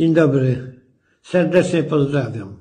Dzień 0.00 0.14
dobry. 0.14 0.72
Serdecznie 1.22 1.82
pozdrawiam. 1.82 2.59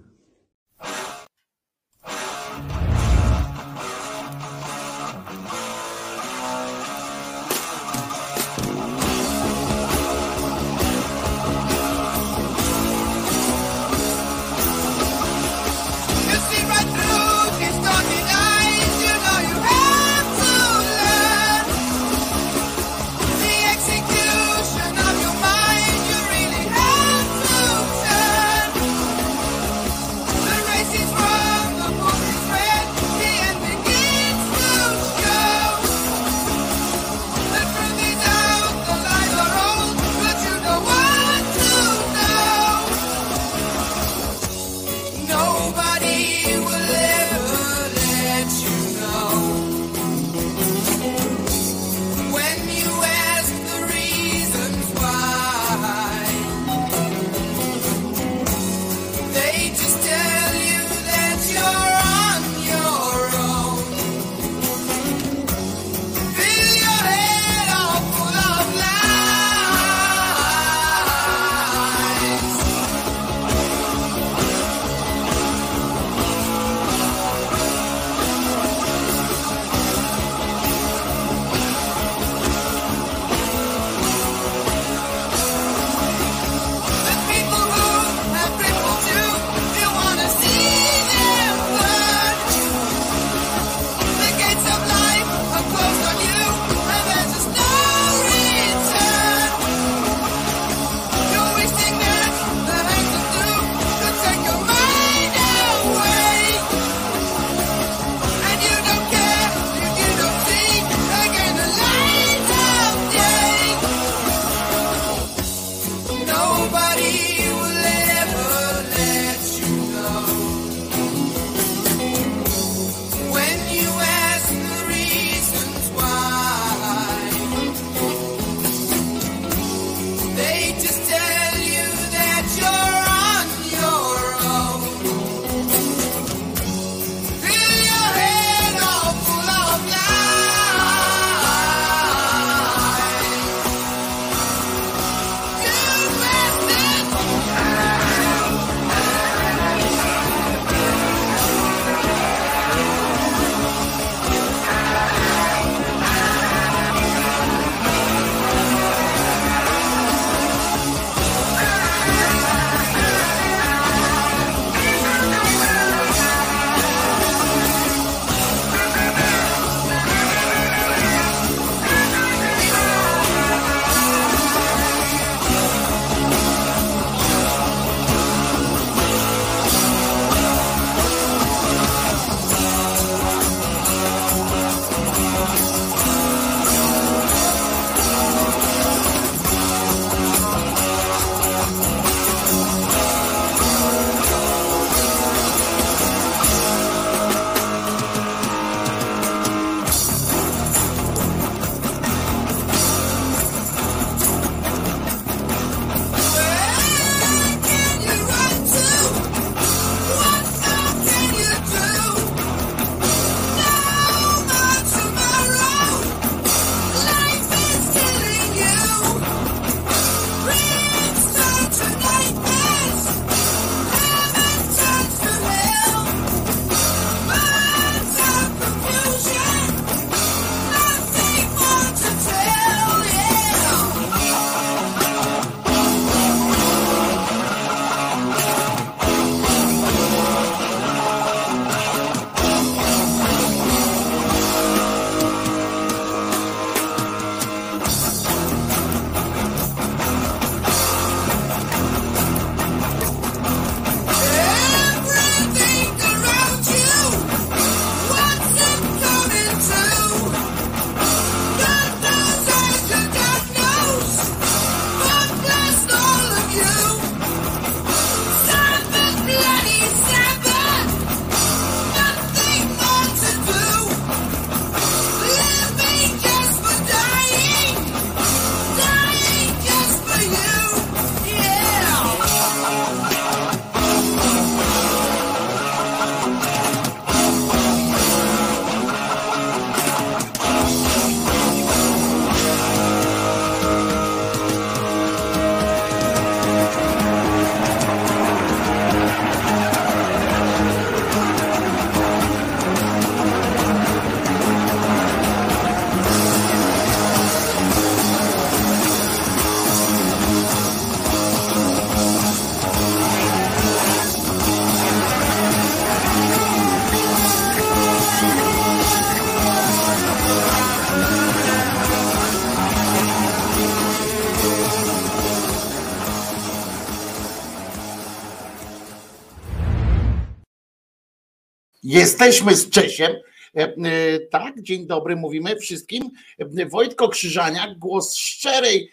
Jesteśmy 332.09 332.56
z 332.56 332.69
Czesiem. 332.69 333.11
E, 333.11 333.63
e, 333.63 334.19
tak, 334.19 334.61
dzień 334.61 334.88
dobry, 334.88 335.15
mówimy 335.15 335.56
wszystkim. 335.56 336.09
E, 336.57 336.65
Wojtko 336.65 337.09
Krzyżaniak, 337.09 337.77
głos 337.77 338.15
szczerej 338.15 338.91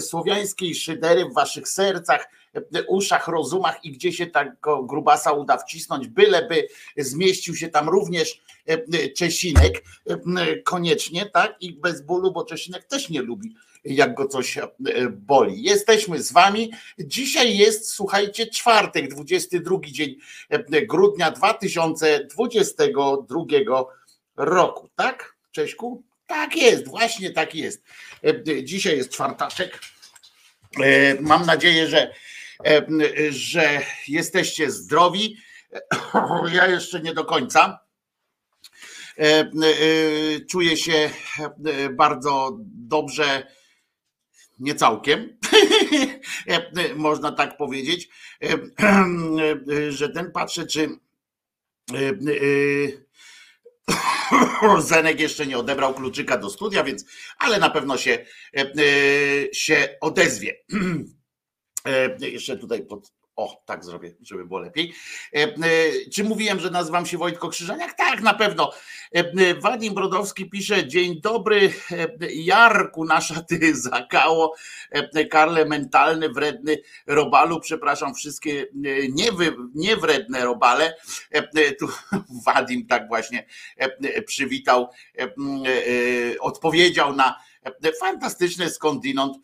słowiańskiej 0.00 0.74
szydery 0.74 1.24
w 1.24 1.34
waszych 1.34 1.68
sercach, 1.68 2.28
uszach, 2.88 3.28
rozumach 3.28 3.84
i 3.84 3.92
gdzie 3.92 4.12
się 4.12 4.26
tak 4.26 4.56
grubasa 4.82 5.32
uda 5.32 5.58
wcisnąć, 5.58 6.08
byleby 6.08 6.68
zmieścił 6.96 7.56
się 7.56 7.68
tam 7.68 7.88
również 7.88 8.42
Czesinek, 9.16 9.84
koniecznie, 10.64 11.26
tak, 11.26 11.56
i 11.60 11.72
bez 11.72 12.02
bólu, 12.02 12.32
bo 12.32 12.44
Czesinek 12.44 12.84
też 12.84 13.10
nie 13.10 13.22
lubi 13.22 13.54
jak 13.84 14.14
go 14.14 14.28
coś 14.28 14.58
boli. 15.10 15.62
Jesteśmy 15.62 16.22
z 16.22 16.32
wami. 16.32 16.72
Dzisiaj 16.98 17.56
jest, 17.56 17.90
słuchajcie, 17.90 18.46
czwartek, 18.46 19.08
22 19.08 19.76
dzień 19.84 20.16
grudnia 20.88 21.30
2022 21.30 23.44
roku, 24.36 24.88
tak? 24.96 25.36
Cześćku? 25.50 26.02
Tak 26.26 26.56
jest, 26.56 26.88
właśnie 26.88 27.30
tak 27.30 27.54
jest. 27.54 27.82
Dzisiaj 28.62 28.96
jest 28.96 29.10
czwartaszek. 29.10 29.80
Mam 31.20 31.46
nadzieję, 31.46 31.88
że, 31.88 32.14
że 33.30 33.80
jesteście 34.08 34.70
zdrowi. 34.70 35.36
Ja 36.52 36.66
jeszcze 36.66 37.00
nie 37.00 37.14
do 37.14 37.24
końca. 37.24 37.78
Czuję 40.50 40.76
się 40.76 41.10
bardzo 41.90 42.58
dobrze 42.64 43.46
nie 44.58 44.74
całkiem, 44.74 45.38
można 46.96 47.32
tak 47.32 47.56
powiedzieć, 47.56 48.08
że 49.88 50.08
ten 50.08 50.32
patrzę, 50.32 50.66
czy 50.66 50.88
Zenek 54.78 55.20
jeszcze 55.20 55.46
nie 55.46 55.58
odebrał 55.58 55.94
kluczyka 55.94 56.38
do 56.38 56.50
studia, 56.50 56.84
więc, 56.84 57.04
ale 57.38 57.58
na 57.58 57.70
pewno 57.70 57.96
się, 57.96 58.26
się 59.52 59.96
odezwie. 60.00 60.54
Jeszcze 62.20 62.56
tutaj 62.56 62.86
pod, 62.86 63.12
o, 63.36 63.62
tak 63.66 63.84
zrobię, 63.84 64.14
żeby 64.22 64.44
było 64.44 64.60
lepiej. 64.60 64.94
E, 65.34 65.38
e, 65.42 65.54
czy 66.12 66.24
mówiłem, 66.24 66.60
że 66.60 66.70
nazywam 66.70 67.06
się 67.06 67.18
Wojtko 67.18 67.48
Krzyżaniak? 67.48 67.94
Tak, 67.94 68.20
na 68.20 68.34
pewno. 68.34 68.72
E, 69.12 69.54
Wadim 69.54 69.94
Brodowski 69.94 70.50
pisze: 70.50 70.88
Dzień 70.88 71.20
dobry, 71.20 71.72
Jarku, 72.34 73.04
nasza 73.04 73.42
ty 73.42 73.76
zakało, 73.76 74.54
Karle 75.30 75.64
mentalny, 75.64 76.28
wredny 76.28 76.76
robalu. 77.06 77.60
Przepraszam, 77.60 78.14
wszystkie 78.14 78.66
niewredne 79.74 80.44
robale. 80.44 80.96
Tu 81.78 81.88
Wadim 82.46 82.86
tak 82.86 83.08
właśnie 83.08 83.46
przywitał, 84.26 84.88
odpowiedział 86.40 87.16
na 87.16 87.40
fantastyczne 88.00 88.70
skądinąd 88.70 89.36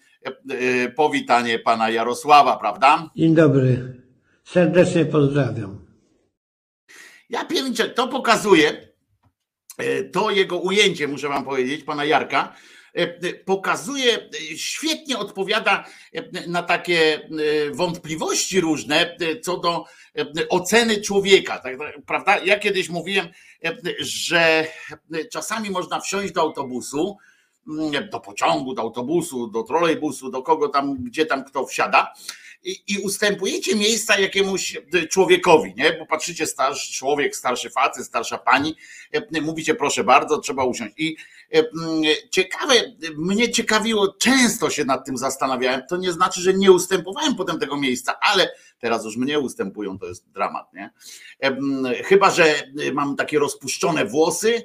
powitanie 0.97 1.59
pana 1.59 1.91
Jarosława, 1.91 2.57
prawda? 2.57 3.11
Dzień 3.17 3.35
dobry. 3.35 4.01
Serdecznie 4.45 5.05
pozdrawiam. 5.05 5.87
Ja 7.31 7.45
pierniczę, 7.45 7.89
to 7.89 8.09
pokazuje, 8.09 8.93
e, 9.79 10.05
to 10.05 10.31
jego 10.31 10.59
ujęcie, 10.59 11.09
muszę 11.09 11.29
wam 11.29 11.45
powiedzieć, 11.45 11.85
pana 11.85 12.05
Jarka, 12.05 12.55
e, 12.95 13.35
pokazuje, 13.35 14.29
świetnie 14.57 15.19
odpowiada 15.19 15.85
na 16.47 16.63
takie 16.63 17.29
wątpliwości 17.73 18.61
różne 18.61 19.17
co 19.43 19.57
do 19.57 19.85
oceny 20.49 21.01
człowieka, 21.01 21.59
tak, 21.59 21.79
tak, 21.79 21.95
prawda? 22.07 22.39
Ja 22.39 22.59
kiedyś 22.59 22.89
mówiłem, 22.89 23.29
że 24.01 24.67
czasami 25.33 25.71
można 25.71 26.01
wsiąść 26.01 26.33
do 26.33 26.41
autobusu, 26.41 27.17
do 28.11 28.21
pociągu, 28.21 28.75
do 28.75 28.83
autobusu, 28.83 29.47
do 29.47 29.63
trolejbusu, 29.63 30.31
do 30.31 30.43
kogo 30.43 30.69
tam, 30.69 31.05
gdzie 31.05 31.27
tam 31.27 31.45
kto 31.45 31.67
wsiada. 31.67 32.13
I, 32.65 32.83
i 32.89 32.99
ustępujecie 32.99 33.77
miejsca 33.77 34.19
jakiemuś 34.19 34.79
człowiekowi, 35.11 35.75
nie? 35.77 35.93
Bo 35.93 36.07
patrzycie, 36.07 36.47
starszy 36.47 36.93
człowiek, 36.93 37.37
starszy 37.37 37.71
facet, 37.71 38.05
starsza 38.07 38.39
pani, 38.39 38.77
e, 39.13 39.41
mówicie 39.41 39.75
proszę 39.75 40.05
bardzo, 40.05 40.39
trzeba 40.39 40.65
usiąść. 40.65 40.95
I 40.99 41.17
ciekawe, 42.31 42.75
mnie 43.17 43.51
ciekawiło, 43.51 44.15
często 44.21 44.71
się 44.71 44.85
nad 44.85 45.07
tym 45.07 45.17
zastanawiałem, 45.17 45.83
to 45.89 45.97
nie 45.97 46.13
znaczy, 46.13 46.41
że 46.41 46.55
nie 46.55 46.73
ustępowałem 46.73 47.35
potem 47.35 47.59
tego 47.59 47.77
miejsca, 47.77 48.15
ale 48.21 48.51
teraz 48.79 49.05
już 49.05 49.17
mnie 49.17 49.39
ustępują, 49.39 49.99
to 49.99 50.07
jest 50.07 50.31
dramat, 50.31 50.73
nie? 50.75 50.91
E, 51.43 51.57
chyba, 52.05 52.31
że 52.31 52.55
mam 52.93 53.17
takie 53.17 53.39
rozpuszczone 53.39 54.05
włosy, 54.05 54.65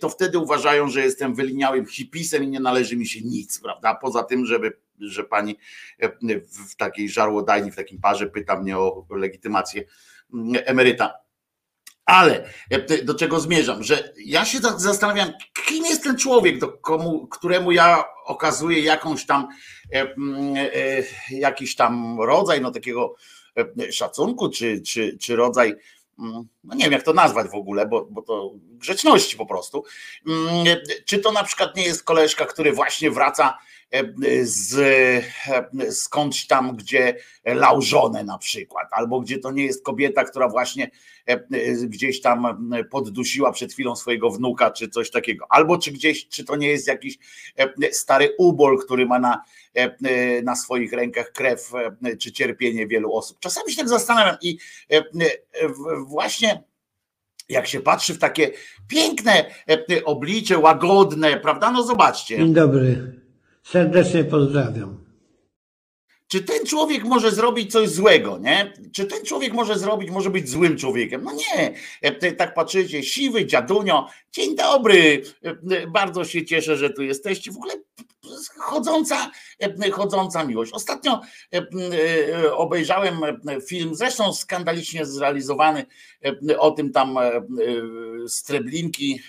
to 0.00 0.08
wtedy 0.08 0.38
uważają, 0.38 0.88
że 0.88 1.00
jestem 1.00 1.34
wyliniałym 1.34 1.86
hipisem 1.86 2.44
i 2.44 2.48
nie 2.48 2.60
należy 2.60 2.96
mi 2.96 3.06
się 3.06 3.20
nic, 3.20 3.60
prawda? 3.60 3.94
Poza 3.94 4.22
tym, 4.22 4.46
żeby, 4.46 4.78
że 5.00 5.24
pani 5.24 5.58
w 6.68 6.76
takiej 6.76 7.08
żarłodajni, 7.08 7.70
w 7.70 7.76
takim 7.76 8.00
parze 8.00 8.26
pyta 8.26 8.60
mnie 8.60 8.78
o 8.78 9.06
legitymację 9.10 9.84
emeryta. 10.64 11.14
Ale 12.04 12.48
do 13.04 13.14
czego 13.14 13.40
zmierzam? 13.40 13.82
Że 13.82 14.12
ja 14.16 14.44
się 14.44 14.58
zastanawiam, 14.76 15.32
kim 15.66 15.84
jest 15.84 16.02
ten 16.02 16.18
człowiek, 16.18 16.58
do 16.58 16.68
komu, 16.68 17.26
któremu 17.26 17.72
ja 17.72 18.04
okazuję 18.24 18.80
jakąś 18.80 19.26
tam, 19.26 19.48
e, 19.92 21.02
jakiś 21.30 21.76
tam 21.76 22.20
rodzaj 22.20 22.60
no, 22.60 22.70
takiego 22.70 23.14
szacunku, 23.90 24.50
czy, 24.50 24.80
czy, 24.80 25.18
czy 25.18 25.36
rodzaj 25.36 25.76
Mm, 26.18 26.48
no 26.64 26.74
nie 26.74 26.84
wiem 26.84 26.92
jak 26.92 27.02
to 27.02 27.12
nazwać 27.12 27.50
w 27.50 27.54
ogóle, 27.54 27.86
bo, 27.86 28.06
bo 28.10 28.22
to 28.22 28.52
grzeczności 28.56 29.36
po 29.36 29.46
prostu. 29.46 29.84
Mm, 30.26 30.76
czy 31.04 31.18
to 31.18 31.32
na 31.32 31.44
przykład 31.44 31.76
nie 31.76 31.84
jest 31.84 32.04
koleżka, 32.04 32.46
który 32.46 32.72
właśnie 32.72 33.10
wraca 33.10 33.48
e, 33.48 33.54
z 34.42 34.74
e, 35.78 35.92
skądś 35.92 36.46
tam, 36.46 36.76
gdzie 36.76 37.16
lał 37.44 37.82
żonę 37.82 38.24
na 38.24 38.38
przykład, 38.38 38.88
albo 38.90 39.20
gdzie 39.20 39.38
to 39.38 39.50
nie 39.50 39.64
jest 39.64 39.84
kobieta, 39.84 40.24
która 40.24 40.48
właśnie 40.48 40.90
e, 41.26 41.38
gdzieś 41.86 42.20
tam 42.20 42.70
poddusiła 42.90 43.52
przed 43.52 43.72
chwilą 43.72 43.96
swojego 43.96 44.30
wnuka, 44.30 44.70
czy 44.70 44.88
coś 44.88 45.10
takiego, 45.10 45.46
albo 45.48 45.78
czy 45.78 45.92
gdzieś, 45.92 46.28
czy 46.28 46.44
to 46.44 46.56
nie 46.56 46.68
jest 46.68 46.88
jakiś 46.88 47.18
stary 47.92 48.34
ubol, 48.38 48.78
który 48.78 49.06
ma 49.06 49.18
na 49.18 49.42
E, 49.76 49.96
e, 50.04 50.42
na 50.42 50.56
swoich 50.56 50.92
rękach 50.92 51.32
krew 51.32 51.72
e, 51.74 52.16
czy 52.16 52.32
cierpienie 52.32 52.86
wielu 52.86 53.12
osób. 53.14 53.38
Czasami 53.40 53.72
się 53.72 53.76
tak 53.76 53.88
zastanawiam 53.88 54.36
i 54.42 54.58
właśnie 56.06 56.62
jak 57.48 57.66
się 57.66 57.80
patrzy 57.80 58.14
w 58.14 58.18
takie 58.18 58.50
piękne 58.88 59.44
oblicze, 60.04 60.58
łagodne, 60.58 61.40
prawda? 61.40 61.70
No 61.70 61.82
zobaczcie. 61.82 62.36
Dzień 62.36 62.52
dobry. 62.52 63.21
Serdecznie 63.62 64.24
pozdrawiam. 64.24 65.02
Czy 66.28 66.42
ten 66.42 66.66
człowiek 66.66 67.04
może 67.04 67.30
zrobić 67.30 67.72
coś 67.72 67.88
złego, 67.88 68.38
nie? 68.38 68.72
Czy 68.92 69.04
ten 69.06 69.24
człowiek 69.24 69.52
może 69.52 69.78
zrobić, 69.78 70.10
może 70.10 70.30
być 70.30 70.48
złym 70.48 70.76
człowiekiem? 70.76 71.24
No 71.24 71.32
nie. 71.32 71.74
Tak 72.32 72.54
patrzycie, 72.54 73.02
siwy 73.02 73.46
dziadunio, 73.46 74.08
dzień 74.32 74.56
dobry. 74.56 75.22
Bardzo 75.88 76.24
się 76.24 76.44
cieszę, 76.44 76.76
że 76.76 76.90
tu 76.90 77.02
jesteście. 77.02 77.52
W 77.52 77.56
ogóle 77.56 77.74
chodząca, 78.58 79.30
e, 79.60 79.90
chodząca 79.90 80.44
miłość. 80.44 80.72
Ostatnio 80.72 81.20
e, 81.52 81.66
e, 82.44 82.54
obejrzałem 82.54 83.20
film, 83.68 83.94
zresztą 83.94 84.32
skandalicznie 84.32 85.06
zrealizowany, 85.06 85.86
o 86.58 86.70
tym 86.70 86.92
tam 86.92 87.18
Streblinki, 88.28 89.20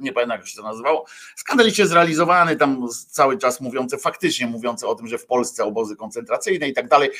nie, 0.00 0.12
pamiętam 0.12 0.38
jak 0.38 0.48
się 0.48 0.56
to 0.56 0.62
nazywało, 0.62 1.06
skandalicznie 1.36 1.86
zrealizowany, 1.86 2.56
tam 2.56 2.88
cały 3.10 3.38
czas 3.38 3.60
mówiący, 3.60 3.98
faktycznie 3.98 4.46
mówiący 4.46 4.86
o 4.86 4.94
tym, 4.94 5.06
że 5.08 5.18
w 5.18 5.26
Polsce 5.26 5.64
obozy 5.64 5.96
koncentracyjne 5.96 6.68
i 6.68 6.72
tak 6.72 6.88
dalej, 6.88 7.10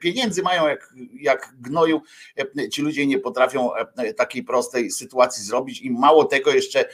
pieniędzy 0.00 0.42
mają 0.42 0.68
jak, 0.68 0.94
jak 1.20 1.54
gnoju, 1.60 2.02
ci 2.72 2.82
ludzie 2.82 3.06
nie 3.06 3.18
potrafią 3.18 3.70
takiej 4.16 4.42
prostej 4.42 4.90
sytuacji 4.90 5.44
zrobić 5.44 5.80
i 5.80 5.90
mało 5.90 6.24
tego 6.24 6.50
jeszcze 6.50 6.84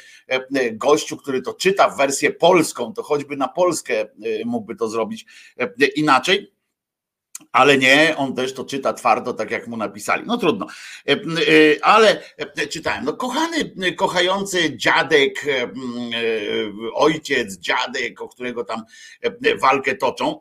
gościu, 0.73 1.17
który 1.17 1.43
to 1.43 1.55
czyta 1.55 1.89
w 1.89 1.97
wersję 1.97 2.31
polską, 2.31 2.68
polską, 2.69 2.93
to 2.93 3.03
choćby 3.03 3.37
na 3.37 3.49
Polskę 3.49 4.05
y, 4.27 4.43
mógłby 4.47 4.77
to 4.77 4.89
zrobić 4.89 5.27
y, 5.83 5.87
inaczej. 5.87 6.53
Ale 7.53 7.79
nie, 7.79 8.15
on 8.17 8.35
też 8.35 8.55
to 8.55 8.65
czyta 8.65 8.93
twardo, 8.93 9.33
tak 9.33 9.51
jak 9.51 9.67
mu 9.67 9.77
napisali. 9.77 10.23
No 10.27 10.39
trudno. 10.39 10.67
Y, 11.09 11.79
ale 11.83 12.23
czytałem. 12.71 13.05
No 13.05 13.13
kochany, 13.13 13.73
kochający 13.97 14.77
dziadek, 14.77 15.47
ojciec, 16.95 17.59
dziadek, 17.59 18.23
o 18.23 18.29
którego 18.29 18.65
tam 18.65 18.83
walkę 19.61 19.95
toczą, 19.95 20.41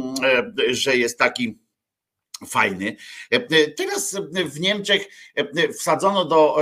że 0.70 0.96
jest 0.96 1.18
taki 1.18 1.58
fajny. 2.46 2.96
Teraz 3.76 4.16
w 4.44 4.60
Niemczech 4.60 5.08
wsadzono 5.78 6.24
do, 6.24 6.56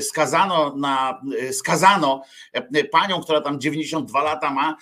skazano 0.00 0.76
na, 0.76 1.20
skazano 1.52 2.22
panią, 2.90 3.20
która 3.20 3.40
tam 3.40 3.60
92 3.60 4.22
lata 4.22 4.50
ma, 4.50 4.76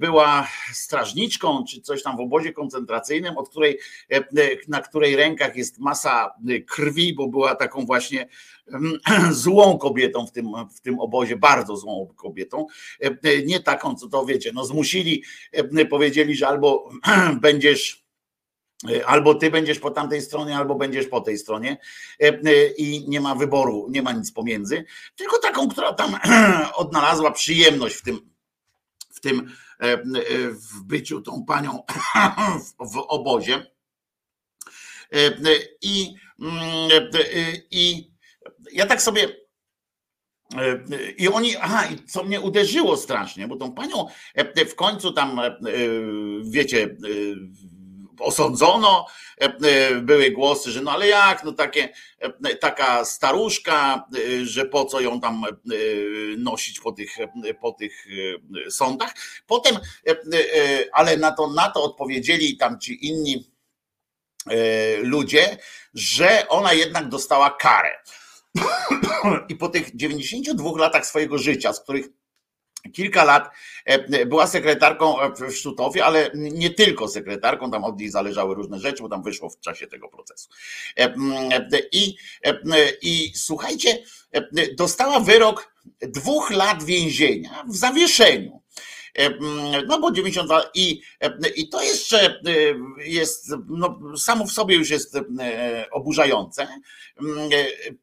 była 0.00 0.48
strażniczką 0.72 1.64
czy 1.64 1.80
coś 1.80 2.02
tam 2.02 2.16
w 2.16 2.20
obozie 2.20 2.52
koncentracyjnym, 2.52 3.36
od 3.36 3.48
której, 3.48 3.78
na 4.68 4.80
której 4.80 5.16
rękach 5.16 5.56
jest 5.56 5.78
masa 5.78 6.34
krwi, 6.66 7.14
bo 7.14 7.26
była 7.26 7.54
taką 7.54 7.86
właśnie 7.86 8.28
złą 9.30 9.78
kobietą 9.78 10.26
w 10.26 10.32
tym, 10.32 10.46
w 10.76 10.80
tym 10.80 11.00
obozie, 11.00 11.36
bardzo 11.36 11.76
złą 11.76 12.08
kobietą, 12.16 12.66
nie 13.46 13.60
taką, 13.60 13.94
co 13.94 14.08
to 14.08 14.26
wiecie, 14.26 14.50
no 14.54 14.64
zmusili, 14.64 15.24
powiedzieli, 15.90 16.34
że 16.34 16.48
albo 16.48 16.90
będziesz 17.40 18.07
Albo 19.06 19.34
ty 19.34 19.50
będziesz 19.50 19.78
po 19.78 19.90
tamtej 19.90 20.22
stronie, 20.22 20.56
albo 20.56 20.74
będziesz 20.74 21.06
po 21.06 21.20
tej 21.20 21.38
stronie 21.38 21.76
i 22.76 23.04
nie 23.08 23.20
ma 23.20 23.34
wyboru, 23.34 23.86
nie 23.90 24.02
ma 24.02 24.12
nic 24.12 24.32
pomiędzy, 24.32 24.84
tylko 25.16 25.38
taką, 25.38 25.68
która 25.68 25.92
tam 25.92 26.16
odnalazła 26.74 27.30
przyjemność 27.30 27.94
w 27.94 28.02
tym, 28.02 28.30
w 29.10 29.20
tym 29.20 29.52
w 30.50 30.82
byciu 30.82 31.20
tą 31.20 31.44
panią 31.44 31.82
w 32.92 32.98
obozie. 33.08 33.66
I, 35.82 36.14
i 37.70 38.10
ja 38.72 38.86
tak 38.86 39.02
sobie 39.02 39.28
i 41.18 41.28
oni, 41.28 41.56
aha, 41.56 41.86
i 41.86 42.08
co 42.08 42.24
mnie 42.24 42.40
uderzyło 42.40 42.96
strasznie, 42.96 43.48
bo 43.48 43.56
tą 43.56 43.72
panią 43.72 44.06
w 44.68 44.74
końcu 44.74 45.12
tam, 45.12 45.40
wiecie, 46.42 46.96
osądzono, 48.18 49.06
były 50.02 50.30
głosy, 50.30 50.70
że 50.70 50.82
no 50.82 50.90
ale 50.92 51.08
jak, 51.08 51.44
no 51.44 51.52
takie, 51.52 51.88
taka 52.60 53.04
staruszka, 53.04 54.04
że 54.42 54.64
po 54.64 54.84
co 54.84 55.00
ją 55.00 55.20
tam 55.20 55.44
nosić 56.38 56.80
po 56.80 56.92
tych, 56.92 57.16
po 57.60 57.72
tych 57.72 58.06
sądach. 58.70 59.14
Potem, 59.46 59.78
ale 60.92 61.16
na 61.16 61.32
to, 61.32 61.52
na 61.52 61.70
to 61.70 61.82
odpowiedzieli 61.82 62.56
tam 62.56 62.80
ci 62.80 63.06
inni 63.06 63.50
ludzie, 65.02 65.56
że 65.94 66.48
ona 66.48 66.72
jednak 66.72 67.08
dostała 67.08 67.50
karę. 67.50 67.98
I 69.48 69.56
po 69.56 69.68
tych 69.68 69.96
92 69.96 70.70
latach 70.78 71.06
swojego 71.06 71.38
życia, 71.38 71.72
z 71.72 71.80
których 71.80 72.08
kilka 72.92 73.24
lat 73.24 73.50
była 74.26 74.46
sekretarką 74.46 75.16
w 75.38 75.52
Sztutowie, 75.52 76.04
ale 76.04 76.30
nie 76.34 76.70
tylko 76.70 77.08
sekretarką, 77.08 77.70
tam 77.70 77.84
od 77.84 77.98
niej 78.00 78.08
zależały 78.08 78.54
różne 78.54 78.78
rzeczy, 78.78 79.02
bo 79.02 79.08
tam 79.08 79.22
wyszło 79.22 79.50
w 79.50 79.60
czasie 79.60 79.86
tego 79.86 80.08
procesu. 80.08 80.48
I, 81.92 82.16
i 83.02 83.32
słuchajcie, 83.34 83.98
dostała 84.76 85.20
wyrok 85.20 85.74
dwóch 86.02 86.50
lat 86.50 86.84
więzienia 86.84 87.64
w 87.68 87.76
zawieszeniu. 87.76 88.62
No 89.86 90.00
bo 90.00 90.10
92 90.10 90.62
i, 90.74 91.02
i 91.56 91.68
to 91.68 91.82
jeszcze 91.82 92.40
jest, 92.98 93.52
no, 93.68 93.98
samo 94.16 94.46
w 94.46 94.52
sobie 94.52 94.74
już 94.76 94.90
jest 94.90 95.18
oburzające. 95.92 96.68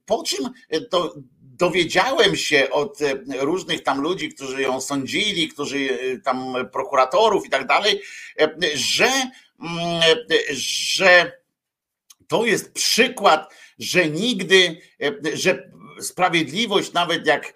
Po 0.05 0.23
czym 0.23 0.49
to 0.89 1.13
dowiedziałem 1.57 2.35
się 2.35 2.69
od 2.69 2.99
różnych 3.39 3.83
tam 3.83 4.01
ludzi, 4.01 4.29
którzy 4.29 4.61
ją 4.61 4.81
sądzili, 4.81 5.47
którzy 5.47 5.89
tam 6.23 6.55
prokuratorów 6.71 7.45
i 7.45 7.49
tak 7.49 7.67
dalej, 7.67 8.01
że, 8.73 9.09
że 10.53 11.31
to 12.27 12.45
jest 12.45 12.73
przykład, 12.73 13.53
że 13.79 14.09
nigdy, 14.09 14.81
że 15.33 15.71
sprawiedliwość, 16.01 16.93
nawet 16.93 17.27
jak, 17.27 17.53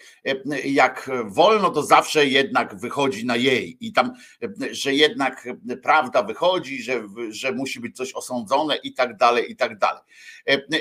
jak 0.66 1.10
wolno, 1.26 1.70
to 1.70 1.84
zawsze 1.84 2.26
jednak 2.26 2.80
wychodzi 2.80 3.26
na 3.26 3.36
jej. 3.36 3.78
I 3.82 3.94
tam, 3.94 4.14
że 4.72 4.94
jednak 4.94 5.48
prawda 5.84 6.24
wychodzi, 6.24 6.84
że, 6.84 7.04
że 7.30 7.52
musi 7.52 7.80
być 7.80 7.98
coś 7.98 8.14
osądzone 8.14 8.76
i 8.76 8.94
tak 8.94 9.18
dalej, 9.18 9.52
i 9.52 9.56
tak 9.56 9.78
dalej. 9.78 10.02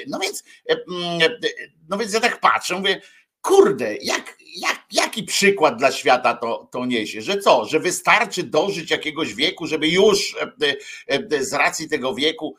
No 0.09 0.19
więc, 0.19 0.45
no 1.88 1.99
więc 1.99 2.12
ja 2.12 2.21
tak 2.21 2.41
patrzę, 2.41 2.75
mówię, 2.75 3.00
kurde, 3.43 3.97
jak, 3.97 4.37
jak, 4.57 4.85
jaki 4.93 5.23
przykład 5.23 5.77
dla 5.77 5.93
świata 5.93 6.35
to, 6.35 6.69
to 6.73 6.87
niesie? 6.87 7.23
Że 7.23 7.38
co, 7.38 7.65
że 7.65 7.81
wystarczy 7.81 8.43
dożyć 8.43 8.91
jakiegoś 8.91 9.35
wieku, 9.35 9.67
żeby 9.67 9.88
już 9.88 10.37
z 11.41 11.53
racji 11.53 11.88
tego 11.88 12.15
wieku 12.15 12.57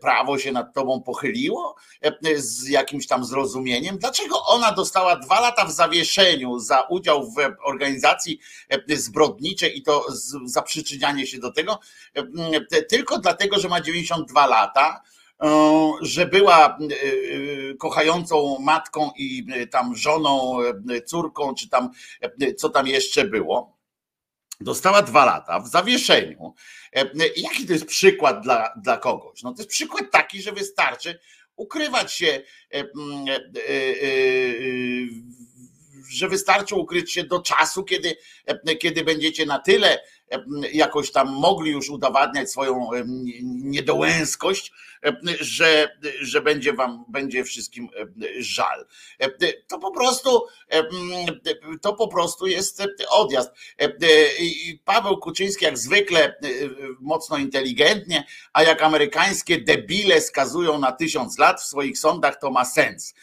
prawo 0.00 0.38
się 0.38 0.52
nad 0.52 0.74
tobą 0.74 1.02
pochyliło 1.02 1.76
z 2.36 2.68
jakimś 2.68 3.06
tam 3.06 3.24
zrozumieniem. 3.24 3.98
Dlaczego 3.98 4.44
ona 4.46 4.72
dostała 4.72 5.16
dwa 5.16 5.40
lata 5.40 5.64
w 5.64 5.72
zawieszeniu 5.72 6.58
za 6.58 6.80
udział 6.80 7.30
w 7.30 7.36
organizacji 7.64 8.38
zbrodniczej 8.88 9.78
i 9.78 9.82
to 9.82 10.06
za 10.44 10.62
przyczynianie 10.62 11.26
się 11.26 11.38
do 11.38 11.52
tego, 11.52 11.78
tylko 12.88 13.18
dlatego, 13.18 13.58
że 13.58 13.68
ma 13.68 13.80
92 13.80 14.46
lata? 14.46 15.02
że 16.00 16.26
była 16.26 16.78
kochającą 17.78 18.58
matką 18.60 19.10
i 19.16 19.46
tam 19.70 19.96
żoną, 19.96 20.58
córką, 21.06 21.54
czy 21.54 21.68
tam 21.68 21.90
co 22.56 22.68
tam 22.68 22.86
jeszcze 22.86 23.24
było. 23.24 23.76
Dostała 24.60 25.02
dwa 25.02 25.24
lata 25.24 25.60
w 25.60 25.68
zawieszeniu. 25.68 26.54
Jaki 27.36 27.66
to 27.66 27.72
jest 27.72 27.86
przykład 27.86 28.40
dla, 28.40 28.74
dla 28.82 28.96
kogoś? 28.96 29.42
No 29.42 29.52
to 29.52 29.58
jest 29.58 29.70
przykład 29.70 30.10
taki, 30.10 30.42
że 30.42 30.52
wystarczy 30.52 31.18
ukrywać 31.56 32.12
się, 32.12 32.42
że 36.10 36.28
wystarczy 36.28 36.74
ukryć 36.74 37.12
się 37.12 37.24
do 37.24 37.42
czasu, 37.42 37.84
kiedy, 37.84 38.16
kiedy 38.80 39.04
będziecie 39.04 39.46
na 39.46 39.58
tyle 39.58 39.98
jakoś 40.72 41.12
tam 41.12 41.28
mogli 41.28 41.70
już 41.70 41.90
udowadniać 41.90 42.50
swoją 42.50 42.90
niedołęskość, 43.42 44.72
że, 45.40 45.96
że 46.20 46.40
będzie 46.40 46.72
wam, 46.72 47.04
będzie 47.08 47.44
wszystkim 47.44 47.88
żal. 48.38 48.86
To 49.68 49.78
po 49.78 49.90
prostu, 49.90 50.46
to 51.82 51.92
po 51.92 52.08
prostu 52.08 52.46
jest 52.46 52.82
odjazd. 53.10 53.50
Paweł 54.84 55.18
Kuczyński 55.18 55.64
jak 55.64 55.78
zwykle 55.78 56.36
mocno 57.00 57.38
inteligentnie, 57.38 58.24
a 58.52 58.62
jak 58.62 58.82
amerykańskie 58.82 59.60
debile 59.60 60.20
skazują 60.20 60.78
na 60.78 60.92
tysiąc 60.92 61.38
lat 61.38 61.60
w 61.60 61.66
swoich 61.66 61.98
sądach, 61.98 62.40
to 62.40 62.50
ma 62.50 62.64
sens. 62.64 63.14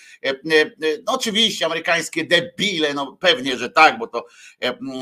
No 1.05 1.13
oczywiście 1.13 1.65
amerykańskie 1.65 2.23
debile, 2.23 2.93
no 2.93 3.17
pewnie, 3.19 3.57
że 3.57 3.69
tak, 3.69 3.99
bo 3.99 4.07
to 4.07 4.25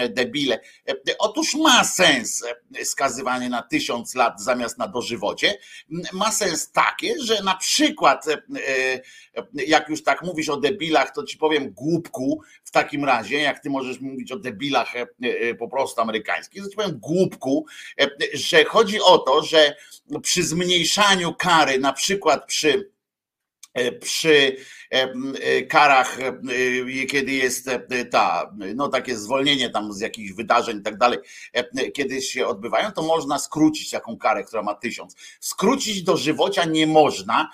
debile. 0.10 0.60
Otóż 1.20 1.56
ma 1.56 1.84
sens 1.84 2.44
skazywanie 2.84 3.50
na 3.50 3.62
tysiąc 3.62 4.16
lat 4.16 4.42
zamiast 4.42 4.78
na 4.78 4.88
dożywocie. 4.88 5.58
Ma 6.14 6.32
sens 6.32 6.67
takie, 6.72 7.16
że 7.24 7.44
na 7.44 7.56
przykład, 7.56 8.28
e, 8.28 8.38
e, 8.56 9.02
jak 9.54 9.90
już 9.90 10.04
tak 10.04 10.22
mówisz 10.22 10.50
o 10.50 10.58
debilach, 10.58 11.14
to 11.14 11.24
ci 11.24 11.38
powiem 11.38 11.72
głupku 11.72 12.42
w 12.64 12.72
takim 12.72 13.06
razie, 13.06 13.42
jak 13.42 13.60
ty 13.60 13.70
możesz 13.70 14.00
mówić 14.00 14.32
o 14.32 14.40
debilach 14.40 14.96
e, 14.96 15.56
po 15.56 15.68
prostu 15.68 16.02
amerykańskich, 16.02 16.64
to 16.64 16.70
ci 16.70 16.76
powiem 16.76 17.00
głupku, 17.00 17.66
że 18.34 18.64
chodzi 18.64 19.02
o 19.02 19.18
to, 19.18 19.44
że 19.44 19.76
przy 20.22 20.44
zmniejszaniu 20.44 21.34
kary, 21.34 21.80
na 21.80 21.94
przykład 21.94 22.46
przy 22.46 22.97
przy 24.02 24.56
karach, 25.70 26.18
kiedy 27.10 27.32
jest 27.32 27.70
ta, 28.12 28.54
no 28.76 28.88
takie 28.88 29.18
zwolnienie 29.18 29.70
tam 29.70 29.94
z 29.94 30.00
jakichś 30.00 30.32
wydarzeń 30.32 30.80
i 30.80 30.84
tak 30.84 30.98
dalej, 30.98 31.20
kiedy 31.94 32.22
się 32.22 32.48
odbywają, 32.48 32.92
to 32.92 33.02
można 33.02 33.40
skrócić 33.40 33.90
taką 33.90 34.18
karę, 34.18 34.44
która 34.44 34.64
ma 34.64 34.76
tysiąc. 34.76 35.16
Skrócić 35.40 36.04
do 36.04 36.18
żywocia 36.18 36.66
nie 36.66 36.88
można 36.88 37.50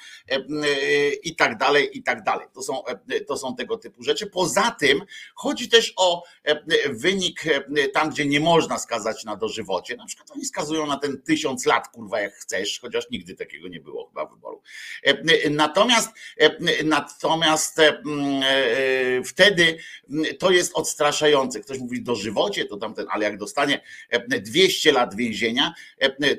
i 1.24 1.36
tak 1.36 1.58
dalej, 1.58 1.98
i 1.98 2.03
tak 2.03 2.24
dalej. 2.24 2.48
To 2.53 2.62
są, 2.62 2.84
to 3.27 3.38
są 3.38 3.56
tego 3.56 3.77
typu 3.77 4.03
rzeczy. 4.03 4.27
Poza 4.27 4.75
tym 4.80 5.01
chodzi 5.36 5.70
też 5.70 5.94
o 5.98 6.24
wynik 6.89 7.44
tam, 7.94 8.10
gdzie 8.10 8.25
nie 8.25 8.39
można 8.39 8.80
skazać 8.80 9.24
na 9.24 9.36
dożywocie. 9.36 9.96
Na 9.96 10.06
przykład 10.06 10.32
oni 10.32 10.46
skazują 10.46 10.88
na 10.88 10.98
ten 10.98 11.22
tysiąc 11.22 11.65
lat, 11.65 11.88
kurwa, 11.88 12.20
jak 12.20 12.34
chcesz, 12.34 12.80
chociaż 12.80 13.10
nigdy 13.12 13.36
takiego 13.36 13.68
nie 13.68 13.80
było 13.80 14.08
chyba 14.08 14.25
wyboru. 14.25 14.62
Natomiast, 15.51 16.12
natomiast 16.84 17.13
Natomiast 17.34 17.79
e, 17.79 17.88
e, 17.88 19.24
wtedy 19.24 19.77
to 20.39 20.51
jest 20.51 20.72
odstraszające. 20.75 21.60
Ktoś 21.60 21.79
mówi 21.79 22.03
dożywocie, 22.03 22.65
to 22.65 22.77
tamten, 22.77 23.05
ale 23.10 23.24
jak 23.24 23.38
dostanie 23.38 23.82
200 24.41 24.91
lat 24.91 25.15
więzienia, 25.15 25.74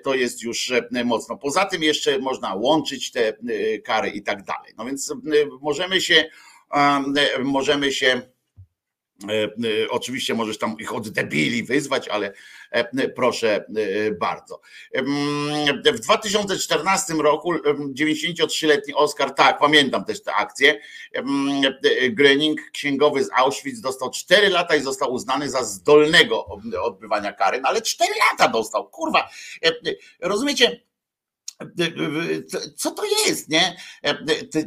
to 0.02 0.14
jest 0.14 0.42
już 0.42 0.72
mocno. 1.04 1.36
Poza 1.36 1.64
tym 1.64 1.82
jeszcze 1.82 2.18
można 2.18 2.54
łączyć 2.54 3.12
te 3.12 3.36
kary 3.84 4.08
i 4.08 4.22
tak 4.22 4.42
dalej. 4.42 4.72
No 4.76 4.84
więc 4.84 5.14
możemy 5.60 6.00
się, 6.00 6.24
możemy 7.44 7.92
się 7.92 8.22
Oczywiście 9.90 10.34
możesz 10.34 10.58
tam 10.58 10.76
ich 10.80 10.94
od 10.94 11.08
debili 11.08 11.64
wyzwać, 11.64 12.08
ale 12.08 12.32
proszę 13.14 13.64
bardzo. 14.20 14.60
W 15.94 16.00
2014 16.00 17.14
roku 17.14 17.54
93-letni 18.00 18.94
Oskar, 18.94 19.34
tak, 19.34 19.58
pamiętam 19.58 20.04
też 20.04 20.22
tę 20.22 20.34
akcję. 20.34 20.80
Gröning, 22.10 22.54
księgowy 22.72 23.24
z 23.24 23.30
Auschwitz, 23.32 23.80
dostał 23.80 24.10
4 24.10 24.48
lata 24.48 24.76
i 24.76 24.80
został 24.80 25.12
uznany 25.12 25.50
za 25.50 25.64
zdolnego 25.64 26.46
odbywania 26.82 27.32
kary, 27.32 27.60
no 27.60 27.68
ale 27.68 27.82
4 27.82 28.12
lata 28.30 28.52
dostał, 28.52 28.88
kurwa. 28.88 29.30
Rozumiecie? 30.20 30.80
Co 32.76 32.90
to 32.90 33.02
jest, 33.26 33.48
nie? 33.48 33.76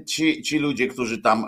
Ci, 0.07 0.41
ci 0.41 0.59
ludzie, 0.59 0.87
którzy 0.87 1.21
tam, 1.21 1.45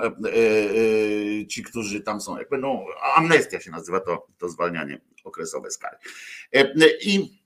ci, 1.50 1.63
którzy 1.63 2.01
tam 2.01 2.22
są, 2.22 2.38
jakby 2.38 2.58
no, 2.58 2.86
amnestia 3.15 3.60
się 3.60 3.72
nazywa 3.72 4.00
to, 4.00 4.27
to 4.38 4.50
zwalnianie 4.50 5.01
okresowe 5.24 5.69
kary. 5.81 5.98
I 7.01 7.39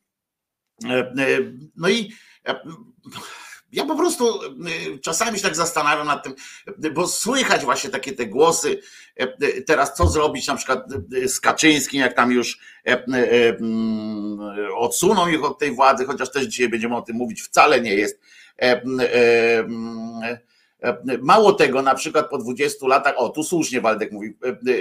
no 1.76 1.90
i 1.90 2.12
ja 3.74 3.86
po 3.86 3.96
prostu 3.96 4.40
czasami 5.02 5.38
się 5.38 5.44
tak 5.44 5.56
zastanawiam 5.56 6.08
nad 6.08 6.24
tym, 6.24 6.34
bo 6.94 7.08
słychać 7.08 7.64
właśnie 7.64 7.90
takie 7.90 8.12
te 8.12 8.26
głosy, 8.26 8.80
teraz 9.66 9.94
co 9.94 10.08
zrobić 10.08 10.48
na 10.48 10.56
przykład 10.56 10.86
z 11.26 11.40
Kaczyńskim, 11.40 12.02
jak 12.02 12.14
tam 12.14 12.32
już 12.32 12.60
odsuną 14.78 15.28
ich 15.28 15.44
od 15.44 15.60
tej 15.60 15.76
władzy, 15.76 16.06
chociaż 16.06 16.32
też 16.32 16.46
dzisiaj 16.46 16.70
będziemy 16.70 16.96
o 16.96 17.02
tym 17.02 17.16
mówić, 17.16 17.42
wcale 17.42 17.82
nie 17.82 17.96
jest 17.96 18.20
Mało 21.22 21.54
tego, 21.54 21.82
na 21.82 21.96
przykład 21.96 22.30
po 22.30 22.38
20 22.38 22.88
latach, 22.88 23.14
o 23.18 23.30
tu 23.30 23.44
słusznie 23.44 23.82
Waldek 23.82 24.12
mówi, 24.12 24.34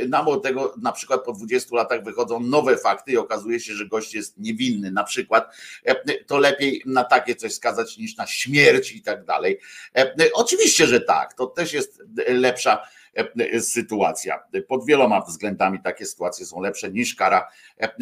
mało 0.09 0.37
tego, 0.37 0.75
na 0.83 0.93
przykład 0.93 1.25
po 1.25 1.33
20 1.33 1.77
latach 1.77 2.05
wychodzą 2.05 2.41
nowe 2.41 2.77
fakty 2.77 3.13
i 3.13 3.17
okazuje 3.17 3.61
się, 3.61 3.75
że 3.75 3.87
gość 3.87 4.15
jest 4.15 4.39
niewinny. 4.39 4.91
Na 4.91 5.05
przykład 5.05 5.57
to 6.27 6.39
lepiej 6.39 6.83
na 6.87 7.05
takie 7.05 7.37
coś 7.37 7.55
skazać 7.55 7.99
niż 7.99 8.17
na 8.17 8.27
śmierć 8.27 8.93
i 8.93 9.03
tak 9.03 9.25
dalej. 9.25 9.59
Oczywiście, 10.35 10.87
że 10.87 11.01
tak, 11.01 11.35
to 11.35 11.47
też 11.47 11.73
jest 11.73 12.03
lepsza 12.29 12.83
sytuacja. 13.61 14.43
Pod 14.69 14.87
wieloma 14.87 15.21
względami 15.21 15.81
takie 15.85 16.07
sytuacje 16.07 16.47
są 16.47 16.61
lepsze 16.61 16.91
niż 16.91 17.15
kara 17.15 17.49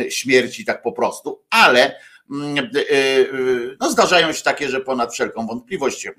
śmierci, 0.08 0.64
tak 0.64 0.82
po 0.82 0.92
prostu, 0.92 1.42
ale 1.50 1.80
e, 1.80 1.94
e, 1.94 2.19
no 3.80 3.90
zdarzają 3.90 4.32
się 4.32 4.42
takie, 4.42 4.68
że 4.68 4.80
ponad 4.80 5.12
wszelką 5.12 5.46
wątpliwość 5.46 6.06
e, 6.06 6.12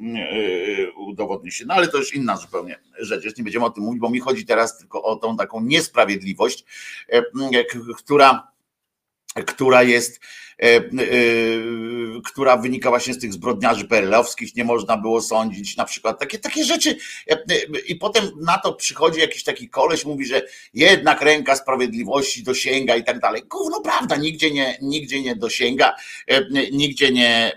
udowodni 0.98 1.52
się, 1.52 1.66
no 1.66 1.74
ale 1.74 1.88
to 1.88 1.98
już 1.98 2.14
inna 2.14 2.38
zupełnie 2.38 2.80
rzecz, 3.00 3.24
już 3.24 3.38
nie 3.38 3.44
będziemy 3.44 3.66
o 3.66 3.70
tym 3.70 3.84
mówić, 3.84 4.02
bo 4.02 4.10
mi 4.10 4.20
chodzi 4.20 4.46
teraz 4.46 4.78
tylko 4.78 5.04
o 5.04 5.16
tą 5.16 5.38
taką 5.38 5.62
niesprawiedliwość, 5.62 6.66
która 7.98 8.51
która 9.34 9.84
jest, 9.84 10.20
e, 10.60 10.66
e, 10.66 10.82
która 12.26 12.58
wynika 12.58 12.90
właśnie 12.90 13.14
z 13.14 13.20
tych 13.20 13.34
zbrodniarzy 13.34 13.88
perelowskich, 13.88 14.56
nie 14.56 14.64
można 14.64 14.98
było 14.98 15.22
sądzić, 15.22 15.78
na 15.78 15.86
przykład 15.86 16.20
takie, 16.20 16.40
takie 16.40 16.64
rzeczy. 16.64 16.98
E, 17.30 17.44
I 17.88 17.96
potem 17.96 18.32
na 18.42 18.58
to 18.58 18.74
przychodzi 18.74 19.20
jakiś 19.20 19.44
taki 19.44 19.70
koleś, 19.70 20.06
mówi, 20.06 20.26
że 20.26 20.42
jednak 20.74 21.22
ręka 21.22 21.56
sprawiedliwości 21.56 22.44
dosięga 22.44 22.96
i 22.96 23.04
tak 23.04 23.20
dalej. 23.20 23.44
Gówno 23.50 23.82
prawda, 23.82 24.16
nigdzie 24.16 24.52
nie, 24.52 24.78
nigdzie 24.82 25.22
nie 25.22 25.36
dosięga, 25.36 25.96
nigdzie 26.72 27.12
nie, 27.12 27.52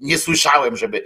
nie 0.00 0.18
słyszałem, 0.18 0.76
żeby, 0.76 1.04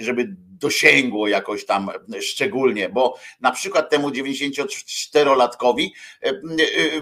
żeby 0.00 0.36
dosięgło 0.62 1.28
jakoś 1.28 1.66
tam 1.66 1.90
szczególnie, 2.20 2.88
bo 2.88 3.18
na 3.40 3.50
przykład 3.50 3.90
temu 3.90 4.08
94-latkowi, 4.08 5.90
e, 6.22 6.28
e, 6.28 6.32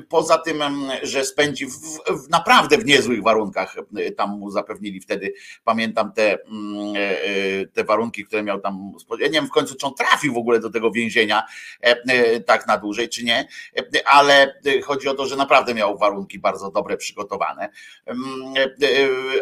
poza 0.08 0.38
tym, 0.38 0.62
że 1.02 1.24
spędzi 1.24 1.66
w, 1.66 1.70
w, 2.06 2.28
naprawdę 2.30 2.78
w 2.78 2.84
niezłych 2.84 3.22
warunkach, 3.22 3.76
e, 3.96 4.12
tam 4.12 4.38
mu 4.38 4.50
zapewnili 4.50 5.00
wtedy, 5.00 5.32
pamiętam 5.64 6.12
te, 6.12 6.38
te 7.72 7.84
warunki, 7.84 8.24
które 8.24 8.42
miał 8.42 8.60
tam, 8.60 8.92
ja 9.18 9.26
nie 9.26 9.32
wiem 9.32 9.46
w 9.46 9.50
końcu, 9.50 9.74
czy 9.74 9.86
on 9.86 9.94
trafił 9.94 10.34
w 10.34 10.38
ogóle 10.38 10.60
do 10.60 10.70
tego 10.70 10.90
więzienia 10.90 11.42
tak 12.46 12.66
na 12.66 12.78
dłużej, 12.78 13.08
czy 13.08 13.24
nie, 13.24 13.48
ale 14.04 14.60
chodzi 14.84 15.08
o 15.08 15.14
to, 15.14 15.26
że 15.26 15.36
naprawdę 15.36 15.74
miał 15.74 15.98
warunki 15.98 16.38
bardzo 16.38 16.70
dobre 16.70 16.96
przygotowane. 16.96 17.68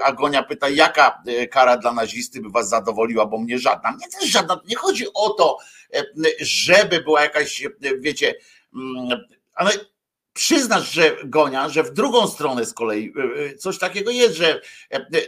Agonia 0.02 0.42
pyta, 0.42 0.68
jaka 0.68 1.22
kara 1.50 1.76
dla 1.76 1.92
nazisty 1.92 2.40
by 2.40 2.50
was 2.50 2.68
zadowoliła, 2.68 3.26
bo 3.26 3.38
mnie 3.38 3.58
żadna. 3.58 3.92
Mnie 3.92 4.07
też 4.08 4.30
żadna, 4.30 4.60
nie 4.68 4.76
chodzi 4.76 5.06
o 5.14 5.30
to, 5.30 5.58
e, 5.94 6.04
żeby 6.40 7.00
była 7.00 7.22
jakaś, 7.22 7.64
e, 7.64 7.70
wiecie, 7.98 8.34
mm, 8.74 9.24
ale 9.54 9.70
przyznasz, 10.32 10.92
że 10.92 11.16
Gonia, 11.24 11.68
że 11.68 11.82
w 11.82 11.92
drugą 11.92 12.28
stronę 12.28 12.66
z 12.66 12.74
kolei 12.74 13.12
e, 13.52 13.54
coś 13.54 13.78
takiego 13.78 14.10
jest, 14.10 14.34
że 14.34 14.60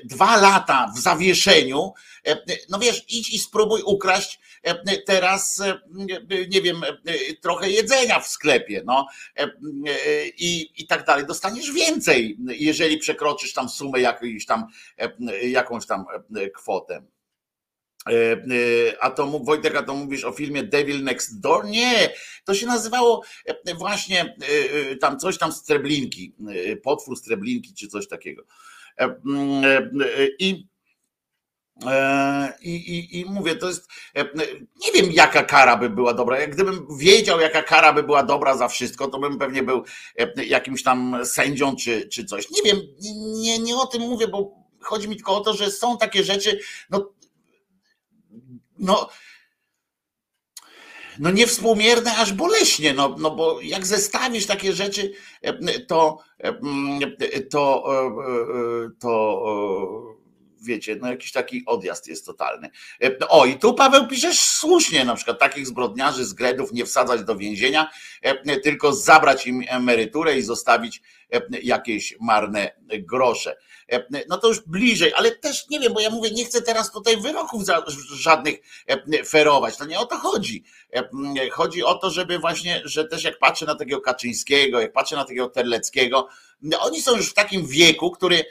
dwa 0.04 0.40
lata 0.40 0.92
w 0.96 1.00
zawieszeniu, 1.00 1.92
no 2.68 2.78
wiesz, 2.78 3.04
idź 3.08 3.34
i 3.34 3.38
spróbuj 3.38 3.82
ukraść 3.82 4.40
teraz, 5.06 5.62
nie 6.50 6.62
wiem, 6.62 6.82
trochę 7.40 7.70
jedzenia 7.70 8.20
w 8.20 8.28
sklepie, 8.28 8.82
no 8.84 9.06
i, 10.38 10.70
i 10.76 10.86
tak 10.86 11.06
dalej. 11.06 11.26
Dostaniesz 11.26 11.72
więcej, 11.72 12.36
jeżeli 12.48 12.98
przekroczysz 12.98 13.52
tam 13.52 13.68
sumę 13.68 14.00
jakąś 14.00 14.46
tam, 14.46 14.66
jakąś 15.42 15.86
tam 15.86 16.04
kwotę. 16.54 17.02
E, 18.08 18.12
e, 18.12 18.36
a 19.00 19.10
to 19.10 19.26
Wojtek, 19.26 19.76
a 19.76 19.82
to 19.82 19.94
mówisz 19.94 20.24
o 20.24 20.32
filmie 20.32 20.62
Devil 20.62 21.04
Next 21.04 21.40
Door? 21.40 21.66
Nie, 21.66 22.12
to 22.44 22.54
się 22.54 22.66
nazywało 22.66 23.22
e, 23.46 23.74
właśnie 23.74 24.36
tam 25.00 25.18
coś 25.18 25.38
tam 25.38 25.52
z 25.52 25.62
Treblinki, 25.62 26.34
potwór 26.82 27.16
z 27.16 27.22
Treblinki 27.22 27.74
czy 27.74 27.88
coś 27.88 28.08
takiego. 28.08 28.42
I 30.38 30.70
i, 32.62 32.70
i, 32.70 33.20
I 33.20 33.24
mówię, 33.24 33.56
to 33.56 33.68
jest. 33.68 33.88
Nie 34.86 34.92
wiem, 34.94 35.12
jaka 35.12 35.42
kara 35.42 35.76
by 35.76 35.90
była 35.90 36.14
dobra. 36.14 36.40
Jak 36.40 36.54
gdybym 36.54 36.86
wiedział, 36.98 37.40
jaka 37.40 37.62
kara 37.62 37.92
by 37.92 38.02
była 38.02 38.22
dobra 38.22 38.56
za 38.56 38.68
wszystko, 38.68 39.08
to 39.08 39.18
bym 39.18 39.38
pewnie 39.38 39.62
był 39.62 39.84
jakimś 40.46 40.82
tam 40.82 41.20
sędzią 41.24 41.76
czy, 41.76 42.08
czy 42.08 42.24
coś. 42.24 42.50
Nie 42.50 42.62
wiem, 42.62 42.80
nie, 43.42 43.58
nie 43.58 43.76
o 43.76 43.86
tym 43.86 44.02
mówię, 44.02 44.28
bo 44.28 44.54
chodzi 44.80 45.08
mi 45.08 45.16
tylko 45.16 45.36
o 45.36 45.40
to, 45.40 45.52
że 45.52 45.70
są 45.70 45.98
takie 45.98 46.24
rzeczy. 46.24 46.60
No, 46.90 47.12
no, 48.80 49.08
no 51.18 51.30
niewspółmierne, 51.30 52.16
aż 52.16 52.32
boleśnie, 52.32 52.94
no, 52.94 53.16
no 53.18 53.30
bo 53.30 53.60
jak 53.60 53.86
zestawisz 53.86 54.46
takie 54.46 54.72
rzeczy, 54.72 55.12
to, 55.88 56.18
to, 57.50 57.84
to 59.00 60.19
wiecie, 60.62 60.96
no 61.00 61.10
jakiś 61.10 61.32
taki 61.32 61.62
odjazd 61.66 62.08
jest 62.08 62.26
totalny. 62.26 62.70
O, 63.28 63.46
i 63.46 63.58
tu 63.58 63.74
Paweł 63.74 64.08
piszesz 64.08 64.40
słusznie, 64.40 65.04
na 65.04 65.14
przykład 65.14 65.38
takich 65.38 65.66
zbrodniarzy 65.66 66.24
z 66.24 66.32
Gredów 66.32 66.72
nie 66.72 66.84
wsadzać 66.84 67.24
do 67.24 67.36
więzienia, 67.36 67.90
tylko 68.62 68.92
zabrać 68.92 69.46
im 69.46 69.62
emeryturę 69.68 70.38
i 70.38 70.42
zostawić 70.42 71.02
jakieś 71.62 72.16
marne 72.20 72.70
grosze. 72.88 73.56
E, 73.92 74.24
no 74.28 74.38
to 74.38 74.48
już 74.48 74.60
bliżej, 74.60 75.12
ale 75.14 75.30
też 75.30 75.68
nie 75.68 75.80
wiem, 75.80 75.92
bo 75.92 76.00
ja 76.00 76.10
mówię, 76.10 76.30
nie 76.30 76.44
chcę 76.44 76.62
teraz 76.62 76.92
tutaj 76.92 77.16
wyroków 77.16 77.62
żadnych 78.12 78.54
e, 78.86 79.24
ferować. 79.24 79.76
To 79.76 79.84
nie 79.84 79.98
o 79.98 80.06
to 80.06 80.16
chodzi. 80.16 80.64
E, 80.94 81.50
chodzi 81.50 81.82
o 81.82 81.94
to, 81.94 82.10
żeby 82.10 82.38
właśnie, 82.38 82.82
że 82.84 83.04
też 83.04 83.24
jak 83.24 83.38
patrzę 83.38 83.66
na 83.66 83.74
takiego 83.74 84.00
Kaczyńskiego, 84.00 84.80
jak 84.80 84.92
patrzę 84.92 85.16
na 85.16 85.24
takiego 85.24 85.48
Terleckiego, 85.48 86.28
oni 86.80 87.02
są 87.02 87.16
już 87.16 87.30
w 87.30 87.34
takim 87.34 87.66
wieku, 87.66 88.10
który, 88.10 88.44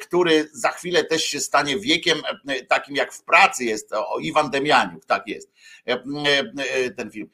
który 0.00 0.50
za 0.52 0.68
chwilę 0.68 1.04
też 1.04 1.24
się 1.24 1.40
stanie 1.40 1.78
wiekiem 1.78 2.22
takim 2.68 2.96
jak 2.96 3.12
w 3.12 3.22
pracy 3.22 3.64
jest. 3.64 3.92
O 3.92 4.18
Iwan 4.18 4.50
Demianiuk, 4.50 5.04
tak 5.04 5.28
jest 5.28 5.52
ten 6.96 7.10
film 7.10 7.30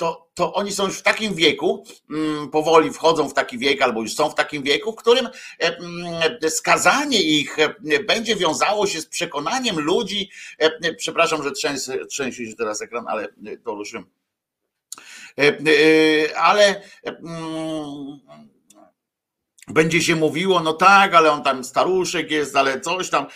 to, 0.00 0.30
to 0.34 0.52
oni 0.52 0.72
są 0.72 0.86
już 0.86 0.98
w 0.98 1.02
takim 1.02 1.34
wieku, 1.34 1.84
mm, 2.10 2.50
powoli 2.50 2.90
wchodzą 2.90 3.28
w 3.28 3.34
taki 3.34 3.58
wiek, 3.58 3.82
albo 3.82 4.02
już 4.02 4.14
są 4.14 4.30
w 4.30 4.34
takim 4.34 4.62
wieku, 4.62 4.92
w 4.92 4.96
którym 4.96 5.28
e, 5.58 6.50
skazanie 6.50 7.22
ich 7.22 7.58
e, 7.58 7.74
będzie 8.04 8.36
wiązało 8.36 8.86
się 8.86 9.00
z 9.00 9.06
przekonaniem 9.06 9.80
ludzi. 9.80 10.30
E, 10.58 10.94
przepraszam, 10.94 11.42
że 11.42 11.50
trzęsie 12.08 12.46
się 12.46 12.56
teraz 12.56 12.82
ekran, 12.82 13.04
ale 13.08 13.28
to 13.64 13.74
ruszyłem. 13.74 14.19
Ale 16.36 16.82
mm, 17.04 18.20
będzie 19.72 20.02
się 20.02 20.16
mówiło, 20.16 20.60
no 20.60 20.72
tak, 20.72 21.14
ale 21.14 21.32
on 21.32 21.42
tam 21.42 21.64
staruszek 21.64 22.30
jest, 22.30 22.56
ale 22.56 22.80
coś 22.80 23.10
tam, 23.10 23.26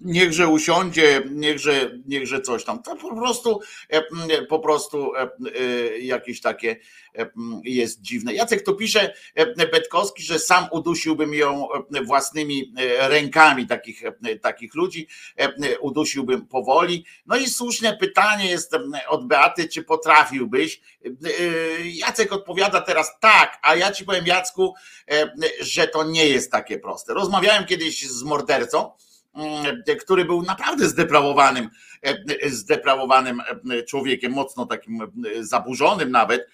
niechże 0.00 0.48
usiądzie, 0.48 1.22
niechże, 1.30 1.90
niechże 2.06 2.40
coś 2.40 2.64
tam. 2.64 2.82
To 2.82 2.96
po 2.96 3.16
prostu, 3.16 3.60
e, 3.88 4.42
po 4.42 4.58
prostu 4.58 5.14
e, 5.14 5.28
e, 5.60 5.98
jakieś 5.98 6.40
takie 6.40 6.76
jest 7.64 8.00
dziwne. 8.00 8.34
Jacek 8.34 8.64
tu 8.64 8.74
pisze, 8.74 9.14
Betkowski, 9.72 10.22
że 10.22 10.38
sam 10.38 10.66
udusiłbym 10.70 11.34
ją 11.34 11.68
własnymi 12.04 12.72
rękami 12.98 13.66
takich, 13.66 14.02
takich 14.42 14.74
ludzi, 14.74 15.08
udusiłbym 15.80 16.46
powoli. 16.46 17.04
No 17.26 17.36
i 17.36 17.48
słuszne 17.48 17.96
pytanie 17.96 18.50
jest 18.50 18.72
od 19.08 19.26
Beaty, 19.26 19.68
czy 19.68 19.82
potrafiłbyś? 19.82 20.80
Jacek 21.84 22.32
odpowiada 22.32 22.80
teraz 22.80 23.10
tak, 23.20 23.58
a 23.62 23.76
ja 23.76 23.92
ci 23.92 24.04
powiem 24.04 24.26
Jacku, 24.26 24.74
że 25.60 25.88
to 25.88 26.04
nie 26.04 26.26
jest 26.26 26.52
takie 26.52 26.78
proste. 26.78 27.14
Rozmawiałem 27.14 27.66
kiedyś 27.66 28.06
z 28.06 28.22
mordercą, 28.22 28.92
który 30.00 30.24
był 30.24 30.42
naprawdę 30.42 30.88
zdeprawowanym, 30.88 31.70
e, 32.02 32.50
zdeprawowanym 32.50 33.40
e, 33.40 33.82
człowiekiem, 33.82 34.32
mocno 34.32 34.66
takim 34.66 35.02
e, 35.02 35.08
zaburzonym 35.40 36.10
nawet, 36.10 36.48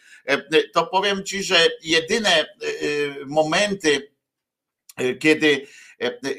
to 0.73 0.87
powiem 0.87 1.25
ci, 1.25 1.42
że 1.42 1.57
jedyne 1.83 2.47
momenty, 3.27 4.12
kiedy, 5.21 5.66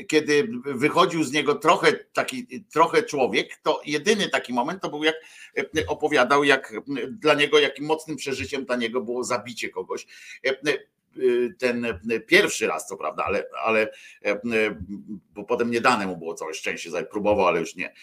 kiedy 0.08 0.50
wychodził 0.66 1.24
z 1.24 1.32
niego 1.32 1.56
trochę 1.56 1.94
taki 1.94 2.66
trochę 2.74 3.04
człowiek, 3.04 3.60
to 3.64 3.82
jedyny 3.86 4.30
taki 4.30 4.54
moment 4.54 4.82
to 4.82 4.90
był 4.90 5.04
jak 5.04 5.16
opowiadał, 5.88 6.44
jak 6.44 6.74
dla 7.10 7.34
niego 7.34 7.60
jakim 7.60 7.86
mocnym 7.86 8.18
przeżyciem 8.18 8.66
dla 8.66 8.76
niego 8.76 9.02
było 9.02 9.24
zabicie 9.24 9.70
kogoś 9.70 10.08
ten 11.58 11.86
y, 11.86 12.20
pierwszy 12.20 12.68
raz, 12.68 12.88
co 12.88 12.98
prawda, 12.98 13.24
ale, 13.26 13.46
ale 13.64 13.88
y, 14.26 14.76
bo 15.34 15.44
potem 15.44 15.72
nie 15.72 15.82
dane 15.82 16.08
mu 16.08 16.18
było 16.18 16.34
całe 16.34 16.54
szczęście, 16.54 16.90
próbował, 17.12 17.48
ale 17.48 17.60
już 17.60 17.76
nie. 17.76 17.94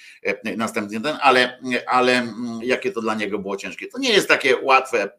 Następnie 0.57 1.01
ten, 1.01 1.16
ale, 1.20 1.61
ale 1.87 2.12
mm, 2.12 2.61
jakie 2.62 2.92
to 2.92 3.01
dla 3.01 3.14
niego 3.14 3.38
było 3.38 3.57
ciężkie. 3.57 3.87
To 3.87 3.99
nie 3.99 4.12
jest 4.12 4.29
takie 4.29 4.57
łatwe, 4.57 5.11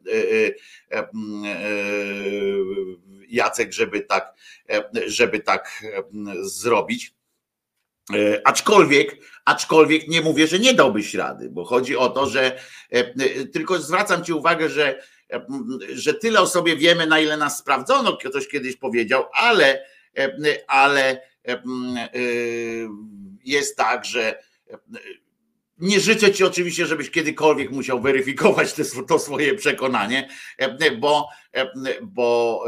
Jacek, 3.27 3.73
żeby 3.73 4.01
tak, 4.01 4.33
żeby 5.05 5.39
tak 5.39 5.83
zrobić. 6.41 7.13
Aczkolwiek, 8.43 9.17
aczkolwiek 9.45 10.07
nie 10.07 10.21
mówię, 10.21 10.47
że 10.47 10.59
nie 10.59 10.73
dałbyś 10.73 11.13
rady, 11.13 11.49
bo 11.49 11.65
chodzi 11.65 11.97
o 11.97 12.09
to, 12.09 12.29
że 12.29 12.59
tylko 13.53 13.79
zwracam 13.79 14.23
Ci 14.23 14.33
uwagę, 14.33 14.69
że 14.69 15.03
że 15.93 16.13
tyle 16.13 16.41
o 16.41 16.47
sobie 16.47 16.75
wiemy, 16.75 17.07
na 17.07 17.19
ile 17.19 17.37
nas 17.37 17.57
sprawdzono, 17.57 18.17
ktoś 18.17 18.47
kiedyś 18.47 18.75
powiedział, 18.75 19.23
ale, 19.33 19.85
ale 20.67 21.21
jest 23.43 23.77
tak, 23.77 24.05
że 24.05 24.43
nie 25.77 25.99
życzę 25.99 26.31
ci 26.31 26.43
oczywiście, 26.43 26.85
żebyś 26.85 27.11
kiedykolwiek 27.11 27.71
musiał 27.71 28.01
weryfikować 28.01 28.73
to 29.07 29.19
swoje 29.19 29.55
przekonanie, 29.55 30.29
bo, 30.99 31.29
bo 32.01 32.63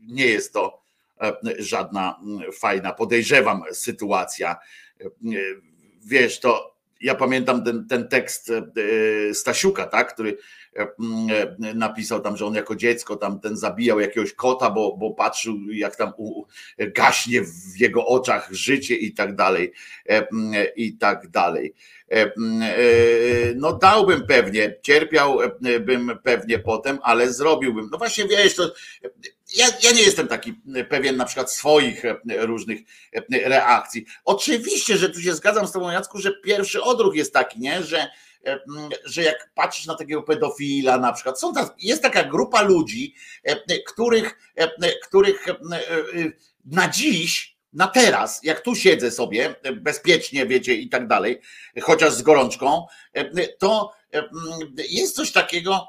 nie 0.00 0.26
jest 0.26 0.52
to 0.52 0.82
żadna 1.58 2.20
fajna, 2.60 2.92
podejrzewam, 2.92 3.62
sytuacja. 3.72 4.56
Wiesz, 6.04 6.40
to 6.40 6.78
ja 7.00 7.14
pamiętam 7.14 7.64
ten, 7.64 7.86
ten 7.86 8.08
tekst 8.08 8.52
Stasiuka, 9.32 9.86
tak, 9.86 10.14
który 10.14 10.30
E, 10.30 10.36
e, 10.36 10.57
napisał 11.74 12.20
tam, 12.20 12.36
że 12.36 12.46
on 12.46 12.54
jako 12.54 12.76
dziecko 12.76 13.16
tam 13.16 13.40
ten 13.40 13.56
zabijał 13.56 14.00
jakiegoś 14.00 14.32
kota, 14.32 14.70
bo, 14.70 14.96
bo 14.96 15.14
patrzył 15.14 15.56
jak 15.70 15.96
tam 15.96 16.12
u, 16.16 16.44
gaśnie 16.78 17.42
w 17.42 17.80
jego 17.80 18.06
oczach 18.06 18.48
życie 18.52 18.96
i 18.96 19.14
tak 19.14 19.36
dalej 19.36 19.72
e, 20.08 20.26
i 20.76 20.96
tak 20.96 21.28
dalej. 21.28 21.74
No 23.56 23.72
dałbym 23.72 24.26
pewnie, 24.26 24.74
cierpiałbym 24.82 26.18
pewnie 26.22 26.58
potem, 26.58 26.98
ale 27.02 27.32
zrobiłbym. 27.32 27.88
No 27.92 27.98
właśnie 27.98 28.28
wiesz, 28.28 28.54
to 28.54 28.72
ja, 29.56 29.66
ja 29.82 29.92
nie 29.92 30.02
jestem 30.02 30.28
taki 30.28 30.54
pewien 30.88 31.16
na 31.16 31.24
przykład 31.24 31.52
swoich 31.52 32.02
różnych 32.40 32.80
reakcji. 33.30 34.06
Oczywiście, 34.24 34.96
że 34.96 35.08
tu 35.10 35.20
się 35.20 35.34
zgadzam 35.34 35.66
z 35.66 35.72
tobą 35.72 35.90
Jacku, 35.90 36.18
że 36.18 36.32
pierwszy 36.44 36.82
odruch 36.82 37.14
jest 37.14 37.32
taki, 37.32 37.60
nie, 37.60 37.82
że 37.82 38.08
E, 38.08 38.27
że 39.04 39.22
jak 39.22 39.50
patrzysz 39.54 39.86
na 39.86 39.94
takiego 39.94 40.22
pedofila 40.22 40.98
na 40.98 41.12
przykład, 41.12 41.40
są 41.40 41.54
ta, 41.54 41.74
jest 41.78 42.02
taka 42.02 42.24
grupa 42.24 42.62
ludzi, 42.62 43.14
e, 43.44 43.78
których, 43.78 44.38
e, 44.56 44.68
których 45.06 45.46
na 46.64 46.88
dziś, 46.88 47.58
na 47.72 47.86
teraz, 47.86 48.40
jak 48.42 48.60
tu 48.60 48.74
siedzę 48.74 49.10
sobie 49.10 49.54
bezpiecznie, 49.76 50.46
wiecie, 50.46 50.74
i 50.74 50.88
tak 50.88 51.06
dalej, 51.06 51.40
chociaż 51.82 52.14
z 52.14 52.22
gorączką, 52.22 52.86
to 53.58 53.92
jest 54.88 55.16
coś 55.16 55.32
takiego, 55.32 55.86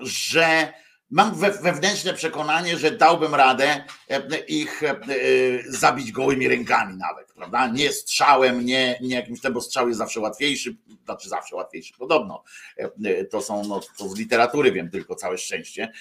że 0.00 0.72
Mam 1.10 1.34
wewnętrzne 1.62 2.14
przekonanie, 2.14 2.78
że 2.78 2.90
dałbym 2.90 3.34
radę 3.34 3.84
e, 4.10 4.38
ich 4.38 4.82
e, 4.82 4.96
zabić 5.68 6.12
gołymi 6.12 6.48
rękami 6.48 6.96
nawet, 6.96 7.32
prawda? 7.32 7.68
Nie 7.68 7.92
strzałem, 7.92 8.66
nie, 8.66 8.98
nie 9.00 9.16
jakimś 9.16 9.40
bo 9.52 9.60
strzał 9.60 9.88
jest 9.88 9.98
zawsze 9.98 10.20
łatwiejszy, 10.20 10.76
znaczy 11.06 11.28
zawsze 11.28 11.56
łatwiejszy, 11.56 11.92
podobno. 11.98 12.42
E, 12.76 13.24
to 13.24 13.40
są, 13.40 13.64
no, 13.64 13.80
to 13.98 14.08
z 14.08 14.18
literatury 14.18 14.72
wiem 14.72 14.90
tylko, 14.90 15.14
całe 15.14 15.38
szczęście, 15.38 15.92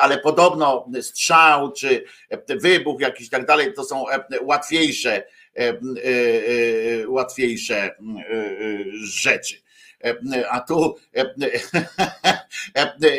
ale 0.00 0.18
podobno 0.18 0.90
strzał 1.02 1.72
czy 1.72 2.04
wybuch 2.48 3.00
jakiś 3.00 3.30
tak 3.30 3.46
dalej, 3.46 3.74
to 3.74 3.84
są 3.84 4.04
łatwiejsze, 4.42 5.24
łatwiejsze 7.06 7.96
rzeczy. 9.02 9.63
A 10.50 10.60
tu 10.60 10.96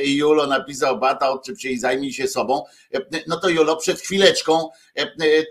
Julo 0.06 0.48
napisał 0.48 1.00
Bata, 1.00 1.30
odczep 1.30 1.56
zajmij 1.78 2.14
się 2.14 2.28
sobą. 2.28 2.64
No 3.28 3.40
to 3.40 3.50
Julo, 3.50 3.78
przed 3.78 4.00
chwileczką 4.00 4.70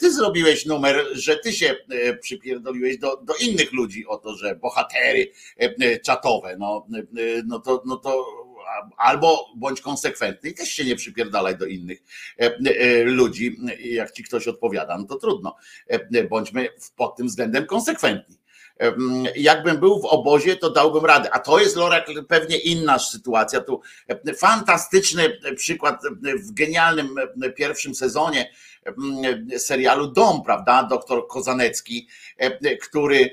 ty 0.01 0.13
zrobiłeś 0.13 0.67
numer, 0.67 1.07
że 1.13 1.37
ty 1.37 1.53
się 1.53 1.77
przypierdoliłeś 2.21 2.99
do, 2.99 3.17
do 3.17 3.35
innych 3.35 3.73
ludzi 3.73 4.07
o 4.07 4.17
to, 4.17 4.37
że 4.37 4.57
bohatery 4.57 5.33
czatowe, 6.05 6.57
no, 6.59 6.87
no 7.47 7.59
to, 7.59 7.83
no 7.87 7.97
to 7.97 8.27
albo 8.97 9.47
bądź 9.57 9.81
konsekwentny 9.81 10.51
i 10.51 10.55
też 10.55 10.69
się 10.69 10.85
nie 10.85 10.97
przypierdalaj 10.97 11.59
do 11.59 11.67
innych 11.67 12.03
ludzi. 13.05 13.57
Jak 13.85 14.13
ci 14.13 14.25
ktoś 14.25 14.49
odpowiada, 14.49 14.99
no 14.99 15.05
to 15.05 15.17
trudno. 15.17 15.57
Bądźmy 16.31 16.69
pod 16.97 17.17
tym 17.17 17.27
względem 17.27 17.67
konsekwentni 17.67 18.37
jakbym 19.37 19.77
był 19.77 20.01
w 20.01 20.05
obozie, 20.05 20.57
to 20.57 20.71
dałbym 20.71 21.05
radę. 21.05 21.31
A 21.35 21.39
to 21.39 21.61
jest 21.61 21.77
Lorek 21.77 22.07
pewnie 22.29 22.59
inna 22.59 22.99
sytuacja. 22.99 23.61
Tu 23.61 23.81
fantastyczny 24.37 25.39
przykład 25.57 26.03
w 26.23 26.53
genialnym 26.53 27.15
pierwszym 27.57 27.95
sezonie 27.95 28.51
serialu 29.59 30.07
Dom, 30.07 30.43
prawda? 30.43 30.83
Doktor 30.83 31.29
Kozanecki, 31.29 32.09
który, 32.83 33.31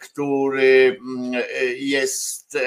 który 0.00 0.98
jest 1.76 2.58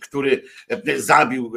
który 0.00 0.42
zabił 0.96 1.52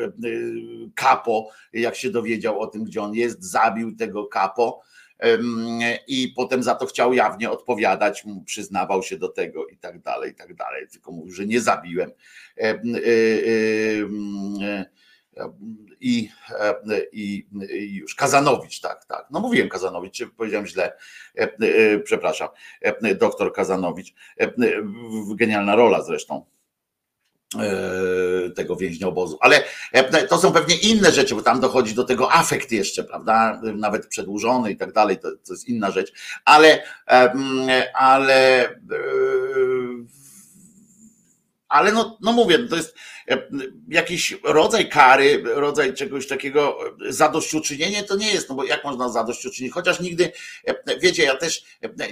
kapo, 0.95 1.49
jak 1.73 1.95
się 1.95 2.09
dowiedział 2.09 2.59
o 2.59 2.67
tym, 2.67 2.83
gdzie 2.83 3.01
on 3.01 3.13
jest, 3.13 3.43
zabił 3.43 3.95
tego 3.95 4.25
kapo 4.25 4.81
i 6.07 6.33
potem 6.35 6.63
za 6.63 6.75
to 6.75 6.85
chciał 6.85 7.13
jawnie 7.13 7.51
odpowiadać, 7.51 8.23
przyznawał 8.45 9.03
się 9.03 9.17
do 9.17 9.29
tego 9.29 9.67
i 9.67 9.77
tak 9.77 10.01
dalej, 10.01 10.31
i 10.31 10.35
tak 10.35 10.53
dalej, 10.53 10.87
tylko 10.87 11.11
mówił, 11.11 11.33
że 11.33 11.45
nie 11.45 11.61
zabiłem. 11.61 12.11
E, 12.57 12.63
e, 12.63 12.81
I, 16.01 16.29
i, 17.11 17.47
i 17.73 17.95
już 17.95 18.15
Kazanowicz, 18.15 18.81
tak, 18.81 19.05
tak. 19.05 19.27
No 19.31 19.39
mówiłem 19.39 19.69
Kazanowicz, 19.69 20.23
powiedziałem 20.37 20.67
źle, 20.67 20.97
przepraszam, 22.03 22.49
doktor 23.15 23.53
Kazanowicz, 23.53 24.13
genialna 25.35 25.75
rola 25.75 26.03
zresztą 26.03 26.45
tego 28.55 28.75
więźnia 28.75 29.07
obozu. 29.07 29.37
Ale 29.41 29.63
e, 29.91 30.27
to 30.27 30.37
są 30.37 30.51
pewnie 30.51 30.75
inne 30.75 31.11
rzeczy, 31.11 31.35
bo 31.35 31.41
tam 31.41 31.59
dochodzi 31.59 31.95
do 31.95 32.03
tego 32.03 32.33
afekt 32.33 32.71
jeszcze, 32.71 33.03
prawda? 33.03 33.61
Nawet 33.75 34.07
przedłużony 34.07 34.71
i 34.71 34.77
tak 34.77 34.93
dalej, 34.93 35.17
to, 35.17 35.31
to 35.31 35.53
jest 35.53 35.67
inna 35.67 35.91
rzecz. 35.91 36.13
Ale, 36.45 36.83
ale, 37.93 38.69
e, 38.69 38.77
ale 41.71 41.91
no, 41.91 42.17
no 42.21 42.31
mówię, 42.31 42.59
to 42.59 42.75
jest 42.75 42.95
e, 43.29 43.47
jakiś 43.87 44.37
rodzaj 44.43 44.89
kary, 44.89 45.43
rodzaj 45.45 45.93
czegoś 45.93 46.27
takiego, 46.27 46.77
e, 47.07 47.13
zadośćuczynienie 47.13 48.03
to 48.03 48.15
nie 48.15 48.33
jest, 48.33 48.49
no 48.49 48.55
bo 48.55 48.63
jak 48.63 48.83
można 48.83 49.09
zadośćuczynić, 49.09 49.73
chociaż 49.73 49.99
nigdy, 49.99 50.31
e, 50.67 50.99
wiecie, 50.99 51.23
ja 51.23 51.35
też 51.35 51.63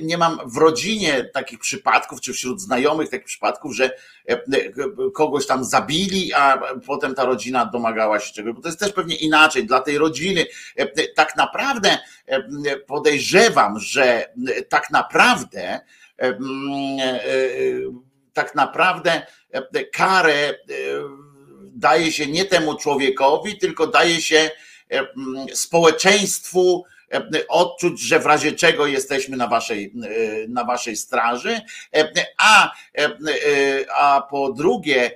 nie 0.01 0.17
mam 0.17 0.39
w 0.45 0.57
rodzinie 0.57 1.29
takich 1.33 1.59
przypadków, 1.59 2.21
czy 2.21 2.33
wśród 2.33 2.61
znajomych 2.61 3.09
takich 3.09 3.25
przypadków, 3.25 3.75
że 3.75 3.91
kogoś 5.13 5.47
tam 5.47 5.63
zabili, 5.63 6.33
a 6.33 6.61
potem 6.85 7.15
ta 7.15 7.25
rodzina 7.25 7.65
domagała 7.65 8.19
się 8.19 8.33
czegoś, 8.33 8.53
bo 8.53 8.61
to 8.61 8.67
jest 8.67 8.79
też 8.79 8.93
pewnie 8.93 9.15
inaczej 9.15 9.65
dla 9.65 9.81
tej 9.81 9.97
rodziny. 9.97 10.45
Tak 11.15 11.35
naprawdę 11.35 11.97
podejrzewam, 12.87 13.79
że 13.79 14.33
tak 14.69 14.89
naprawdę 14.91 15.79
tak 18.39 18.55
naprawdę 18.55 19.21
e, 19.51 19.85
karę 19.85 20.49
e, 20.49 20.53
daje 21.61 22.11
się 22.11 22.27
nie 22.27 22.45
temu 22.45 22.77
człowiekowi, 22.77 23.57
tylko 23.57 23.87
daje 23.87 24.21
się 24.21 24.51
e, 24.91 25.07
społeczeństwu 25.53 26.83
odczuć, 27.49 28.01
że 28.01 28.19
w 28.19 28.25
razie 28.25 28.51
czego 28.51 28.87
jesteśmy 28.87 29.37
na 29.37 29.47
waszej, 29.47 29.93
na 30.47 30.63
waszej 30.63 30.95
straży, 30.95 31.61
a, 32.37 32.71
a 33.95 34.27
po 34.29 34.53
drugie, 34.53 35.11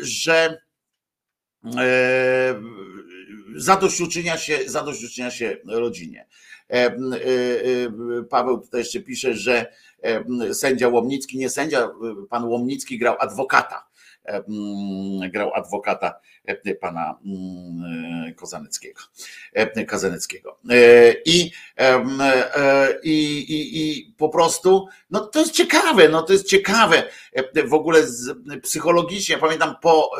że 0.00 0.62
zadośćuczynia 3.56 4.38
się, 4.38 4.58
zadośćuczynia 4.66 5.30
się 5.30 5.56
rodzinie. 5.66 6.26
Paweł 8.30 8.60
tutaj 8.60 8.80
jeszcze 8.80 9.00
pisze, 9.00 9.34
że 9.34 9.66
sędzia 10.52 10.88
Łomnicki, 10.88 11.38
nie 11.38 11.50
sędzia, 11.50 11.90
pan 12.30 12.44
Łomnicki 12.44 12.98
grał 12.98 13.16
adwokata. 13.18 13.86
Grał 15.32 15.54
adwokata 15.54 16.20
pana 16.80 17.18
Kozaneckiego. 18.36 19.00
Kazaneckiego. 19.88 20.58
E, 20.70 21.14
I, 21.24 21.52
i, 23.02 23.38
i, 23.38 23.98
I 23.98 24.14
po 24.16 24.28
prostu, 24.28 24.88
no 25.10 25.20
to 25.20 25.38
jest 25.38 25.52
ciekawe, 25.52 26.08
no 26.08 26.22
to 26.22 26.32
jest 26.32 26.46
ciekawe 26.46 27.02
w 27.66 27.74
ogóle 27.74 28.02
psychologicznie. 28.62 29.38
Pamiętam 29.38 29.74
po, 29.82 30.10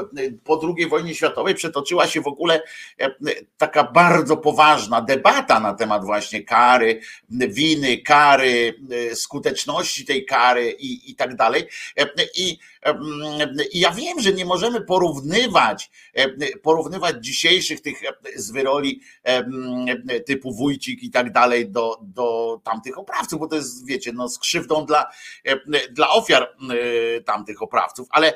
po 0.44 0.74
II 0.76 0.86
wojnie 0.88 1.14
światowej 1.14 1.54
przetoczyła 1.54 2.06
się 2.06 2.20
w 2.20 2.26
ogóle 2.26 2.62
taka 3.56 3.84
bardzo 3.84 4.36
poważna 4.36 5.00
debata 5.00 5.60
na 5.60 5.74
temat 5.74 6.04
właśnie 6.04 6.44
kary, 6.44 7.00
winy, 7.30 7.98
kary, 7.98 8.74
skuteczności 9.14 10.04
tej 10.04 10.24
kary 10.26 10.70
i, 10.70 11.10
i 11.10 11.14
tak 11.14 11.36
dalej. 11.36 11.66
I, 12.36 12.58
I 13.72 13.80
ja 13.80 13.90
wiem, 13.90 14.20
że 14.20 14.32
nie 14.32 14.44
możemy 14.44 14.80
porównywać 14.80 15.90
E, 16.09 16.09
porównywać 16.62 17.16
dzisiejszych 17.20 17.80
tych 17.80 18.04
e, 18.04 18.12
z 18.36 18.50
wyroli 18.50 19.00
e, 19.22 20.20
typu 20.20 20.52
Wójcik 20.54 21.02
i 21.02 21.10
tak 21.10 21.32
dalej 21.32 21.70
do, 21.70 21.98
do 22.02 22.60
tamtych 22.64 22.98
oprawców, 22.98 23.40
bo 23.40 23.46
to 23.46 23.56
jest, 23.56 23.86
wiecie, 23.86 24.12
no 24.12 24.28
z 24.28 24.38
krzywdą 24.38 24.86
dla, 24.86 25.10
dla 25.90 26.10
ofiar 26.10 26.56
tamtych 27.24 27.62
oprawców, 27.62 28.08
ale 28.10 28.32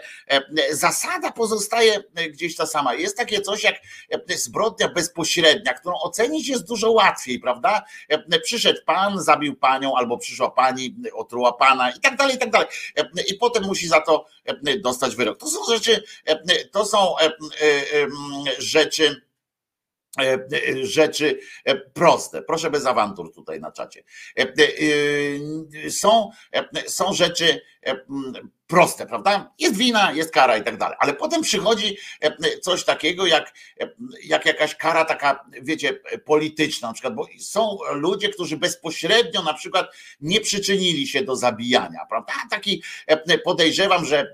zasada 0.70 1.32
pozostaje 1.32 2.04
gdzieś 2.30 2.56
ta 2.56 2.66
sama. 2.66 2.94
Jest 2.94 3.16
takie 3.16 3.40
coś 3.40 3.64
jak 3.64 3.74
zbrodnia 4.28 4.88
bezpośrednia, 4.88 5.74
którą 5.74 5.94
ocenić 5.98 6.48
jest 6.48 6.68
dużo 6.68 6.92
łatwiej, 6.92 7.38
prawda? 7.38 7.82
Przyszedł 8.42 8.78
pan, 8.86 9.22
zabił 9.22 9.56
panią, 9.56 9.96
albo 9.96 10.18
przyszła 10.18 10.50
pani, 10.50 10.96
otruła 11.14 11.52
pana 11.52 11.90
i 11.90 12.00
tak 12.00 12.16
dalej, 12.16 12.36
i 12.36 12.38
tak 12.38 12.50
dalej. 12.50 12.68
I 13.28 13.34
potem 13.34 13.64
musi 13.64 13.88
za 13.88 14.00
to 14.00 14.26
dostać 14.80 15.16
wyrok. 15.16 15.38
To 15.38 15.46
są 15.46 15.74
rzeczy, 15.74 16.04
to 16.72 16.86
są 16.86 17.14
rzeczy 18.58 19.24
e, 20.20 20.86
rzeczy 20.86 21.40
e, 21.64 21.76
proste. 21.76 22.42
Proszę 22.42 22.70
bez 22.70 22.86
awantur 22.86 23.34
tutaj 23.34 23.60
na 23.60 23.72
czacie. 23.72 24.04
E, 24.36 24.46
są, 25.90 26.30
są 26.86 27.12
rzeczy 27.12 27.60
proste, 28.74 29.06
prawda? 29.06 29.52
Jest 29.58 29.76
wina, 29.76 30.12
jest 30.12 30.30
kara 30.30 30.56
i 30.56 30.64
tak 30.64 30.76
dalej. 30.76 30.96
Ale 31.00 31.14
potem 31.14 31.42
przychodzi 31.42 31.96
e, 32.20 32.58
coś 32.60 32.84
takiego 32.84 33.26
jak, 33.26 33.54
e, 33.80 33.88
jak 34.24 34.46
jakaś 34.46 34.74
kara 34.74 35.04
taka, 35.04 35.44
wiecie, 35.62 36.00
polityczna 36.24 36.88
na 36.88 36.94
przykład, 36.94 37.14
bo 37.14 37.26
są 37.38 37.78
ludzie, 37.92 38.28
którzy 38.28 38.56
bezpośrednio 38.56 39.42
na 39.42 39.54
przykład 39.54 39.86
nie 40.20 40.40
przyczynili 40.40 41.08
się 41.08 41.22
do 41.22 41.36
zabijania, 41.36 42.00
prawda? 42.08 42.32
Taki 42.50 42.82
e, 43.06 43.38
podejrzewam, 43.38 44.04
że 44.04 44.32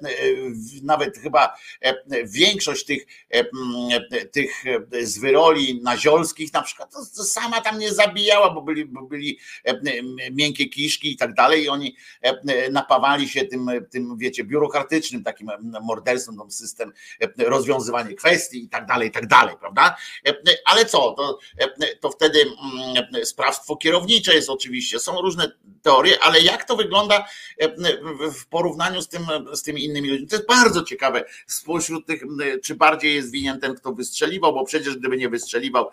nawet 0.82 1.18
chyba 1.18 1.56
większość 2.24 2.84
tych, 2.84 3.06
tych 4.32 4.64
z 5.02 5.18
wyroli 5.18 5.80
naziolskich 5.82 6.52
na 6.52 6.62
przykład 6.62 6.92
to 6.92 7.24
sama 7.24 7.60
tam 7.60 7.78
nie 7.78 7.92
zabijała, 7.92 8.50
bo 8.50 8.62
byli, 8.62 8.84
bo 8.84 9.02
byli 9.02 9.38
miękkie 10.32 10.68
kiszki 10.68 11.12
i 11.12 11.16
tak 11.16 11.34
dalej 11.34 11.64
i 11.64 11.68
oni 11.68 11.96
napawali 12.70 13.28
się 13.28 13.44
tym, 13.44 13.70
tym 13.90 14.16
wiecie, 14.16 14.29
biurokratycznym 14.44 15.24
takim 15.24 15.50
morderstwem, 15.82 16.36
tam 16.38 16.50
system 16.50 16.92
rozwiązywanie 17.38 18.14
kwestii 18.14 18.64
i 18.64 18.68
tak 18.68 18.86
dalej, 18.86 19.08
i 19.08 19.12
tak 19.12 19.26
dalej, 19.26 19.54
prawda? 19.60 19.96
Ale 20.64 20.84
co, 20.84 21.12
to, 21.12 21.38
to 22.00 22.10
wtedy 22.10 22.38
mm, 22.40 23.26
sprawstwo 23.26 23.76
kierownicze 23.76 24.34
jest 24.34 24.50
oczywiście, 24.50 24.98
są 24.98 25.20
różne 25.20 25.52
teorie, 25.82 26.22
ale 26.22 26.40
jak 26.40 26.64
to 26.64 26.76
wygląda 26.76 27.26
w 28.34 28.46
porównaniu 28.46 29.02
z, 29.02 29.08
tym, 29.08 29.26
z 29.52 29.62
tymi 29.62 29.84
innymi 29.84 30.10
ludźmi? 30.10 30.26
To 30.26 30.36
jest 30.36 30.48
bardzo 30.48 30.82
ciekawe 30.82 31.24
spośród 31.46 32.06
tych, 32.06 32.22
czy 32.64 32.74
bardziej 32.74 33.14
jest 33.14 33.30
winien 33.30 33.60
ten, 33.60 33.74
kto 33.74 33.92
wystrzeliwał, 33.92 34.52
bo 34.52 34.64
przecież 34.64 34.96
gdyby 34.96 35.16
nie 35.16 35.28
wystrzeliwał, 35.28 35.90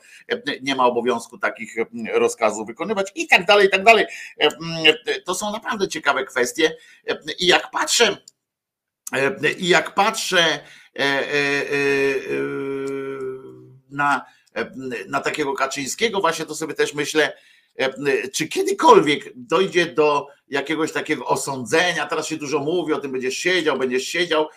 nie 0.61 0.75
ma 0.75 0.85
obowiązku 0.85 1.37
takich 1.37 1.75
rozkazów 2.13 2.67
wykonywać 2.67 3.11
i 3.15 3.27
tak 3.27 3.45
dalej, 3.45 3.67
i 3.67 3.69
tak 3.69 3.83
dalej. 3.83 4.05
To 5.25 5.35
są 5.35 5.51
naprawdę 5.51 5.87
ciekawe 5.87 6.25
kwestie 6.25 6.77
i 7.39 7.47
jak 7.47 7.71
patrzę, 7.71 8.17
i 9.57 9.67
jak 9.67 9.93
patrzę 9.93 10.39
e, 10.39 10.99
e, 10.99 11.25
na, 13.89 14.25
na 15.07 15.21
takiego 15.21 15.53
Kaczyńskiego, 15.53 16.19
właśnie 16.19 16.45
to 16.45 16.55
sobie 16.55 16.73
też 16.73 16.93
myślę, 16.93 17.33
czy 18.33 18.47
kiedykolwiek 18.47 19.31
dojdzie 19.35 19.85
do 19.85 20.27
jakiegoś 20.49 20.91
takiego 20.91 21.25
osądzenia, 21.25 22.05
teraz 22.05 22.27
się 22.27 22.37
dużo 22.37 22.59
mówi 22.59 22.93
o 22.93 22.99
tym, 22.99 23.11
będziesz 23.11 23.37
siedział, 23.37 23.77
będziesz 23.77 24.03
siedział, 24.03 24.47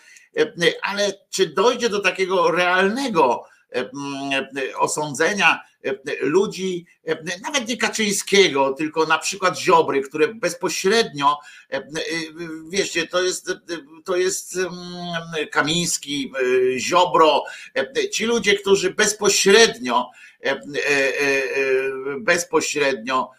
ale 0.83 1.13
czy 1.31 1.47
dojdzie 1.47 1.89
do 1.89 2.01
takiego 2.01 2.51
realnego 2.51 3.45
osądzenia 4.79 5.61
ludzi, 6.21 6.87
nawet 7.43 7.69
nie 7.69 7.77
Kaczyńskiego, 7.77 8.73
tylko 8.73 9.07
na 9.07 9.19
przykład 9.19 9.59
Ziobry, 9.59 10.03
które 10.03 10.35
bezpośrednio, 10.35 11.39
wiecie, 12.69 13.07
to 13.07 13.23
jest, 13.23 13.53
to 14.05 14.17
jest 14.17 14.59
Kamiński, 15.51 16.33
Ziobro, 16.79 17.45
ci 18.11 18.25
ludzie, 18.25 18.55
którzy 18.55 18.95
bezpośrednio, 18.95 20.11
bezpośrednio 22.19 23.31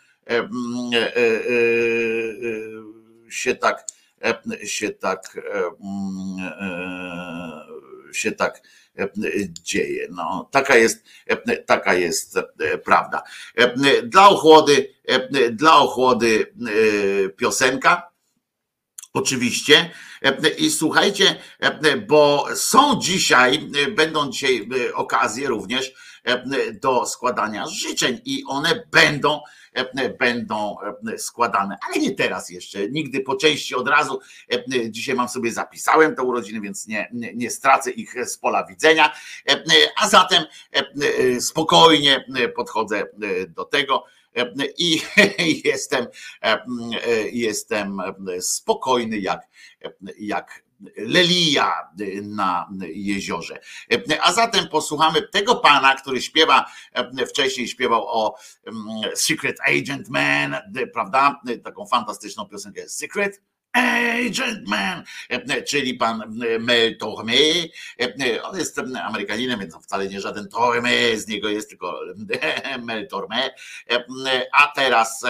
się 3.30 3.56
tak, 3.56 3.86
się 4.66 4.90
tak, 4.90 5.38
się 8.14 8.32
tak 8.32 8.62
dzieje. 9.50 10.08
No, 10.12 10.50
taka 10.52 10.76
jest, 10.76 11.06
taka 11.66 11.94
jest 11.94 12.40
prawda. 12.86 13.24
Dla 14.04 14.30
ochłody, 14.30 14.94
dla 15.52 15.78
ochłody 15.78 16.54
piosenka. 17.38 18.12
Oczywiście. 19.14 19.92
I 20.58 20.72
słuchajcie, 20.72 21.36
bo 22.08 22.48
są 22.56 23.00
dzisiaj, 23.00 23.70
będą 23.96 24.32
dzisiaj 24.32 24.70
okazje 24.94 25.48
również 25.48 25.94
do 26.82 27.06
składania 27.06 27.68
życzeń 27.68 28.22
i 28.26 28.44
one 28.48 28.88
będą 28.92 29.42
będą 30.20 30.76
składane, 31.18 31.78
ale 31.88 32.02
nie 32.02 32.16
teraz 32.16 32.50
jeszcze, 32.50 32.90
nigdy 32.90 33.20
po 33.20 33.36
części 33.36 33.76
od 33.76 33.88
razu. 33.88 34.20
Dzisiaj 34.90 35.16
mam 35.16 35.30
sobie 35.30 35.52
zapisałem 35.52 36.16
te 36.16 36.24
urodziny, 36.24 36.62
więc 36.62 36.88
nie, 36.88 37.10
nie, 37.14 37.34
nie 37.34 37.52
stracę 37.52 37.92
ich 37.92 38.26
z 38.26 38.38
pola 38.38 38.66
widzenia. 38.66 39.14
A 40.02 40.10
zatem 40.10 40.44
spokojnie 41.40 42.26
podchodzę 42.56 43.04
do 43.48 43.66
tego 43.66 44.06
i 44.78 45.02
jestem, 45.66 46.08
jestem 47.32 47.98
spokojny 48.40 49.20
jak, 49.20 49.42
jak 50.20 50.64
Lelia 50.98 51.74
na 52.22 52.68
jeziorze. 52.94 53.60
A 54.22 54.34
zatem 54.34 54.68
posłuchamy 54.68 55.22
tego 55.22 55.56
pana, 55.56 55.96
który 55.96 56.22
śpiewa, 56.22 56.66
wcześniej 57.30 57.68
śpiewał 57.68 58.08
o 58.08 58.36
Secret 59.16 59.58
Agent 59.68 60.10
Man, 60.10 60.56
prawda? 60.94 61.42
Taką 61.64 61.86
fantastyczną 61.86 62.46
piosenkę 62.46 62.90
Secret 62.90 63.42
Agent 63.74 64.70
e, 65.30 65.64
czyli 65.64 65.94
pan 65.94 66.22
e, 66.22 66.60
Mel 66.60 66.98
Torme. 66.98 67.34
E, 68.02 68.44
on 68.44 68.58
jest 68.58 68.80
Amerykaninem, 69.04 69.60
więc 69.60 69.76
wcale 69.76 70.08
nie 70.08 70.22
żaden 70.22 70.50
Torme 70.50 71.18
z 71.18 71.28
niego 71.28 71.50
jest, 71.50 71.70
tylko 71.70 72.00
Mel 72.86 73.08
Torme. 73.08 73.50
A 74.54 74.68
teraz 74.76 75.24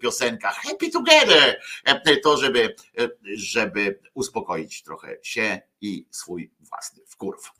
piosenka 0.00 0.50
Happy 0.50 0.90
Together, 0.90 1.60
to 2.22 2.36
żeby, 2.36 2.74
żeby 3.34 4.00
uspokoić 4.14 4.82
trochę 4.82 5.16
się 5.22 5.60
i 5.80 6.06
swój 6.10 6.50
własny 6.60 7.02
wkurw. 7.06 7.50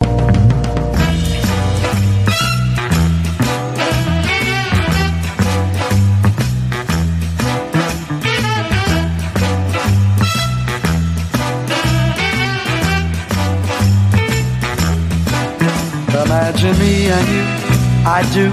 Imagine 16.28 16.78
me 16.78 17.06
and 17.06 17.28
you, 17.34 17.44
I 18.04 18.20
do. 18.34 18.52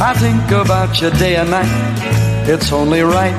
I 0.00 0.14
think 0.14 0.50
about 0.52 1.02
you 1.02 1.10
day 1.10 1.36
and 1.36 1.50
night. 1.50 2.48
It's 2.48 2.72
only 2.72 3.02
right 3.02 3.36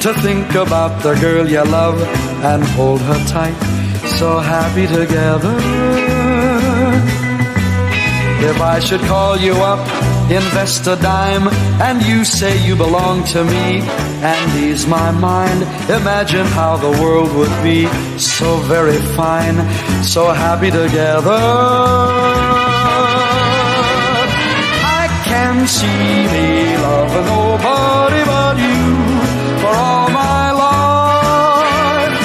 to 0.00 0.14
think 0.14 0.54
about 0.54 1.02
the 1.02 1.14
girl 1.16 1.46
you 1.46 1.62
love 1.62 2.00
and 2.42 2.64
hold 2.64 3.02
her 3.02 3.22
tight. 3.26 3.52
So 4.18 4.38
happy 4.38 4.86
together. 4.86 5.56
If 8.48 8.58
I 8.62 8.78
should 8.78 9.02
call 9.02 9.36
you 9.36 9.52
up, 9.52 9.80
invest 10.30 10.86
a 10.86 10.96
dime, 10.96 11.48
and 11.82 12.02
you 12.02 12.24
say 12.24 12.66
you 12.66 12.76
belong 12.76 13.24
to 13.24 13.44
me 13.44 13.80
and 14.24 14.58
ease 14.58 14.86
my 14.86 15.10
mind, 15.10 15.64
imagine 15.90 16.46
how 16.46 16.78
the 16.78 16.92
world 17.02 17.30
would 17.34 17.62
be 17.62 17.86
so 18.16 18.56
very 18.74 18.96
fine, 19.18 19.56
so 20.02 20.32
happy 20.32 20.70
together. 20.70 22.29
Can 25.60 25.68
see 25.68 26.08
me 26.32 26.46
loving 26.84 27.26
nobody 27.36 28.22
but 28.32 28.56
you 28.64 28.82
for 29.60 29.72
all 29.86 30.08
my 30.08 30.44
life. 30.64 32.16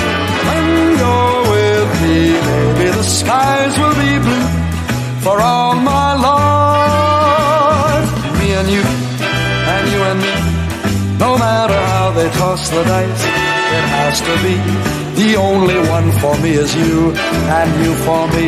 When 0.47 0.65
you're 0.99 1.41
with 1.53 1.91
me, 2.03 2.17
maybe 2.47 2.87
the 2.97 3.03
skies 3.03 3.73
will 3.81 3.97
be 4.05 4.13
blue 4.25 4.47
for 5.25 5.37
all 5.41 5.75
my 5.75 6.11
life. 6.29 8.09
Me 8.39 8.47
and 8.59 8.67
you, 8.75 8.83
and 9.73 9.85
you 9.93 10.01
and 10.11 10.19
me, 10.25 10.33
no 11.19 11.31
matter 11.37 11.79
how 11.91 12.07
they 12.17 12.29
toss 12.39 12.69
the 12.69 12.83
dice, 12.91 13.23
it 13.77 13.85
has 13.97 14.15
to 14.27 14.33
be. 14.45 14.55
The 15.21 15.31
only 15.35 15.79
one 15.97 16.09
for 16.21 16.35
me 16.43 16.51
is 16.63 16.71
you, 16.73 17.11
and 17.59 17.71
you 17.83 17.91
for 18.07 18.23
me, 18.35 18.47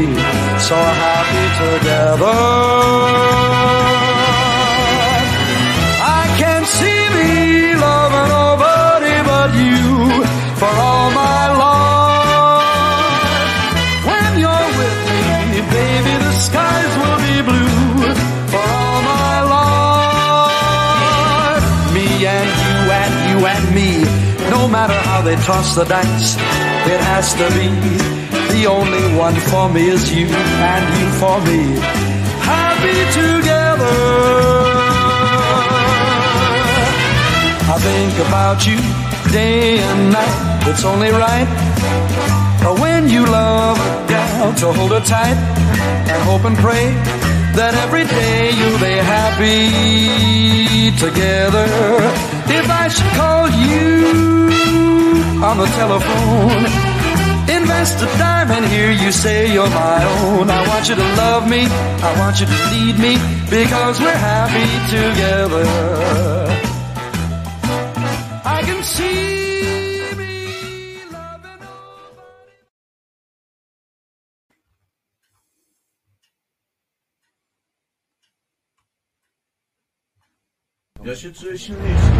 so 0.68 0.78
happy 1.04 1.46
together. 1.64 2.38
For 10.60 10.66
all 10.66 11.10
my 11.12 11.44
life. 11.66 12.66
When 14.10 14.32
you're 14.44 14.70
with 14.82 14.98
me, 15.10 15.22
baby, 15.78 16.14
the 16.26 16.34
skies 16.48 16.92
will 17.02 17.20
be 17.28 17.36
blue 17.50 18.14
for 18.52 18.64
all 18.82 19.00
my 19.14 19.36
life. 19.56 21.66
Me 21.94 22.08
and 22.26 22.50
you 22.64 22.76
and 23.02 23.14
you 23.30 23.38
and 23.54 23.66
me, 23.78 23.90
no 24.50 24.62
matter 24.68 25.00
how 25.10 25.20
they 25.22 25.36
toss 25.48 25.68
the 25.76 25.86
dice, 25.86 26.36
it 26.94 27.02
has 27.12 27.28
to 27.40 27.46
be. 27.58 27.68
The 28.56 28.64
only 28.66 29.06
one 29.16 29.36
for 29.52 29.70
me 29.70 29.84
is 29.90 30.12
you 30.12 30.28
and 30.28 30.86
you 30.98 31.08
for 31.22 31.38
me. 31.48 31.60
Happy 32.42 33.00
together. 33.22 33.98
I 37.70 37.72
think 37.88 38.14
about 38.28 38.60
you 38.66 38.78
day 39.32 39.80
and 39.80 40.12
night. 40.14 40.47
It's 40.70 40.84
only 40.84 41.10
right 41.10 41.48
uh, 42.68 42.76
when 42.76 43.10
you 43.10 43.26
love 43.26 43.78
a 43.80 44.08
gal 44.08 44.54
to 44.54 44.74
hold 44.74 44.92
her 44.92 45.00
tight 45.00 45.38
and 46.12 46.20
hope 46.24 46.44
and 46.44 46.58
pray 46.58 46.86
that 47.56 47.74
every 47.86 48.06
day 48.06 48.52
you'll 48.58 48.84
be 48.92 48.98
happy 49.16 50.92
together. 51.00 51.68
If 52.60 52.70
I 52.70 52.86
should 52.94 53.12
call 53.22 53.44
you 53.50 53.88
on 55.42 55.56
the 55.58 55.70
telephone, 55.82 56.64
invest 57.58 58.04
a 58.04 58.08
dime 58.20 58.52
and 58.52 58.66
hear 58.66 58.92
you 58.92 59.12
say 59.12 59.52
you're 59.54 59.70
my 59.70 60.00
own. 60.20 60.50
I 60.50 60.68
want 60.68 60.90
you 60.90 60.96
to 60.96 61.08
love 61.24 61.48
me, 61.50 61.66
I 62.10 62.12
want 62.20 62.40
you 62.40 62.46
to 62.46 62.60
lead 62.74 62.96
me 63.00 63.14
because 63.50 64.00
we're 64.00 64.22
happy 64.32 64.68
together. 64.92 65.66
I 68.46 68.62
can 68.64 68.84
see 68.84 69.27
Ja 81.08 81.16
się 81.16 81.34
czuję 81.34 81.60
silniejszy. 81.60 82.12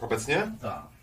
Obecnie? 0.00 0.52
Tak. 0.60 0.93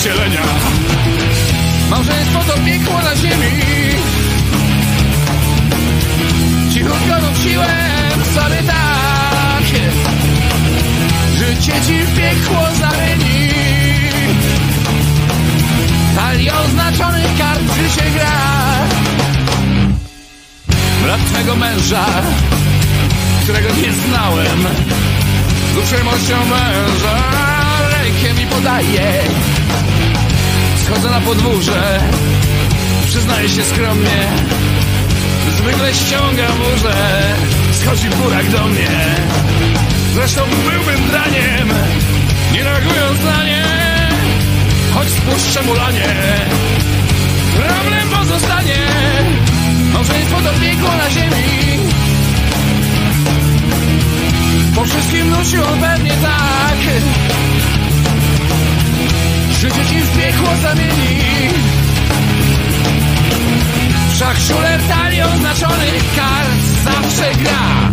Wcielenia 0.00 0.42
Małżeństwo 1.90 2.38
to 2.46 2.58
piekło 2.64 3.02
na 3.02 3.16
ziemi. 3.16 3.60
Cichutko 6.72 7.20
nuciłem 7.28 8.24
sobie 8.34 8.62
tak 8.66 9.64
Życie 11.38 11.72
ci 11.86 12.02
w 12.02 12.16
piekło 12.16 12.66
zamieni. 12.80 13.50
Talii 16.16 16.50
oznaczonych 16.50 17.38
kart 17.38 17.62
życie 17.62 18.10
gra. 18.10 18.86
Brat 21.02 21.20
twego 21.32 21.56
męża 21.56 22.04
Którego 23.42 23.68
nie 23.68 23.92
znałem 23.92 24.66
Z 25.74 25.78
uprzejmością 25.78 26.36
męża 26.36 27.50
Rękę 27.92 28.40
mi 28.40 28.46
podaje 28.46 29.22
Schodzę 30.90 31.10
na 31.10 31.20
podwórze. 31.20 32.00
Przyznaję 33.06 33.48
się 33.48 33.64
skromnie. 33.64 34.28
Zwykle 35.58 35.94
ściąga 35.94 36.46
burzę. 36.52 36.94
Schodzi 37.72 38.08
burak 38.08 38.50
do 38.50 38.66
mnie. 38.66 38.90
Zresztą 40.14 40.42
byłbym 40.44 41.08
draniem 41.10 41.68
Nie 42.52 42.64
reagując 42.64 43.24
na 43.24 43.44
nie. 43.44 43.64
Choć 44.94 45.08
spuszczę 45.08 45.62
mulanie 45.62 46.14
Problem 47.54 48.08
pozostanie. 48.08 48.86
Małżeństwo 49.92 50.36
to 50.40 50.60
piekło 50.60 50.96
na 50.96 51.10
ziemi. 51.10 51.78
Po 54.74 54.84
wszystkim 54.84 55.30
nosiło 55.30 55.66
pewnie 55.66 56.10
tak 56.10 56.78
Życie 59.60 59.84
ci 59.90 60.00
w 60.00 60.18
piekło 60.18 60.48
zamieni 60.62 61.20
Wszak 64.14 64.36
szule 64.48 64.78
Talii 64.88 65.22
oznaczonych 65.22 66.14
kart 66.16 66.50
zawsze 66.84 67.34
gra. 67.34 67.90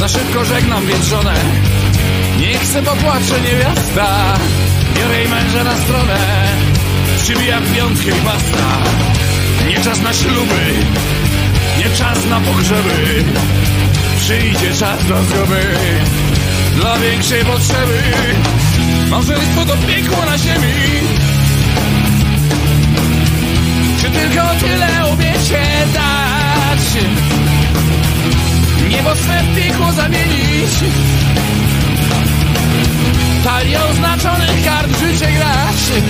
Na 0.00 0.08
szybko 0.08 0.44
żegnam 0.44 0.86
więc 0.86 1.04
żonę 1.04 1.34
Chcę 2.76 2.84
popłacze 2.84 3.40
niewiasta 3.40 4.34
Biorę 4.96 5.18
jej 5.18 5.28
męża 5.28 5.64
na 5.64 5.76
stronę. 5.76 6.18
Przybijam 7.22 7.62
piątkę 7.64 8.08
i 8.18 8.20
basta 8.24 8.66
Nie 9.68 9.80
czas 9.80 10.00
na 10.00 10.12
śluby 10.12 10.64
Nie 11.78 11.96
czas 11.96 12.26
na 12.30 12.40
pogrzeby. 12.40 13.24
Przyjdzie 14.18 14.74
czas 14.78 15.00
zgoby 15.02 15.60
Dla 16.74 16.98
większej 16.98 17.44
potrzeby. 17.44 18.02
Małżeństwo 19.10 19.64
to 19.66 19.76
piekło 19.76 20.26
na 20.26 20.38
ziemi. 20.38 20.74
Czy 24.00 24.10
tylko 24.10 24.42
tyle 24.60 24.88
umiecie 25.12 25.62
dać? 25.94 27.04
Niebo 28.88 29.14
swe 29.14 29.42
w 29.42 29.56
piekło 29.56 29.92
zamienić 29.92 30.72
Talię 33.46 33.84
oznaczonych 33.84 34.64
kart 34.64 34.98
życie 35.00 35.32
grać 35.32 36.02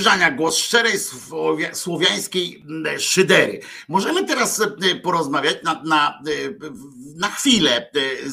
Krzyżania, 0.00 0.30
głos 0.30 0.56
szczerej 0.56 0.98
słowia- 0.98 1.74
słowiańskiej 1.74 2.64
szydery. 2.98 3.60
Możemy 3.88 4.24
teraz 4.24 4.60
e, 4.60 4.94
porozmawiać 4.94 5.56
na, 5.64 5.82
na, 5.82 6.18
e, 6.26 6.30
na 7.20 7.30
chwilę, 7.30 7.90
e, 7.94 8.30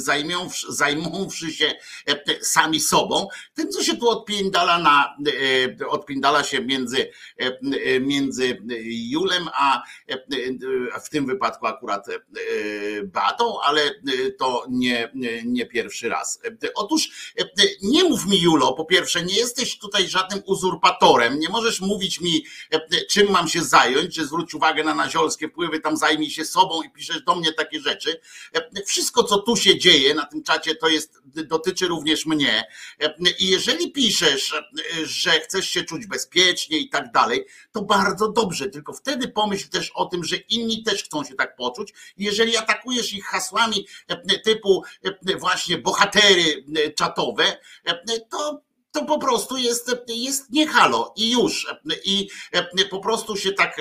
zajmąwszy 0.70 1.54
się 1.54 1.74
e, 2.08 2.46
sami 2.46 2.80
sobą, 2.80 3.28
tym, 3.54 3.70
co 3.70 3.84
się 3.84 3.98
tu 3.98 4.10
odpindala, 4.10 4.80
na, 4.80 5.16
e, 5.82 5.88
odpindala 5.88 6.44
się 6.44 6.62
między, 6.62 7.12
między 8.02 8.62
Julem, 8.84 9.50
a 9.54 9.84
w 11.04 11.10
tym 11.10 11.26
wypadku 11.26 11.68
akurat 11.68 12.06
Beatą, 13.04 13.62
ale 13.62 13.82
to 14.40 14.66
nie, 14.70 15.12
nie 15.46 15.66
pierwszy 15.66 16.10
raz. 16.10 16.42
Otóż 16.76 17.34
nie 17.82 18.04
mów 18.04 18.26
mi, 18.26 18.42
Julo, 18.42 18.74
po 18.74 18.86
pierwsze, 18.86 19.24
nie 19.24 19.36
jesteś 19.36 19.80
tutaj 19.80 20.08
żadnym 20.08 20.42
uzurpatorem, 20.46 21.40
nie 21.40 21.50
możesz 21.50 21.82
mówić 21.82 22.22
mi, 22.22 22.46
czym 23.10 23.32
mam 23.32 23.48
się 23.48 23.64
zająć, 23.64 24.16
że 24.16 24.26
zwróć 24.26 24.54
uwagę 24.54 24.84
na 24.84 24.96
naziolskie 24.96 25.50
wpływy, 25.50 25.80
tam 25.80 25.98
zajmij 25.98 26.30
się 26.30 26.46
sobą 26.46 26.82
i 26.82 26.90
piszesz 26.90 27.22
do 27.22 27.36
mnie 27.36 27.54
takie 27.54 27.80
rzeczy. 27.80 28.22
Wszystko, 28.86 29.24
co 29.24 29.38
tu 29.38 29.56
się 29.56 29.78
dzieje 29.78 30.14
na 30.14 30.26
tym 30.26 30.44
czacie, 30.44 30.76
to 30.76 30.88
jest, 30.88 31.22
dotyczy 31.26 31.88
również 31.88 32.26
mnie. 32.26 32.64
I 33.40 33.48
jeżeli 33.48 33.92
piszesz, 33.92 34.56
że 35.04 35.32
chcesz 35.32 35.70
się 35.70 35.84
czuć 35.84 36.08
bezpiecznie 36.08 36.78
i 36.78 36.90
tak 36.90 37.12
dalej, 37.12 37.46
to 37.72 37.82
bardzo 37.82 38.32
dobrze, 38.32 38.70
tylko 38.70 38.94
wtedy 38.94 39.28
pomyśl 39.28 39.70
też 39.70 39.92
o 39.96 40.06
tym, 40.06 40.24
że 40.24 40.36
inni 40.36 40.84
też 40.84 41.04
chcą 41.04 41.24
się 41.24 41.36
tak 41.36 41.56
poczuć. 41.56 41.94
Jeżeli 42.18 42.58
atakujesz 42.58 43.14
ich 43.14 43.26
hasłami 43.26 43.88
typu 44.44 44.84
właśnie 45.40 45.78
bohatery 45.78 46.66
czatowe, 46.96 47.58
to 48.30 48.67
to 48.92 49.06
po 49.06 49.20
prostu 49.20 49.58
jest, 49.58 49.96
jest 50.08 50.52
nie 50.52 50.68
halo 50.68 51.14
i 51.18 51.32
już. 51.32 51.68
I 52.06 52.30
po 52.90 53.00
prostu 53.00 53.36
się 53.36 53.52
tak 53.52 53.78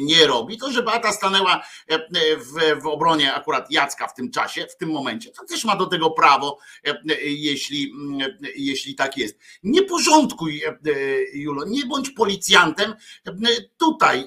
nie 0.00 0.26
robi. 0.26 0.58
To, 0.58 0.72
że 0.72 0.82
Beata 0.82 1.12
stanęła 1.12 1.64
w, 2.38 2.82
w 2.82 2.86
obronie 2.86 3.34
akurat 3.34 3.70
Jacka 3.70 4.08
w 4.08 4.14
tym 4.14 4.30
czasie, 4.30 4.66
w 4.66 4.76
tym 4.76 4.90
momencie, 4.90 5.30
to 5.30 5.44
też 5.44 5.64
ma 5.64 5.76
do 5.76 5.86
tego 5.86 6.10
prawo, 6.10 6.58
jeśli, 7.22 7.92
jeśli 8.56 8.94
tak 8.94 9.18
jest. 9.18 9.38
Nie 9.62 9.82
porządkuj, 9.82 10.62
Julo, 11.32 11.64
nie 11.64 11.86
bądź 11.86 12.10
policjantem 12.10 12.94
tutaj. 13.78 14.26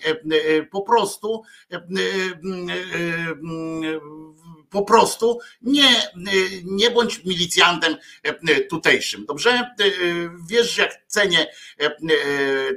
Po 0.71 0.81
prostu 0.81 1.41
po 4.77 4.83
prostu 4.83 5.39
nie, 5.61 5.89
nie 6.63 6.91
bądź 6.91 7.23
milicjantem 7.23 7.97
tutejszym. 8.69 9.25
Dobrze? 9.25 9.75
Wiesz, 10.49 10.71
że 10.71 10.81
jak 10.81 10.91
cenię 11.07 11.47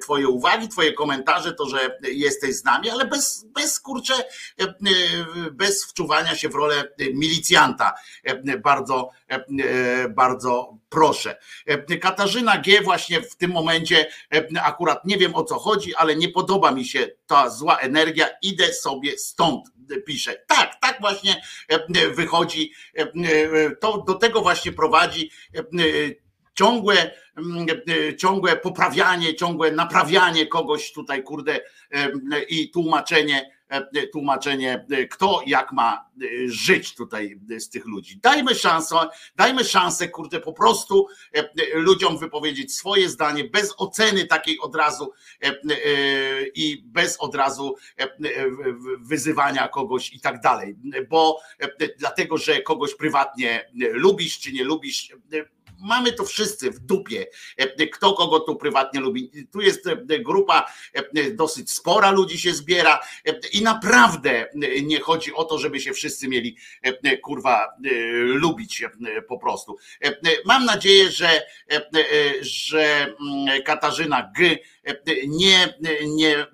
Twoje 0.03 0.29
uwagi, 0.29 0.69
Twoje 0.69 0.93
komentarze, 0.93 1.53
to 1.53 1.69
że 1.69 1.99
jesteś 2.03 2.57
z 2.57 2.65
nami, 2.65 2.91
ale 2.91 3.05
bez, 3.05 3.47
bez 3.55 3.81
kurczę, 3.81 4.15
bez 5.53 5.85
wczuwania 5.85 6.37
się 6.37 6.49
w 6.49 6.55
rolę 6.55 6.89
milicjanta. 7.15 7.95
Bardzo, 8.63 9.11
bardzo 10.09 10.77
proszę. 10.91 11.37
Katarzyna 12.01 12.59
G. 12.59 12.83
właśnie 12.83 13.21
w 13.23 13.37
tym 13.37 13.51
momencie 13.51 14.07
akurat 14.63 15.05
nie 15.05 15.17
wiem 15.17 15.35
o 15.35 15.45
co 15.45 15.59
chodzi, 15.59 15.95
ale 15.95 16.17
nie 16.17 16.29
podoba 16.29 16.71
mi 16.71 16.85
się 16.85 17.09
ta 17.27 17.51
zła 17.51 17.79
energia, 17.79 18.27
idę 18.43 18.73
sobie 18.73 19.19
stąd 19.19 19.69
pisze. 20.07 20.37
Tak, 20.47 20.81
tak 20.81 21.01
właśnie 21.01 21.43
wychodzi, 22.15 22.73
to 23.81 24.05
do 24.07 24.15
tego 24.15 24.41
właśnie 24.41 24.73
prowadzi 24.73 25.31
ciągłe, 26.55 27.11
ciągłe 28.19 28.57
poprawianie, 28.57 29.35
ciągłe 29.35 29.73
naprawianie 29.73 30.47
kogoś 30.47 30.93
tutaj, 30.93 31.23
kurde, 31.23 31.61
i 32.49 32.71
tłumaczenie, 32.71 33.60
tłumaczenie, 34.13 34.87
kto 35.11 35.43
jak 35.47 35.73
ma 35.73 36.11
żyć 36.47 36.95
tutaj 36.95 37.41
z 37.59 37.71
tych 37.71 37.87
ludzi. 37.87 38.19
Dajmy 38.23 38.55
szansę, 38.55 38.97
dajmy 39.37 39.65
szansę, 39.65 40.09
kurde, 40.09 40.41
po 40.41 40.53
prostu 40.53 41.07
ludziom 41.75 42.19
wypowiedzieć 42.19 42.75
swoje 42.75 43.09
zdanie 43.09 43.45
bez 43.45 43.75
oceny 43.77 44.27
takiej 44.27 44.59
od 44.59 44.77
razu 44.77 45.13
i 46.55 46.83
bez 46.87 47.17
od 47.17 47.35
razu 47.35 47.75
wyzywania 49.01 49.69
kogoś 49.69 50.13
i 50.13 50.21
tak 50.21 50.41
dalej. 50.41 50.77
Bo 51.09 51.41
dlatego, 51.99 52.39
że 52.39 52.63
kogoś 52.63 52.95
prywatnie 52.95 53.71
lubisz 53.93 54.39
czy 54.39 54.53
nie 54.53 54.65
lubisz, 54.65 55.13
mamy 55.81 56.13
to 56.13 56.25
wszyscy 56.25 56.71
w 56.71 56.79
dupie, 56.79 57.27
e, 57.57 57.87
kto 57.87 58.13
kogo 58.13 58.41
tu 58.41 58.57
prywatnie 58.57 59.01
lubi. 59.01 59.31
Tu 59.53 59.61
jest 59.61 59.87
e, 59.87 60.19
grupa 60.19 60.67
e, 60.93 61.31
dosyć 61.31 61.71
spora 61.71 62.11
ludzi 62.11 62.39
się 62.39 62.55
zbiera 62.55 63.01
e, 63.27 63.41
i 63.53 63.63
naprawdę 63.63 64.51
e, 64.51 64.83
nie 64.83 65.01
chodzi 65.01 65.35
o 65.35 65.45
to, 65.45 65.59
żeby 65.59 65.81
się 65.81 65.93
wszyscy 65.93 66.29
mieli 66.29 66.57
e, 66.83 67.17
kurwa 67.17 67.65
e, 67.65 67.91
lubić 68.23 68.83
e, 68.83 69.23
po 69.23 69.39
prostu. 69.39 69.77
E, 70.05 70.09
e, 70.09 70.15
Mam 70.45 70.65
nadzieję, 70.65 71.11
że, 71.11 71.29
e, 71.29 71.77
e, 71.77 71.85
że 72.41 73.15
mm, 73.21 73.63
Katarzyna 73.63 74.33
G 74.37 74.59
e, 74.85 74.97
nie, 75.27 75.75
nie, 76.07 76.39
e, 76.39 76.47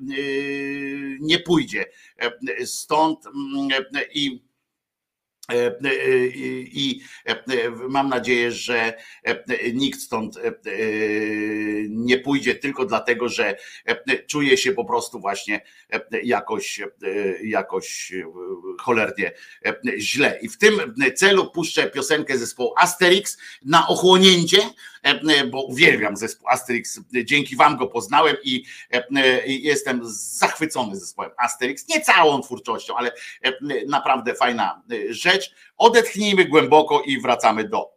nie 1.21 1.39
pójdzie 1.39 1.85
e, 2.19 2.67
stąd 2.67 3.27
mm, 3.27 3.69
e, 3.95 4.05
i 4.15 4.31
E, 4.31 4.39
e, 4.39 4.46
I, 6.73 7.01
e, 7.25 7.71
mam 7.89 8.09
nadzieję, 8.09 8.53
że 8.53 8.95
e, 9.25 9.73
nikt 9.73 10.01
stąd 10.01 10.37
e, 10.37 10.41
e, 10.47 10.53
nie 11.89 12.19
pójdzie 12.19 12.55
tylko 12.55 12.85
dlatego, 12.85 13.29
że 13.29 13.57
e, 13.85 14.19
czuje 14.19 14.57
się 14.57 14.73
po 14.73 14.85
prostu 14.85 15.21
właśnie 15.21 15.61
e, 15.93 16.21
jakoś, 16.23 16.81
e, 16.81 16.87
jakoś 17.43 18.13
e, 18.13 18.25
cholernie 18.81 19.33
e, 19.67 19.75
źle. 19.99 20.39
I 20.43 20.49
w 20.49 20.59
tym 20.59 20.95
celu 21.15 21.51
puszczę 21.51 21.91
piosenkę 21.91 22.39
zespołu 22.39 22.75
Asterix 22.77 23.39
na 23.65 23.89
ochłonięcie, 23.89 24.59
e, 25.03 25.47
bo 25.47 25.63
uwielbiam 25.63 26.17
zespół 26.17 26.49
Asterix. 26.49 27.01
Dzięki 27.25 27.57
Wam 27.57 27.77
go 27.77 27.87
poznałem 27.87 28.37
i 28.45 28.65
e, 28.93 29.47
jestem 29.47 30.01
zachwycony 30.05 30.97
zespołem 30.97 31.31
Asterix. 31.39 31.89
Nie 31.89 32.01
całą 32.01 32.43
twórczością, 32.43 32.97
ale 32.97 33.13
e, 33.43 33.53
naprawdę 33.87 34.35
fajna 34.35 34.83
e, 34.91 35.15
rzecz. 35.37 35.55
Odetchnijmy 35.77 36.45
głęboko 36.45 37.03
i 37.03 37.21
wracamy 37.21 37.69
do 37.69 37.91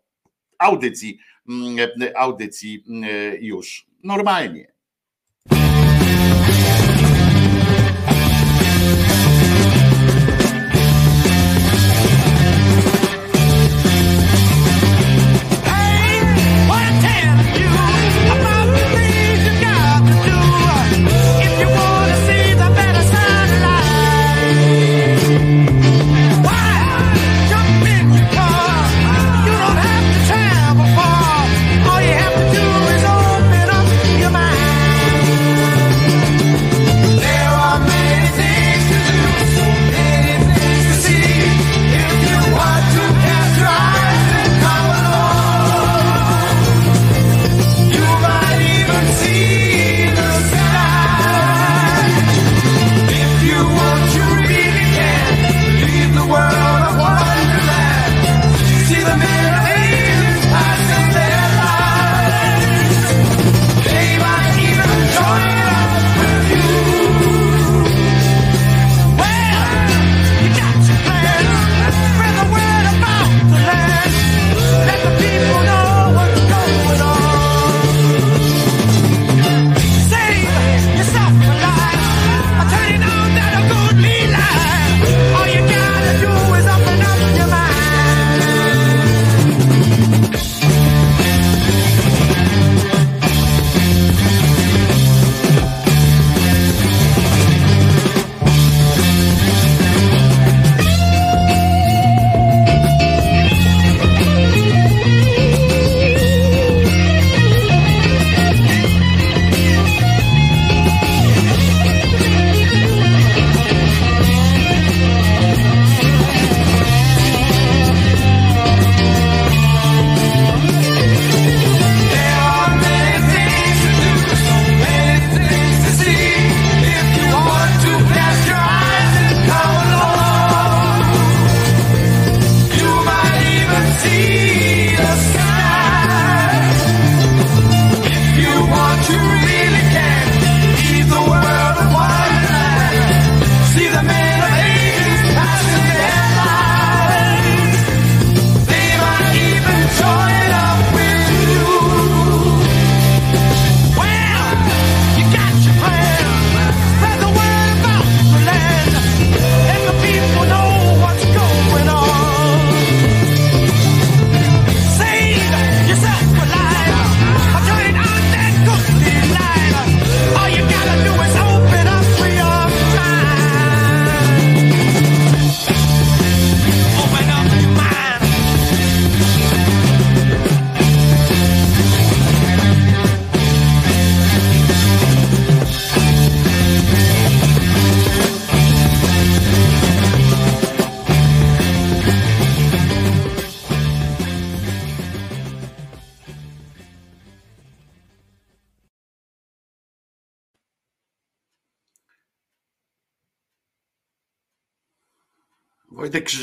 audycji, 0.57 1.19
mm, 1.49 1.89
audycji 2.15 2.83
mm, 2.87 3.09
już 3.39 3.87
normalnie. 4.03 4.71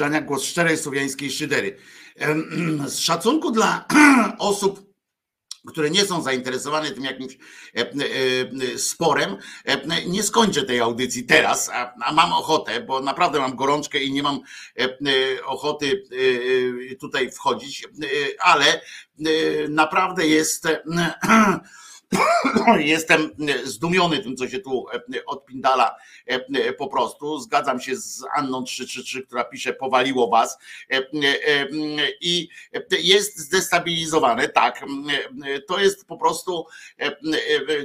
Wojtek 0.07 0.17
Krzyżania, 0.17 0.21
głos 0.21 0.45
szczerej 0.45 0.79
słowiańskiej 0.79 1.31
szydery. 1.31 1.77
Z 2.87 2.99
szacunku 2.99 3.51
dla 3.51 3.85
osób, 4.39 4.87
które 5.67 5.91
nie 5.91 6.05
są 6.05 6.23
zainteresowane 6.23 6.91
tym 6.91 7.05
jakimś 7.05 7.39
e, 7.77 7.81
e, 7.81 8.79
sporem, 8.79 9.37
e, 9.65 10.07
nie 10.07 10.23
skończę 10.23 10.63
tej 10.63 10.81
audycji 10.81 11.25
teraz, 11.25 11.71
a, 11.73 12.13
mam 12.13 12.33
ochotę, 12.33 12.81
bo 12.81 13.01
naprawdę 13.01 13.39
mam 13.41 13.57
gorączkę 13.57 13.99
i 13.99 14.13
nie 14.13 14.23
mam 14.23 14.41
ochoty 15.45 16.03
tutaj 17.01 17.31
wchodzić, 17.31 17.85
ale 18.41 18.81
naprawdę 19.69 20.27
jest 20.27 20.69
Jestem 22.79 23.31
zdumiony 23.65 24.19
tym, 24.19 24.37
co 24.37 24.49
się 24.49 24.59
tu 24.59 24.87
odpindala 25.27 25.97
po 26.79 26.87
prostu. 26.87 27.39
Zgadzam 27.39 27.81
się 27.81 27.97
z 27.97 28.25
Anną 28.37 28.65
333, 28.65 29.23
która 29.23 29.45
pisze, 29.45 29.73
powaliło 29.73 30.29
was 30.29 30.59
i 32.21 32.49
jest 32.91 33.39
zdestabilizowane. 33.39 34.49
Tak, 34.49 34.85
to 35.67 35.81
jest 35.81 36.07
po 36.07 36.17
prostu, 36.17 36.67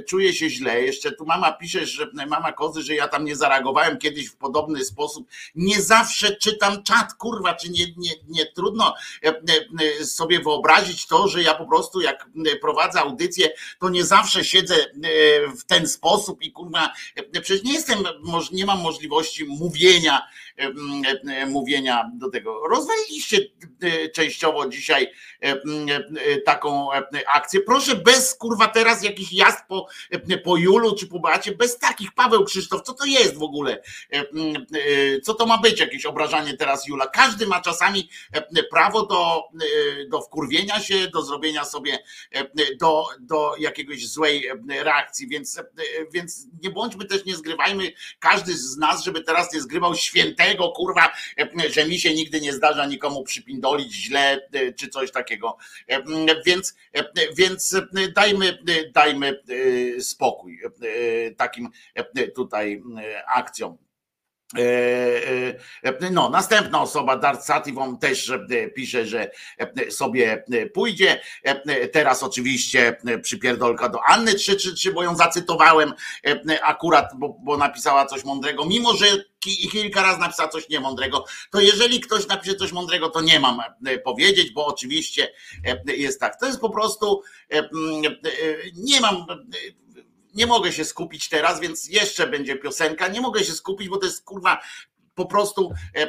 czuję 0.08 0.34
się 0.34 0.50
źle. 0.50 0.82
Jeszcze 0.82 1.12
tu 1.12 1.26
mama 1.26 1.52
pisze, 1.52 1.86
że 1.86 2.10
mama 2.28 2.52
kozy, 2.52 2.82
że 2.82 2.94
ja 2.94 3.08
tam 3.08 3.24
nie 3.24 3.36
zareagowałem 3.36 3.98
kiedyś 3.98 4.28
w 4.28 4.36
podobny 4.36 4.84
sposób. 4.84 5.28
Nie 5.54 5.82
zawsze 5.82 6.36
czytam 6.36 6.82
czat, 6.82 7.14
kurwa, 7.14 7.54
czy 7.54 7.70
nie, 7.70 7.86
nie, 7.96 8.10
nie 8.28 8.46
trudno 8.46 8.94
sobie 10.04 10.40
wyobrazić 10.40 11.06
to, 11.06 11.28
że 11.28 11.42
ja 11.42 11.54
po 11.54 11.66
prostu 11.66 12.00
jak 12.00 12.28
prowadzę 12.60 13.00
audycję, 13.00 13.50
to 13.78 13.88
nie 13.88 14.04
zawsze 14.04 14.21
siedzę 14.42 14.76
w 15.60 15.64
ten 15.64 15.88
sposób 15.88 16.42
i 16.42 16.52
kurwa, 16.52 16.92
przecież 17.32 17.62
nie 17.62 17.72
jestem, 17.72 17.98
nie 18.52 18.66
mam 18.66 18.80
możliwości 18.80 19.44
mówienia, 19.44 20.28
mówienia 21.46 22.10
do 22.14 22.30
tego. 22.30 22.68
Rozwaliliście 22.68 23.38
częściowo 24.14 24.68
dzisiaj 24.68 25.08
taką 26.44 26.88
akcję. 27.26 27.60
Proszę 27.60 27.96
bez 27.96 28.34
kurwa 28.34 28.68
teraz 28.68 29.02
jakiś 29.02 29.32
jazd 29.32 29.58
po, 29.68 29.86
po 30.44 30.56
Julu 30.56 30.96
czy 30.96 31.06
po 31.06 31.20
Beacie, 31.20 31.52
bez 31.52 31.78
takich. 31.78 32.12
Paweł 32.14 32.44
Krzysztof, 32.44 32.82
co 32.82 32.92
to 32.92 33.04
jest 33.04 33.38
w 33.38 33.42
ogóle? 33.42 33.82
Co 35.22 35.34
to 35.34 35.46
ma 35.46 35.58
być 35.58 35.80
jakieś 35.80 36.06
obrażanie 36.06 36.56
teraz 36.56 36.88
Jula? 36.88 37.06
Każdy 37.06 37.46
ma 37.46 37.60
czasami 37.60 38.10
prawo 38.70 39.06
do, 39.06 39.42
do 40.08 40.20
wkurwienia 40.20 40.80
się, 40.80 41.08
do 41.08 41.22
zrobienia 41.22 41.64
sobie, 41.64 41.98
do, 42.80 43.04
do 43.20 43.54
jakiegoś 43.58 44.08
złej 44.08 44.48
reakcji, 44.68 45.28
więc, 45.28 45.60
więc 46.12 46.46
nie 46.62 46.70
bądźmy 46.70 47.04
też, 47.04 47.24
nie 47.24 47.34
zgrywajmy 47.34 47.92
każdy 48.18 48.58
z 48.58 48.76
nas, 48.76 49.04
żeby 49.04 49.20
teraz 49.20 49.54
nie 49.54 49.60
zgrywał 49.60 49.94
świętego, 49.94 50.41
kurwa, 50.74 51.12
że 51.70 51.86
mi 51.86 51.98
się 51.98 52.14
nigdy 52.14 52.40
nie 52.40 52.52
zdarza 52.52 52.86
nikomu 52.86 53.22
przypindolić 53.22 53.94
źle, 53.94 54.48
czy 54.76 54.88
coś 54.88 55.12
takiego. 55.12 55.56
Więc, 56.46 56.76
więc 57.36 57.76
dajmy, 58.14 58.58
dajmy 58.92 59.42
spokój 60.00 60.60
takim 61.36 61.68
tutaj 62.34 62.82
akcjom. 63.26 63.78
No, 66.10 66.30
następna 66.30 66.82
osoba, 66.82 67.16
Dart 67.16 67.44
Sativon 67.44 67.98
też 67.98 68.32
pisze, 68.74 69.06
że 69.06 69.30
sobie 69.90 70.44
pójdzie. 70.74 71.20
Teraz 71.92 72.22
oczywiście 72.22 72.96
przypierdolka 73.22 73.88
do 73.88 74.04
Anny 74.04 74.34
333, 74.34 74.92
bo 74.92 75.02
ją 75.02 75.16
zacytowałem 75.16 75.92
akurat, 76.62 77.06
bo, 77.16 77.36
bo 77.44 77.56
napisała 77.56 78.06
coś 78.06 78.24
mądrego, 78.24 78.64
mimo 78.64 78.94
że 78.94 79.06
kilka 79.72 80.02
razy 80.02 80.20
napisała 80.20 80.48
coś 80.48 80.68
niemądrego, 80.68 81.24
to 81.50 81.60
jeżeli 81.60 82.00
ktoś 82.00 82.26
napisze 82.26 82.54
coś 82.54 82.72
mądrego, 82.72 83.08
to 83.08 83.20
nie 83.20 83.40
mam 83.40 83.60
powiedzieć, 84.04 84.52
bo 84.52 84.66
oczywiście 84.66 85.32
jest 85.86 86.20
tak. 86.20 86.40
To 86.40 86.46
jest 86.46 86.60
po 86.60 86.70
prostu, 86.70 87.22
nie 88.74 89.00
mam 89.00 89.26
nie 90.34 90.46
mogę 90.46 90.72
się 90.72 90.84
skupić 90.84 91.28
teraz, 91.28 91.60
więc 91.60 91.88
jeszcze 91.88 92.26
będzie 92.26 92.56
piosenka. 92.56 93.08
Nie 93.08 93.20
mogę 93.20 93.44
się 93.44 93.52
skupić, 93.52 93.88
bo 93.88 93.96
to 93.96 94.06
jest 94.06 94.24
kurwa 94.24 94.58
po 95.14 95.26
prostu 95.26 95.72
e, 95.94 96.00
e, 96.00 96.06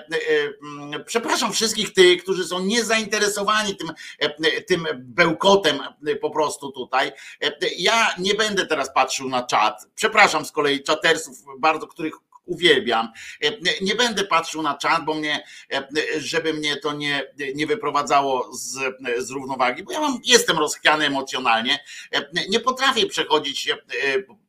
e, 0.94 1.00
przepraszam 1.06 1.54
wszystkich 1.54 1.94
tych, 1.94 2.24
którzy 2.24 2.46
są 2.46 2.60
niezainteresowani 2.60 3.76
tym, 3.76 3.92
e, 4.20 4.62
tym 4.62 4.88
bełkotem 4.98 5.80
e, 6.08 6.16
po 6.16 6.30
prostu 6.30 6.72
tutaj. 6.72 7.12
E, 7.44 7.52
Ja 7.78 8.16
nie 8.20 8.36
będę 8.36 8.66
teraz 8.66 8.94
patrzył 8.94 9.30
na 9.30 9.44
czat. 9.44 9.88
Przepraszam 9.96 10.46
z 10.46 10.52
kolei 10.52 10.84
czatersów, 10.84 11.38
bardzo 11.60 11.88
których 11.88 12.14
uwielbiam. 12.46 13.10
E, 13.44 13.52
Nie 13.82 13.96
będę 13.96 14.24
patrzył 14.24 14.62
na 14.62 14.78
czat, 14.78 15.06
bo 15.06 15.14
mnie, 15.14 15.44
e, 15.74 15.88
żeby 16.18 16.54
mnie 16.54 16.78
to 16.78 16.94
nie, 16.94 17.24
nie 17.56 17.68
wyprowadzało 17.68 18.54
z, 18.56 18.78
z 19.18 19.30
równowagi, 19.30 19.84
bo 19.84 19.92
ja 19.92 20.00
mam, 20.00 20.20
jestem 20.26 20.58
rozchwiany 20.58 21.06
emocjonalnie. 21.06 21.80
E, 22.12 22.30
Nie 22.50 22.60
potrafię 22.60 23.06
przechodzić 23.06 23.70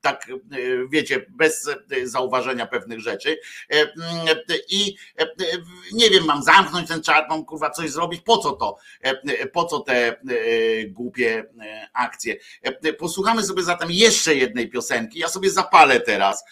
tak, 0.04 0.30
e, 0.30 0.34
wiecie, 0.88 1.26
bez 1.28 1.68
e, 1.68 2.06
zauważenia 2.06 2.66
pewnych 2.66 3.00
rzeczy. 3.00 3.38
E, 3.70 3.80
mm, 3.80 4.36
I 4.68 4.96
nie 5.92 6.10
wiem, 6.10 6.24
mam 6.24 6.42
zamknąć 6.42 6.88
ten 6.88 7.02
czat, 7.02 7.28
mam 7.28 7.44
kurwa 7.44 7.70
coś 7.70 7.90
zrobić. 7.90 8.20
Po 8.20 8.38
co 8.38 8.52
to? 8.52 8.76
Po 9.52 9.64
co 9.64 9.80
te 9.80 10.20
głupie 10.88 11.44
akcje? 11.92 12.36
Posłuchamy 12.98 13.42
sobie 13.42 13.62
zatem 13.62 13.90
jeszcze 13.90 14.34
jednej 14.34 14.70
piosenki. 14.70 15.18
Ja 15.18 15.28
sobie 15.28 15.50
zapalę 15.50 16.00
teraz 16.00 16.44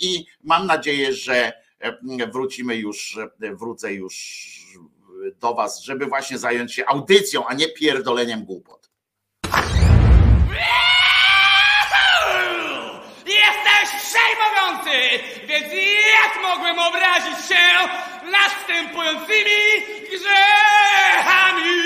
i 0.00 0.26
mam 0.42 0.66
nadzieję, 0.66 1.12
że 1.12 1.52
e, 1.80 2.26
wrócimy 2.32 2.76
już, 2.76 3.18
wrócę 3.40 3.92
już 3.92 4.48
do 5.40 5.54
Was, 5.54 5.82
żeby 5.82 6.06
właśnie 6.06 6.38
zająć 6.38 6.74
się 6.74 6.86
audycją, 6.86 7.46
a 7.46 7.54
nie 7.54 7.68
pierdoleniem 7.68 8.44
głupot. 8.44 8.77
Przejmujący, 14.08 15.24
więc 15.48 15.64
jak 16.12 16.32
mogłem 16.42 16.78
obrazić 16.78 17.46
się 17.48 17.64
następującymi 18.30 19.60
grzechami? 20.10 21.78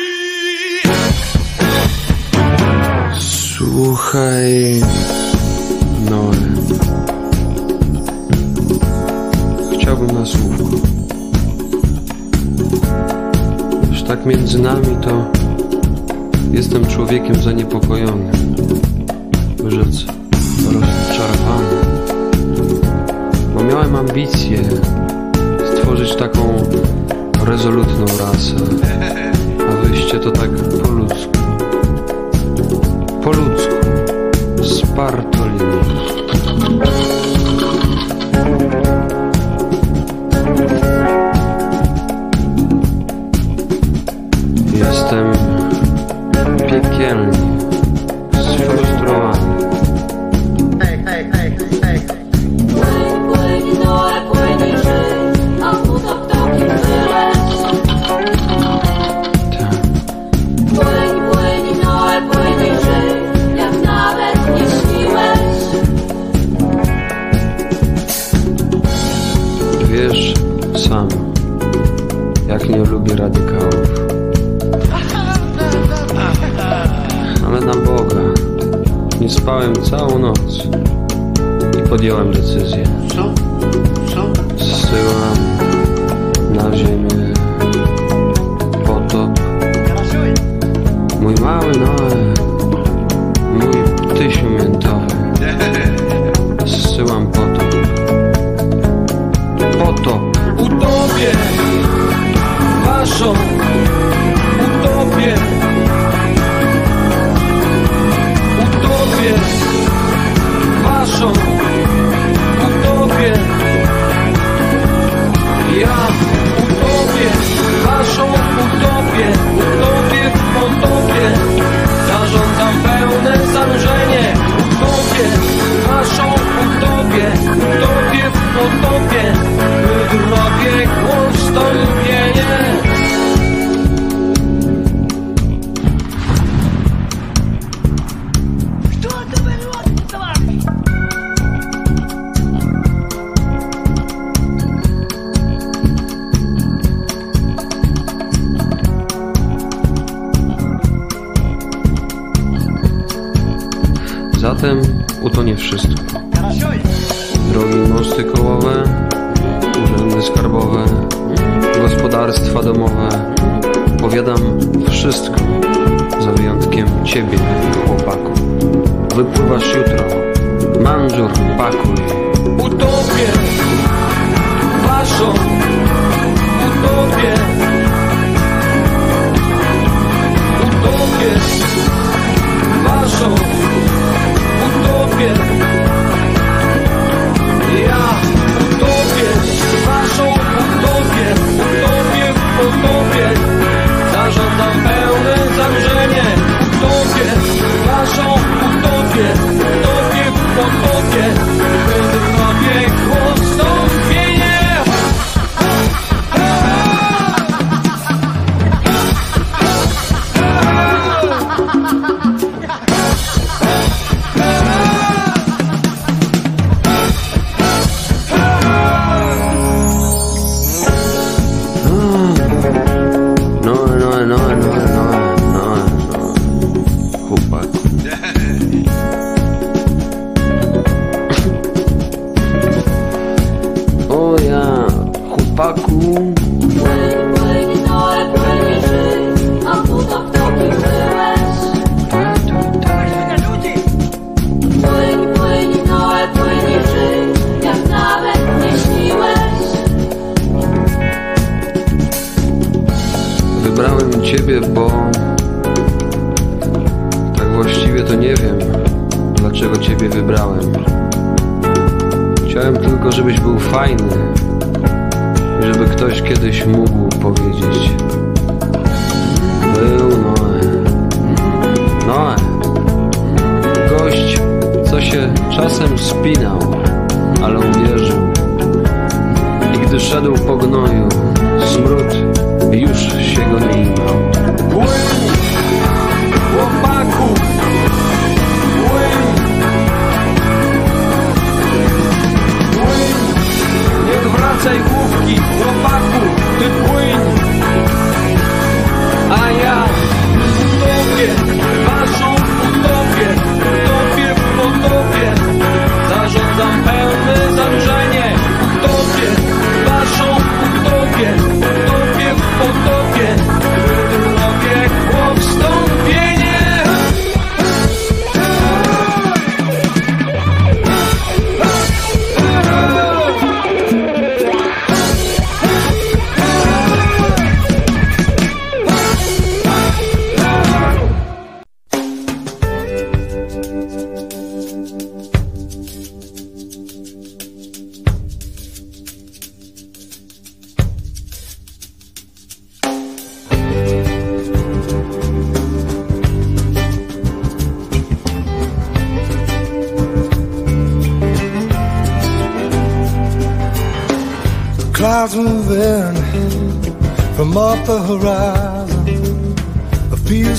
Słuchaj, 3.20 4.80
Noe. 6.10 6.32
Chciałbym 9.74 10.10
na 10.20 10.26
słówko. 10.26 10.64
Już 13.90 14.02
tak 14.02 14.26
między 14.26 14.58
nami 14.58 14.96
to 15.02 15.30
jestem 16.52 16.86
człowiekiem 16.86 17.34
zaniepokojonym. 17.34 18.32
Rzec 19.68 20.04
rozczarowany. 20.64 21.11
Miałem 23.72 23.96
ambicje 23.96 24.58
stworzyć 25.76 26.16
taką 26.16 26.62
rezolutną 27.46 28.06
rasę. 28.06 28.56
A 29.68 29.86
wyjście 29.86 30.18
to 30.18 30.30
tak 30.30 30.50
po 30.82 30.90
ludzku. 30.90 31.32
Po 33.24 33.32
ludzku. 33.32 33.74
Jestem 34.62 36.01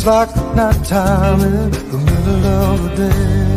It 0.03 0.05
feels 0.05 0.35
like 0.35 0.55
nighttime 0.55 1.39
in 1.39 1.71
the 1.71 1.97
middle 1.97 2.45
of 2.45 2.83
the 2.83 2.89
day. 2.95 3.53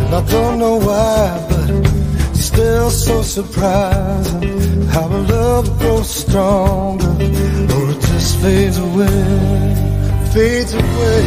And 0.00 0.14
I 0.14 0.24
don't 0.30 0.58
know 0.58 0.76
why, 0.76 1.46
but 1.50 1.70
it's 2.30 2.44
still 2.44 2.90
so 2.90 3.20
surprising 3.20 4.86
how 4.86 5.06
a 5.06 5.20
love 5.34 5.78
grows 5.78 6.08
stronger 6.08 7.10
or 7.10 7.90
it 7.90 8.00
just 8.00 8.38
fades 8.38 8.78
away, 8.78 9.20
fades 10.32 10.72
away. 10.72 11.22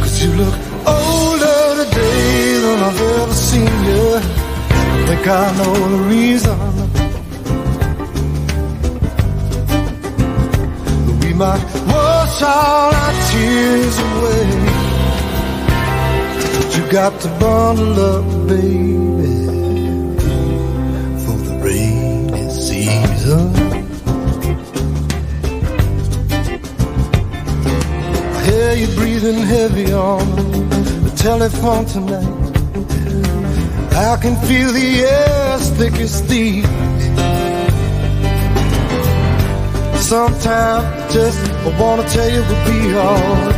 Cause 0.00 0.24
you 0.24 0.32
look 0.32 0.54
older 0.84 1.84
today 1.84 2.58
than 2.60 2.78
I've 2.88 3.00
ever 3.00 3.34
seen 3.34 3.84
you. 3.88 4.14
I 4.16 5.04
think 5.06 5.28
I 5.28 5.56
know 5.58 5.74
the 5.96 6.02
reason. 6.08 6.83
Might 11.36 11.64
wash 11.88 12.42
all 12.42 12.94
our 12.94 13.12
tears 13.28 13.98
away. 13.98 14.46
But 16.54 16.76
you 16.76 16.92
got 16.92 17.20
to 17.22 17.28
bundle 17.40 17.98
up, 17.98 18.24
baby, 18.46 20.14
for 21.24 21.36
the 21.46 21.54
rainy 21.60 22.50
season. 22.50 23.52
I 28.32 28.44
hear 28.46 28.74
you 28.74 28.88
breathing 28.94 29.40
heavy 29.42 29.92
on 29.92 30.24
the 31.02 31.12
telephone 31.16 31.84
tonight. 31.86 32.44
I 33.92 34.16
can 34.22 34.36
feel 34.46 34.70
the 34.72 35.00
air 35.00 35.54
as 35.54 35.68
thick 35.78 35.94
as 35.94 36.20
thieves. 36.20 36.68
Sometimes 40.06 41.03
just 41.14 41.38
I 41.48 41.80
wanna 41.80 42.02
tell 42.08 42.28
you 42.28 42.42
we'll 42.48 42.64
be 42.66 42.80
alright. 42.96 43.54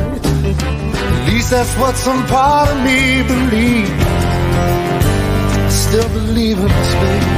At 1.17 1.23
least 1.29 1.49
that's 1.51 1.75
what 1.81 1.97
some 1.97 2.23
part 2.27 2.69
of 2.69 2.79
me 2.85 3.23
believes. 3.33 4.05
Still 5.85 6.09
believe 6.19 6.59
in 6.59 6.71
us, 6.81 6.93
baby. 7.03 7.37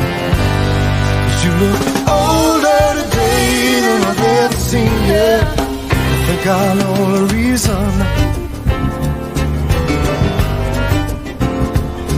Cause 1.23 1.41
you 1.45 1.53
look 1.63 1.83
older 2.19 2.85
today 3.01 3.47
than 3.87 4.01
I've 4.11 4.25
ever 4.43 4.61
seen 4.71 4.95
you. 5.13 5.31
I 5.45 6.19
think 6.27 6.43
I 6.47 6.67
know 6.81 6.97
the 7.17 7.25
reason. 7.37 7.89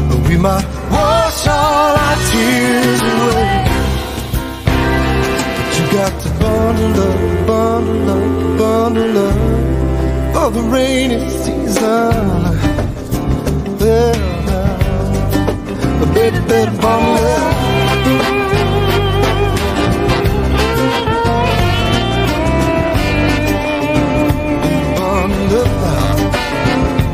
But 0.08 0.20
we 0.26 0.36
might 0.38 0.66
wash 0.90 1.46
all 1.48 1.92
our 2.06 2.16
tears 2.30 3.02
away. 3.12 3.50
But 5.56 5.70
you 5.76 5.84
got 5.98 6.12
to 6.22 6.29
bundle 6.40 7.00
up, 7.08 7.46
bundle 7.46 8.10
up, 8.10 8.58
bundle 8.58 9.18
up. 9.28 9.36
for 10.34 10.50
the 10.50 10.62
rainy 10.74 11.20
season. 11.28 12.12
Yeah, 13.80 14.14
baby, 16.14 16.40
better 16.48 16.76
bundle. 16.80 17.60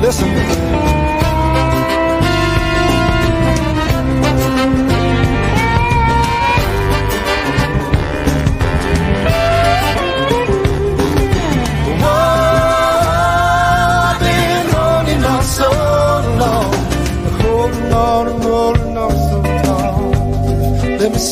Listen. 0.02 1.05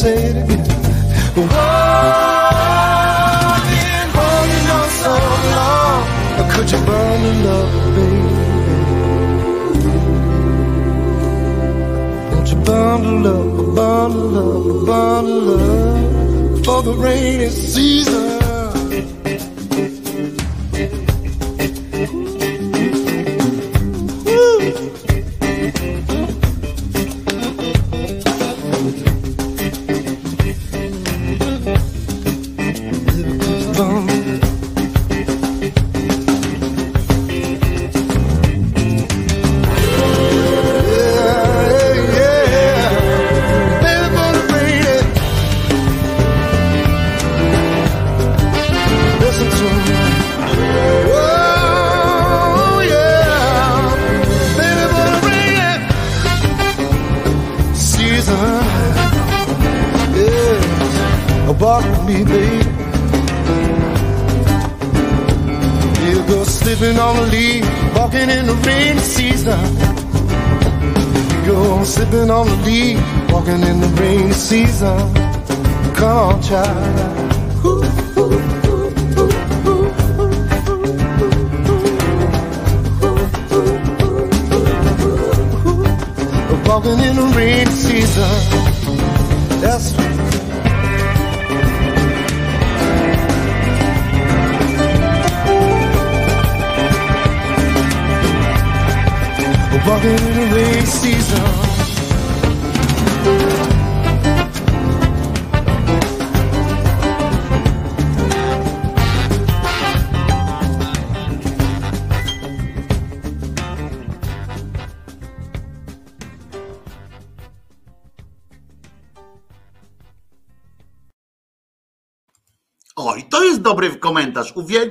Say 0.05 0.21
it 0.31 0.37
again. 0.37 0.65
Whoa, 1.35 1.49
I've 3.05 3.71
on 4.77 4.89
so 5.03 5.15
long. 5.57 6.03
Could 6.53 6.69
you 6.73 6.81
burn 6.89 7.19
the 7.27 7.33
love, 7.47 7.75
baby? 7.97 8.33
Won't 12.31 12.49
you 12.53 12.59
bundle 12.69 13.29
up, 13.35 13.77
bundle 13.79 14.37
up, 14.53 14.87
bundle 14.87 15.51
up 15.61 16.65
for 16.65 16.81
the 16.83 16.95
rainy 17.05 17.49
season? 17.49 18.34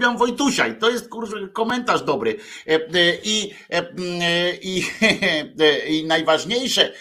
Uwielbiam 0.04 0.18
Wojtusia 0.18 0.68
i 0.68 0.76
to 0.76 0.90
jest 0.90 1.10
komentarz 1.54 2.02
dobry. 2.02 2.36
E, 2.68 2.76
e, 2.76 2.80
I, 3.24 3.54
e, 3.70 3.84
i, 4.62 4.86
e, 5.60 5.88
I 5.88 6.06
najważniejsze, 6.06 6.94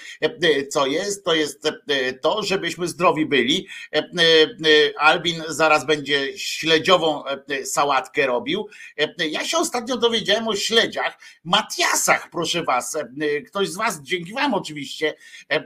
co 0.71 0.87
jest, 0.87 1.25
to 1.25 1.35
jest 1.35 1.67
e, 1.67 2.13
to, 2.13 2.43
żebyśmy 2.43 2.89
zdrowi 2.89 3.27
byli. 3.27 3.67
E, 3.95 3.99
e, 3.99 4.03
e, 4.03 5.01
Albin 5.01 5.43
zaraz 5.49 5.87
będzie 5.87 6.39
śledziową 6.39 7.25
e, 7.27 7.67
sałatkę 7.67 8.27
robił. 8.27 8.69
E, 8.99 9.29
Ja 9.29 9.45
się 9.45 9.59
ostatnio 9.59 9.97
dowiedziałem 9.97 10.49
o 10.49 10.57
śledziach, 10.57 11.19
Matiasach, 11.45 12.31
proszę 12.31 12.63
was. 12.63 12.95
E, 12.97 13.07
Ktoś 13.43 13.69
z 13.69 13.77
was, 13.77 14.01
dzięki 14.03 14.33
wam 14.33 14.55
oczywiście, 14.55 15.15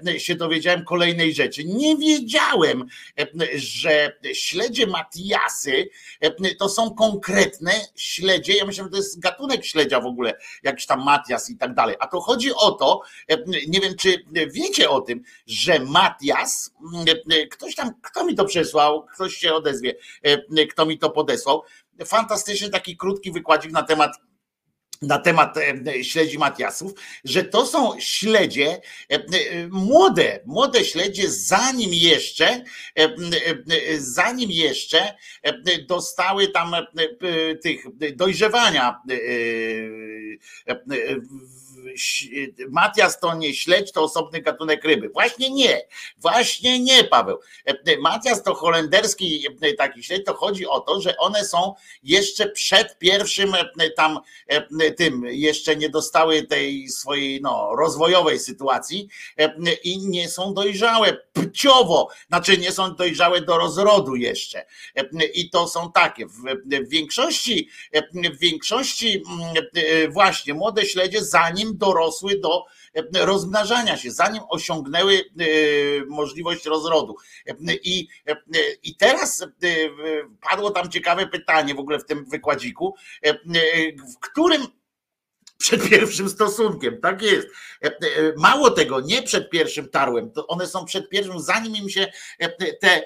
e, 0.09 0.21
się 0.21 0.35
dowiedziałem 0.35 0.85
kolejnej 0.85 1.35
rzeczy. 1.35 1.65
Nie 1.65 1.97
wiedziałem, 1.97 2.87
e, 3.21 3.27
że 3.59 4.17
śledzie 4.33 4.87
Matiasy 4.87 5.89
e, 6.21 6.55
to 6.55 6.69
są 6.69 6.95
konkretne 6.95 7.73
śledzie. 7.97 8.53
Ja 8.57 8.65
myślę, 8.65 8.85
że 8.85 8.91
to 8.91 8.97
jest 8.97 9.21
gatunek 9.21 9.65
śledzia 9.65 10.01
w 10.01 10.07
ogóle, 10.07 10.39
jakiś 10.63 10.87
tam 10.87 11.05
Matias 11.05 11.51
i 11.51 11.57
tak 11.57 11.75
dalej. 11.75 11.97
A 12.01 12.07
to 12.07 12.21
chodzi 12.21 12.55
o 12.55 12.73
to, 12.73 13.01
e, 13.29 13.37
nie 13.69 13.81
wiem, 13.81 13.95
czy 13.97 14.25
wiecie 14.67 14.91
o 14.91 15.01
tym, 15.01 15.23
że 15.47 15.79
Matias, 15.79 16.71
e, 17.33 17.47
ktoś 17.47 17.75
tam, 17.75 17.91
kto 18.03 18.25
mi 18.25 18.35
to 18.35 18.45
przesłał, 18.45 19.07
ktoś 19.15 19.35
się 19.35 19.55
odezwie, 19.55 19.95
e, 20.23 20.67
kto 20.67 20.87
mi 20.87 20.99
to 20.99 21.11
podesłał. 21.11 21.63
Fantastyczny 22.07 22.71
taki 22.71 22.97
krótki 22.97 23.33
wykładzik 23.33 23.73
na 23.73 23.83
temat 23.83 24.13
na 25.03 25.19
temat 25.19 25.57
e, 25.57 26.05
śledzi 26.05 26.39
Matiasów, 26.39 26.93
że 27.25 27.45
to 27.45 27.67
są 27.67 28.01
śledzie 28.01 28.81
e, 29.11 29.15
e, 29.15 29.69
młode, 29.69 30.41
młode 30.47 30.85
śledzie, 30.85 31.31
zanim 31.31 31.91
jeszcze, 31.93 32.47
e, 32.47 32.65
e, 32.99 33.15
zanim 33.99 34.51
jeszcze 34.51 35.15
e, 35.43 35.79
dostały 35.83 36.49
tam 36.49 36.75
e, 36.75 36.79
e, 36.79 37.55
tych 37.57 37.85
dojrzewania. 38.17 39.01
E, 41.87 41.89
e, 41.89 41.93
e, 41.93 41.95
ś- 41.95 42.29
Matias 42.69 43.21
to 43.21 43.35
nie 43.35 43.55
śledź, 43.55 43.93
to 43.93 44.03
osobny 44.03 44.41
gatunek 44.41 44.85
ryby. 44.85 45.09
Właśnie 45.09 45.51
nie, 45.51 45.83
właśnie 46.19 46.81
nie, 46.81 47.05
Paweł. 47.05 47.39
E, 47.65 47.99
Matias 47.99 48.43
to 48.43 48.55
holenderski 48.55 49.47
e, 49.61 49.73
taki 49.73 50.03
śledź, 50.03 50.25
to 50.25 50.35
chodzi 50.35 50.67
o 50.67 50.81
to, 50.81 51.01
że 51.01 51.17
one 51.17 51.45
są 51.45 51.75
jeszcze 52.03 52.49
przed 52.49 52.99
pierwszym 52.99 53.55
e, 53.55 53.91
tam 53.91 54.19
e, 54.47 54.91
tym, 54.91 55.25
jeszcze 55.27 55.77
nie 55.77 55.89
dostały 55.89 56.43
tej 56.43 56.89
swojej 56.89 57.41
no, 57.41 57.77
rozwojowej 57.79 58.39
sytuacji 58.39 59.09
e, 59.39 59.55
i 59.85 59.99
nie 59.99 60.29
są 60.29 60.55
dojrzałe 60.55 61.17
płciowo, 61.33 62.09
znaczy 62.29 62.59
nie 62.59 62.73
są 62.73 62.95
dojrzałe 62.95 63.41
do 63.41 63.59
rozrodu 63.59 64.17
jeszcze. 64.17 64.67
E, 64.95 65.25
I 65.35 65.51
to 65.51 65.69
są 65.69 65.93
takie. 65.93 66.27
W, 66.27 66.43
większości, 66.89 67.69
e, 67.93 68.31
w 68.31 68.39
większości 68.39 69.23
mm, 69.29 69.67
e, 69.75 70.09
właśnie 70.09 70.55
młode 70.55 70.87
śledzie, 70.87 71.25
zanim 71.25 71.76
dorosły 71.77 72.39
do 72.39 72.65
e, 72.95 73.27
rozmnażania 73.27 73.97
się, 73.97 74.11
zanim 74.11 74.43
osiągnęły 74.49 75.15
e, 75.15 75.45
możliwość 76.09 76.65
rozrodu. 76.65 77.17
E, 77.47 77.55
I, 77.85 78.09
i 78.83 78.97
teraz 78.97 79.47
padło 80.51 80.71
tam 80.71 80.91
ciekawe 80.91 81.27
pytanie 81.27 81.75
w 81.75 81.79
ogóle 81.79 81.99
w 81.99 82.05
tym 82.05 82.25
wykładziku, 82.25 82.95
w 84.15 84.19
którym 84.21 84.67
przed 85.59 85.83
pierwszym 85.91 86.29
stosunkiem, 86.29 87.01
tak 87.01 87.23
jest. 87.23 87.49
E, 87.85 87.87
e, 87.87 87.93
Mało 88.37 88.71
tego, 88.71 89.01
nie 89.01 89.23
przed 89.23 89.51
pierwszym 89.51 89.89
tarłem, 89.89 90.31
to 90.31 90.47
one 90.47 90.67
są 90.67 90.85
przed 90.85 91.09
pierwszym, 91.09 91.41
zanim 91.41 91.77
im 91.77 91.91
się 91.91 92.07
e, 92.39 92.73
te 92.73 93.03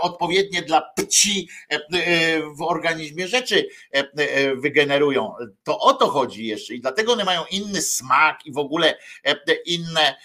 odpowiednie 0.00 0.62
dla 0.62 0.80
pci 0.96 1.48
w 2.58 2.62
organizmie 2.62 3.28
rzeczy 3.28 3.68
wygenerują. 4.56 5.34
To 5.64 5.78
o 5.78 5.92
to 5.92 6.08
chodzi 6.08 6.46
jeszcze 6.46 6.74
i 6.74 6.80
dlatego 6.80 7.12
one 7.12 7.24
mają 7.24 7.44
inny 7.50 7.82
smak 7.82 8.46
i 8.46 8.52
w 8.52 8.58
ogóle 8.58 8.98
inne, 9.66 10.16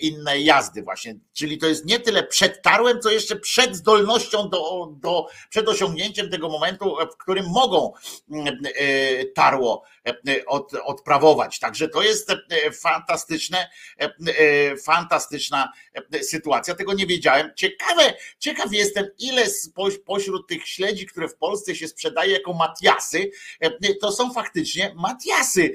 inne 0.00 0.40
jazdy 0.40 0.82
właśnie. 0.82 1.14
Czyli 1.32 1.58
to 1.58 1.66
jest 1.66 1.84
nie 1.84 2.00
tyle 2.00 2.22
przed 2.22 2.62
tarłem, 2.62 3.00
co 3.00 3.10
jeszcze 3.10 3.36
przed 3.36 3.76
zdolnością 3.76 4.48
do, 4.48 4.88
do 4.92 5.26
przed 5.50 5.68
osiągnięciem 5.68 6.30
tego 6.30 6.48
momentu, 6.48 6.96
w 7.12 7.16
którym 7.16 7.46
mogą 7.48 7.92
mm, 8.30 8.58
tarło 9.34 9.82
od, 10.46 10.72
odprawować. 10.82 11.58
Także 11.58 11.88
to 11.88 12.02
jest 12.02 12.30
e, 12.30 12.36
fantastyczne, 12.72 13.68
e, 14.00 14.04
e, 14.04 14.76
fantastyczna 14.76 15.72
sytuacja. 16.22 16.74
Tego 16.74 16.92
nie 16.92 17.06
wiedziałem. 17.06 17.50
Ciekawe, 17.56 18.14
ciekaw 18.38 18.72
jestem, 18.72 19.06
ile 19.18 19.42
pośród 20.06 20.48
tych 20.48 20.68
śledzi, 20.68 21.06
które 21.06 21.28
w 21.28 21.36
Polsce 21.36 21.74
się 21.74 21.88
sprzedaje 21.88 22.32
jako 22.32 22.52
matiasy, 22.52 23.30
to 24.00 24.12
są 24.12 24.32
faktycznie 24.32 24.94
matiasy. 24.96 25.72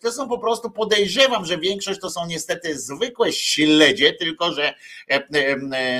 To 0.00 0.12
są 0.12 0.28
po 0.28 0.38
prostu, 0.38 0.70
podejrzewam, 0.70 1.44
że 1.44 1.58
większość 1.58 2.00
to 2.00 2.10
są 2.10 2.26
niestety 2.26 2.78
zwykłe 2.78 3.32
śledzie, 3.32 4.12
tylko 4.12 4.52
że 4.52 4.74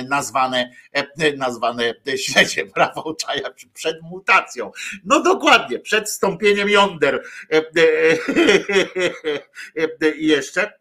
nazwane, 0.09 0.71
nazwane 1.37 1.93
śledzie. 2.17 2.65
Brawo 2.75 3.15
Czaja 3.15 3.49
przed 3.73 4.01
mutacją. 4.01 4.71
No 5.05 5.23
dokładnie, 5.23 5.79
przed 5.79 6.09
stąpieniem 6.09 6.69
jąder. 6.69 7.23
Jeszcze. 10.15 10.80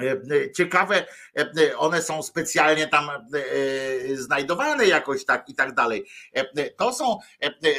E, 0.00 0.52
Ciekawe, 0.52 1.06
e, 1.38 1.76
one 1.76 2.02
są 2.02 2.22
specjalnie 2.22 2.86
tam 2.88 3.10
e, 3.10 3.20
znajdowane 4.16 4.86
jakoś 4.86 5.24
tak 5.24 5.48
i 5.48 5.54
tak 5.54 5.74
dalej. 5.74 6.04
E, 6.34 6.70
To 6.70 6.92
są, 6.92 7.18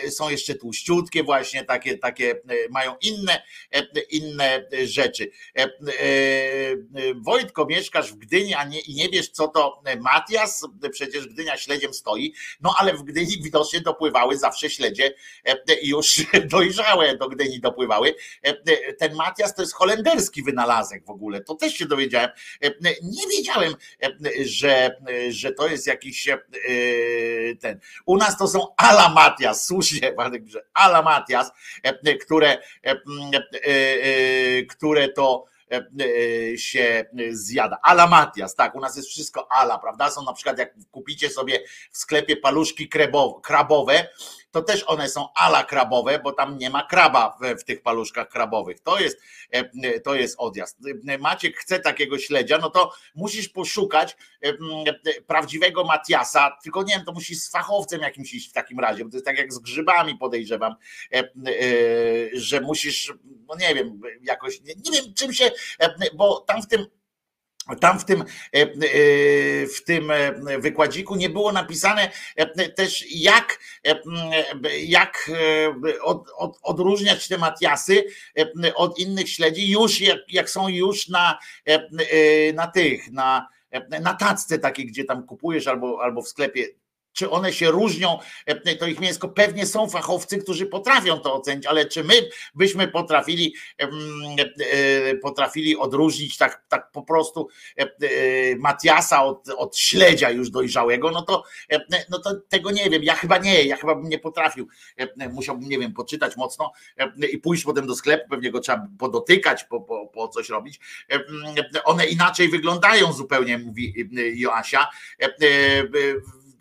e, 0.05 0.11
są 0.11 0.29
jeszcze 0.29 0.55
tłuściutkie 0.55 1.23
właśnie, 1.23 1.65
takie, 1.65 1.97
takie 1.97 2.31
e, 2.31 2.37
mają 2.69 2.95
inne, 3.01 3.41
e, 3.75 3.85
inne 4.09 4.63
rzeczy. 4.83 5.31
E, 5.57 5.63
e, 5.63 5.69
Wojtko, 7.15 7.65
mieszkasz 7.65 8.11
w 8.11 8.15
Gdyni, 8.15 8.53
a 8.53 8.63
nie, 8.63 8.79
i 8.79 8.93
nie 8.95 9.09
wiesz 9.09 9.29
co 9.29 9.47
to 9.47 9.81
Matias, 9.99 10.67
przecież 10.91 11.27
Gdynia 11.27 11.57
śledziem 11.57 11.93
stoi, 11.93 12.33
no 12.61 12.75
ale 12.79 12.93
w 12.93 13.03
Gdyni 13.03 13.41
widocznie 13.43 13.81
dopływały 13.81 14.37
zawsze 14.37 14.69
śledzie 14.69 15.13
e, 15.45 15.55
już 15.83 16.21
dojrzałe 16.51 17.17
do 17.17 17.29
Gdyni 17.29 17.59
dopływały. 17.59 18.15
E, 18.41 18.93
Ten 18.93 19.15
Matias 19.15 19.55
to 19.55 19.61
jest 19.61 19.73
holenderski 19.73 20.43
wynalazek 20.43 21.05
w 21.05 21.09
ogóle, 21.09 21.41
to 21.41 21.55
też 21.55 21.73
się 21.73 21.85
dowiedziałem. 21.85 22.02
E, 22.63 22.71
Nie 23.03 23.27
wiedziałem, 23.37 23.75
e, 24.03 24.09
że, 24.45 24.95
że 25.29 25.51
to 25.51 25.67
jest 25.67 25.87
jakiś 25.87 26.27
e, 26.27 26.37
ten. 27.61 27.79
U 28.05 28.17
nas 28.17 28.37
to 28.37 28.47
są 28.47 28.67
ala 28.77 29.09
Matias, 29.09 29.65
słusznie, 29.67 30.13
ala 30.73 31.01
Matias, 31.01 31.51
e, 31.83 32.17
które, 32.17 32.49
e, 32.51 32.61
e, 32.85 32.95
e, 33.67 34.63
które 34.63 35.09
to 35.09 35.45
e, 35.71 35.75
e, 36.53 36.57
się 36.57 37.05
zjada. 37.31 37.77
Ala 37.83 38.07
Matias, 38.07 38.55
tak, 38.55 38.75
u 38.75 38.79
nas 38.79 38.97
jest 38.97 39.09
wszystko 39.09 39.51
ala, 39.51 39.77
prawda? 39.79 40.11
Są 40.11 40.23
na 40.23 40.33
przykład, 40.33 40.57
jak 40.57 40.73
kupicie 40.91 41.29
sobie 41.29 41.59
w 41.91 41.97
sklepie 41.97 42.37
paluszki 42.37 42.89
krebo- 42.89 43.41
krabowe, 43.41 44.07
to 44.53 44.61
też 44.61 44.83
one 44.87 45.09
są 45.09 45.27
ala 45.35 45.63
krabowe, 45.63 46.19
bo 46.19 46.31
tam 46.31 46.57
nie 46.57 46.69
ma 46.69 46.83
kraba 46.83 47.37
w, 47.41 47.61
w 47.61 47.63
tych 47.63 47.81
paluszkach 47.81 48.29
krabowych. 48.29 48.79
To 48.79 48.99
jest, 48.99 49.21
e, 49.51 49.99
to 49.99 50.15
jest 50.15 50.35
odjazd. 50.39 50.77
E, 51.07 51.17
Maciek 51.17 51.57
chce 51.57 51.79
takiego 51.79 52.19
śledzia, 52.19 52.57
no 52.57 52.69
to 52.69 52.93
musisz 53.15 53.49
poszukać 53.49 54.17
e, 54.45 54.49
e, 54.49 55.21
prawdziwego 55.21 55.83
Matiasa, 55.83 56.57
tylko 56.63 56.83
nie 56.83 56.95
wiem, 56.95 57.05
to 57.05 57.11
musisz 57.11 57.37
z 57.37 57.51
fachowcem 57.51 58.01
jakimś 58.01 58.33
iść 58.33 58.49
w 58.49 58.53
takim 58.53 58.79
razie, 58.79 59.05
bo 59.05 59.11
to 59.11 59.17
jest 59.17 59.25
tak 59.25 59.37
jak 59.37 59.53
z 59.53 59.59
grzybami 59.59 60.17
podejrzewam, 60.17 60.75
e, 61.13 61.17
e, 61.17 61.23
że 62.33 62.61
musisz, 62.61 63.13
no 63.47 63.55
nie 63.55 63.75
wiem, 63.75 64.01
jakoś, 64.21 64.61
nie, 64.61 64.91
wiem 64.91 65.13
czym 65.13 65.33
się, 65.33 65.51
e, 65.79 65.95
bo 66.13 66.39
tam 66.39 66.61
w 66.61 66.67
tym 66.67 66.85
tam 67.79 67.99
w 67.99 68.05
tym, 68.05 68.21
e, 68.21 68.25
e, 68.53 68.67
w 69.67 69.83
tym 69.85 70.11
e, 70.11 70.59
wykładziku 70.59 71.15
nie 71.15 71.29
było 71.29 71.51
napisane 71.51 72.11
też 72.75 73.05
jak, 73.11 73.59
jak 74.83 75.31
od, 76.03 76.29
od, 76.37 76.59
odróżniać 76.61 77.27
te 77.27 77.37
Matiasy 77.37 78.03
od 78.75 78.99
innych 78.99 79.29
śledzi 79.29 79.71
już 79.71 80.01
jak, 80.01 80.19
jak 80.27 80.49
są 80.49 80.67
już 80.67 81.07
na, 81.07 81.39
na 82.53 82.67
tych, 82.67 83.11
na, 83.11 83.47
na 84.01 84.13
tacce 84.13 84.59
takiej, 84.59 84.85
gdzie 84.85 85.03
tam 85.05 85.27
kupujesz 85.27 85.67
albo, 85.67 86.03
albo 86.03 86.21
w 86.21 86.27
sklepie 86.27 86.67
czy 87.13 87.29
one 87.29 87.53
się 87.53 87.71
różnią, 87.71 88.19
e, 88.45 88.75
to 88.75 88.87
ich 88.87 88.99
mięsko. 88.99 89.29
Pewnie 89.29 89.65
są 89.65 89.89
fachowcy, 89.89 90.37
którzy 90.37 90.65
potrafią 90.65 91.19
to 91.19 91.33
ocenić, 91.33 91.65
ale 91.65 91.85
czy 91.85 92.03
my 92.03 92.13
byśmy 92.55 92.87
potrafili, 92.87 93.55
e, 93.77 95.15
potrafili 95.15 95.77
odróżnić 95.77 96.37
tak, 96.37 96.63
tak 96.69 96.91
po 96.91 97.03
prostu 97.03 97.47
e, 97.77 97.85
Matiasa 98.55 99.23
od, 99.23 99.49
od 99.49 99.77
śledzia 99.77 100.29
już 100.29 100.49
dojrzałego, 100.49 101.11
no 101.11 101.21
to, 101.21 101.43
no 102.09 102.19
to 102.19 102.35
tego 102.49 102.71
nie 102.71 102.89
wiem. 102.89 103.03
Ja 103.03 103.15
chyba 103.15 103.37
nie, 103.37 103.63
ja 103.63 103.75
chyba 103.75 103.95
bym 103.95 104.09
nie 104.09 104.19
potrafił. 104.19 104.67
Musiałbym, 105.31 105.69
nie 105.69 105.79
wiem, 105.79 105.93
poczytać 105.93 106.37
mocno 106.37 106.71
i 107.31 107.37
pójść 107.37 107.63
potem 107.63 107.87
do 107.87 107.95
sklepu, 107.95 108.29
pewnie 108.29 108.51
go 108.51 108.59
trzeba 108.59 108.87
podotykać, 108.99 109.63
po, 109.63 109.81
po, 109.81 110.07
po 110.07 110.27
coś 110.27 110.49
robić. 110.49 110.79
One 111.83 112.05
inaczej 112.05 112.49
wyglądają 112.49 113.13
zupełnie, 113.13 113.57
mówi 113.57 114.09
Joasia. 114.35 114.87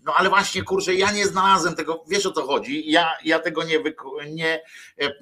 E, 0.03 0.09
e, 0.09 0.13
no 0.13 0.15
ale 0.17 0.29
właśnie, 0.29 0.63
kurczę, 0.63 0.95
ja 0.95 1.13
nie 1.13 1.27
znalazłem 1.27 1.75
tego, 1.75 2.05
wiesz 2.09 2.27
o 2.27 2.33
co 2.33 2.47
chodzi, 2.47 2.91
ja, 2.91 3.09
ja 3.25 3.39
tego 3.39 3.63
nie, 3.65 3.79
nie, 4.31 4.63
e, 5.01 5.13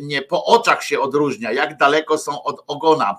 nie 0.00 0.22
po 0.22 0.44
oczach 0.44 0.84
się 0.84 1.00
odróżnia, 1.00 1.52
jak 1.52 1.76
daleko 1.76 2.18
są 2.18 2.42
od 2.42 2.64
ogona. 2.66 3.18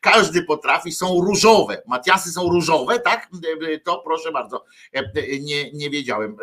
Każdy 0.00 0.42
potrafi, 0.42 0.92
są 0.92 1.20
różowe, 1.20 1.82
Matiasy 1.86 2.32
są 2.32 2.48
różowe, 2.48 3.00
tak? 3.00 3.28
To 3.84 3.98
proszę 4.04 4.32
bardzo, 4.32 4.64
nie, 5.40 5.72
nie 5.72 5.90
wiedziałem. 5.90 6.36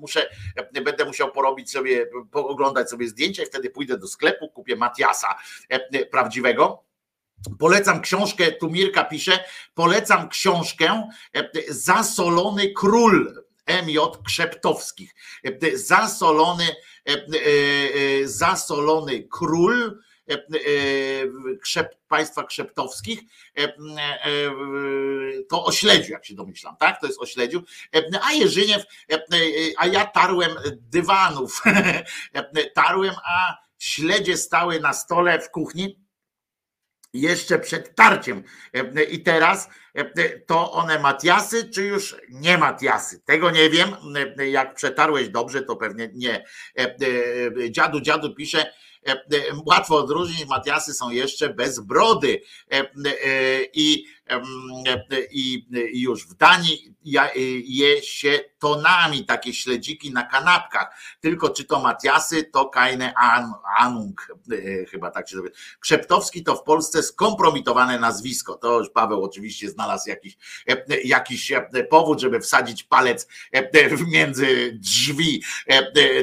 Muszę, 0.00 0.30
będę 0.84 1.04
musiał 1.04 1.32
porobić 1.32 1.70
sobie, 1.70 2.06
pooglądać 2.30 2.90
sobie 2.90 3.08
zdjęcia 3.08 3.42
i 3.42 3.46
wtedy 3.46 3.70
pójdę 3.70 3.98
do 3.98 4.06
sklepu, 4.06 4.48
kupię 4.48 4.76
Matiasa 4.76 5.36
prawdziwego. 6.10 6.87
Polecam 7.58 8.00
książkę, 8.00 8.52
tu 8.52 8.70
Mirka 8.70 9.04
pisze, 9.04 9.44
polecam 9.74 10.28
książkę 10.28 11.08
e, 11.34 11.50
Zasolony 11.68 12.72
Król 12.72 13.44
MJ 13.86 13.98
Krzeptowskich. 14.26 15.14
E, 15.44 15.76
Zasolony, 15.76 16.64
e, 17.08 17.12
e, 17.12 17.18
e, 18.22 18.28
zasolony 18.28 19.28
Król 19.30 19.98
e, 20.30 20.34
e, 20.34 20.38
państwa 22.08 22.44
krzeptowskich, 22.44 23.20
e, 23.58 23.62
e, 23.62 23.66
e, 23.66 24.50
to 25.48 25.64
o 25.64 25.72
śledziu, 25.72 26.12
jak 26.12 26.26
się 26.26 26.34
domyślam, 26.34 26.76
tak? 26.76 27.00
To 27.00 27.06
jest 27.06 27.20
o 27.20 27.26
śledziu. 27.26 27.62
E, 27.94 28.02
A 28.22 28.32
Jerzyniew, 28.32 28.82
e, 29.10 29.14
e, 29.14 29.20
a 29.78 29.86
ja 29.86 30.06
tarłem 30.06 30.50
dywanów, 30.74 31.62
E, 32.34 32.70
tarłem, 32.70 33.14
a 33.24 33.56
śledzie 33.78 34.36
stały 34.36 34.80
na 34.80 34.92
stole 34.92 35.40
w 35.40 35.50
kuchni 35.50 36.07
jeszcze 37.12 37.58
przed 37.58 37.94
tarciem. 37.94 38.44
E, 38.74 39.02
I 39.02 39.22
teraz 39.22 39.68
e, 39.94 40.38
to 40.38 40.72
one 40.72 40.98
Matiasy, 40.98 41.70
czy 41.70 41.82
już 41.82 42.16
nie 42.28 42.58
Matiasy? 42.58 43.20
Tego 43.24 43.50
nie 43.50 43.70
wiem. 43.70 43.88
E, 44.38 44.48
Jak 44.48 44.74
przetarłeś 44.74 45.28
dobrze, 45.28 45.62
to 45.62 45.76
pewnie 45.76 46.10
nie. 46.14 46.44
E, 46.78 46.96
e, 47.64 47.70
Dziadu, 47.70 48.00
dziadu 48.00 48.34
pisze, 48.34 48.72
e, 49.08 49.12
e, 49.12 49.18
łatwo 49.66 49.96
odróżnić, 49.96 50.46
Matiasy 50.48 50.94
są 50.94 51.10
jeszcze 51.10 51.54
bez 51.54 51.80
brody. 51.80 52.40
E, 52.72 52.76
e, 52.76 52.84
I, 53.74 54.04
e, 54.04 54.17
i 55.30 55.66
już 56.00 56.26
w 56.26 56.34
Danii 56.34 56.94
e, 57.16 57.30
je 57.64 58.02
się 58.02 58.40
tonami 58.58 59.24
takie 59.24 59.54
śledziki 59.54 60.12
na 60.12 60.22
kanapkach. 60.22 60.96
Tylko 61.20 61.50
czy 61.50 61.64
to 61.64 61.80
Matiasy, 61.80 62.44
to 62.44 62.66
Kajne 62.66 63.14
An, 63.14 63.52
Anung, 63.78 64.28
e, 64.52 64.84
chyba 64.84 65.10
tak 65.10 65.28
się 65.28 65.36
zrobi. 65.36 65.50
Krzeptowski 65.80 66.44
to 66.44 66.56
w 66.56 66.62
Polsce 66.62 67.02
skompromitowane 67.02 67.98
nazwisko. 67.98 68.54
To 68.54 68.78
już 68.78 68.90
Paweł 68.90 69.24
oczywiście 69.24 69.70
znalazł 69.70 70.08
jakiś, 70.08 70.36
e, 70.68 71.00
jakiś 71.00 71.52
powód, 71.90 72.20
żeby 72.20 72.40
wsadzić 72.40 72.82
palec 72.82 73.28
między 74.06 74.78
drzwi. 74.80 75.42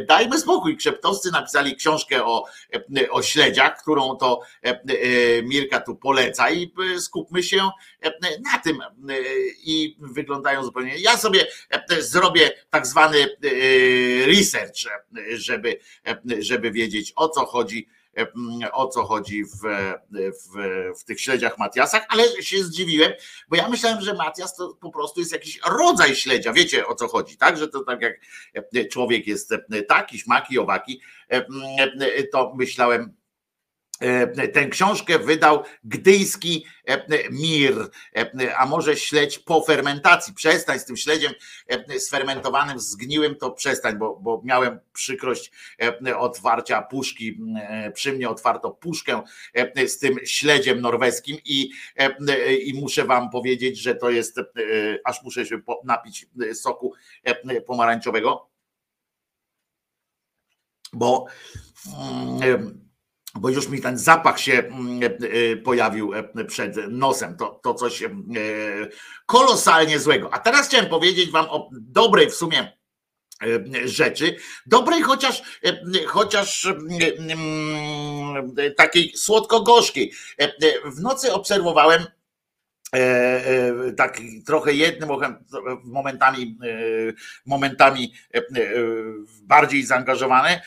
Dajmy 0.08 0.40
spokój. 0.40 0.78
Krzeptowscy 0.78 1.32
napisali 1.32 1.76
książkę 1.76 2.26
o, 2.26 2.46
o 3.12 3.22
śledziach, 3.22 3.82
którą 3.82 4.16
to 4.16 4.42
Mirka 5.44 5.80
tu 5.80 5.96
poleca 5.96 6.50
i 6.50 6.74
skupmy 7.00 7.44
się 7.44 7.70
na 8.54 8.58
tym. 8.58 8.82
E, 8.82 8.86
I 9.64 9.98
wyglądają 10.00 10.64
zupełnie. 10.64 10.98
Ja 10.98 11.18
sobie 11.18 11.48
e, 11.70 12.02
zrobię 12.02 12.52
tak 12.70 12.88
zwany 12.88 13.18
e, 13.24 13.28
research, 14.26 14.76
żeby, 15.32 15.80
żeby 16.40 16.72
wiedzieć 16.72 17.14
o 17.16 17.30
co 17.30 17.46
chodzi 17.46 17.88
o 18.72 18.88
co 18.88 19.06
chodzi 19.06 19.46
w, 19.46 19.60
w, 20.12 20.60
w 21.00 21.04
tych 21.04 21.22
śledziach 21.22 21.58
Matiasach, 21.58 22.06
ale 22.10 22.44
się 22.44 22.64
zdziwiłem, 22.64 23.12
bo 23.50 23.56
ja 23.56 23.70
myślałem, 23.70 24.02
że 24.02 24.14
Matias 24.14 24.56
to 24.56 24.78
po 24.82 24.92
prostu 24.92 25.20
jest 25.20 25.32
jakiś 25.32 25.60
rodzaj 25.68 26.16
śledzia. 26.16 26.54
Wiecie 26.54 26.88
o 26.88 26.96
co 26.96 27.08
chodzi, 27.08 27.38
tak? 27.38 27.58
Że 27.58 27.68
to 27.68 27.84
tak 27.84 28.02
jak 28.02 28.20
człowiek 28.92 29.28
jest 29.28 29.54
taki, 29.88 30.20
śmaki, 30.20 30.60
owaki, 30.60 31.02
to 32.32 32.54
myślałem, 32.56 33.14
Tę 34.54 34.66
książkę 34.70 35.20
wydał 35.20 35.64
gdyjski 35.84 36.66
e, 36.88 37.30
mir, 37.32 37.90
e, 38.16 38.58
a 38.58 38.66
może 38.66 38.98
śledź 38.98 39.40
po 39.40 39.62
fermentacji. 39.62 40.34
Przestań 40.34 40.80
z 40.80 40.86
tym 40.86 40.98
śledziem 40.98 41.34
sfermentowanym, 42.00 42.80
zgniłym, 42.80 43.36
to 43.36 43.52
przestań, 43.52 43.98
bo, 43.98 44.20
bo 44.20 44.42
miałem 44.44 44.80
przykrość 44.94 45.52
otwarcia 46.18 46.82
puszki. 46.82 47.40
Przy 47.94 48.14
mnie 48.14 48.30
otwarto 48.30 48.72
puszkę 48.72 49.22
z 49.88 49.98
tym 49.98 50.16
śledziem 50.26 50.82
norweskim 50.82 51.38
i, 51.46 51.72
i 52.64 52.74
muszę 52.74 53.06
wam 53.06 53.30
powiedzieć, 53.30 53.80
że 53.80 53.96
to 53.96 54.10
jest, 54.10 54.40
aż 55.06 55.24
muszę 55.24 55.46
się 55.46 55.58
napić 55.84 56.28
soku 56.54 56.94
pomarańczowego, 57.68 58.50
bo 60.94 61.26
bo 63.36 63.50
już 63.50 63.70
mi 63.70 63.82
ten 63.82 63.98
zapach 63.98 64.40
się 64.40 64.54
mm, 64.54 65.00
e, 65.04 65.56
pojawił 65.58 66.14
e, 66.14 66.46
przed 66.46 66.76
nosem. 66.90 67.38
To, 67.38 67.60
to 67.64 67.74
coś 67.74 68.04
e, 68.04 68.10
kolosalnie 69.26 70.00
złego. 70.00 70.34
A 70.34 70.40
teraz 70.40 70.68
chciałem 70.68 70.90
powiedzieć 70.90 71.32
Wam 71.32 71.46
o 71.50 71.70
dobrej 71.72 72.30
w 72.30 72.36
sumie 72.36 72.78
rzeczy. 73.86 74.36
Dobrej, 74.66 75.02
chociaż, 75.02 75.42
chociaż 76.08 76.66
mm, 76.66 78.56
takiej 78.78 79.14
słodko-gorzkiej. 79.18 80.12
W 80.86 81.02
nocy 81.02 81.34
obserwowałem 81.34 82.06
tak 83.98 84.18
trochę 84.46 84.74
jednym 84.74 85.10
momentami, 85.84 86.58
momentami 87.46 88.14
bardziej 89.42 89.84
zaangażowany 89.84 90.62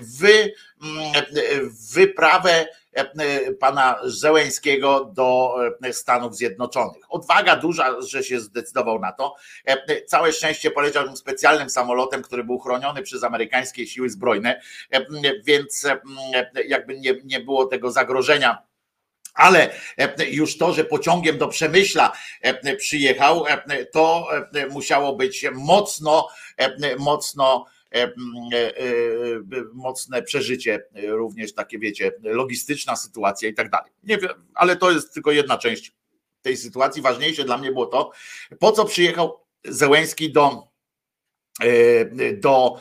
w 0.00 1.94
wyprawę 1.94 2.66
pana 3.60 3.98
Zełęńskiego 4.04 5.04
do 5.04 5.54
Stanów 5.92 6.36
Zjednoczonych. 6.36 7.02
Odwaga 7.08 7.56
duża, 7.56 8.00
że 8.00 8.24
się 8.24 8.40
zdecydował 8.40 8.98
na 8.98 9.12
to. 9.12 9.34
Całe 10.06 10.32
szczęście 10.32 10.70
poleciał 10.70 11.04
tym 11.04 11.16
specjalnym 11.16 11.70
samolotem, 11.70 12.22
który 12.22 12.44
był 12.44 12.58
chroniony 12.58 13.02
przez 13.02 13.24
amerykańskie 13.24 13.86
siły 13.86 14.10
zbrojne, 14.10 14.60
więc 15.44 15.86
jakby 16.66 17.00
nie, 17.00 17.14
nie 17.24 17.40
było 17.40 17.66
tego 17.66 17.90
zagrożenia 17.90 18.71
ale 19.34 19.74
już 20.30 20.58
to, 20.58 20.72
że 20.72 20.84
pociągiem 20.84 21.38
do 21.38 21.48
Przemyśla 21.48 22.12
przyjechał, 22.78 23.44
to 23.92 24.28
musiało 24.70 25.16
być 25.16 25.46
mocno, 25.52 26.28
mocno 26.98 27.66
mocne 29.72 30.22
przeżycie, 30.22 30.84
również 31.08 31.54
takie 31.54 31.78
wiecie, 31.78 32.12
logistyczna 32.22 32.96
sytuacja 32.96 33.48
i 33.48 33.54
tak 33.54 33.70
dalej. 33.70 33.92
Nie 34.02 34.18
wiem, 34.18 34.30
ale 34.54 34.76
to 34.76 34.90
jest 34.90 35.14
tylko 35.14 35.32
jedna 35.32 35.58
część 35.58 35.92
tej 36.42 36.56
sytuacji. 36.56 37.02
Ważniejsze 37.02 37.44
dla 37.44 37.58
mnie 37.58 37.72
było 37.72 37.86
to, 37.86 38.10
po 38.60 38.72
co 38.72 38.84
przyjechał 38.84 39.40
Zełęński 39.64 40.32
do 40.32 40.72
do 42.32 42.80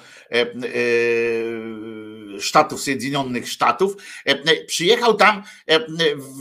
Stanów 2.39 2.81
Zjednoczonych 2.81 3.49
Sztatów. 3.49 3.95
Przyjechał 4.67 5.13
tam 5.13 5.43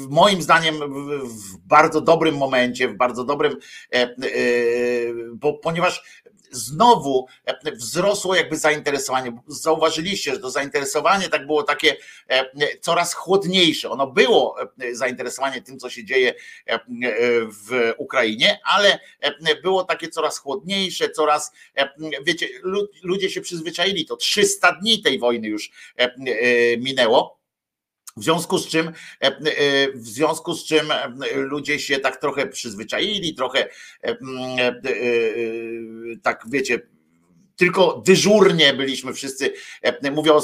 moim 0.09 0.43
zdaniem 0.43 0.75
w 1.25 1.57
bardzo 1.57 2.01
dobrym 2.01 2.37
momencie, 2.37 2.89
w 2.89 2.97
bardzo 2.97 3.25
dobrym, 3.25 3.57
bo 5.33 5.53
ponieważ 5.53 6.23
znowu 6.51 7.27
wzrosło 7.73 8.35
jakby 8.35 8.57
zainteresowanie. 8.57 9.43
Zauważyliście, 9.47 10.35
że 10.35 10.41
to 10.41 10.51
zainteresowanie 10.51 11.29
tak 11.29 11.47
było 11.47 11.63
takie 11.63 11.97
coraz 12.81 13.15
chłodniejsze. 13.15 13.91
Ono 13.91 14.07
było 14.07 14.57
zainteresowanie 14.93 15.63
tym, 15.63 15.79
co 15.79 15.91
się 15.91 16.05
dzieje 16.05 16.35
w 17.67 17.93
Ukrainie, 17.99 18.61
ale 18.65 18.99
było 19.63 19.85
takie 19.85 20.09
coraz 20.09 20.39
chłodniejsze, 20.39 21.11
coraz, 21.11 21.53
wiecie, 22.25 22.49
ludzie 23.03 23.31
się 23.31 23.41
przyzwyczaili. 23.41 24.07
To 24.07 24.17
300 24.17 24.73
dni 24.73 25.03
tej 25.03 25.19
wojny 25.19 25.49
już 25.49 25.71
minęło. 26.79 27.40
W 28.17 28.25
związku 28.25 28.59
z 28.59 28.69
czym, 28.69 28.93
w 29.95 30.09
związku 30.09 30.55
z 30.55 30.65
czym 30.65 30.93
ludzie 31.35 31.79
się 31.79 31.99
tak 31.99 32.21
trochę 32.21 32.47
przyzwyczaili, 32.47 33.35
trochę 33.35 33.69
tak 36.23 36.45
wiecie, 36.51 36.81
tylko 37.57 38.03
dyżurnie 38.07 38.75
byliśmy 38.75 39.13
wszyscy, 39.13 39.53
mówię 40.13 40.33
o 40.33 40.41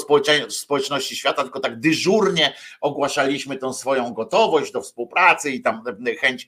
społeczności 0.49 1.15
świata, 1.15 1.43
tylko 1.43 1.59
tak 1.59 1.79
dyżurnie 1.79 2.53
ogłaszaliśmy 2.81 3.57
tą 3.57 3.73
swoją 3.73 4.13
gotowość 4.13 4.71
do 4.71 4.81
współpracy 4.81 5.51
i 5.51 5.61
tam 5.61 5.83
chęć, 6.19 6.47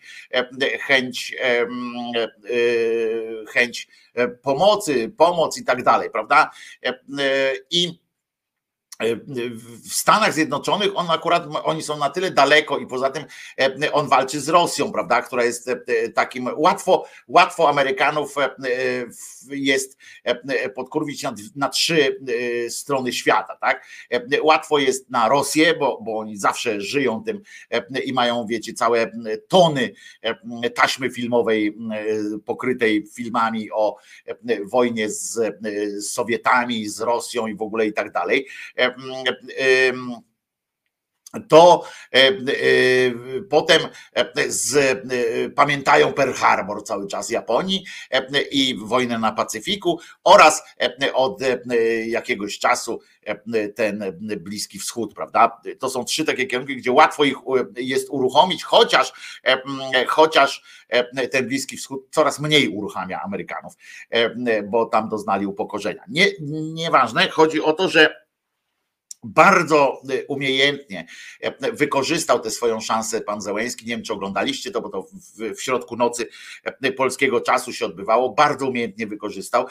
chęć, 0.82 1.36
chęć 3.54 3.88
pomocy, 4.42 5.12
pomoc 5.18 5.58
i 5.58 5.66
tak 5.66 5.84
dalej, 5.84 6.10
prawda? 6.10 6.52
I 7.72 8.00
w 9.00 9.94
Stanach 9.94 10.34
Zjednoczonych 10.34 10.92
on 10.96 11.12
akurat, 11.12 11.44
oni 11.64 11.82
są 11.82 11.98
na 11.98 12.10
tyle 12.10 12.32
daleko 12.32 12.78
i 12.78 12.88
poza 12.88 13.10
tym 13.10 13.26
on 13.92 14.08
walczy 14.08 14.42
z 14.42 14.50
Rosją, 14.50 14.92
prawda, 14.92 15.22
która 15.22 15.44
jest 15.44 15.70
takim 16.14 16.50
łatwo, 16.58 17.06
łatwo 17.28 17.70
Amerykanów 17.70 18.36
jest 19.50 19.98
podkurwić 20.76 21.24
na, 21.24 21.34
na 21.56 21.70
trzy 21.70 22.20
strony 22.70 23.14
świata, 23.14 23.58
tak? 23.62 23.88
Łatwo 24.42 24.80
jest 24.80 25.10
na 25.10 25.30
Rosję, 25.30 25.74
bo, 25.74 26.02
bo 26.02 26.18
oni 26.18 26.38
zawsze 26.38 26.82
żyją 26.82 27.24
tym 27.24 27.42
i 28.06 28.14
mają, 28.14 28.46
wiecie, 28.46 28.74
całe 28.74 29.12
tony 29.48 29.94
taśmy 30.76 31.10
filmowej 31.10 31.78
pokrytej 32.46 33.06
filmami 33.16 33.72
o 33.72 33.98
wojnie 34.66 35.10
z 35.10 35.40
Sowietami, 36.10 36.90
z 36.90 37.02
Rosją 37.02 37.48
i 37.48 37.56
w 37.56 37.62
ogóle 37.62 37.88
i 37.88 37.94
tak 37.94 38.12
dalej 38.12 38.48
to 41.50 41.84
potem 43.50 43.82
z, 44.48 45.00
pamiętają 45.56 46.14
Pearl 46.14 46.32
Harbor 46.32 46.84
cały 46.84 47.08
czas 47.08 47.30
Japonii 47.30 47.86
i 48.52 48.76
wojnę 48.84 49.20
na 49.20 49.32
Pacyfiku 49.32 50.00
oraz 50.24 50.64
od 51.14 51.40
jakiegoś 52.06 52.60
czasu 52.60 53.00
ten 53.76 54.04
Bliski 54.20 54.80
Wschód, 54.80 55.14
prawda? 55.14 55.62
To 55.80 55.90
są 55.90 56.04
trzy 56.04 56.26
takie 56.26 56.46
kierunki, 56.46 56.76
gdzie 56.76 56.92
łatwo 56.92 57.24
ich 57.24 57.38
jest 57.78 58.10
uruchomić, 58.10 58.64
chociaż, 58.64 59.14
chociaż 60.08 60.64
ten 61.32 61.48
Bliski 61.48 61.78
Wschód 61.78 62.08
coraz 62.12 62.40
mniej 62.40 62.70
uruchamia 62.70 63.22
Amerykanów, 63.22 63.74
bo 64.70 64.86
tam 64.86 65.10
doznali 65.10 65.46
upokorzenia. 65.46 66.04
Nie, 66.08 66.26
nieważne, 66.74 67.30
chodzi 67.30 67.62
o 67.62 67.74
to, 67.74 67.90
że 67.90 68.29
bardzo 69.24 70.02
umiejętnie 70.28 71.06
wykorzystał 71.74 72.40
tę 72.40 72.52
swoją 72.52 72.80
szansę 72.80 73.22
pan 73.22 73.42
Zełęński. 73.42 73.86
Nie 73.86 73.96
wiem, 73.96 74.04
czy 74.04 74.14
oglądaliście 74.14 74.72
to, 74.72 74.82
bo 74.82 74.90
to 74.90 75.06
w, 75.56 75.62
środku 75.62 75.96
nocy 75.96 76.28
polskiego 76.98 77.42
czasu 77.42 77.74
się 77.74 77.86
odbywało. 77.86 78.30
Bardzo 78.30 78.68
umiejętnie 78.68 79.08
wykorzystał. 79.08 79.66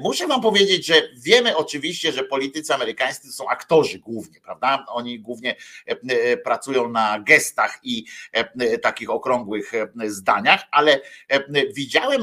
Muszę 0.00 0.26
wam 0.26 0.40
powiedzieć, 0.40 0.86
że 0.86 0.94
wiemy 1.16 1.56
oczywiście, 1.56 2.12
że 2.12 2.24
politycy 2.24 2.74
amerykańscy 2.74 3.26
to 3.28 3.32
są 3.32 3.48
aktorzy 3.48 3.98
głównie, 3.98 4.40
prawda? 4.40 4.84
Oni 4.88 5.20
głównie 5.20 5.56
pracują 6.44 6.88
na 6.88 7.20
gestach 7.20 7.78
i 7.82 8.04
takich 8.82 9.10
okrągłych 9.10 9.72
zdaniach, 10.06 10.62
ale 10.70 11.00
widziałem 11.74 12.22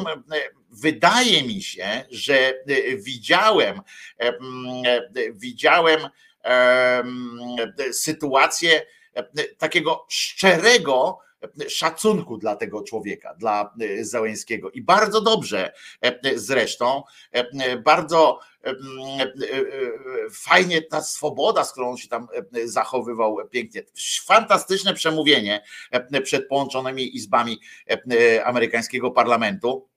wydaje 0.72 1.44
mi 1.44 1.62
się, 1.62 2.06
że 2.12 2.54
widziałem, 2.98 3.82
widziałem 5.34 6.00
sytuację 7.92 8.86
takiego 9.58 10.06
szczerego 10.10 11.20
szacunku 11.70 12.38
dla 12.38 12.56
tego 12.56 12.84
człowieka, 12.84 13.34
dla 13.40 13.74
Załęskiego. 14.02 14.72
I 14.72 14.82
bardzo 14.82 15.22
dobrze 15.22 15.74
zresztą, 16.36 17.04
bardzo 17.86 18.40
fajnie 20.32 20.82
ta 20.82 21.02
swoboda, 21.02 21.64
z 21.64 21.72
którą 21.72 21.90
on 21.90 21.98
się 21.98 22.08
tam 22.08 22.28
zachowywał 22.66 23.38
pięknie. 23.52 23.84
Fantastyczne 24.26 24.94
przemówienie 24.94 25.64
przed 26.24 26.48
połączonymi 26.48 27.16
izbami 27.16 27.60
amerykańskiego 28.44 29.12
parlamentu. 29.12 29.88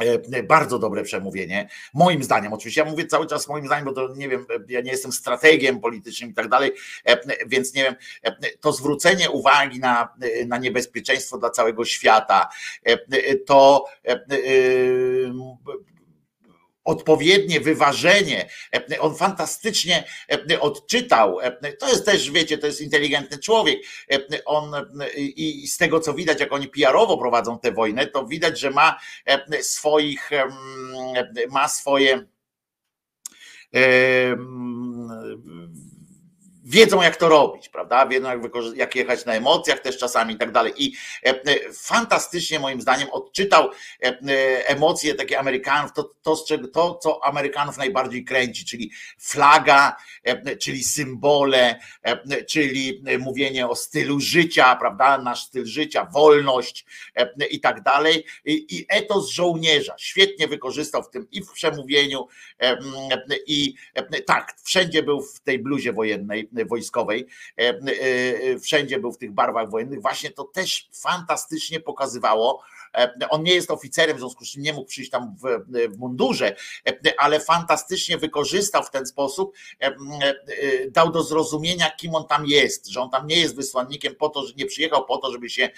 E, 0.00 0.42
Bardzo 0.42 0.78
dobre 0.78 1.02
przemówienie, 1.02 1.68
moim 1.94 2.22
zdaniem. 2.22 2.52
Oczywiście 2.52 2.80
ja 2.80 2.90
mówię 2.90 3.06
cały 3.06 3.26
czas 3.26 3.48
moim 3.48 3.66
zdaniem, 3.66 3.84
bo 3.84 3.92
to 3.92 4.14
nie 4.14 4.28
wiem, 4.28 4.46
ja 4.68 4.80
nie 4.80 4.90
jestem 4.90 5.12
strategiem 5.12 5.80
politycznym 5.80 6.30
i 6.30 6.34
tak 6.34 6.48
dalej, 6.48 6.72
e, 7.04 7.46
więc 7.46 7.74
nie 7.74 7.82
wiem, 7.82 7.94
e, 8.22 8.50
to 8.60 8.72
zwrócenie 8.72 9.30
uwagi 9.30 9.80
na, 9.80 10.08
na 10.46 10.58
niebezpieczeństwo 10.58 11.38
dla 11.38 11.50
całego 11.50 11.84
świata, 11.84 12.48
to 13.46 13.84
odpowiednie 16.90 17.60
wyważenie. 17.60 18.48
On 19.00 19.16
fantastycznie 19.16 20.04
odczytał. 20.60 21.38
To 21.78 21.88
jest 21.88 22.06
też, 22.06 22.30
wiecie, 22.30 22.58
to 22.58 22.66
jest 22.66 22.80
inteligentny 22.80 23.38
człowiek. 23.38 23.78
On 24.44 24.72
i 25.16 25.68
z 25.68 25.76
tego 25.76 26.00
co 26.00 26.14
widać, 26.14 26.40
jak 26.40 26.52
oni 26.52 26.68
PR-owo 26.68 27.18
prowadzą 27.18 27.58
tę 27.58 27.72
wojnę, 27.72 28.06
to 28.06 28.26
widać, 28.26 28.60
że 28.60 28.70
ma 28.70 29.00
swoich, 29.62 30.30
ma 31.50 31.68
swoje 31.68 32.26
wiedzą 36.64 37.02
jak 37.02 37.16
to 37.16 37.28
robić, 37.28 37.68
prawda? 37.68 38.06
Wiedzą 38.06 38.28
jak, 38.28 38.40
jak 38.76 38.96
jechać 38.96 39.24
na 39.24 39.32
emocjach 39.32 39.80
też 39.80 39.98
czasami 39.98 40.34
i 40.34 40.38
tak 40.38 40.52
dalej. 40.52 40.72
I 40.76 40.92
e, 41.26 41.28
e, 41.28 41.72
fantastycznie 41.72 42.58
moim 42.58 42.80
zdaniem 42.80 43.08
odczytał 43.10 43.70
e, 44.02 44.68
emocje 44.68 45.14
takie 45.14 45.38
Amerykanów, 45.38 45.92
to, 45.92 46.14
to, 46.22 46.36
to 46.72 46.94
co 46.94 47.24
Amerykanów 47.24 47.76
najbardziej 47.76 48.24
kręci, 48.24 48.64
czyli 48.64 48.90
flaga, 49.18 49.96
czyli 50.60 50.84
symbole, 50.84 51.80
czyli 52.48 53.02
mówienie 53.18 53.68
o 53.68 53.76
stylu 53.76 54.20
życia, 54.20 54.76
prawda? 54.76 55.18
Nasz 55.18 55.44
styl 55.44 55.66
życia, 55.66 56.04
wolność 56.04 56.84
i 57.50 57.60
tak 57.60 57.82
dalej. 57.82 58.24
I, 58.44 58.86
etos 58.88 59.28
żołnierza 59.28 59.94
świetnie 59.98 60.48
wykorzystał 60.48 61.02
w 61.02 61.10
tym 61.10 61.26
i 61.30 61.42
w 61.42 61.52
przemówieniu, 61.52 62.26
i 63.46 63.74
tak, 64.26 64.54
wszędzie 64.62 65.02
był 65.02 65.22
w 65.22 65.40
tej 65.40 65.58
bluzie 65.58 65.92
wojennej, 65.92 66.48
wojskowej, 66.68 67.26
e, 67.58 67.62
e, 67.62 68.58
wszędzie 68.58 68.98
był 68.98 69.12
w 69.12 69.18
tych 69.18 69.32
barwach 69.32 69.70
wojennych. 69.70 70.02
Właśnie 70.02 70.30
to 70.30 70.44
też 70.44 70.88
fantastycznie 70.92 71.80
pokazywało. 71.80 72.62
E, 72.94 73.28
On 73.30 73.42
nie 73.42 73.54
jest 73.54 73.70
oficerem, 73.70 74.16
w 74.16 74.20
związku 74.20 74.44
z 74.44 74.48
czym 74.48 74.62
nie 74.62 74.72
mógł 74.72 74.88
przyjść 74.88 75.10
tam 75.10 75.36
w, 75.42 75.64
w 75.94 75.98
mundurze, 75.98 76.56
e, 76.86 77.20
ale 77.20 77.40
fantastycznie 77.40 78.18
wykorzystał 78.18 78.82
w 78.82 78.90
ten 78.90 79.06
sposób, 79.06 79.54
e, 79.80 79.94
dał 80.90 81.12
do 81.12 81.22
zrozumienia, 81.22 81.90
kim 81.90 82.14
on 82.14 82.26
tam 82.26 82.46
jest, 82.46 82.86
że 82.86 83.00
on 83.00 83.10
tam 83.10 83.26
nie 83.26 83.40
jest 83.40 83.56
wysłannikiem 83.56 84.14
po 84.14 84.28
to, 84.28 84.46
że 84.46 84.54
nie 84.56 84.66
przyjechał 84.66 85.04
po 85.04 85.18
to, 85.18 85.32
żeby 85.32 85.50
się 85.50 85.70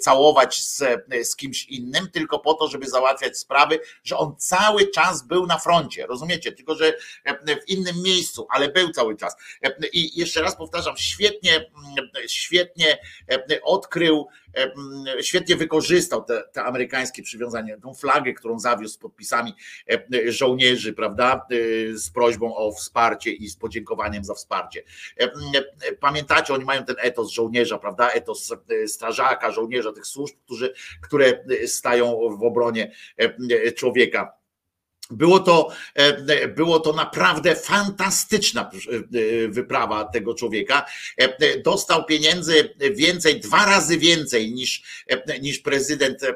całować 0.00 0.64
z, 0.64 0.84
z 1.22 1.36
kimś 1.36 1.64
innym, 1.64 2.10
tylko 2.10 2.38
po 2.38 2.54
to, 2.54 2.68
żeby 2.68 2.88
załatwiać 2.88 3.38
sprawy, 3.38 3.80
że 4.04 4.16
on 4.16 4.36
cały 4.36 4.86
czas 4.90 5.26
był 5.26 5.46
na 5.46 5.58
froncie, 5.58 6.06
rozumiecie? 6.06 6.52
Tylko, 6.52 6.74
że 6.74 6.94
w 7.26 7.68
innym 7.68 8.02
miejscu, 8.02 8.46
ale 8.50 8.68
był 8.68 8.90
cały 8.90 9.16
czas. 9.16 9.36
I 9.92 10.18
jeszcze 10.20 10.42
raz 10.42 10.56
powtarzam, 10.56 10.96
świetnie, 10.96 11.70
świetnie 12.26 12.98
odkrył, 13.62 14.28
świetnie 15.20 15.56
wykorzystał 15.56 16.24
te, 16.24 16.42
te 16.52 16.62
amerykańskie 16.62 17.22
przywiązanie, 17.22 17.78
tą 17.82 17.94
flagę, 17.94 18.32
którą 18.32 18.58
zawiózł 18.58 18.94
z 18.94 18.98
podpisami 18.98 19.54
e, 19.90 20.32
żołnierzy, 20.32 20.92
prawda, 20.92 21.46
e, 21.50 21.96
z 21.98 22.10
prośbą 22.10 22.56
o 22.56 22.72
wsparcie 22.72 23.32
i 23.32 23.48
z 23.48 23.56
podziękowaniem 23.56 24.24
za 24.24 24.34
wsparcie. 24.34 24.82
E, 25.20 25.22
mm, 25.22 25.64
e, 25.82 25.92
Pamiętacie, 25.92 26.54
oni 26.54 26.64
mają 26.64 26.84
ten 26.84 26.96
etos 26.98 27.30
żołnierza, 27.30 27.78
prawda, 27.78 28.10
etos 28.10 28.52
e, 28.52 28.88
strażaka, 28.88 29.50
żołnierza, 29.50 29.92
tych 29.92 30.06
służb, 30.06 30.36
którzy, 30.44 30.74
które 31.02 31.44
stają 31.66 32.36
w 32.38 32.42
obronie 32.42 32.92
e, 33.16 33.72
człowieka. 33.72 34.41
Było 35.12 35.40
to, 35.40 35.68
e, 35.94 36.48
było 36.48 36.80
to 36.80 36.92
naprawdę 36.92 37.56
fantastyczna 37.56 38.70
e, 39.44 39.48
wyprawa 39.48 40.04
tego 40.04 40.34
człowieka. 40.34 40.86
E, 41.16 41.58
Dostał 41.62 42.04
pieniędzy 42.04 42.74
więcej, 42.94 43.40
dwa 43.40 43.66
razy 43.66 43.98
więcej 43.98 44.52
niż, 44.52 44.82
e, 45.08 45.38
niż 45.38 45.58
prezydent 45.58 46.22
e, 46.22 46.34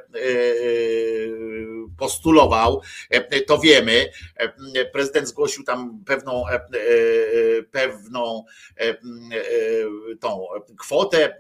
postulował. 1.99 2.83
E, 3.11 3.41
To 3.41 3.59
wiemy. 3.59 4.11
E, 4.37 4.85
Prezydent 4.85 5.29
zgłosił 5.29 5.65
tam 5.65 6.05
pewną, 6.07 6.49
e, 6.49 6.53
e, 6.55 6.61
pewną 7.63 8.45
e, 8.77 8.83
e, 8.83 8.97
tą 10.21 10.47
kwotę. 10.79 11.39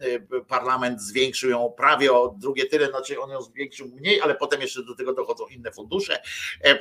Parlament 0.48 1.02
zwiększył 1.02 1.50
ją 1.50 1.74
prawie 1.76 2.12
o 2.12 2.34
drugie 2.38 2.66
tyle, 2.66 2.86
znaczy 2.86 3.20
on 3.20 3.30
ją 3.30 3.42
zwiększył 3.42 3.88
mniej, 3.88 4.20
ale 4.20 4.34
potem 4.34 4.60
jeszcze 4.60 4.82
do 4.82 4.94
tego 4.94 5.14
dochodzą 5.14 5.46
inne 5.46 5.72
fundusze. 5.72 6.18
E, 6.64 6.78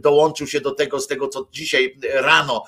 dołączył 0.00 0.46
się 0.46 0.60
do 0.60 0.70
tego, 0.70 1.00
z 1.00 1.06
tego 1.06 1.28
co 1.28 1.48
dzisiaj 1.52 1.98
rano 2.14 2.64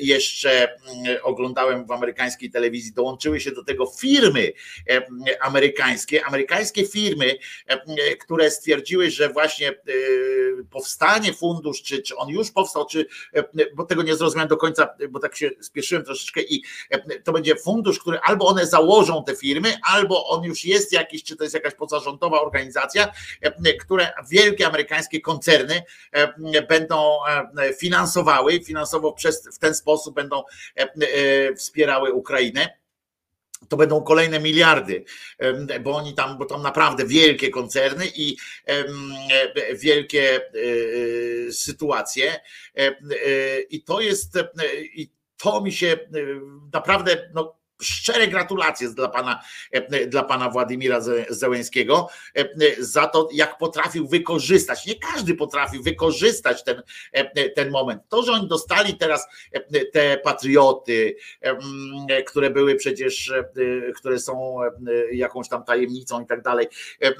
jeszcze 0.00 0.76
oglądałem 1.22 1.86
w 1.86 1.90
amerykańskiej 1.90 2.50
telewizji, 2.50 2.92
dołączyły 2.92 3.40
się 3.40 3.50
do 3.50 3.64
tego 3.64 3.86
firmy 3.86 4.52
e, 4.90 5.06
amerykańskie, 5.40 6.24
amerykańskie 6.24 6.86
firmy, 6.86 7.38
e, 7.66 8.16
które 8.16 8.50
stwierdziły, 8.76 9.10
że 9.10 9.28
właśnie 9.28 9.68
e, 9.68 9.74
powstanie 10.70 11.32
fundusz, 11.32 11.82
czy, 11.82 12.02
czy 12.02 12.16
on 12.16 12.28
już 12.28 12.50
powstał, 12.50 12.86
czy, 12.86 13.06
e, 13.34 13.44
bo 13.74 13.84
tego 13.84 14.02
nie 14.02 14.16
zrozumiałem 14.16 14.48
do 14.48 14.56
końca, 14.56 14.88
bo 15.10 15.18
tak 15.18 15.36
się 15.36 15.50
spieszyłem 15.60 16.04
troszeczkę 16.04 16.40
i 16.42 16.62
e, 16.90 17.20
to 17.20 17.32
będzie 17.32 17.56
fundusz, 17.56 17.98
który 17.98 18.18
albo 18.18 18.46
one 18.46 18.66
założą 18.66 19.24
te 19.24 19.36
firmy, 19.36 19.74
albo 19.82 20.28
on 20.28 20.44
już 20.44 20.64
jest 20.64 20.92
jakiś, 20.92 21.24
czy 21.24 21.36
to 21.36 21.44
jest 21.44 21.54
jakaś 21.54 21.74
pozarządowa 21.74 22.40
organizacja, 22.40 23.12
które 23.80 24.12
wielkie 24.30 24.66
amerykańskie 24.66 25.20
koncerny 25.20 25.82
będą 26.68 27.18
finansowały, 27.78 28.60
finansowo 28.60 29.12
przez, 29.12 29.48
w 29.54 29.58
ten 29.58 29.74
sposób 29.74 30.14
będą 30.14 30.42
wspierały 31.56 32.12
Ukrainę 32.12 32.68
to 33.68 33.76
będą 33.76 34.02
kolejne 34.02 34.40
miliardy, 34.40 35.04
bo 35.80 35.96
oni 35.96 36.14
tam, 36.14 36.38
bo 36.38 36.44
tam 36.44 36.62
naprawdę 36.62 37.06
wielkie 37.06 37.50
koncerny 37.50 38.06
i 38.16 38.36
e, 38.66 38.84
wielkie 39.74 40.40
e, 40.40 41.52
sytuacje. 41.52 42.40
E, 42.74 42.96
I 43.60 43.82
to 43.82 44.00
jest, 44.00 44.38
i 44.94 45.10
to 45.36 45.60
mi 45.60 45.72
się 45.72 45.98
naprawdę, 46.72 47.30
no, 47.34 47.56
szczere 47.82 48.28
gratulacje 48.28 48.88
dla 48.88 49.08
pana, 49.08 49.42
e, 49.72 50.06
dla 50.06 50.22
pana 50.22 50.50
Władimira 50.50 51.00
Ze- 51.00 51.26
Zełęskiego 51.28 52.08
e, 52.34 52.48
za 52.78 53.06
to, 53.06 53.28
jak 53.32 53.58
potrafił 53.58 54.08
wykorzystać. 54.08 54.86
Nie 54.86 54.94
każdy 54.94 55.34
potrafi 55.34 55.78
wykorzystać 55.82 56.64
ten, 56.64 56.82
e, 57.12 57.50
ten 57.50 57.70
moment. 57.70 58.02
To, 58.08 58.22
że 58.22 58.32
oni 58.32 58.48
dostali 58.48 58.94
teraz 58.94 59.26
e, 59.52 59.84
te 59.84 60.18
patrioty, 60.18 61.16
em, 61.40 61.58
które 62.26 62.50
były 62.50 62.74
przecież, 62.74 63.30
e, 63.30 63.44
które 63.96 64.18
są 64.18 64.62
e, 64.62 64.68
jakąś 65.14 65.48
tam 65.48 65.64
tajemnicą 65.64 66.22
i 66.22 66.26
tak 66.26 66.42
dalej. 66.42 66.66
Em, 67.00 67.14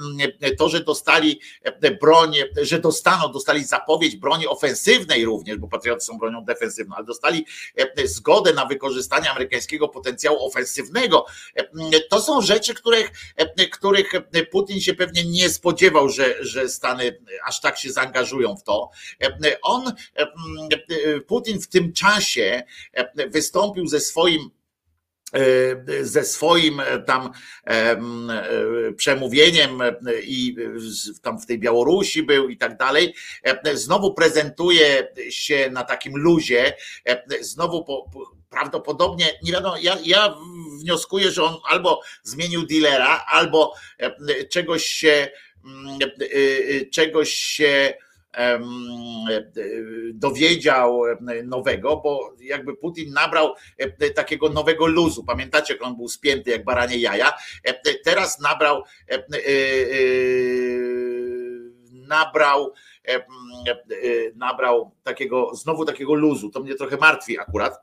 To, 0.58 0.68
że 0.68 0.80
dostali 0.80 1.40
e, 1.62 1.90
broń, 1.90 2.34
że 2.62 2.78
dostaną, 2.78 3.32
dostali 3.32 3.64
zapowiedź 3.64 4.16
broni 4.16 4.46
ofensywnej 4.46 5.24
również, 5.24 5.56
bo 5.58 5.68
patrioty 5.68 6.00
są 6.00 6.18
bronią 6.18 6.44
defensywną, 6.44 6.96
ale 6.96 7.04
dostali 7.04 7.46
e, 7.76 8.06
zgodę 8.08 8.52
na 8.52 8.66
wykorzystanie 8.66 9.30
amerykańskiego 9.30 9.88
potencjału 9.88 10.45
ofensywnego. 10.46 11.26
E, 11.54 12.00
To 12.10 12.20
są 12.20 12.40
rzeczy, 12.40 12.74
których, 12.74 13.10
e, 13.36 13.68
których 13.68 14.12
Putin 14.50 14.80
się 14.80 14.94
pewnie 14.94 15.24
nie 15.24 15.50
spodziewał, 15.50 16.08
że, 16.08 16.44
że 16.44 16.68
Stany 16.68 17.18
aż 17.46 17.60
tak 17.60 17.78
się 17.78 17.92
zaangażują 17.92 18.56
w 18.56 18.62
to. 18.62 18.90
E, 19.22 19.60
On, 19.62 19.92
Putin 21.26 21.60
w 21.60 21.68
tym 21.68 21.92
czasie 21.92 22.62
wystąpił 23.30 23.86
ze 23.86 24.00
swoim 24.00 24.50
ze 26.02 26.24
swoim 26.24 26.82
tam 27.06 27.30
em, 27.64 28.32
przemówieniem 28.96 29.82
i 30.22 30.56
tam 31.22 31.40
w 31.40 31.46
tej 31.46 31.58
Białorusi 31.58 32.22
był 32.22 32.48
i 32.48 32.56
tak 32.56 32.76
dalej. 32.76 33.14
Znowu 33.74 34.14
prezentuje 34.14 35.08
się 35.30 35.70
na 35.70 35.84
takim 35.84 36.16
luzie, 36.16 36.74
znowu 37.40 37.84
po, 37.84 38.10
prawdopodobnie, 38.56 39.26
nie 39.42 39.52
wiadomo, 39.52 39.76
ja, 39.80 39.96
ja 40.04 40.34
wnioskuję, 40.80 41.30
że 41.30 41.42
on 41.42 41.56
albo 41.68 42.00
zmienił 42.22 42.66
dealera, 42.66 43.24
albo 43.28 43.74
czegoś 44.50 44.84
się 44.84 45.28
mm, 45.64 45.98
e, 46.02 46.06
e, 46.06 46.86
czegoś 46.86 47.30
się 47.30 47.94
e, 48.34 48.60
dowiedział 50.14 51.02
nowego, 51.44 51.96
bo 51.96 52.34
jakby 52.40 52.76
Putin 52.76 53.12
nabrał 53.12 53.54
takiego 54.14 54.48
nowego 54.48 54.86
luzu. 54.86 55.24
Pamiętacie, 55.24 55.74
jak 55.74 55.82
on 55.82 55.96
był 55.96 56.08
spięty 56.08 56.50
jak 56.50 56.64
baranie 56.64 56.96
jaja? 56.96 57.32
Teraz 58.04 58.40
nabrał 58.40 58.82
nabrał 61.92 62.72
nabrał 64.34 64.90
takiego 65.02 65.54
znowu 65.54 65.84
takiego 65.84 66.14
luzu. 66.14 66.50
To 66.50 66.60
mnie 66.60 66.74
trochę 66.74 66.96
martwi 66.96 67.38
akurat. 67.38 67.78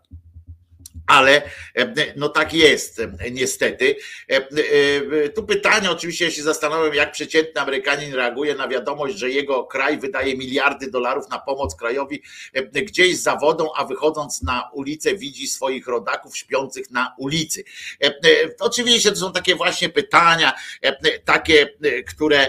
Ale 1.08 1.42
e, 1.76 2.14
no 2.16 2.30
tak 2.30 2.54
jest, 2.54 3.02
niestety. 3.32 3.96
E, 4.32 4.36
e, 4.36 5.30
Tu 5.30 5.44
pytanie, 5.44 5.92
oczywiście, 5.92 6.26
ja 6.26 6.32
się 6.32 6.44
zastanawiam, 6.44 6.94
jak 6.94 7.12
przeciętny 7.12 7.62
Amerykanin 7.62 8.14
reaguje 8.14 8.56
na 8.56 8.68
wiadomość, 8.68 9.18
że 9.18 9.30
jego 9.30 9.64
kraj 9.64 10.00
wydaje 10.00 10.38
miliardy 10.38 10.92
dolarów 10.92 11.30
na 11.30 11.40
pomoc 11.40 11.76
krajowi 11.76 12.24
gdzieś 12.74 13.18
za 13.18 13.36
wodą, 13.36 13.70
a 13.76 13.86
wychodząc 13.86 14.42
na 14.42 14.70
ulicę 14.74 15.16
widzi 15.16 15.48
swoich 15.48 15.88
rodaków 15.88 16.38
śpiących 16.38 16.92
na 16.92 17.16
ulicy. 17.18 17.64
Oczywiście 18.60 19.10
to 19.12 19.18
są 19.18 19.34
takie 19.34 19.56
właśnie 19.56 19.90
pytania, 19.90 20.54
takie, 21.26 21.70
które, 22.08 22.48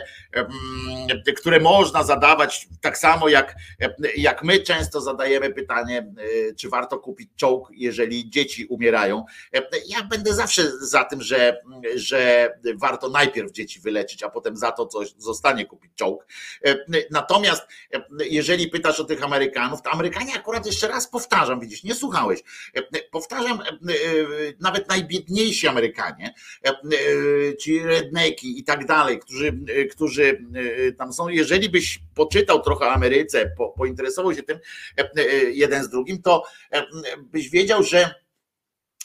które 1.36 1.60
można 1.60 2.02
zadawać 2.02 2.68
tak 2.80 2.98
samo 2.98 3.28
jak, 3.28 3.54
jak 4.16 4.44
my 4.44 4.60
często 4.60 5.00
zadajemy 5.00 5.50
pytanie, 5.50 6.12
czy 6.56 6.68
warto 6.68 6.98
kupić 6.98 7.30
czołg, 7.36 7.68
jeżeli 7.74 8.30
dzieci 8.30 8.66
umierają. 8.66 9.24
Ja 9.86 10.02
będę 10.02 10.34
zawsze 10.34 10.62
za 10.80 11.04
tym, 11.04 11.22
że, 11.22 11.60
że 11.94 12.50
warto 12.74 13.08
najpierw 13.08 13.52
dzieci 13.52 13.80
wyleczyć, 13.80 14.22
a 14.22 14.28
potem 14.28 14.56
za 14.56 14.72
to 14.72 14.86
coś 14.86 15.14
zostanie 15.18 15.66
kupić 15.66 15.92
czołg. 15.94 16.26
Natomiast 17.10 17.62
jeżeli 18.30 18.68
pytasz 18.68 19.00
o 19.00 19.04
tych 19.04 19.24
Amerykanów, 19.24 19.82
to 19.82 19.90
Amerykanie 19.90 20.34
akurat 20.34 20.66
jeszcze 20.66 20.88
raz 20.88 21.08
powtarzam, 21.08 21.60
widzisz, 21.60 21.84
nie 21.84 21.94
słuchałeś. 21.94 22.40
Powtarzam, 23.10 23.60
e, 23.60 23.64
nawet 24.60 24.88
najbiedniejsi 24.88 25.68
Amerykanie, 25.68 26.34
e, 26.64 27.56
ci 27.56 27.82
redneki 27.82 28.58
i 28.58 28.64
tak 28.64 28.86
dalej, 28.86 29.18
którzy, 29.18 29.58
e, 29.68 29.84
którzy 30.32 30.88
e, 30.88 30.92
tam 30.92 31.12
są, 31.12 31.28
jeżeli 31.28 31.68
byś 31.68 32.00
poczytał 32.14 32.62
trochę 32.62 32.86
o 32.86 32.92
Ameryce, 32.92 33.50
po, 33.56 33.68
pointeresował 33.68 34.34
się 34.34 34.42
tym 34.42 34.58
e, 34.98 35.10
e, 35.16 35.22
jeden 35.50 35.84
z 35.84 35.88
drugim, 35.88 36.22
to 36.22 36.44
e, 36.72 36.86
byś 37.32 37.50
wiedział, 37.50 37.82
że 37.82 38.14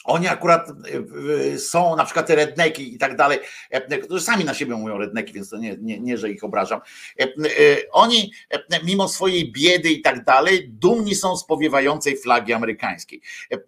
oni 0.04 0.28
akurat 0.28 0.68
e, 0.70 1.58
są, 1.58 1.96
na 1.96 2.04
przykład 2.04 2.26
te 2.26 2.34
redneki 2.34 2.94
i 2.94 2.98
tak 2.98 3.16
dalej, 3.16 3.38
e, 3.70 3.98
którzy 3.98 4.24
sami 4.24 4.44
na 4.44 4.54
siebie 4.54 4.74
mówią 4.74 4.98
redneki, 4.98 5.32
więc 5.32 5.50
to 5.50 5.58
nie, 5.58 5.76
nie, 5.80 6.00
nie 6.00 6.18
że 6.18 6.30
ich 6.30 6.44
obrażam. 6.44 6.80
E, 7.20 7.24
e, 7.24 7.28
Oni, 7.92 8.32
e, 8.50 8.84
mimo 8.84 9.08
swojej 9.08 9.52
biedy 9.52 9.90
i 9.90 10.00
tak 10.00 10.24
dalej, 10.24 10.68
dumni 10.68 11.14
są 11.14 11.36
z 11.36 11.46
powiewającej 11.46 12.16
flagi 12.16 12.52
amerykańskiej. 12.52 13.20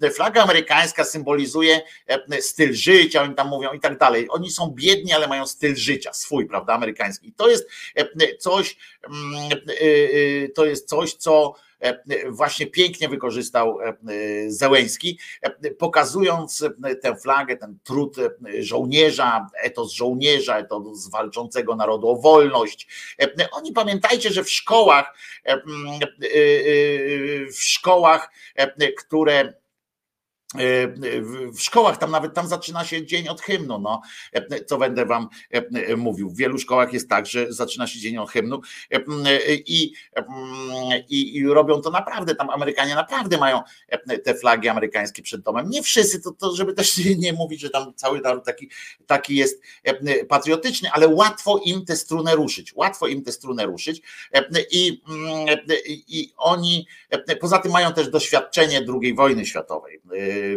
E, 0.02 0.10
Flaga 0.10 0.42
amerykańska 0.42 1.04
symbolizuje 1.04 1.80
e, 2.06 2.42
styl 2.42 2.74
życia, 2.74 3.22
oni 3.22 3.34
tam 3.34 3.48
mówią 3.48 3.72
i 3.72 3.80
tak 3.80 3.98
dalej. 3.98 4.26
Oni 4.30 4.50
są 4.50 4.70
biedni, 4.70 5.12
ale 5.12 5.28
mają 5.28 5.46
styl 5.46 5.76
życia 5.76 6.12
swój, 6.12 6.46
prawda, 6.46 6.74
amerykański. 6.74 7.28
I 7.28 7.32
to 7.32 7.48
jest 7.48 7.68
e, 7.94 8.36
coś, 8.36 8.76
mm, 9.08 9.52
e, 9.52 9.82
e, 10.44 10.48
to 10.48 10.64
jest 10.64 10.88
coś, 10.88 11.14
co 11.14 11.54
e, 11.54 11.71
właśnie 12.28 12.66
pięknie 12.66 13.08
wykorzystał 13.08 13.80
e, 13.80 13.96
Zełęński, 14.46 15.18
e, 15.42 15.70
pokazując 15.70 16.62
e, 16.84 16.94
tę 16.96 17.16
flagę, 17.16 17.56
ten 17.56 17.78
trud 17.84 18.18
e, 18.18 18.30
żołnierza, 18.62 19.46
etos 19.62 19.92
żołnierza, 19.92 20.58
etos 20.58 21.10
walczącego 21.10 21.76
narodu 21.76 22.08
o 22.08 22.16
wolność. 22.16 22.88
E, 23.22 23.50
Oni 23.52 23.72
pamiętajcie, 23.72 24.30
że 24.30 24.44
w 24.44 24.50
szkołach, 24.50 25.14
e, 25.46 25.52
e, 25.52 25.54
e, 25.54 25.60
w 27.46 27.62
szkołach, 27.62 28.30
e, 28.54 28.92
które 28.92 29.61
w 30.54 31.52
w 31.52 31.60
szkołach, 31.60 31.98
tam 31.98 32.10
nawet 32.10 32.34
tam 32.34 32.48
zaczyna 32.48 32.84
się 32.84 33.06
dzień 33.06 33.28
od 33.28 33.40
hymnu, 33.40 33.78
no, 33.78 34.02
co 34.66 34.78
będę 34.78 35.06
wam 35.06 35.28
e, 35.50 35.96
mówił. 35.96 36.30
W 36.30 36.36
wielu 36.36 36.58
szkołach 36.58 36.92
jest 36.92 37.08
tak, 37.08 37.26
że 37.26 37.52
zaczyna 37.52 37.86
się 37.86 37.98
dzień 37.98 38.18
od 38.18 38.30
hymnu 38.30 38.60
e, 38.90 39.00
i, 39.54 39.92
i, 41.08 41.36
i 41.36 41.46
robią 41.46 41.80
to 41.80 41.90
naprawdę, 41.90 42.34
tam 42.34 42.50
Amerykanie 42.50 42.94
naprawdę 42.94 43.38
mają 43.38 43.60
e, 43.88 44.18
te 44.18 44.34
flagi 44.34 44.68
amerykańskie 44.68 45.22
przed 45.22 45.40
domem. 45.42 45.70
Nie 45.70 45.82
wszyscy, 45.82 46.20
to, 46.20 46.30
to 46.30 46.56
żeby 46.56 46.74
też 46.74 46.96
nie 47.18 47.32
mówić, 47.32 47.60
że 47.60 47.70
tam 47.70 47.94
cały 47.94 48.20
naród 48.20 48.44
taki, 48.44 48.70
taki 49.06 49.36
jest 49.36 49.62
e, 49.84 50.24
patriotyczny, 50.24 50.90
ale 50.92 51.08
łatwo 51.08 51.60
im 51.64 51.84
tę 51.84 51.96
strunę 51.96 52.36
ruszyć, 52.36 52.74
łatwo 52.74 53.06
im 53.06 53.22
tę 53.22 53.32
strunę 53.32 53.66
ruszyć 53.66 54.02
e, 54.34 54.44
i, 54.70 55.02
i, 55.86 56.04
i 56.08 56.32
oni 56.36 56.86
e, 57.10 57.36
poza 57.36 57.58
tym 57.58 57.72
mają 57.72 57.92
też 57.92 58.08
doświadczenie 58.08 58.86
II 59.02 59.14
wojny 59.14 59.46
światowej. 59.46 60.00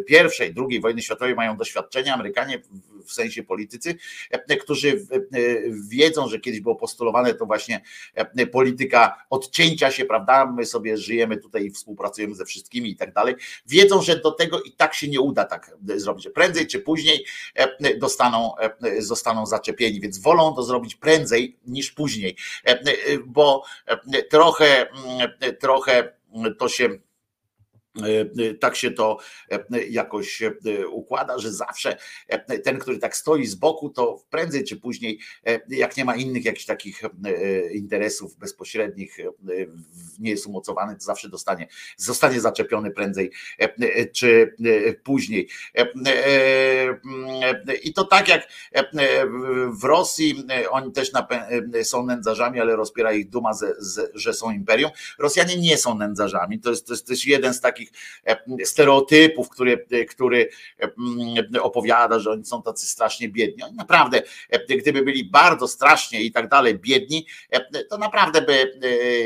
Pierwszej, 0.07 0.53
II 0.69 0.79
wojny 0.81 1.01
światowej 1.01 1.35
mają 1.35 1.57
doświadczenie 1.57 2.13
Amerykanie 2.13 2.59
w- 2.59 3.13
sensie 3.15 3.43
politycy, 3.43 3.95
e, 4.31 4.57
którzy 4.57 4.89
e, 4.91 5.19
wiedzą, 5.89 6.27
że 6.27 6.39
kiedyś 6.39 6.61
było 6.61 6.75
postulowane 6.75 7.33
to 7.33 7.45
właśnie 7.45 7.81
e, 8.13 8.47
polityka 8.47 9.25
odcięcia 9.29 9.91
się, 9.91 10.05
prawda? 10.05 10.45
My 10.45 10.65
sobie 10.65 10.97
żyjemy 10.97 11.37
tutaj 11.37 11.65
i 11.65 11.71
współpracujemy 11.71 12.35
ze 12.35 12.45
wszystkimi 12.45 12.89
i 12.89 12.95
tak 12.95 13.13
dalej. 13.13 13.35
Wiedzą, 13.67 14.01
że 14.01 14.19
do 14.19 14.31
tego 14.31 14.61
i 14.61 14.71
tak 14.71 14.93
się 14.93 15.07
nie 15.07 15.21
uda 15.21 15.45
tak 15.45 15.77
zrobić. 15.95 16.29
Prędzej 16.29 16.67
czy 16.67 16.79
później 16.79 17.25
dostaną, 17.97 18.53
zostaną 18.97 19.45
zaczepieni, 19.45 20.01
więc 20.01 20.17
wolą 20.19 20.55
to 20.55 20.63
zrobić 20.63 20.95
prędzej 20.95 21.57
niż 21.67 21.91
później, 21.91 22.35
bo 23.25 23.63
trochę, 24.29 24.89
mm, 24.89 25.29
trochę 25.59 26.13
to 26.59 26.69
się 26.69 26.89
tak 28.59 28.75
się 28.75 28.91
to 28.91 29.17
e, 29.51 29.83
jakoś 29.89 30.41
e, 30.41 30.53
układa, 30.87 31.39
że 31.39 31.53
zawsze 31.53 31.97
e, 32.27 32.59
ten, 32.59 32.79
który 32.79 32.99
tak 32.99 33.15
stoi 33.15 33.45
z 33.45 33.55
boku, 33.55 33.89
to 33.89 34.23
prędzej 34.29 34.63
czy 34.63 34.77
później, 34.77 35.19
e, 35.47 35.59
jak 35.69 35.97
nie 35.97 36.05
ma 36.05 36.15
innych 36.15 36.45
jakichś 36.45 36.65
takich 36.65 37.03
e, 37.03 37.09
interesów 37.73 38.35
bezpośrednich, 38.37 39.19
e, 39.19 39.23
nie 40.19 40.31
jest 40.31 40.47
umocowany, 40.47 40.95
to 40.95 41.01
zawsze 41.01 41.29
dostanie, 41.29 41.67
zostanie 41.97 42.41
zaczepiony 42.41 42.91
prędzej 42.91 43.31
e, 43.59 43.63
e, 43.63 44.05
czy 44.05 44.55
e, 44.65 44.93
później. 44.93 45.49
E, 45.77 45.81
e, 45.81 46.89
e, 47.67 47.75
I 47.75 47.93
to 47.93 48.03
tak 48.03 48.27
jak 48.27 48.47
e, 48.71 48.85
w 49.69 49.83
Rosji, 49.83 50.43
e, 50.49 50.69
oni 50.69 50.91
też 50.91 51.11
e, 51.73 51.83
są 51.83 52.05
nędzarzami, 52.05 52.59
ale 52.59 52.75
rozpiera 52.75 53.13
ich 53.13 53.29
duma, 53.29 53.51
że 54.13 54.33
są 54.33 54.51
imperium. 54.51 54.91
Rosjanie 55.19 55.57
nie 55.57 55.77
są 55.77 55.97
nędzarzami. 55.97 56.59
To 56.59 56.69
jest, 56.69 56.87
to 56.87 56.93
jest 56.93 57.07
też 57.07 57.25
jeden 57.25 57.53
z 57.53 57.61
takich 57.61 57.84
e, 58.25 58.65
stereotypów, 58.65 59.49
który, 59.49 59.85
e, 59.91 60.05
który 60.05 60.49
e, 60.79 60.83
mm, 60.83 61.45
opowiada, 61.61 62.19
że 62.19 62.31
oni 62.31 62.45
są 62.45 62.61
tacy 62.61 62.85
strasznie 62.85 63.29
biedni. 63.29 63.63
Oni 63.63 63.75
naprawdę, 63.75 64.21
gdyby 64.81 65.01
byli 65.01 65.25
bardzo 65.25 65.67
strasznie 65.67 66.21
i 66.21 66.31
tak 66.31 66.49
dalej 66.49 66.79
biedni, 66.79 67.27
to 67.89 67.97
naprawdę 67.97 68.41
by 68.41 68.79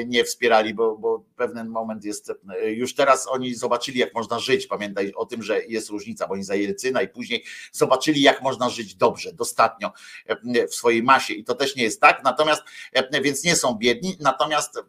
nie 0.07 0.23
wspierali, 0.23 0.73
bo, 0.73 0.98
bo 0.98 1.23
pewien 1.36 1.69
moment 1.69 2.06
jest, 2.06 2.34
już 2.65 2.95
teraz 2.95 3.27
oni 3.27 3.56
zobaczyli, 3.56 3.99
jak 3.99 4.14
można 4.14 4.40
żyć. 4.40 4.68
Pamiętaj 4.68 5.14
o 5.15 5.26
tym, 5.26 5.44
że 5.44 5.65
jest 5.65 5.90
różnica, 5.90 6.27
bo 6.27 6.34
oni 6.34 6.44
za 6.44 6.56
Jelcyna 6.56 7.02
i 7.02 7.07
później 7.07 7.44
zobaczyli, 7.72 8.22
jak 8.22 8.41
można 8.41 8.69
żyć 8.69 8.95
dobrze, 8.95 9.34
dostatnio 9.34 9.91
w 10.69 10.76
swojej 10.76 11.03
masie 11.03 11.34
i 11.34 11.44
to 11.44 11.56
też 11.56 11.76
nie 11.76 11.84
jest 11.84 12.02
tak, 12.02 12.23
natomiast, 12.23 12.61
więc 13.23 13.44
nie 13.44 13.56
są 13.56 13.76
biedni, 13.76 14.18
natomiast 14.19 14.80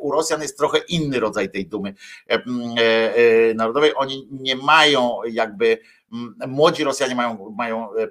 u 0.00 0.12
Rosjan 0.12 0.42
jest 0.42 0.58
trochę 0.58 0.78
inny 0.78 1.20
rodzaj 1.20 1.50
tej 1.50 1.66
dumy 1.66 1.94
narodowej. 3.54 3.92
Oni 3.96 4.28
nie 4.30 4.56
mają 4.56 5.18
jakby 5.30 5.78
młodzi 6.48 6.84
Rosjanie 6.84 7.14
mają, 7.14 7.54
mają 7.58 7.94
e, 7.94 8.02
e, 8.02 8.08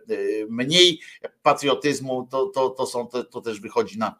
mniej 0.49 0.99
patriotyzmu, 1.43 2.27
to, 2.31 2.45
to, 2.45 2.69
to, 2.69 2.85
są, 2.85 3.07
to, 3.07 3.23
to 3.23 3.41
też 3.41 3.59
wychodzi 3.59 3.97
na 3.97 4.15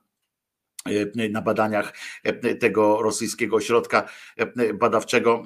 na 1.30 1.42
badaniach 1.42 1.94
e, 2.24 2.56
tego 2.56 3.02
rosyjskiego 3.02 3.56
ośrodka 3.56 4.10
e, 4.38 4.74
badawczego 4.74 5.44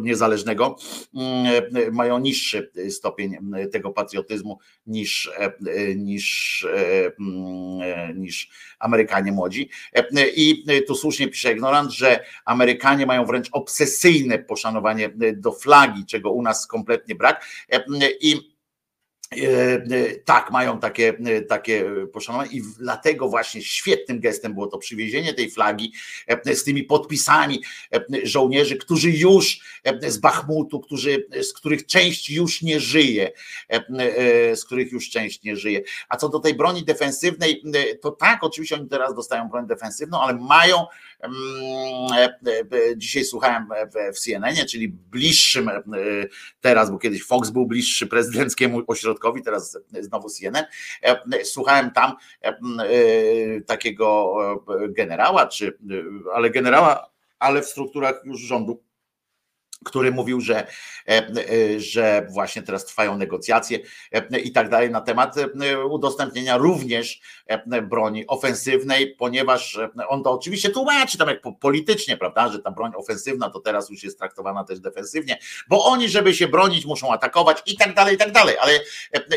niezależnego 0.00 0.76
e, 1.76 1.90
mają 1.90 2.18
niższy 2.18 2.72
stopień 2.90 3.36
tego 3.72 3.90
patriotyzmu 3.90 4.58
niż, 4.86 5.30
e, 5.38 5.44
e, 5.44 5.94
niż, 5.94 6.66
e, 6.74 7.06
m, 7.06 7.80
e, 7.82 8.14
niż 8.14 8.50
Amerykanie 8.78 9.32
młodzi. 9.32 9.70
E, 9.92 10.28
I 10.36 10.64
tu 10.86 10.94
słusznie 10.94 11.28
pisze 11.28 11.52
ignorant, 11.52 11.90
że 11.90 12.24
Amerykanie 12.44 13.06
mają 13.06 13.24
wręcz 13.24 13.48
obsesyjne 13.52 14.38
poszanowanie 14.38 15.10
do 15.36 15.52
flagi, 15.52 16.06
czego 16.06 16.30
u 16.30 16.42
nas 16.42 16.66
kompletnie 16.66 17.14
brak. 17.14 17.44
E, 17.72 17.84
I 18.20 18.57
Tak, 20.24 20.50
mają 20.50 20.80
takie, 20.80 21.18
takie 21.48 21.84
poszanowanie 22.12 22.50
i 22.52 22.62
dlatego 22.78 23.28
właśnie 23.28 23.62
świetnym 23.62 24.20
gestem 24.20 24.54
było 24.54 24.66
to 24.66 24.78
przywiezienie 24.78 25.34
tej 25.34 25.50
flagi 25.50 25.92
z 26.54 26.64
tymi 26.64 26.84
podpisami 26.84 27.62
żołnierzy, 28.22 28.76
którzy 28.76 29.10
już 29.10 29.60
z 30.02 30.18
Bachmutu, 30.18 30.80
którzy, 30.80 31.26
z 31.42 31.52
których 31.52 31.86
część 31.86 32.30
już 32.30 32.62
nie 32.62 32.80
żyje, 32.80 33.32
z 34.54 34.64
których 34.64 34.92
już 34.92 35.10
część 35.10 35.42
nie 35.42 35.56
żyje. 35.56 35.82
A 36.08 36.16
co 36.16 36.28
do 36.28 36.40
tej 36.40 36.54
broni 36.54 36.84
defensywnej, 36.84 37.62
to 38.02 38.10
tak, 38.10 38.44
oczywiście 38.44 38.76
oni 38.76 38.88
teraz 38.88 39.14
dostają 39.14 39.48
broń 39.48 39.66
defensywną, 39.66 40.20
ale 40.20 40.34
mają 40.34 40.86
dzisiaj 42.96 43.24
słuchałem 43.24 43.66
w 44.14 44.18
CNN-ie, 44.18 44.66
czyli 44.66 44.88
bliższym 44.88 45.70
teraz, 46.60 46.90
bo 46.90 46.98
kiedyś 46.98 47.24
Fox 47.24 47.50
był 47.50 47.66
bliższy 47.66 48.06
prezydenckiemu 48.06 48.82
ośrodkowi, 48.86 49.17
teraz 49.42 49.78
znowu 50.00 50.28
CNN. 50.28 50.64
Słuchałem 51.44 51.90
tam 51.90 52.16
takiego 53.66 54.34
generała, 54.88 55.46
czy 55.46 55.78
ale 56.34 56.50
generała, 56.50 57.10
ale 57.38 57.62
w 57.62 57.66
strukturach 57.66 58.20
już 58.24 58.40
rządu 58.40 58.87
który 59.84 60.10
mówił, 60.10 60.40
że, 60.40 60.66
że 61.76 62.26
właśnie 62.30 62.62
teraz 62.62 62.84
trwają 62.84 63.16
negocjacje 63.16 63.78
i 64.44 64.52
tak 64.52 64.68
dalej 64.68 64.90
na 64.90 65.00
temat 65.00 65.34
udostępnienia 65.90 66.56
również 66.56 67.20
broni 67.82 68.26
ofensywnej, 68.26 69.14
ponieważ 69.18 69.78
on 70.08 70.22
to 70.22 70.32
oczywiście 70.32 70.70
tłumaczy 70.70 71.18
tam 71.18 71.28
jak 71.28 71.40
politycznie, 71.60 72.16
prawda, 72.16 72.48
że 72.48 72.58
ta 72.58 72.70
broń 72.70 72.92
ofensywna 72.96 73.50
to 73.50 73.60
teraz 73.60 73.90
już 73.90 74.02
jest 74.02 74.18
traktowana 74.18 74.64
też 74.64 74.80
defensywnie, 74.80 75.38
bo 75.68 75.84
oni, 75.84 76.08
żeby 76.08 76.34
się 76.34 76.48
bronić, 76.48 76.86
muszą 76.86 77.12
atakować 77.12 77.62
i 77.66 77.76
tak 77.76 77.94
dalej, 77.94 78.14
i 78.14 78.18
tak 78.18 78.32
dalej, 78.32 78.56
ale 78.60 78.80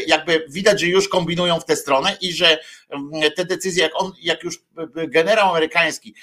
jakby 0.07 0.45
widać, 0.49 0.81
że 0.81 0.88
już 0.88 1.09
kombinują 1.09 1.59
w 1.59 1.65
tę 1.65 1.76
stronę 1.76 2.18
i 2.22 2.34
że 2.34 2.59
te 3.35 3.45
decyzje, 3.45 3.84
jak 3.84 3.91
on, 3.95 4.11
jak 4.22 4.43
już 4.43 4.63
generał 5.07 5.49
amerykański 5.49 6.15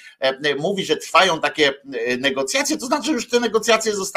mówi, 0.58 0.84
że 0.84 0.96
trwają 0.96 1.40
takie 1.40 1.72
negocjacje, 2.18 2.78
to 2.78 2.86
znaczy 2.86 3.12
już 3.12 3.28
te 3.28 3.40
negocjacje 3.40 3.94
zostały 3.94 4.07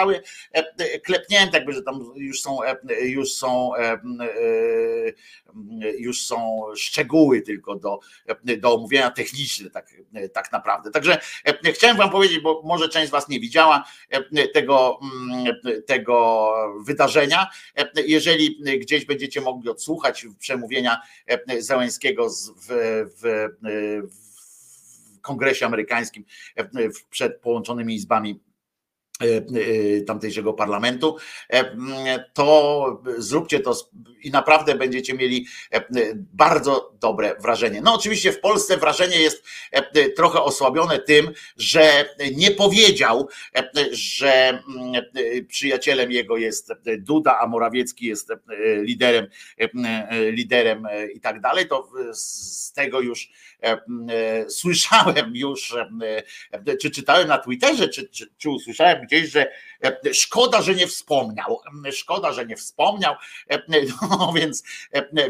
klepnięte, 1.05 1.57
jakby, 1.57 1.73
że 1.73 1.81
tam 1.81 2.13
już 2.15 2.41
są, 2.41 2.57
już 3.01 3.33
są, 3.33 3.71
już 5.97 6.25
są 6.25 6.63
szczegóły 6.75 7.41
tylko 7.41 7.75
do, 7.75 7.99
do 8.57 8.75
omówienia 8.75 9.11
techniczne, 9.11 9.69
tak, 9.69 9.87
tak 10.33 10.51
naprawdę. 10.51 10.91
Także 10.91 11.17
chciałem 11.73 11.97
wam 11.97 12.09
powiedzieć, 12.09 12.39
bo 12.39 12.61
może 12.65 12.89
część 12.89 13.07
z 13.07 13.11
was 13.11 13.29
nie 13.29 13.39
widziała 13.39 13.83
tego, 14.53 14.99
tego 15.85 16.53
wydarzenia. 16.85 17.47
Jeżeli 18.05 18.61
gdzieś 18.79 19.05
będziecie 19.05 19.41
mogli 19.41 19.69
odsłuchać 19.69 20.25
przemówienia 20.39 21.01
Załęskiego 21.59 22.29
w, 22.29 22.67
w, 23.21 23.47
w 25.15 25.21
Kongresie 25.21 25.65
Amerykańskim 25.65 26.25
przed 27.09 27.39
połączonymi 27.41 27.95
izbami 27.95 28.39
tamtejszego 30.07 30.53
parlamentu, 30.53 31.17
to 32.33 33.03
zróbcie 33.17 33.59
to 33.59 33.73
i 34.23 34.31
naprawdę 34.31 34.75
będziecie 34.75 35.13
mieli 35.13 35.47
bardzo 36.15 36.93
dobre 36.99 37.35
wrażenie. 37.39 37.81
No 37.81 37.93
oczywiście 37.93 38.31
w 38.31 38.39
Polsce 38.39 38.77
wrażenie 38.77 39.19
jest 39.19 39.43
trochę 40.15 40.41
osłabione 40.41 40.99
tym, 40.99 41.31
że 41.57 42.15
nie 42.35 42.51
powiedział, 42.51 43.27
że 43.91 44.63
przyjacielem 45.47 46.11
jego 46.11 46.37
jest 46.37 46.73
Duda, 46.99 47.39
a 47.39 47.47
Morawiecki 47.47 48.05
jest 48.05 48.29
liderem, 48.81 49.27
liderem 50.31 50.87
i 51.15 51.19
tak 51.19 51.41
dalej, 51.41 51.67
to 51.67 51.89
z 52.13 52.73
tego 52.73 53.01
już 53.01 53.29
słyszałem 54.49 55.35
już, 55.35 55.75
czy 56.81 56.91
czytałem 56.91 57.27
na 57.27 57.37
Twitterze, 57.37 57.89
czy, 57.89 58.09
czy, 58.09 58.29
czy 58.37 58.49
usłyszałem 58.49 59.05
gdzieś, 59.05 59.29
że 59.29 59.51
szkoda, 60.13 60.61
że 60.61 60.75
nie 60.75 60.87
wspomniał. 60.87 61.59
Szkoda, 61.91 62.33
że 62.33 62.45
nie 62.45 62.55
wspomniał. 62.55 63.15
No 64.09 64.33
więc 64.35 64.63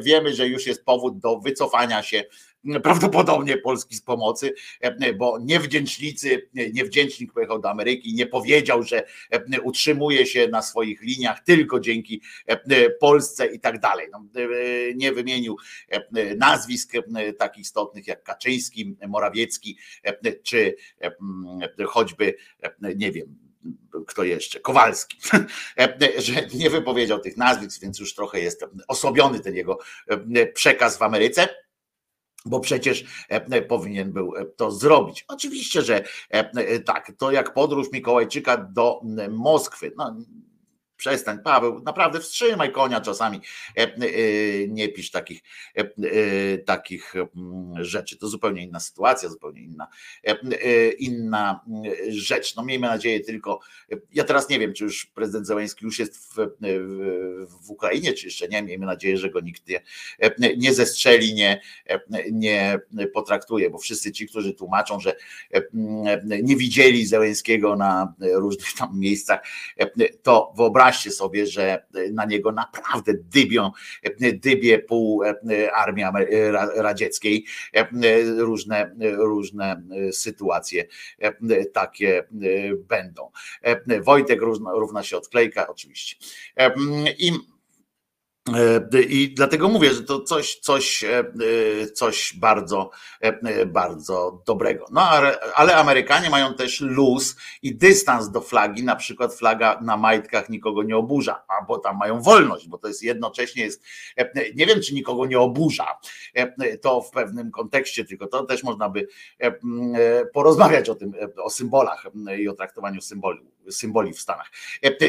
wiemy, 0.01 0.33
że 0.33 0.47
już 0.47 0.65
jest 0.67 0.85
powód 0.85 1.19
do 1.19 1.39
wycofania 1.39 2.03
się 2.03 2.23
prawdopodobnie 2.83 3.57
Polski 3.57 3.95
z 3.95 4.01
pomocy, 4.01 4.53
bo 5.17 5.39
niewdzięcznicy, 5.39 6.49
niewdzięcznik 6.73 7.33
pojechał 7.33 7.59
do 7.59 7.69
Ameryki, 7.69 8.13
nie 8.13 8.25
powiedział, 8.27 8.83
że 8.83 9.03
utrzymuje 9.63 10.25
się 10.25 10.47
na 10.47 10.61
swoich 10.61 11.01
liniach 11.01 11.43
tylko 11.43 11.79
dzięki 11.79 12.21
Polsce 12.99 13.45
i 13.45 13.59
tak 13.59 13.79
dalej. 13.79 14.07
No, 14.11 14.23
nie 14.95 15.11
wymienił 15.11 15.57
nazwisk 16.37 16.91
tak 17.37 17.57
istotnych 17.57 18.07
jak 18.07 18.23
Kaczyński, 18.23 18.95
Morawiecki, 19.07 19.77
czy 20.43 20.75
choćby, 21.87 22.35
nie 22.95 23.11
wiem, 23.11 23.37
kto 24.07 24.23
jeszcze, 24.23 24.59
Kowalski, 24.59 25.17
że 26.17 26.33
nie 26.53 26.69
wypowiedział 26.69 27.19
tych 27.19 27.37
nazwisk, 27.37 27.81
więc 27.81 27.99
już 27.99 28.15
trochę 28.15 28.39
jest 28.39 28.65
osłabiony 28.87 29.39
ten 29.39 29.55
jego 29.55 29.79
przekaz 30.53 30.97
w 30.97 31.01
Ameryce 31.01 31.47
bo 32.45 32.59
przecież 32.59 33.05
powinien 33.67 34.11
był 34.11 34.33
to 34.55 34.71
zrobić. 34.71 35.25
Oczywiście, 35.27 35.81
że 35.81 36.03
tak, 36.85 37.11
to 37.17 37.31
jak 37.31 37.53
podróż 37.53 37.91
Mikołajczyka 37.91 38.57
do 38.57 39.01
Moskwy. 39.29 39.91
No, 39.97 40.15
przestań, 41.01 41.39
Paweł, 41.43 41.81
naprawdę 41.85 42.19
wstrzymaj 42.19 42.71
konia 42.71 43.01
czasami, 43.01 43.41
nie 44.67 44.89
pisz 44.89 45.11
takich, 45.11 45.41
takich 46.65 47.13
rzeczy. 47.75 48.17
To 48.17 48.27
zupełnie 48.27 48.63
inna 48.63 48.79
sytuacja, 48.79 49.29
zupełnie 49.29 49.61
inna, 49.61 49.87
inna 50.99 51.65
rzecz. 52.09 52.55
No 52.55 52.63
miejmy 52.63 52.87
nadzieję 52.87 53.19
tylko, 53.19 53.59
ja 54.13 54.23
teraz 54.23 54.49
nie 54.49 54.59
wiem, 54.59 54.73
czy 54.73 54.83
już 54.83 55.05
prezydent 55.05 55.47
Zełański 55.47 55.85
już 55.85 55.99
jest 55.99 56.17
w, 56.17 56.35
w 57.65 57.69
Ukrainie, 57.69 58.13
czy 58.13 58.25
jeszcze 58.25 58.47
nie, 58.47 58.61
miejmy 58.61 58.85
nadzieję, 58.85 59.17
że 59.17 59.29
go 59.29 59.39
nikt 59.39 59.67
nie, 59.67 59.81
nie 60.57 60.73
zestrzeli, 60.73 61.33
nie, 61.33 61.61
nie 62.31 62.79
potraktuje, 63.13 63.69
bo 63.69 63.77
wszyscy 63.77 64.11
ci, 64.11 64.27
którzy 64.27 64.53
tłumaczą, 64.53 64.99
że 64.99 65.15
nie 66.43 66.55
widzieli 66.55 67.05
Zełańskiego 67.05 67.75
na 67.75 68.13
różnych 68.33 68.73
tam 68.73 68.99
miejscach, 68.99 69.39
to 70.23 70.53
wyobraźcie 70.57 70.90
sobie, 71.11 71.47
że 71.47 71.85
na 72.11 72.25
niego 72.25 72.51
naprawdę 72.51 73.13
dybią, 73.13 73.71
dybie 74.33 74.79
pół 74.79 75.23
armii 75.73 76.03
radzieckiej, 76.75 77.45
różne, 78.37 78.95
różne 79.17 79.81
sytuacje 80.11 80.85
takie 81.73 82.23
będą. 82.75 83.31
Wojtek 84.01 84.41
równa, 84.41 85.03
się 85.03 85.17
odklejka, 85.17 85.67
oczywiście. 85.67 86.15
I 87.19 87.31
i 89.09 89.33
dlatego 89.33 89.69
mówię, 89.69 89.93
że 89.93 90.03
to 90.03 90.21
coś, 90.21 90.55
coś, 90.55 91.05
coś 91.93 92.33
bardzo, 92.37 92.89
bardzo 93.67 94.43
dobrego. 94.45 94.85
No 94.91 95.01
ale 95.55 95.75
Amerykanie 95.75 96.29
mają 96.29 96.53
też 96.53 96.81
luz 96.81 97.35
i 97.61 97.75
dystans 97.75 98.31
do 98.31 98.41
flagi, 98.41 98.83
na 98.83 98.95
przykład 98.95 99.33
flaga 99.33 99.79
na 99.81 99.97
majtkach 99.97 100.49
nikogo 100.49 100.83
nie 100.83 100.97
oburza, 100.97 101.43
bo 101.67 101.77
tam 101.77 101.97
mają 101.97 102.21
wolność, 102.21 102.67
bo 102.67 102.77
to 102.77 102.87
jest 102.87 103.03
jednocześnie 103.03 103.63
jest, 103.63 103.83
nie 104.55 104.65
wiem 104.65 104.81
czy 104.81 104.93
nikogo 104.93 105.25
nie 105.25 105.39
oburza, 105.39 105.87
to 106.81 107.01
w 107.01 107.11
pewnym 107.11 107.51
kontekście, 107.51 108.05
tylko 108.05 108.27
to 108.27 108.43
też 108.43 108.63
można 108.63 108.89
by 108.89 109.07
porozmawiać 110.33 110.89
o 110.89 110.95
tym, 110.95 111.13
o 111.43 111.49
symbolach 111.49 112.05
i 112.37 112.47
o 112.47 112.53
traktowaniu 112.53 113.01
symboli, 113.01 113.39
symboli 113.69 114.13
w 114.13 114.19
Stanach. 114.19 114.51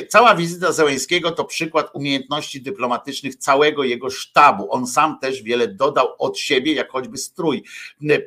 Cała 0.08 0.34
wizyta 0.34 0.72
Zełęńskiego 0.72 1.30
to 1.30 1.44
przykład 1.44 1.90
umiejętności 1.94 2.62
dyplomatycznych 2.62 3.36
całego 3.36 3.84
jego 3.84 4.10
sztabu. 4.10 4.72
On 4.72 4.86
sam 4.86 5.18
też 5.18 5.42
wiele 5.42 5.68
dodał 5.68 6.08
od 6.18 6.38
siebie, 6.38 6.72
jak 6.72 6.90
choćby 6.90 7.16
strój. 7.18 7.64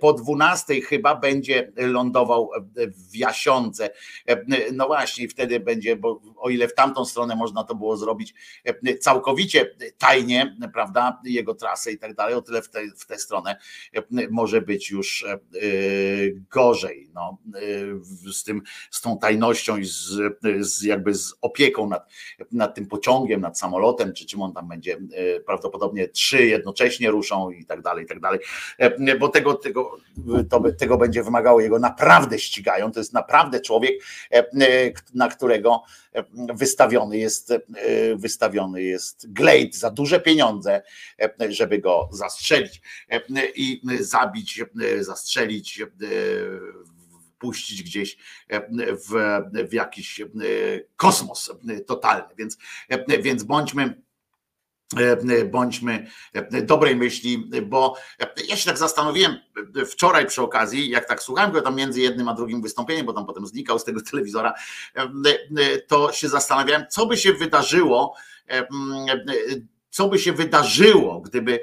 Po 0.02 0.14
12 0.14 0.82
chyba 0.82 1.16
będzie 1.16 1.72
lądował 1.78 2.50
w 3.12 3.16
Jasiące. 3.16 3.90
No 4.74 4.88
właśnie, 4.88 5.28
wtedy 5.28 5.60
będzie, 5.60 5.96
bo 5.96 6.22
o 6.46 6.50
ile 6.50 6.68
w 6.68 6.76
tamtą 6.76 7.06
stronę 7.06 7.36
można 7.36 7.64
to 7.64 7.76
było 7.76 7.98
zrobić 7.98 8.34
całkowicie 9.00 9.76
tajnie, 9.98 10.58
prawda, 10.74 11.22
jego 11.24 11.56
trasę 11.56 11.92
i 11.92 11.98
tak 11.98 12.16
dalej, 12.16 12.36
o 12.36 12.42
tyle 12.42 12.62
w, 12.62 12.70
te, 12.70 12.80
w 12.98 13.06
tę 13.06 13.18
stronę 13.18 13.58
może 14.30 14.62
być 14.62 14.92
już 14.92 15.26
gorzej. 16.50 17.10
No, 17.14 17.38
z 18.34 18.44
tym, 18.44 18.62
z 18.92 19.02
tą 19.02 19.18
tajnością 19.18 19.78
i 19.78 19.86
z 19.86 20.16
z, 20.60 20.84
jakby 20.84 21.14
z 21.14 21.34
opieką 21.42 21.88
nad, 21.88 22.10
nad 22.52 22.76
tym 22.76 22.88
pociągiem, 22.88 23.42
nad 23.42 23.60
samolotem, 23.60 24.14
czy 24.14 24.26
czym 24.26 24.42
on 24.42 24.54
tam 24.54 24.68
będzie, 24.68 24.98
e, 25.14 25.40
prawdopodobnie 25.40 26.08
trzy 26.08 26.46
jednocześnie 26.46 27.12
ruszą 27.12 27.50
i 27.50 27.66
tak 27.66 27.82
dalej, 27.82 28.06
i 28.06 28.08
tak 28.08 28.20
dalej, 28.20 28.40
E, 28.78 29.18
bo 29.18 29.30
tego, 29.30 29.54
tego, 29.54 29.98
to, 30.50 30.64
tego 30.80 30.98
będzie 30.98 31.24
wymagało 31.24 31.62
jego 31.62 31.80
naprawdę 31.80 32.40
ścigają, 32.40 32.92
to 32.92 33.00
jest 33.00 33.14
naprawdę 33.14 33.60
człowiek, 33.60 34.04
e, 34.32 34.38
e, 34.38 34.46
na 35.14 35.28
którego 35.28 35.84
e, 36.14 36.24
wystawiony 36.54 37.18
jest, 37.18 37.52
e, 37.52 37.62
wystawiony 38.16 38.84
jest 38.84 39.34
glejt 39.34 39.76
za 39.76 39.92
duże 39.92 40.20
pieniądze, 40.20 40.82
e, 41.22 41.52
żeby 41.52 41.80
go 41.80 42.10
zastrzelić 42.12 42.82
e, 43.10 43.22
i 43.56 43.82
zabić, 44.00 44.64
zastrzelić, 45.00 45.84
puścić 47.40 47.84
gdzieś 47.84 48.18
w, 49.10 49.42
w 49.70 49.74
jakiś 49.74 50.22
kosmos 50.96 51.52
totalny. 51.88 52.36
Więc, 52.38 52.58
więc 53.22 53.44
bądźmy 53.44 54.05
bądźmy 55.52 56.08
e, 56.34 56.62
dobrej 56.62 56.96
myśli, 56.96 57.50
bo 57.64 57.96
e, 58.20 58.28
ja 58.48 58.58
się 58.58 58.66
tak 58.66 58.78
zastanowiłem 58.78 59.38
e, 59.82 59.86
wczoraj 59.86 60.26
przy 60.26 60.42
okazji, 60.42 60.90
jak 60.90 61.08
tak 61.08 61.24
słuchałem 61.24 61.52
go 61.52 61.62
tam 61.62 61.76
między 61.76 62.02
jednym 62.02 62.28
a 62.28 62.34
drugim 62.34 62.62
wystąpieniem, 62.62 63.06
bo 63.06 63.14
tam 63.14 63.26
potem 63.26 63.48
znikał 63.48 63.80
z 63.80 63.84
tego 63.84 64.02
telewizora, 64.12 64.54
e, 64.96 65.02
e, 65.02 65.78
to 65.78 66.12
się 66.12 66.30
zastanawiałem, 66.30 66.86
co 66.90 67.06
by 67.06 67.18
się 67.18 67.34
wydarzyło, 67.34 68.16
e, 68.50 68.54
e, 68.54 68.68
co 69.96 70.10
by 70.10 70.20
się 70.20 70.34
wydarzyło, 70.34 71.22
gdyby 71.22 71.60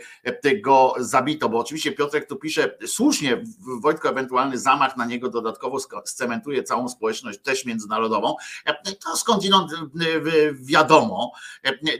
go 0.62 0.94
zabito, 0.98 1.48
bo 1.48 1.58
oczywiście 1.58 1.92
Piotrek 1.92 2.28
tu 2.28 2.36
pisze 2.36 2.78
słusznie, 2.86 3.44
Wojtko 3.80 4.08
ewentualny 4.08 4.58
zamach 4.58 4.96
na 4.96 5.04
niego 5.04 5.28
dodatkowo 5.28 5.78
scementuje 6.04 6.62
całą 6.62 6.88
społeczność 6.88 7.38
też 7.38 7.64
międzynarodową, 7.64 8.34
to 9.04 9.16
skądinąd 9.16 9.72
wiadomo, 10.54 11.32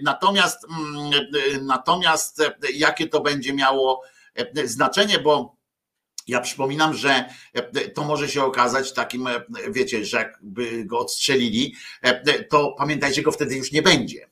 natomiast 0.03 0.59
mm, 0.65 1.67
natomiast 1.67 2.43
jakie 2.75 3.09
to 3.09 3.21
będzie 3.21 3.53
miało 3.53 4.03
znaczenie, 4.65 5.19
bo 5.19 5.57
ja 6.29 6.41
przypominam, 6.41 6.95
że 6.95 7.25
to 7.95 8.05
może 8.05 8.29
się 8.29 8.45
okazać 8.45 8.93
takim, 8.93 9.29
wiecie, 9.71 10.05
że 10.05 10.17
jakby 10.19 10.85
go 10.85 10.99
odstrzelili, 10.99 11.75
to 12.51 12.75
pamiętajcie, 12.79 13.23
go 13.23 13.33
wtedy 13.33 13.57
już 13.57 13.73
nie 13.73 13.83
będzie. 13.83 14.32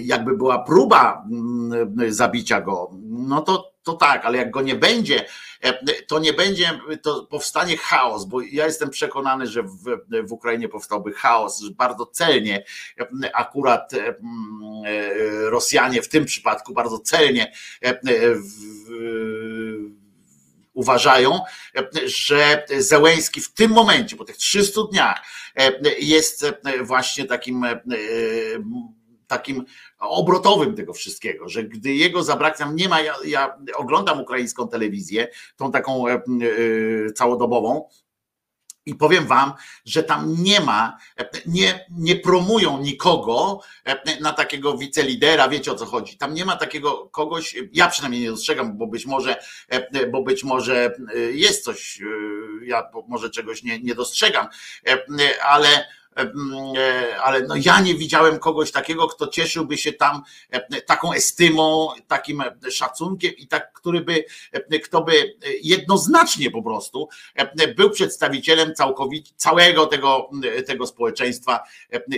Jakby 0.00 0.36
była 0.36 0.58
próba 0.58 1.24
mm, 1.32 2.12
zabicia 2.12 2.60
go, 2.60 2.90
no 3.02 3.40
to, 3.40 3.72
to 3.82 3.92
tak, 3.92 4.24
ale 4.24 4.38
jak 4.38 4.50
go 4.50 4.62
nie 4.62 4.74
będzie, 4.74 5.24
to 6.06 6.18
nie 6.18 6.32
będzie, 6.32 6.80
to 7.02 7.26
powstanie 7.26 7.76
chaos, 7.76 8.24
bo 8.24 8.40
ja 8.40 8.66
jestem 8.66 8.90
przekonany, 8.90 9.46
że 9.46 9.62
w, 9.62 9.98
w 10.24 10.32
Ukrainie 10.32 10.68
powstałby 10.68 11.12
chaos, 11.12 11.60
że 11.60 11.70
bardzo 11.70 12.06
celnie 12.06 12.64
akurat 13.34 13.94
mm, 13.94 14.16
e, 14.86 15.50
Rosjanie 15.50 16.02
w 16.02 16.08
tym 16.08 16.24
przypadku 16.24 16.72
bardzo 16.74 16.98
celnie 16.98 17.52
e, 17.80 18.00
w- 18.34 19.98
uważają, 20.72 21.40
że 22.06 22.64
Zełęński 22.78 23.40
w 23.40 23.52
tym 23.54 23.70
momencie, 23.70 24.16
po 24.16 24.24
tych 24.24 24.36
300 24.36 24.80
dniach 24.90 25.22
jest 26.00 26.46
właśnie 26.82 27.24
takim 27.24 27.66
takim 29.28 29.64
obrotowym 29.98 30.74
tego 30.74 30.92
wszystkiego, 30.92 31.48
że 31.48 31.64
gdy 31.64 31.94
jego 31.94 32.22
zabraknie, 32.22 32.66
nie 32.74 32.88
ma, 32.88 33.00
ja, 33.00 33.14
ja 33.24 33.58
oglądam 33.74 34.20
ukraińską 34.20 34.68
telewizję, 34.68 35.28
tą 35.56 35.72
taką 35.72 36.08
e, 36.08 36.12
e, 36.12 36.20
całodobową, 37.12 37.88
i 38.86 38.94
powiem 38.94 39.26
wam, 39.26 39.52
że 39.84 40.02
tam 40.02 40.42
nie 40.42 40.60
ma, 40.60 40.98
nie, 41.46 41.86
nie 41.90 42.16
promują 42.16 42.80
nikogo 42.80 43.60
na 44.20 44.32
takiego 44.32 44.78
wicelidera, 44.78 45.48
wiecie 45.48 45.72
o 45.72 45.74
co 45.74 45.86
chodzi. 45.86 46.18
Tam 46.18 46.34
nie 46.34 46.44
ma 46.44 46.56
takiego 46.56 47.08
kogoś, 47.08 47.56
ja 47.72 47.88
przynajmniej 47.88 48.22
nie 48.22 48.30
dostrzegam, 48.30 48.78
bo 48.78 48.86
być 48.86 49.06
może, 49.06 49.36
bo 50.12 50.22
być 50.22 50.44
może 50.44 50.96
jest 51.32 51.64
coś, 51.64 52.00
ja 52.62 52.90
może 53.08 53.30
czegoś 53.30 53.62
nie, 53.62 53.80
nie 53.80 53.94
dostrzegam, 53.94 54.46
ale 55.42 55.68
ale 57.22 57.42
no 57.42 57.54
ja 57.56 57.80
nie 57.80 57.94
widziałem 57.94 58.38
kogoś 58.38 58.72
takiego, 58.72 59.08
kto 59.08 59.26
cieszyłby 59.26 59.78
się 59.78 59.92
tam 59.92 60.22
taką 60.86 61.12
estymą, 61.12 61.88
takim 62.08 62.42
szacunkiem 62.70 63.32
i 63.36 63.46
tak, 63.46 63.72
który 63.72 64.00
by, 64.00 64.24
kto 64.84 65.02
by 65.02 65.36
jednoznacznie 65.62 66.50
po 66.50 66.62
prostu 66.62 67.08
był 67.76 67.90
przedstawicielem 67.90 68.74
całkowicie 68.74 69.32
całego 69.36 69.86
tego, 69.86 70.30
tego 70.66 70.86
społeczeństwa, 70.86 71.60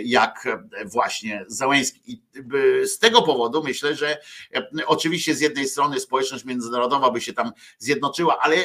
jak 0.04 0.48
właśnie 0.84 1.44
Załęski. 1.48 2.00
I 2.06 2.22
z 2.86 2.98
tego 2.98 3.22
powodu 3.22 3.62
myślę, 3.62 3.94
że 3.94 4.18
oczywiście 4.86 5.34
z 5.34 5.40
jednej 5.40 5.68
strony 5.68 6.00
społeczność 6.00 6.44
międzynarodowa 6.44 7.10
by 7.10 7.20
się 7.20 7.32
tam 7.32 7.52
zjednoczyła, 7.78 8.38
ale, 8.40 8.56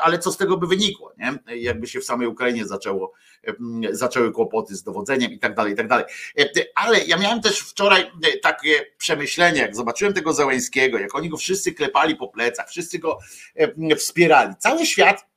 ale 0.00 0.18
co 0.18 0.32
z 0.32 0.36
tego 0.36 0.56
by 0.56 0.66
wynikło, 0.66 1.12
nie? 1.18 1.38
Jakby 1.56 1.86
się 1.86 2.00
w 2.00 2.04
samej 2.04 2.28
Ukrainie 2.28 2.66
zaczęło, 2.66 3.12
zaczęły 3.90 4.32
kłopoty 4.32 4.76
z 4.76 4.82
dowodzeniem 4.82 5.32
i 5.32 5.38
tak 5.38 5.54
dalej, 5.54 5.72
i 5.72 5.76
tak 5.76 5.88
dalej. 5.88 6.04
Ale 6.74 7.04
ja 7.04 7.16
miałem 7.16 7.40
też 7.40 7.58
wczoraj 7.58 8.10
takie 8.42 8.86
przemyślenie, 8.98 9.60
jak 9.60 9.76
zobaczyłem 9.76 10.14
tego 10.14 10.32
Załęskiego, 10.32 10.98
jak 10.98 11.14
oni 11.14 11.28
go 11.28 11.36
wszyscy 11.36 11.72
klepali 11.72 12.16
po 12.16 12.28
plecach, 12.28 12.68
wszyscy 12.68 12.98
go 12.98 13.18
wspierali. 13.96 14.54
Cały 14.58 14.86
świat 14.86 15.31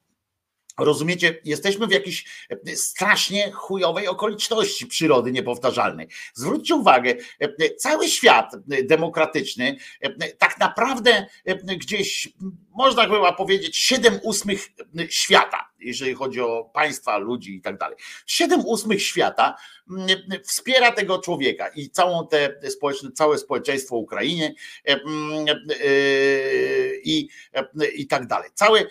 Rozumiecie, 0.80 1.42
jesteśmy 1.44 1.88
w 1.88 1.92
jakiejś 1.92 2.48
strasznie 2.76 3.52
chujowej 3.52 4.08
okoliczności 4.08 4.88
przyrody 4.88 5.32
niepowtarzalnej. 5.32 6.08
Zwróćcie 6.34 6.76
uwagę, 6.76 7.16
cały 7.78 8.08
świat 8.08 8.52
demokratyczny 8.84 9.78
tak 10.38 10.60
naprawdę 10.60 11.26
gdzieś 11.78 12.30
można 12.70 13.04
chyba 13.04 13.34
powiedzieć 13.34 13.78
7 13.78 14.20
ósmych 14.24 14.68
świata, 15.10 15.70
jeżeli 15.80 16.14
chodzi 16.14 16.42
o 16.42 16.72
państwa, 16.74 17.18
ludzi 17.18 17.56
i 17.56 17.62
tak 17.62 17.78
dalej. 17.78 17.98
7 18.26 18.66
ósmych 18.66 19.04
świata 19.04 19.56
wspiera 20.44 20.92
tego 20.92 21.20
człowieka 21.20 21.68
i 21.68 21.90
całą 21.90 22.28
te 22.28 22.72
społeczne, 22.72 23.12
całe 23.12 23.38
społeczeństwo 23.38 23.96
Ukrainie 23.96 24.54
i, 27.04 27.30
i 27.96 28.08
tak 28.08 28.28
dalej. 28.28 28.50
Całe 28.54 28.86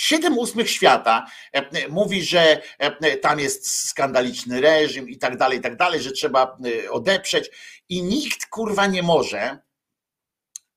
Siedem 0.00 0.38
ósmych 0.38 0.70
świata 0.70 1.26
e, 1.52 1.88
mówi, 1.88 2.22
że 2.22 2.62
e, 2.78 3.16
tam 3.16 3.40
jest 3.40 3.88
skandaliczny 3.88 4.60
reżim 4.60 5.08
i 5.08 5.18
tak 5.18 5.36
dalej, 5.36 5.58
i 5.58 5.60
tak 5.60 5.76
dalej, 5.76 6.00
że 6.00 6.12
trzeba 6.12 6.58
e, 6.84 6.90
odeprzeć 6.90 7.50
i 7.88 8.02
nikt 8.02 8.46
kurwa 8.46 8.86
nie 8.86 9.02
może, 9.02 9.58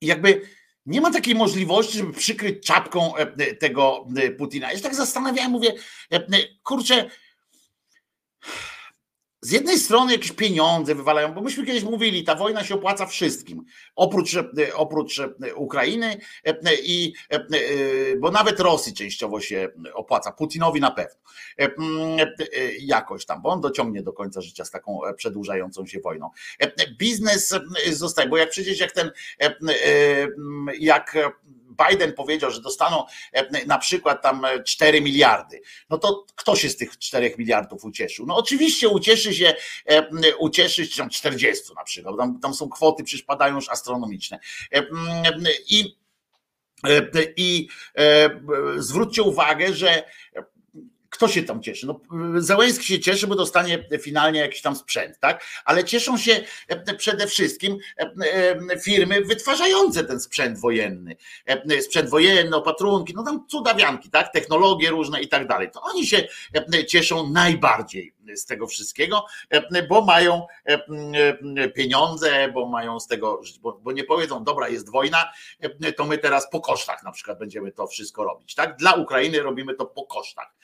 jakby 0.01 0.41
nie 0.85 1.01
ma 1.01 1.11
takiej 1.11 1.35
możliwości, 1.35 1.97
żeby 1.97 2.13
przykryć 2.13 2.65
czapką 2.65 3.13
tego 3.59 4.07
Putina. 4.37 4.71
Ja 4.71 4.77
się 4.77 4.83
tak 4.83 4.95
zastanawiałem, 4.95 5.51
mówię, 5.51 5.73
kurczę, 6.63 7.09
z 9.43 9.51
jednej 9.51 9.79
strony 9.79 10.11
jakieś 10.11 10.31
pieniądze 10.31 10.95
wywalają, 10.95 11.33
bo 11.33 11.41
myśmy 11.41 11.65
kiedyś 11.65 11.83
mówili, 11.83 12.23
ta 12.23 12.35
wojna 12.35 12.63
się 12.63 12.75
opłaca 12.75 13.05
wszystkim, 13.05 13.65
oprócz, 13.95 14.35
oprócz 14.73 15.21
Ukrainy 15.55 16.17
i 16.83 17.13
bo 18.19 18.31
nawet 18.31 18.59
Rosji 18.59 18.93
częściowo 18.93 19.41
się 19.41 19.69
opłaca, 19.93 20.31
Putinowi 20.31 20.81
na 20.81 20.91
pewno. 20.91 21.19
Jakoś 22.79 23.25
tam, 23.25 23.41
bo 23.41 23.49
on 23.49 23.61
dociągnie 23.61 24.01
do 24.03 24.13
końca 24.13 24.41
życia 24.41 24.65
z 24.65 24.71
taką 24.71 24.99
przedłużającą 25.17 25.85
się 25.85 25.99
wojną. 25.99 26.29
Biznes 26.97 27.53
zostaje, 27.91 28.29
bo 28.29 28.37
jak 28.37 28.49
przecież 28.49 28.79
jak 28.79 28.91
ten 28.91 29.11
jak 30.79 31.17
Biden 31.89 32.13
powiedział, 32.13 32.51
że 32.51 32.61
dostaną 32.61 33.03
na 33.65 33.77
przykład 33.77 34.21
tam 34.21 34.45
4 34.65 35.01
miliardy, 35.01 35.61
no 35.89 35.97
to 35.97 36.25
kto 36.35 36.55
się 36.55 36.69
z 36.69 36.77
tych 36.77 36.97
4 36.97 37.35
miliardów 37.37 37.85
ucieszył? 37.85 38.25
No 38.25 38.35
oczywiście 38.35 38.89
ucieszy 38.89 39.33
się, 39.33 39.55
ucieszy 40.39 40.85
się 40.85 40.97
tam 40.97 41.09
40 41.09 41.63
na 41.75 41.83
przykład, 41.83 42.17
tam, 42.17 42.39
tam 42.39 42.53
są 42.53 42.69
kwoty, 42.69 43.03
przecież 43.03 43.25
padają 43.25 43.55
już 43.55 43.69
astronomiczne. 43.69 44.39
I, 45.69 45.97
i 47.37 47.67
zwróćcie 48.77 49.23
uwagę, 49.23 49.73
że 49.73 50.03
kto 51.13 51.27
się 51.27 51.43
tam 51.43 51.61
cieszy? 51.61 51.87
No, 51.87 52.01
Zełenski 52.37 52.85
się 52.85 52.99
cieszy, 52.99 53.27
bo 53.27 53.35
dostanie 53.35 53.85
finalnie 54.01 54.39
jakiś 54.39 54.61
tam 54.61 54.75
sprzęt, 54.75 55.19
tak? 55.19 55.45
Ale 55.65 55.83
cieszą 55.83 56.17
się 56.17 56.43
przede 56.97 57.27
wszystkim 57.27 57.77
firmy 58.83 59.21
wytwarzające 59.21 60.03
ten 60.03 60.19
sprzęt 60.19 60.59
wojenny. 60.59 61.15
Sprzęt 61.81 62.09
wojenny, 62.09 62.55
opatrunki, 62.55 63.13
no 63.13 63.23
tam 63.23 63.47
cudawianki, 63.47 64.09
tak? 64.09 64.33
Technologie 64.33 64.89
różne 64.89 65.21
i 65.21 65.27
tak 65.27 65.47
dalej. 65.47 65.71
To 65.71 65.81
oni 65.81 66.07
się 66.07 66.27
cieszą 66.87 67.29
najbardziej 67.29 68.13
z 68.35 68.45
tego 68.45 68.67
wszystkiego, 68.67 69.25
e, 69.49 69.87
bo 69.87 70.01
mają 70.01 70.47
e, 70.65 70.79
e, 71.57 71.69
pieniądze, 71.69 72.51
bo 72.53 72.69
mają 72.69 72.99
z 72.99 73.07
tego, 73.07 73.41
bo, 73.81 73.91
nie 73.91 74.03
powiedzą, 74.03 74.43
dobra, 74.43 74.69
jest 74.69 74.91
wojna, 74.91 75.31
to 75.97 76.05
my 76.05 76.17
teraz 76.17 76.49
po 76.49 76.61
kosztach 76.61 77.03
na 77.03 77.11
przykład 77.11 77.39
będziemy 77.39 77.71
to 77.71 77.87
wszystko 77.87 78.23
robić. 78.23 78.55
Tak? 78.55 78.77
Dla 78.77 78.93
Ukrainy 78.93 79.39
robimy 79.39 79.73
to 79.73 79.85
po 79.85 80.05
kosztach, 80.05 80.55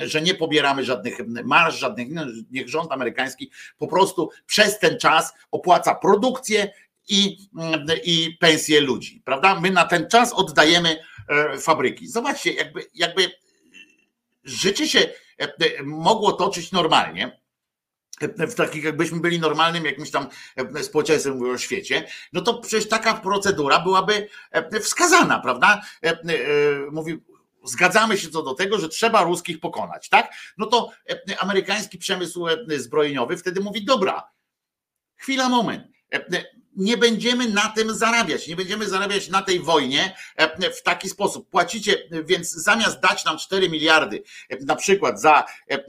że 0.00 0.22
nie 0.22 0.34
pobieramy 0.34 0.84
żadnych 0.84 1.18
marsz, 1.44 1.78
żadnych, 1.78 2.08
no, 2.10 2.24
niech 2.50 2.68
rząd 2.68 2.92
amerykański 2.92 3.50
po 3.78 3.86
prostu 3.86 4.30
przez 4.46 4.78
ten 4.78 4.98
czas 4.98 5.32
opłaca 5.50 5.94
produkcję 5.94 6.72
i, 7.08 7.38
i 8.04 8.36
pensje 8.40 8.80
ludzi, 8.80 9.22
prawda? 9.24 9.60
My 9.60 9.70
na 9.70 9.84
ten 9.84 10.08
czas 10.08 10.32
oddajemy 10.32 10.98
fabryki. 11.60 12.08
Zobaczcie, 12.08 12.52
jakby, 12.52 12.80
jakby 12.94 13.30
życie 14.44 14.88
się 14.88 15.08
mogło 15.84 16.32
toczyć 16.32 16.72
normalnie, 16.72 17.40
e, 18.20 18.46
w 18.46 18.54
takich 18.54 18.84
jakbyśmy 18.84 19.20
byli 19.20 19.40
normalnym 19.40 19.84
jakimś 19.84 20.10
tam 20.10 20.28
e, 20.56 20.82
społeczeństwem 20.82 21.38
mówię 21.38 21.52
o 21.52 21.58
świecie, 21.58 22.08
no 22.32 22.40
to 22.40 22.60
przecież 22.60 22.88
taka 22.88 23.14
procedura 23.14 23.80
byłaby 23.80 24.28
e, 24.50 24.80
wskazana, 24.80 25.40
prawda? 25.40 25.82
E, 26.04 26.10
e, 26.10 26.20
Mówi, 26.90 27.18
zgadzamy 27.64 28.18
się 28.18 28.28
co 28.28 28.42
do 28.42 28.54
tego, 28.54 28.78
że 28.78 28.88
trzeba 28.88 29.22
ruskich 29.22 29.60
pokonać, 29.60 30.08
tak? 30.08 30.32
No 30.58 30.66
to 30.66 30.90
e, 31.10 31.38
amerykański 31.38 31.98
przemysł 31.98 32.48
e, 32.48 32.56
zbrojeniowy 32.78 33.36
wtedy 33.36 33.60
mówi, 33.60 33.84
dobra, 33.84 34.30
chwila, 35.16 35.48
moment. 35.48 35.86
Nie 36.78 36.96
będziemy 36.96 37.48
na 37.48 37.68
tym 37.68 37.94
zarabiać, 37.94 38.48
nie 38.48 38.56
będziemy 38.56 38.88
zarabiać 38.88 39.28
na 39.28 39.42
tej 39.42 39.60
wojnie 39.60 40.14
e, 40.36 40.70
w 40.70 40.82
taki 40.82 41.08
sposób. 41.08 41.48
Płacicie, 41.50 42.08
więc 42.24 42.50
zamiast 42.50 43.00
dać 43.00 43.24
nam 43.24 43.38
4 43.38 43.68
miliardy, 43.68 44.22
e, 44.48 44.64
na 44.64 44.76
przykład 44.76 45.20
za 45.20 45.44
e, 45.70 45.74
e, 45.74 45.82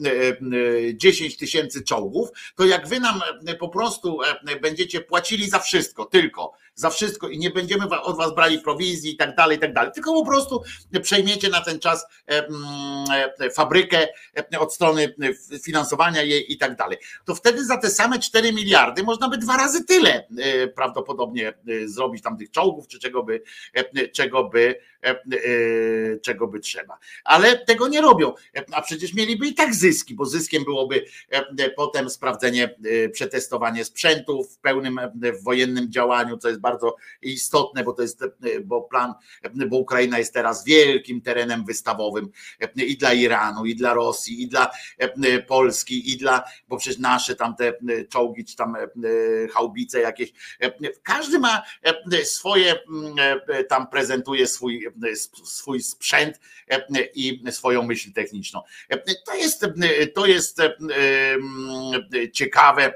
10 0.93 1.37
tysięcy 1.37 1.83
czołgów, 1.83 2.29
to 2.55 2.65
jak 2.65 2.87
wy 2.87 2.99
nam 2.99 3.21
po 3.59 3.69
prostu 3.69 4.19
będziecie 4.61 5.01
płacili 5.01 5.49
za 5.49 5.59
wszystko, 5.59 6.05
tylko 6.05 6.53
za 6.79 6.89
wszystko 6.89 7.29
i 7.29 7.37
nie 7.37 7.49
będziemy 7.49 8.01
od 8.01 8.17
was 8.17 8.35
brali 8.35 8.59
prowizji 8.59 9.11
i 9.13 9.17
tak 9.17 9.35
dalej, 9.35 9.57
i 9.57 9.59
tak 9.59 9.73
dalej, 9.73 9.91
tylko 9.93 10.13
po 10.13 10.25
prostu 10.25 10.63
przejmiecie 11.01 11.49
na 11.49 11.61
ten 11.61 11.79
czas 11.79 12.05
e, 12.27 13.49
fabrykę 13.51 14.07
e, 14.53 14.59
od 14.59 14.73
strony 14.73 15.15
e, 15.53 15.59
finansowania 15.59 16.21
jej 16.21 16.53
i 16.53 16.57
tak 16.57 16.75
dalej. 16.75 16.97
To 17.25 17.35
wtedy 17.35 17.65
za 17.65 17.77
te 17.77 17.89
same 17.89 18.19
4 18.19 18.53
miliardy 18.53 19.03
można 19.03 19.29
by 19.29 19.37
dwa 19.37 19.57
razy 19.57 19.85
tyle 19.85 20.27
prawdopodobnie 20.75 21.53
zrobić 21.85 22.23
tam 22.23 22.37
tych 22.37 22.51
czołgów, 22.51 22.87
czy 22.87 22.99
czego 22.99 23.23
by, 23.23 23.41
czego 24.13 24.43
by, 24.43 24.75
czego 26.21 26.47
by 26.47 26.59
trzeba. 26.59 26.97
Ale 27.23 27.57
tego 27.57 27.87
nie 27.87 28.01
robią. 28.01 28.33
A 28.71 28.81
przecież 28.81 29.13
mieliby 29.13 29.47
i 29.47 29.53
tak 29.53 29.75
zyski, 29.75 30.15
bo 30.15 30.25
zyskiem 30.25 30.63
byłoby 30.63 31.05
potem 31.75 32.09
sprawdzenie, 32.09 32.75
przetestowanie 33.11 33.85
sprzętów 33.85 34.53
w 34.53 34.59
pełnym 34.59 34.99
w 35.15 35.43
wojennym 35.43 35.91
działaniu, 35.91 36.37
co 36.37 36.47
jest 36.47 36.59
bardzo 36.59 36.68
istotne, 37.21 37.83
bo 37.83 37.93
to 37.93 38.01
jest, 38.01 38.21
e, 38.23 38.59
bo 38.63 38.81
plan, 38.81 39.13
e, 39.43 39.65
bo 39.65 39.77
Ukraina 39.77 40.19
jest 40.19 40.33
teraz 40.33 40.65
wielkim 40.65 41.21
terenem 41.21 41.65
wystawowym 41.65 42.29
e, 42.59 42.83
i 42.83 42.97
dla 42.97 43.13
Iranu, 43.13 43.65
i 43.65 43.75
dla 43.75 43.93
Rosji, 43.93 44.43
i 44.43 44.47
dla 44.47 44.71
Polski, 45.47 46.11
i 46.11 46.17
dla, 46.17 46.43
bo 46.67 46.77
przecież 46.77 46.99
nasze 46.99 47.35
tam 47.35 47.55
te 47.55 47.73
czołgi, 48.09 48.45
czy 48.45 48.55
tam 48.55 48.75
haubice 49.53 49.99
jakieś, 49.99 50.33
każdy 51.03 51.39
ma 51.39 51.63
swoje, 52.23 52.75
mm, 52.89 53.15
tam 53.69 53.87
prezentuje 53.87 54.47
swój, 54.47 54.87
swój 55.43 55.81
sprzęt 55.81 56.39
i 57.15 57.43
swoją 57.51 57.83
myśl 57.83 58.13
techniczną. 58.13 58.61
To 59.25 59.35
jest, 59.35 59.65
to 60.15 60.25
jest 60.25 60.59
mm, 60.59 62.31
ciekawe 62.33 62.93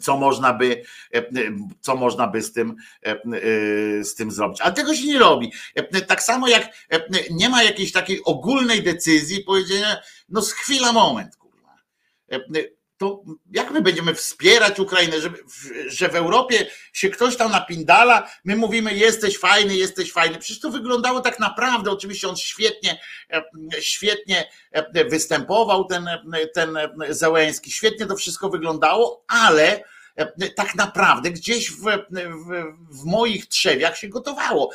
co 0.00 0.16
można 0.16 0.52
by, 0.52 0.82
e, 1.14 1.22
co 1.80 1.96
można 1.96 2.26
by 2.26 2.42
z 2.42 2.52
tym, 2.52 2.76
e, 3.06 3.10
e, 3.10 3.16
z 4.04 4.14
tym 4.14 4.30
zrobić. 4.30 4.60
Ale 4.60 4.72
tego 4.72 4.94
się 4.94 5.06
nie 5.06 5.18
robi. 5.18 5.52
E, 5.74 6.00
Tak 6.00 6.22
samo 6.22 6.48
jak 6.48 6.62
e, 6.90 7.00
nie 7.30 7.48
ma 7.48 7.62
jakiejś 7.62 7.92
takiej 7.92 8.24
ogólnej 8.24 8.82
decyzji, 8.82 9.44
powiedzenia, 9.44 9.96
no 10.28 10.42
z 10.42 10.52
chwila, 10.52 10.92
moment, 10.92 11.36
kurwa. 11.36 11.74
E, 12.94 12.98
To 12.98 13.22
jak 13.52 13.70
my 13.70 13.82
będziemy 13.82 14.14
wspierać 14.14 14.78
Ukrainę, 14.78 15.20
że, 15.20 15.30
że 15.86 16.08
w 16.08 16.14
Europie 16.14 16.66
się 16.92 17.10
ktoś 17.10 17.36
tam 17.36 17.52
napindala, 17.52 18.30
my 18.44 18.56
mówimy 18.56 18.94
jesteś 18.94 19.38
fajny, 19.38 19.76
jesteś 19.76 20.12
fajny. 20.12 20.38
Przecież 20.38 20.60
to 20.60 20.70
wyglądało 20.70 21.20
tak 21.20 21.38
naprawdę, 21.38 21.90
oczywiście 21.90 22.28
on 22.28 22.36
świetnie, 22.36 23.00
e, 23.32 23.42
świetnie 23.80 24.48
e, 24.72 25.04
występował, 25.04 25.84
ten, 25.84 26.08
ten 26.54 26.78
Zełęński, 27.08 27.70
świetnie 27.70 28.06
to 28.06 28.16
wszystko 28.16 28.50
wyglądało, 28.50 29.24
ale 29.28 29.76
e, 29.76 29.84
tak 30.56 30.74
naprawdę 30.74 31.30
gdzieś 31.30 31.70
w, 31.70 31.82
w, 31.82 33.00
w 33.00 33.04
moich 33.04 33.46
trzewiach 33.46 33.96
się 33.96 34.08
gotowało, 34.08 34.70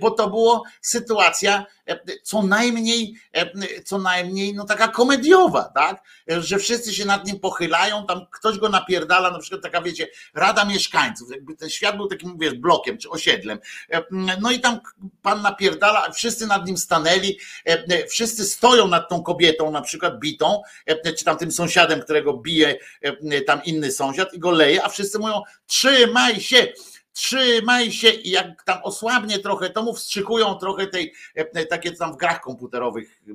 bo 0.00 0.10
to 0.10 0.30
było 0.30 0.62
sytuacja 0.80 1.66
e, 1.88 1.98
co 2.22 2.42
najmniej, 2.42 3.14
e, 3.32 3.82
co 3.82 3.98
najmniej 3.98 4.54
no 4.54 4.64
taka 4.64 4.88
komediowa, 4.88 5.64
tak? 5.64 6.02
Że 6.28 6.58
wszyscy 6.58 6.94
się 6.94 7.04
nad 7.04 7.26
nim 7.26 7.40
pochylają, 7.40 8.06
tam 8.06 8.26
ktoś 8.30 8.58
go 8.58 8.68
napierdala, 8.68 9.30
na 9.30 9.38
przykład 9.38 9.62
taka 9.62 9.82
wiecie, 9.82 10.08
rada 10.34 10.64
mieszkańców, 10.64 11.30
jakby 11.30 11.56
ten 11.56 11.70
świat 11.70 11.96
był 11.96 12.06
takim 12.06 12.38
wiesz, 12.38 12.54
blokiem 12.54 12.98
czy 12.98 13.10
osiedlem. 13.10 13.58
E, 13.92 14.02
No 14.40 14.50
i 14.50 14.60
tam 14.60 14.80
pan 15.22 15.42
napierdala, 15.42 16.10
wszyscy 16.10 16.46
nad 16.46 16.66
nim 16.66 16.76
stanęli, 16.76 17.38
e, 17.64 18.06
wszyscy 18.06 18.44
stoją 18.44 18.88
nad 18.88 19.08
tą 19.08 19.22
kobietą, 19.22 19.70
na 19.70 19.82
przykład 19.82 20.18
bitą, 20.18 20.62
e, 20.86 21.12
czy 21.12 21.24
tam 21.24 21.36
tym 21.36 21.52
sąsiadem, 21.52 22.00
którego 22.00 22.34
bije 22.34 22.78
e, 23.02 23.40
tam 23.40 23.64
inny 23.64 23.92
sąsiad 23.92 24.34
i 24.34 24.38
go 24.38 24.50
leje, 24.50 24.77
a 24.82 24.88
wszyscy 24.88 25.18
mówią 25.18 25.42
trzymaj 25.66 26.40
się, 26.40 26.72
trzymaj 27.18 27.92
się. 27.92 28.10
I 28.10 28.30
jak 28.30 28.64
tam 28.64 28.78
osłabnie 28.82 29.38
trochę, 29.38 29.70
to 29.70 29.82
mu 29.82 29.94
wstrzykują 29.94 30.54
trochę 30.54 30.86
tej, 30.86 31.14
e, 31.34 31.66
takie 31.66 31.92
tam 31.92 32.12
w 32.12 32.16
grach 32.16 32.40
komputerowych 32.40 33.20
e, 33.28 33.34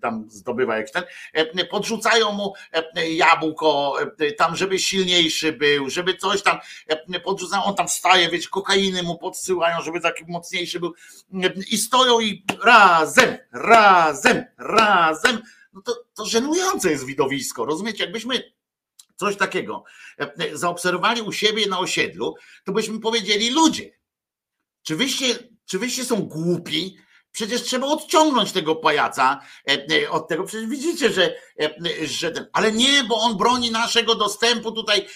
tam 0.00 0.24
zdobywa 0.28 0.76
jakiś 0.76 0.92
ten, 0.92 1.04
e, 1.32 1.64
podrzucają 1.64 2.32
mu 2.32 2.52
jabłko 3.10 3.96
tam, 4.36 4.56
żeby 4.56 4.78
silniejszy 4.78 5.52
był, 5.52 5.90
żeby 5.90 6.14
coś 6.14 6.42
tam 6.42 6.58
podrzucają, 7.24 7.64
on 7.64 7.74
tam 7.74 7.88
wstaje, 7.88 8.30
wiecie, 8.30 8.48
kokainy 8.48 9.02
mu 9.02 9.18
podsyłają, 9.18 9.82
żeby 9.82 10.00
taki 10.00 10.24
mocniejszy 10.28 10.80
był. 10.80 10.94
I 11.70 11.78
stoją 11.78 12.20
i 12.20 12.44
razem, 12.64 13.36
razem, 13.52 14.44
razem, 14.58 15.42
no 15.72 15.82
to, 15.82 16.04
to 16.14 16.24
żenujące 16.24 16.90
jest 16.90 17.06
widowisko, 17.06 17.64
rozumiecie, 17.64 18.04
jakbyśmy 18.04 18.57
coś 19.18 19.36
takiego 19.36 19.84
e, 20.18 20.56
zaobserwowali 20.56 21.22
u 21.22 21.32
siebie 21.32 21.66
na 21.66 21.78
osiedlu, 21.78 22.34
to 22.64 22.72
byśmy 22.72 23.00
powiedzieli 23.00 23.50
ludzie, 23.50 23.90
czy 24.82 24.96
wyście, 24.96 25.38
czy 25.64 25.78
wyście 25.78 26.04
są 26.04 26.22
głupi? 26.22 26.96
Przecież 27.38 27.62
trzeba 27.62 27.86
odciągnąć 27.86 28.52
tego 28.52 28.76
pajaca 28.76 29.40
e, 29.68 29.86
e, 30.02 30.10
od 30.10 30.28
tego. 30.28 30.44
Przecież 30.44 30.66
widzicie, 30.66 31.12
że, 31.12 31.34
e, 31.60 31.70
że 32.06 32.30
ten, 32.30 32.46
ale 32.52 32.72
nie, 32.72 33.04
bo 33.04 33.20
on 33.20 33.36
broni 33.36 33.70
naszego 33.70 34.14
dostępu 34.14 34.72
tutaj 34.72 35.06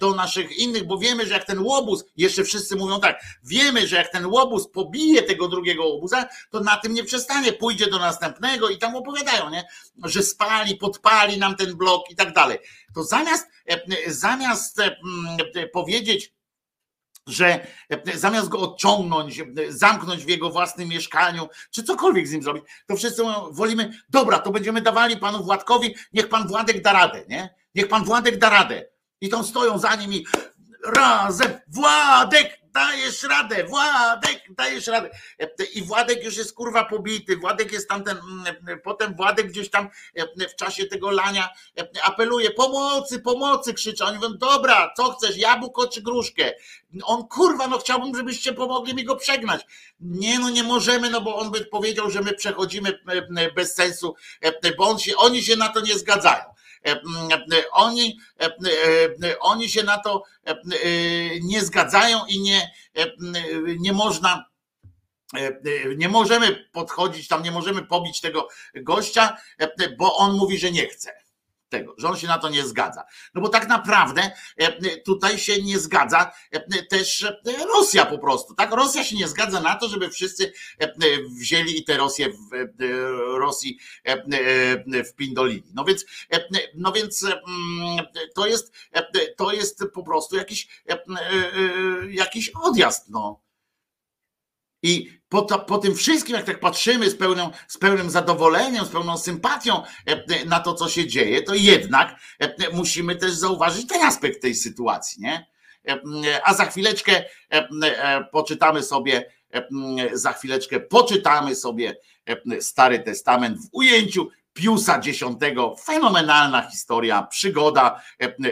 do 0.00 0.14
naszych 0.14 0.58
innych, 0.58 0.86
bo 0.86 0.98
wiemy, 0.98 1.26
że 1.26 1.34
jak 1.34 1.44
ten 1.44 1.58
łobuz, 1.58 2.04
jeszcze 2.16 2.44
wszyscy 2.44 2.76
mówią 2.76 3.00
tak, 3.00 3.20
wiemy, 3.44 3.86
że 3.86 3.96
jak 3.96 4.12
ten 4.12 4.26
łobuz 4.26 4.68
pobije 4.68 5.22
tego 5.22 5.48
drugiego 5.48 5.88
łobuza, 5.88 6.28
to 6.50 6.60
na 6.60 6.76
tym 6.76 6.94
nie 6.94 7.04
przestanie, 7.04 7.52
pójdzie 7.52 7.86
do 7.86 7.98
następnego 7.98 8.68
i 8.68 8.78
tam 8.78 8.96
opowiadają, 8.96 9.50
nie? 9.50 9.64
że 10.04 10.22
spali, 10.22 10.76
podpali 10.76 11.38
nam 11.38 11.56
ten 11.56 11.76
blok 11.76 12.10
i 12.10 12.16
tak 12.16 12.32
dalej. 12.32 12.58
To 12.94 13.04
zamiast, 13.04 13.46
zamiast 14.06 14.80
mm, 14.80 14.96
powiedzieć, 15.72 16.35
że 17.26 17.66
e, 17.90 18.18
zamiast 18.18 18.48
go 18.48 18.58
odciągnąć, 18.58 19.40
e, 19.40 19.44
zamknąć 19.68 20.24
w 20.24 20.28
jego 20.28 20.50
własnym 20.50 20.88
mieszkaniu, 20.88 21.48
czy 21.70 21.82
cokolwiek 21.82 22.28
z 22.28 22.32
nim 22.32 22.42
zrobić, 22.42 22.64
to 22.86 22.96
wszyscy 22.96 23.22
wolimy, 23.50 23.92
dobra, 24.08 24.38
to 24.38 24.50
będziemy 24.50 24.80
dawali 24.80 25.16
panu 25.16 25.44
Władkowi, 25.44 25.94
niech 26.12 26.28
pan 26.28 26.48
Władek 26.48 26.82
da 26.82 26.92
radę, 26.92 27.24
nie? 27.28 27.54
Niech 27.74 27.88
pan 27.88 28.04
Władek 28.04 28.38
da 28.38 28.50
radę. 28.50 28.86
I 29.20 29.28
tam 29.28 29.44
stoją 29.44 29.78
za 29.78 29.94
nim 29.94 30.12
i 30.12 30.26
razem, 30.84 31.58
Władek, 31.68 32.58
dajesz 32.76 33.22
radę, 33.22 33.64
Władek, 33.64 34.42
dajesz 34.50 34.86
radę. 34.86 35.10
I 35.74 35.82
Władek 35.82 36.24
już 36.24 36.36
jest 36.36 36.54
kurwa 36.54 36.84
pobity, 36.84 37.36
Władek 37.36 37.72
jest 37.72 37.88
tamten, 37.88 38.18
mm, 38.18 38.80
potem 38.80 39.14
Władek 39.14 39.48
gdzieś 39.48 39.70
tam 39.70 39.88
e, 40.14 40.48
w 40.48 40.56
czasie 40.56 40.86
tego 40.86 41.10
lania 41.10 41.48
e, 41.78 41.88
apeluje, 42.04 42.50
pomocy, 42.50 43.20
pomocy, 43.20 43.74
krzyczy. 43.74 44.04
Oni 44.04 44.16
mówią, 44.16 44.34
dobra, 44.38 44.92
co 44.96 45.12
chcesz, 45.12 45.36
jabłko 45.36 45.88
czy 45.88 46.02
gruszkę? 46.02 46.52
On 47.04 47.28
kurwa, 47.28 47.68
no 47.68 47.78
chciałbym, 47.78 48.16
żebyście 48.16 48.52
pomogli 48.52 48.94
mi 48.94 49.04
go 49.04 49.16
przegnać. 49.16 49.66
Nie, 50.00 50.38
no 50.38 50.50
nie 50.50 50.62
możemy, 50.62 51.10
no 51.10 51.20
bo 51.20 51.36
on 51.36 51.50
by 51.50 51.64
powiedział, 51.64 52.10
że 52.10 52.20
my 52.20 52.34
przechodzimy 52.34 52.98
bez 53.54 53.74
sensu, 53.74 54.14
bo 54.78 54.88
on 54.88 54.98
się, 54.98 55.16
oni 55.16 55.42
się 55.42 55.56
na 55.56 55.68
to 55.68 55.80
nie 55.80 55.98
zgadzają. 55.98 56.55
E, 56.86 56.90
e, 56.90 57.70
Oni, 57.72 58.18
e, 58.40 59.38
oni 59.40 59.68
się 59.68 59.82
na 59.82 59.98
to 59.98 60.22
nie 61.42 61.60
zgadzają 61.60 62.26
i 62.28 62.40
nie, 62.40 62.70
nie 63.78 63.92
można. 63.92 64.44
Nie 65.96 66.08
możemy 66.08 66.68
podchodzić 66.72 67.28
tam, 67.28 67.42
nie 67.42 67.50
możemy 67.50 67.82
pobić 67.82 68.20
tego 68.20 68.48
gościa, 68.74 69.36
bo 69.98 70.16
on 70.16 70.36
mówi, 70.36 70.58
że 70.58 70.70
nie 70.70 70.86
chce 70.86 71.25
tego, 71.68 71.94
że 71.98 72.08
on 72.08 72.16
się 72.16 72.26
na 72.26 72.38
to 72.38 72.48
nie 72.48 72.66
zgadza. 72.66 73.04
No 73.34 73.40
bo 73.40 73.48
tak 73.48 73.68
naprawdę 73.68 74.30
tutaj 75.04 75.38
się 75.38 75.62
nie 75.62 75.78
zgadza 75.78 76.32
też 76.90 77.26
Rosja 77.74 78.06
po 78.06 78.18
prostu. 78.18 78.54
Tak, 78.54 78.72
Rosja 78.72 79.04
się 79.04 79.16
nie 79.16 79.28
zgadza 79.28 79.60
na 79.60 79.74
to, 79.74 79.88
żeby 79.88 80.10
wszyscy 80.10 80.52
wzięli 81.38 81.78
i 81.78 81.84
te 81.84 81.96
Rosję 81.96 82.28
Rosji 83.38 83.78
w 85.06 85.14
Pindolini. 85.16 85.72
No 85.74 85.84
więc, 85.84 86.06
no 86.74 86.92
więc 86.92 87.26
to 88.34 88.46
jest 88.46 88.72
to 89.36 89.52
jest 89.52 89.84
po 89.94 90.02
prostu 90.02 90.36
jakiś 90.36 90.68
jakiś 92.10 92.50
odjazd. 92.50 93.10
No. 93.10 93.45
I 94.86 95.20
po, 95.28 95.42
to, 95.42 95.58
po 95.58 95.78
tym 95.78 95.94
wszystkim, 95.94 96.36
jak 96.36 96.44
tak 96.44 96.60
patrzymy 96.60 97.10
z, 97.10 97.16
pełną, 97.16 97.50
z 97.68 97.78
pełnym 97.78 98.10
zadowoleniem, 98.10 98.84
z 98.84 98.88
pełną 98.88 99.18
sympatią 99.18 99.82
e, 99.82 99.86
e, 100.06 100.44
na 100.44 100.60
to, 100.60 100.74
co 100.74 100.88
się 100.88 101.06
dzieje, 101.06 101.42
to 101.42 101.54
jednak 101.54 102.16
e, 102.38 102.70
musimy 102.72 103.16
też 103.16 103.32
zauważyć 103.32 103.86
ten 103.86 104.02
aspekt 104.02 104.42
tej 104.42 104.54
sytuacji, 104.54 105.22
nie? 105.22 105.46
A 106.44 106.54
za 106.54 106.64
chwileczkę 106.64 107.24
poczytamy 108.32 108.82
sobie, 108.82 109.32
za 110.12 110.32
chwileczkę 110.32 110.80
poczytamy 110.80 111.54
sobie 111.54 111.96
Stary 112.60 112.98
Testament 112.98 113.58
w 113.58 113.68
ujęciu 113.72 114.28
Piusa 114.52 115.00
X. 115.06 115.20
Fenomenalna 115.84 116.70
historia, 116.70 117.22
przygoda 117.22 118.02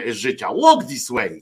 życia. 0.07 0.49
Walk 0.61 0.87
this 0.87 1.09
way. 1.09 1.41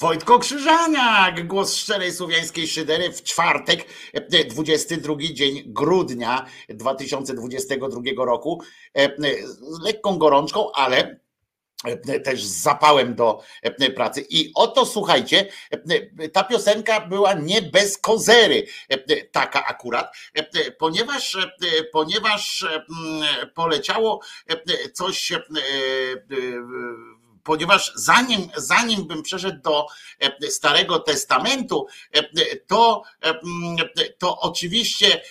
Wojtko 0.00 0.38
Krzyżaniak, 0.38 1.46
głos 1.46 1.76
szczerej 1.76 2.12
słowiańskiej 2.12 2.68
szydery 2.68 3.12
w 3.12 3.22
czwartek, 3.22 3.86
e, 4.12 4.44
22 4.44 5.16
dzień 5.32 5.62
grudnia 5.66 6.46
2022 6.68 8.24
roku. 8.24 8.62
E, 8.94 9.16
Z 9.46 9.80
lekką 9.82 10.18
gorączką, 10.18 10.72
ale 10.72 11.20
e, 11.84 12.20
też 12.20 12.44
z 12.44 12.62
zapałem 12.62 13.14
do 13.14 13.42
e, 13.62 13.90
pracy. 13.90 14.26
I 14.30 14.52
oto 14.54 14.86
słuchajcie, 14.86 15.46
e, 15.70 16.28
ta 16.28 16.44
piosenka 16.44 17.00
była 17.00 17.34
nie 17.34 17.62
bez 17.62 17.98
kozery, 17.98 18.66
e, 18.88 19.24
taka 19.24 19.64
akurat, 19.66 20.16
e, 20.34 20.70
ponieważ, 20.70 21.34
e, 21.34 21.50
ponieważ 21.92 22.62
e, 22.62 22.84
poleciało 23.46 24.20
e, 24.46 24.90
coś, 24.90 25.32
e, 25.32 25.36
e, 25.36 25.40
ponieważ 27.48 27.92
zanim, 27.94 28.48
zanim 28.56 29.04
bym 29.04 29.22
przeszedł 29.22 29.62
do 29.62 29.86
e, 30.20 30.50
Starego 30.50 30.98
Testamentu, 30.98 31.86
e, 32.12 32.56
to, 32.56 33.02
e, 33.22 33.34
to 34.18 34.38
oczywiście 34.40 35.22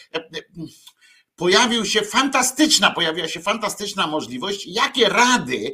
pojawił 1.35 1.85
się 1.85 2.01
fantastyczna, 2.01 2.91
pojawiła 2.91 3.27
się 3.27 3.41
fantastyczna 3.41 4.07
możliwość, 4.07 4.65
jakie 4.67 5.09
rady 5.09 5.73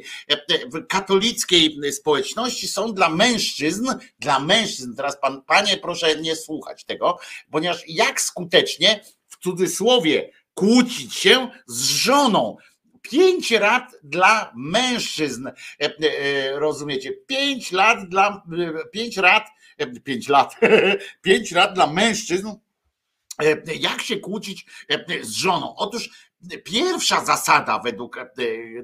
katolickiej 0.88 1.92
społeczności 1.92 2.68
są 2.68 2.92
dla 2.94 3.08
mężczyzn, 3.08 3.88
dla 4.18 4.38
mężczyzn, 4.38 4.94
teraz 4.96 5.20
pan, 5.20 5.42
panie 5.42 5.76
proszę 5.76 6.16
nie 6.16 6.36
słuchać 6.36 6.84
tego, 6.84 7.18
ponieważ 7.50 7.82
jak 7.88 8.20
skutecznie, 8.20 9.04
w 9.28 9.38
cudzysłowie, 9.38 10.30
kłócić 10.54 11.14
się 11.14 11.48
z 11.66 11.88
żoną, 11.88 12.56
Pięć 13.10 13.50
rad 13.50 13.96
dla 14.02 14.52
mężczyzn. 14.56 15.48
E, 15.48 15.52
e, 15.80 16.58
Rozumiecie? 16.58 17.12
Pięć 17.12 17.72
lat 17.72 18.08
dla 18.08 18.42
pięć 18.92 19.16
rad, 19.16 19.48
e, 19.78 19.86
pięć 19.86 20.28
lat, 20.28 20.54
pięć 21.22 21.52
rad 21.52 21.74
dla 21.76 21.86
mężczyzn. 21.86 22.48
Jak 23.80 24.02
się 24.02 24.16
kłócić 24.16 24.66
z 25.22 25.30
żoną? 25.30 25.76
Otóż 25.76 26.30
pierwsza 26.64 27.24
zasada 27.24 27.78
według 27.78 28.18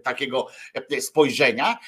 takiego 0.02 0.46
spojrzenia 1.00 1.78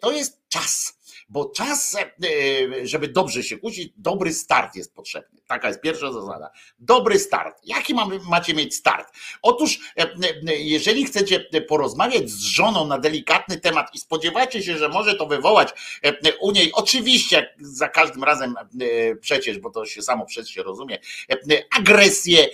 to 0.00 0.12
jest 0.12 0.48
czas. 0.48 1.01
Bo 1.28 1.44
czas, 1.44 1.96
e, 1.96 2.86
żeby 2.86 3.08
dobrze 3.08 3.42
się 3.42 3.58
kłócić, 3.58 3.92
dobry 3.96 4.32
start 4.32 4.76
jest 4.76 4.94
potrzebny. 4.94 5.40
Taka 5.46 5.68
jest 5.68 5.80
pierwsza 5.80 6.12
zasada. 6.12 6.50
Dobry 6.78 7.18
start. 7.18 7.60
Jaki 7.64 7.94
mamy, 7.94 8.20
macie 8.30 8.54
mieć 8.54 8.74
start? 8.74 9.08
Otóż, 9.42 9.78
e, 9.98 10.02
e, 10.48 10.56
jeżeli 10.56 11.04
chcecie 11.04 11.46
porozmawiać 11.68 12.30
z 12.30 12.40
żoną 12.42 12.86
na 12.86 12.98
delikatny 12.98 13.60
temat 13.60 13.94
i 13.94 13.98
spodziewacie 13.98 14.62
się, 14.62 14.78
że 14.78 14.88
może 14.88 15.14
to 15.14 15.26
wywołać 15.26 15.68
u 16.40 16.52
niej, 16.52 16.72
oczywiście, 16.72 17.36
jak 17.36 17.48
za 17.60 17.88
każdym 17.88 18.24
razem 18.24 18.54
przecież, 19.20 19.58
bo 19.58 19.70
to 19.70 19.86
się 19.86 20.02
samo 20.02 20.26
przecież 20.26 20.54
się 20.54 20.62
rozumie, 20.62 20.98
agresję, 21.78 22.48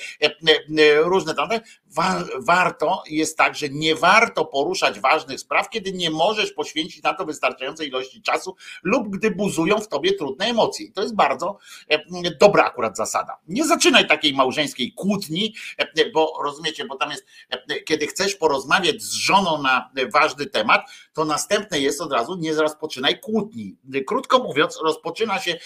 różne 1.05 1.35
tam, 1.35 1.49
wa- 1.87 2.25
warto 2.39 3.03
jest 3.11 3.37
tak, 3.37 3.55
że 3.57 3.69
nie 3.69 3.95
warto 3.95 4.45
poruszać 4.45 5.01
ważnych 5.01 5.41
spraw, 5.41 5.71
kiedy 5.71 5.93
nie 5.93 6.11
możesz 6.11 6.53
poświęcić 6.53 7.03
na 7.03 7.15
to 7.15 7.25
wystarczającej 7.25 7.89
ilości 7.89 8.23
czasu 8.23 8.57
lub 8.83 9.09
gdy 9.09 9.31
buzują 9.31 9.79
w 9.79 9.89
tobie 9.89 10.13
trudne 10.13 10.47
emocje. 10.47 10.87
I 10.87 10.93
to 10.93 11.03
jest 11.03 11.15
bardzo 11.15 11.59
e, 11.91 11.99
dobra 12.41 12.65
akurat 12.65 12.97
zasada. 12.97 13.37
Nie 13.49 13.65
zaczynaj 13.65 14.07
takiej 14.09 14.35
małżeńskiej 14.35 14.93
kłótni, 14.93 15.55
e, 15.79 16.11
bo 16.11 16.33
rozumiecie, 16.45 16.85
bo 16.85 16.97
tam 16.97 17.11
jest, 17.11 17.27
e, 17.51 17.81
kiedy 17.81 18.07
chcesz 18.07 18.35
porozmawiać 18.35 19.03
z 19.03 19.13
żoną 19.13 19.63
na 19.63 19.91
ważny 20.13 20.47
temat, 20.47 20.91
to 21.13 21.25
następne 21.25 21.81
jest 21.81 22.01
od 22.01 22.13
razu, 22.13 22.37
nie 22.37 22.55
rozpoczynaj 22.55 23.21
kłótni. 23.21 23.77
Krótko 24.07 24.39
mówiąc, 24.39 24.79
rozpoczyna 24.85 25.41
się, 25.41 25.59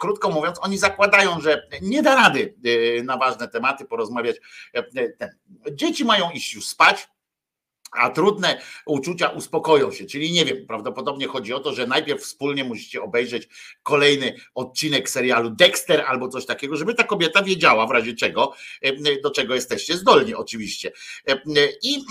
krótko 0.00 0.30
mówiąc, 0.30 0.58
oni 0.62 0.78
zakładają, 0.78 1.40
że 1.40 1.68
nie 1.82 2.02
da 2.02 2.14
rady 2.14 2.54
na 3.04 3.16
ważne 3.16 3.48
tematy 3.48 3.84
porozmawiać. 3.84 4.36
Dzieci 5.72 6.04
mają 6.04 6.30
iść 6.30 6.54
już 6.54 6.68
spać, 6.68 7.08
a 7.92 8.10
trudne 8.10 8.60
uczucia 8.86 9.28
uspokoją 9.28 9.92
się. 9.92 10.04
Czyli 10.06 10.32
nie 10.32 10.44
wiem, 10.44 10.66
prawdopodobnie 10.66 11.26
chodzi 11.26 11.52
o 11.54 11.60
to, 11.60 11.74
że 11.74 11.86
najpierw 11.86 12.22
wspólnie 12.22 12.64
musicie 12.64 13.02
obejrzeć 13.02 13.48
kolejny 13.82 14.34
odcinek 14.54 15.10
serialu 15.10 15.50
Dexter 15.50 16.04
albo 16.06 16.28
coś 16.28 16.46
takiego, 16.46 16.76
żeby 16.76 16.94
ta 16.94 17.04
kobieta 17.04 17.42
wiedziała 17.42 17.86
w 17.86 17.90
razie 17.90 18.14
czego, 18.14 18.54
e, 18.82 19.20
do 19.22 19.30
czego 19.30 19.54
jesteście 19.54 19.96
zdolni 19.96 20.34
oczywiście. 20.34 20.92
E, 21.28 21.38
I, 21.82 21.96
e, 21.96 22.02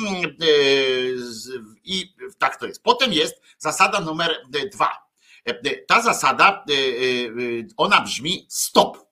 z- 1.17 1.49
i 1.83 2.13
tak 2.39 2.59
to 2.59 2.65
jest. 2.67 2.83
Potem 2.83 3.13
jest 3.13 3.41
zasada 3.57 3.99
numer 4.01 4.35
dwa. 4.73 5.05
Ta 5.87 6.01
zasada, 6.01 6.65
ona 7.77 8.01
brzmi 8.01 8.45
stop. 8.49 9.04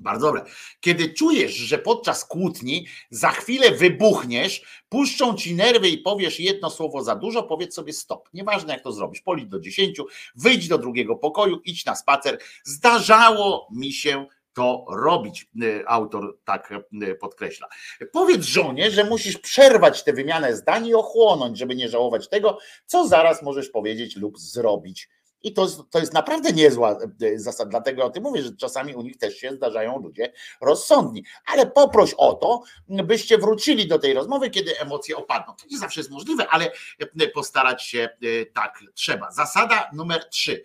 Bardzo 0.00 0.26
dobre. 0.26 0.44
Kiedy 0.80 1.14
czujesz, 1.14 1.52
że 1.52 1.78
podczas 1.78 2.24
kłótni 2.24 2.86
za 3.10 3.30
chwilę 3.30 3.70
wybuchniesz, 3.70 4.82
puszczą 4.88 5.34
ci 5.34 5.54
nerwy 5.54 5.88
i 5.88 5.98
powiesz 5.98 6.40
jedno 6.40 6.70
słowo 6.70 7.02
za 7.02 7.16
dużo, 7.16 7.42
powiedz 7.42 7.74
sobie 7.74 7.92
stop. 7.92 8.28
Nieważne 8.32 8.72
jak 8.72 8.82
to 8.82 8.92
zrobisz. 8.92 9.20
Policz 9.20 9.48
do 9.48 9.60
10, 9.60 10.00
wyjdź 10.34 10.68
do 10.68 10.78
drugiego 10.78 11.16
pokoju, 11.16 11.60
idź 11.64 11.84
na 11.84 11.96
spacer. 11.96 12.38
Zdarzało 12.64 13.68
mi 13.70 13.92
się 13.92 14.26
to 14.52 14.84
robić. 14.90 15.48
Y, 15.62 15.84
Autor 15.86 16.38
tak 16.44 16.74
y, 17.02 17.14
podkreśla. 17.14 17.68
Powiedz 18.12 18.44
żonie, 18.44 18.90
że 18.90 19.04
musisz 19.04 19.38
przerwać 19.38 20.04
tę 20.04 20.12
wymianę 20.12 20.56
zdań 20.56 20.86
i 20.86 20.94
ochłonąć, 20.94 21.58
żeby 21.58 21.76
nie 21.76 21.88
żałować 21.88 22.28
tego, 22.28 22.58
co 22.86 23.08
zaraz 23.08 23.42
możesz 23.42 23.68
powiedzieć 23.68 24.16
lub 24.16 24.38
zrobić. 24.38 25.08
I 25.42 25.52
to, 25.52 25.66
to 25.90 25.98
jest 25.98 26.12
naprawdę 26.12 26.52
niezła 26.52 26.98
e, 27.22 27.38
zasada, 27.38 27.70
dlatego 27.70 28.04
o 28.04 28.10
tym 28.10 28.22
mówię, 28.22 28.42
że 28.42 28.56
czasami 28.56 28.94
u 28.94 29.02
nich 29.02 29.18
też 29.18 29.36
się 29.36 29.52
zdarzają 29.52 29.98
ludzie 30.02 30.32
rozsądni. 30.60 31.24
Ale 31.46 31.66
poproś 31.66 32.14
o 32.16 32.34
to, 32.34 32.62
byście 32.88 33.38
wrócili 33.38 33.88
do 33.88 33.98
tej 33.98 34.14
rozmowy, 34.14 34.50
kiedy 34.50 34.78
emocje 34.78 35.16
opadną. 35.16 35.54
To 35.54 35.66
nie 35.70 35.78
zawsze 35.78 36.00
jest 36.00 36.10
możliwe, 36.10 36.48
ale 36.48 36.72
e, 37.20 37.28
postarać 37.28 37.82
się 37.82 38.08
e, 38.22 38.46
tak 38.46 38.80
trzeba. 38.94 39.30
Zasada 39.30 39.90
numer 39.92 40.28
trzy 40.28 40.64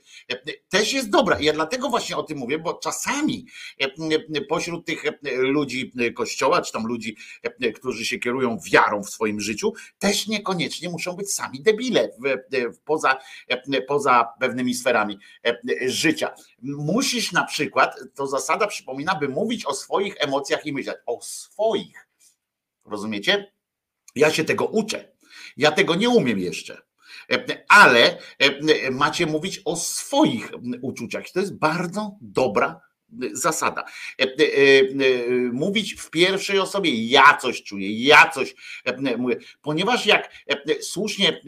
też 0.70 0.94
jest 0.94 1.10
dobra. 1.10 1.38
Ja 1.40 1.54
dlatego 1.54 1.90
właśnie 1.90 2.18
o 2.18 2.24
tym 2.24 2.38
mówię, 2.38 2.60
bo 2.60 2.74
czasami 2.74 3.46
pośród 4.50 4.86
tych 4.86 5.04
ludzi 5.38 5.92
kościoła, 6.16 6.62
czy 6.62 6.72
tam 6.72 6.88
ludzi, 6.88 7.18
którzy 7.76 8.06
się 8.06 8.20
kierują 8.20 8.58
wiarą 8.72 9.04
w 9.04 9.10
swoim 9.10 9.40
życiu, 9.42 9.74
też 10.00 10.28
niekoniecznie 10.28 10.90
muszą 10.90 11.14
być 11.14 11.34
sami 11.34 11.62
debile 11.62 12.10
poza, 12.86 13.18
poza 13.88 14.34
pewnymi 14.40 14.65
sferami 14.74 15.20
e, 15.48 15.58
życia. 15.90 16.34
Musisz 16.62 17.32
na 17.32 17.44
przykład, 17.44 17.96
to 18.16 18.28
zasada 18.28 18.68
przypomina, 18.68 19.16
by 19.16 19.30
mówić 19.30 19.66
o 19.66 19.74
swoich 19.74 20.16
emocjach 20.20 20.66
i 20.66 20.74
myśleć 20.74 20.98
o 21.06 21.22
swoich. 21.22 22.08
Rozumiecie? 22.86 23.52
Ja 24.16 24.32
się 24.32 24.44
tego 24.44 24.66
uczę. 24.66 25.12
Ja 25.58 25.72
tego 25.72 25.96
nie 25.96 26.10
umiem 26.10 26.40
jeszcze. 26.40 26.82
E, 27.32 27.64
Ale 27.68 28.18
e, 28.40 28.92
macie 28.92 29.26
mówić 29.26 29.62
o 29.66 29.76
swoich 29.76 30.52
uczuciach. 30.82 31.24
To 31.34 31.40
jest 31.40 31.58
bardzo 31.58 32.18
dobra 32.22 32.82
zasada. 33.32 33.84
E, 34.20 34.24
e, 34.24 34.28
e, 34.28 34.86
Mówić 35.52 35.94
w 35.94 36.10
pierwszej 36.10 36.60
osobie, 36.60 37.06
ja 37.06 37.38
coś 37.42 37.64
czuję, 37.64 38.06
ja 38.06 38.30
coś 38.30 38.56
mówię, 39.18 39.36
ponieważ 39.62 40.06
jak 40.06 40.32
słusznie 40.82 41.42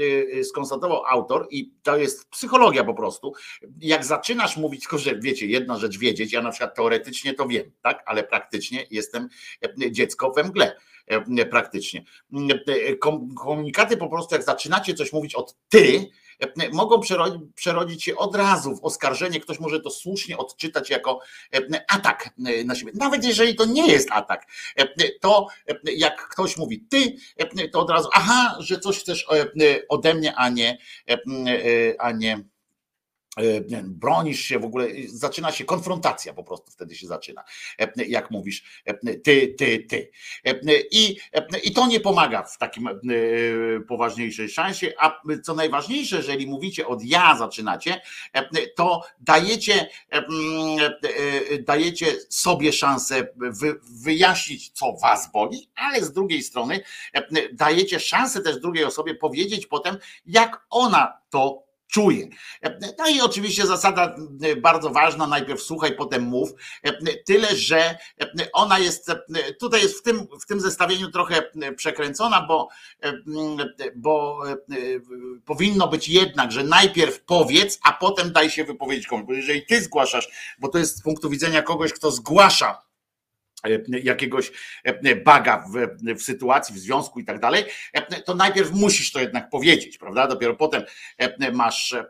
skonstatował 0.43 1.05
autor, 1.05 1.47
i 1.51 1.71
to 1.83 1.97
jest 1.97 2.29
psychologia 2.29 2.83
po 2.83 2.93
prostu, 2.93 3.33
jak 3.79 4.05
zaczynasz 4.05 4.57
mówić, 4.57 4.81
tylko 4.81 4.97
że 4.97 5.19
wiecie, 5.19 5.45
jedna 5.45 5.77
rzecz 5.77 5.97
wiedzieć, 5.97 6.33
ja 6.33 6.41
na 6.41 6.51
przykład 6.51 6.75
teoretycznie 6.75 7.33
to 7.33 7.47
wiem, 7.47 7.71
tak, 7.81 8.03
ale 8.05 8.23
praktycznie 8.23 8.85
jestem 8.91 9.29
dziecko 9.91 10.31
we 10.31 10.43
mgle 10.43 10.75
praktycznie. 11.49 12.03
Kom- 12.99 13.35
Komunikaty 13.35 13.97
po 13.97 14.09
prostu, 14.09 14.35
jak 14.35 14.43
zaczynacie 14.43 14.93
coś 14.93 15.13
mówić 15.13 15.35
od 15.35 15.55
ty, 15.69 16.09
mogą 16.71 17.01
przerodzić, 17.55 18.03
się 18.03 18.15
od 18.15 18.35
razu 18.35 18.75
w 18.75 18.83
oskarżenie. 18.83 19.39
Ktoś 19.39 19.59
może 19.59 19.79
to 19.79 19.89
słusznie 19.89 20.37
odczytać 20.37 20.89
jako 20.89 21.19
e, 21.53 21.83
atak 21.89 22.29
e, 22.45 22.63
na 22.63 22.75
siebie. 22.75 22.91
Nawet 22.95 23.25
jeżeli 23.25 23.55
to 23.55 23.65
nie 23.65 23.87
jest 23.87 24.11
atak, 24.11 24.45
e, 24.75 24.87
to 25.21 25.47
e, 25.67 25.75
jak 25.83 26.29
ktoś 26.29 26.57
mówi 26.57 26.85
ty, 26.89 27.15
e, 27.37 27.67
to 27.67 27.79
od 27.79 27.89
razu, 27.89 28.09
aha, 28.13 28.57
że 28.59 28.79
coś 28.79 28.99
chcesz 28.99 29.25
e, 29.31 29.87
ode 29.89 30.13
mnie, 30.13 30.35
a 30.35 30.49
nie, 30.49 30.77
e, 31.09 31.13
e, 31.13 31.17
a 31.99 32.09
e, 32.09 32.13
nie 32.13 32.43
wiem, 33.67 33.93
bronisz 33.95 34.39
się 34.39 34.59
w 34.59 34.65
ogóle, 34.65 34.87
zaczyna 35.07 35.51
się 35.51 35.65
konfrontacja 35.65 36.33
po 36.33 36.43
prostu 36.43 36.71
wtedy 36.71 36.95
się 36.95 37.07
zaczyna, 37.07 37.43
e, 37.79 38.05
jak 38.07 38.31
mówisz 38.31 38.63
e, 38.85 38.93
ty, 39.17 39.55
ty, 39.57 39.79
ty. 39.79 40.11
E, 40.45 40.59
I, 40.91 41.17
e, 41.33 41.59
I 41.63 41.71
to 41.71 41.87
nie 41.87 41.99
pomaga 41.99 42.43
w 42.43 42.57
takim 42.57 42.87
e, 42.87 42.93
poważniejszej 43.87 44.49
szansie, 44.49 44.93
a 44.99 45.21
co 45.43 45.53
najważniejsze, 45.53 46.17
jeżeli 46.17 46.47
mówicie 46.47 46.87
od 46.87 47.03
ja 47.03 47.37
zaczynacie, 47.37 48.01
e, 48.33 48.67
to 48.67 49.03
dajecie, 49.19 49.89
e, 50.11 50.17
e, 50.17 51.57
dajecie 51.59 52.05
sobie 52.29 52.73
szansę 52.73 53.27
wy, 53.35 53.79
wyjaśnić, 53.83 54.69
co 54.69 54.93
was 54.93 55.31
boli, 55.31 55.69
ale 55.75 56.03
z 56.03 56.11
drugiej 56.11 56.43
strony 56.43 56.81
e, 57.13 57.53
dajecie 57.53 57.99
szansę 57.99 58.41
też 58.41 58.59
drugiej 58.59 58.83
osobie 58.83 59.15
powiedzieć 59.15 59.67
potem, 59.67 59.97
jak 60.25 60.65
ona 60.69 61.17
to 61.29 61.66
czuje. 61.87 62.27
No 62.97 63.07
i 63.07 63.21
oczywiście 63.21 63.65
zasada 63.65 64.15
e, 64.43 64.55
bardzo 64.55 64.89
ważna, 64.89 65.27
najpierw 65.27 65.61
słuchaj, 65.61 65.95
potem 65.95 66.23
mów. 66.23 66.49
E, 66.83 66.93
Tyle, 67.25 67.55
że 67.55 67.79
e, 67.79 67.97
ona 68.53 68.79
jest 68.79 69.11
tutaj 69.59 69.81
jest 69.81 69.99
w 69.99 70.01
tym, 70.01 70.27
w 70.41 70.45
tym 70.45 70.59
zestawieniu 70.59 71.11
trochę 71.11 71.51
przekręcona, 71.75 72.45
bo, 72.47 72.69
bo 73.95 74.41
powinno 75.45 75.87
być 75.87 76.09
jednak, 76.09 76.51
że 76.51 76.63
najpierw 76.63 77.23
powiedz, 77.23 77.79
a 77.83 77.93
potem 77.93 78.31
daj 78.31 78.49
się 78.49 78.63
wypowiedzieć 78.63 79.07
komuś. 79.07 79.25
Bo 79.25 79.33
jeżeli 79.33 79.65
ty 79.65 79.81
zgłaszasz, 79.81 80.55
bo 80.59 80.67
to 80.67 80.77
jest 80.77 80.97
z 80.97 81.01
punktu 81.01 81.29
widzenia 81.29 81.61
kogoś, 81.61 81.93
kto 81.93 82.11
zgłasza 82.11 82.86
jakiegoś 84.03 84.51
baga 85.25 85.65
w, 85.73 86.13
w 86.13 86.21
sytuacji, 86.21 86.75
w 86.75 86.79
związku 86.79 87.19
i 87.19 87.25
tak 87.25 87.39
dalej, 87.39 87.63
to 88.25 88.35
najpierw 88.35 88.71
musisz 88.71 89.11
to 89.11 89.19
jednak 89.19 89.49
powiedzieć, 89.49 89.97
prawda? 89.97 90.27
Dopiero 90.27 90.55
potem 90.55 90.83
masz 91.53 91.93
e, 91.93 92.05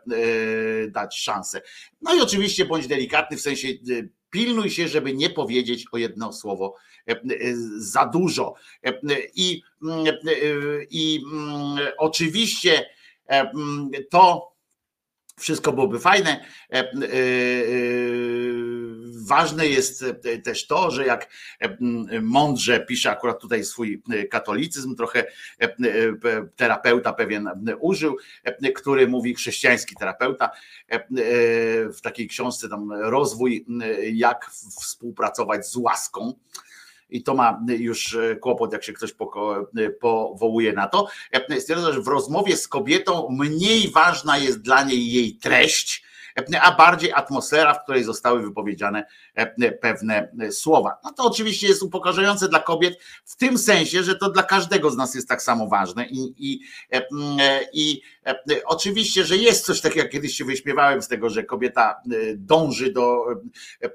dać 0.88 1.18
szansę. 1.18 1.62
No 2.02 2.14
i 2.14 2.20
oczywiście 2.20 2.64
bądź 2.64 2.86
delikatny, 2.86 3.36
w 3.36 3.40
sensie 3.40 3.68
e, 3.68 3.74
pilnuj 4.30 4.70
się, 4.70 4.88
żeby 4.88 5.14
nie 5.14 5.30
powiedzieć 5.30 5.84
o 5.92 5.98
jedno 5.98 6.32
słowo 6.32 6.74
e, 7.06 7.16
za 7.78 8.06
dużo. 8.06 8.54
I, 9.34 9.62
i 10.90 11.20
oczywiście 11.98 12.86
to 14.10 14.52
wszystko 15.38 15.72
byłoby 15.72 15.98
fajne. 15.98 16.44
Ważne 19.26 19.66
jest 19.66 20.04
też 20.44 20.66
to, 20.66 20.90
że 20.90 21.06
jak 21.06 21.28
mądrze 22.22 22.80
pisze 22.80 23.10
akurat 23.10 23.40
tutaj 23.40 23.64
swój 23.64 24.02
katolicyzm, 24.30 24.96
trochę 24.96 25.24
terapeuta 26.56 27.12
pewien 27.12 27.50
użył, 27.80 28.16
który 28.74 29.08
mówi 29.08 29.34
chrześcijański 29.34 29.96
terapeuta 29.96 30.50
w 31.96 32.00
takiej 32.02 32.28
książce 32.28 32.68
tam 32.68 32.92
rozwój, 32.92 33.66
jak 34.12 34.50
współpracować 34.80 35.66
z 35.66 35.76
łaską 35.76 36.32
i 37.10 37.22
to 37.22 37.34
ma 37.34 37.60
już 37.78 38.18
kłopot, 38.40 38.72
jak 38.72 38.84
się 38.84 38.92
ktoś 38.92 39.14
powołuje 40.00 40.72
na 40.72 40.88
to. 40.88 41.08
Stwierdza, 41.58 41.92
że 41.92 42.02
w 42.02 42.08
rozmowie 42.08 42.56
z 42.56 42.68
kobietą 42.68 43.28
mniej 43.30 43.90
ważna 43.90 44.38
jest 44.38 44.62
dla 44.62 44.84
niej 44.84 45.12
jej 45.12 45.36
treść, 45.36 46.07
a 46.62 46.76
bardziej 46.76 47.12
atmosfera, 47.12 47.74
w 47.74 47.82
której 47.82 48.04
zostały 48.04 48.42
wypowiedziane 48.42 49.06
pewne 49.80 50.28
słowa. 50.50 50.98
No 51.04 51.12
to 51.12 51.22
oczywiście 51.22 51.68
jest 51.68 51.82
upokarzające 51.82 52.48
dla 52.48 52.58
kobiet 52.58 52.98
w 53.24 53.36
tym 53.36 53.58
sensie, 53.58 54.02
że 54.02 54.16
to 54.16 54.30
dla 54.30 54.42
każdego 54.42 54.90
z 54.90 54.96
nas 54.96 55.14
jest 55.14 55.28
tak 55.28 55.42
samo 55.42 55.68
ważne 55.68 56.06
i, 56.06 56.34
i, 56.38 56.60
i 57.72 58.02
oczywiście, 58.66 59.24
że 59.24 59.36
jest 59.36 59.66
coś 59.66 59.80
takiego, 59.80 60.02
jak 60.02 60.12
kiedyś 60.12 60.36
się 60.36 60.44
wyśmiewałem 60.44 61.02
z 61.02 61.08
tego, 61.08 61.30
że 61.30 61.44
kobieta 61.44 62.00
dąży 62.36 62.92
do 62.92 63.24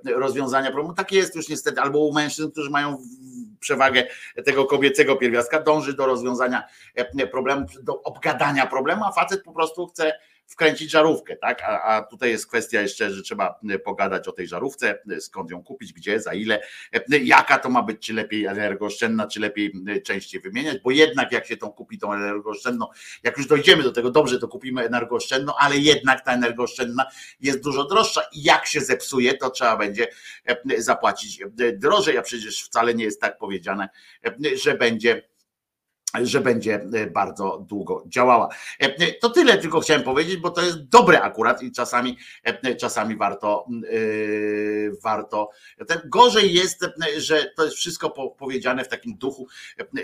rozwiązania 0.06 0.72
problemu. 0.72 0.94
Tak 0.94 1.12
jest 1.12 1.36
już 1.36 1.50
niestety, 1.50 1.82
albo 1.82 2.00
u 2.00 2.14
mężczyzn, 2.14 2.52
którzy 2.52 2.70
mają 2.70 2.98
przewagę 3.60 4.08
tego 4.46 4.66
kobiecego 4.66 5.16
pierwiastka, 5.16 5.62
dąży 5.62 5.94
do 5.94 6.06
rozwiązania 6.06 6.64
problemu, 7.32 7.66
do 7.84 8.02
obgadania 8.02 8.68
problemu, 8.68 9.04
a 9.06 9.12
facet 9.12 9.44
po 9.44 9.52
prostu 9.52 9.88
chce 9.88 10.14
wkręcić 10.48 10.92
żarówkę, 10.92 11.36
tak? 11.36 11.62
A, 11.62 11.84
a 11.84 12.02
tutaj 12.02 12.30
jest 12.30 12.48
kwestia 12.48 12.82
jeszcze, 12.82 13.12
że 13.12 13.22
trzeba 13.22 13.60
pogadać 13.84 14.28
o 14.28 14.32
tej 14.32 14.48
żarówce, 14.48 15.00
skąd 15.20 15.52
ją 15.52 15.64
kupić, 15.64 15.94
gdzie, 15.94 16.20
za 16.20 16.34
ile, 16.34 16.62
jaka 17.10 17.60
to 17.60 17.70
ma 17.70 17.84
być, 17.84 18.06
czy 18.06 18.14
lepiej 18.14 18.46
energooszczędna, 18.46 19.28
czy 19.28 19.40
lepiej 19.40 19.74
częściej 20.06 20.42
wymieniać, 20.42 20.78
bo 20.84 20.92
jednak 20.92 21.32
jak 21.32 21.46
się 21.46 21.58
tą 21.58 21.72
kupi 21.72 21.98
tą 21.98 22.14
energooszczędną, 22.14 22.88
jak 23.24 23.38
już 23.38 23.48
dojdziemy 23.48 23.84
do 23.84 23.92
tego, 23.92 24.12
dobrze, 24.12 24.40
to 24.40 24.48
kupimy 24.48 24.86
energooszczędną, 24.86 25.54
ale 25.60 25.78
jednak 25.78 26.26
ta 26.26 26.34
energooszczędna 26.34 27.06
jest 27.40 27.64
dużo 27.64 27.84
droższa 27.84 28.22
i 28.34 28.44
jak 28.44 28.66
się 28.66 28.82
zepsuje, 28.82 29.34
to 29.34 29.50
trzeba 29.50 29.78
będzie 29.78 30.08
zapłacić 30.78 31.40
drożej, 31.74 32.18
a 32.18 32.22
przecież 32.22 32.64
wcale 32.64 32.94
nie 32.94 33.04
jest 33.04 33.22
tak 33.22 33.38
powiedziane, 33.38 33.90
że 34.56 34.78
będzie 34.78 35.33
że 36.22 36.42
będzie 36.42 36.76
e, 36.76 37.08
bardzo 37.08 37.66
długo 37.70 38.04
działała. 38.08 38.50
E, 38.80 39.12
to 39.12 39.30
tyle 39.30 39.58
tylko 39.58 39.80
chciałem 39.80 40.04
powiedzieć, 40.04 40.38
bo 40.38 40.50
to 40.50 40.62
jest 40.62 40.84
dobre 40.84 41.22
akurat 41.22 41.64
i 41.64 41.72
czasami, 41.72 42.18
e, 42.44 42.76
czasami 42.76 43.16
warto, 43.16 43.66
warto. 45.04 45.50
Gorzej 46.06 46.54
jest, 46.54 46.86
że 47.18 47.52
to 47.56 47.66
jest 47.66 47.78
wszystko 47.78 48.10
powiedziane 48.40 48.84
w 48.84 48.88
takim 48.88 49.18
duchu 49.18 49.48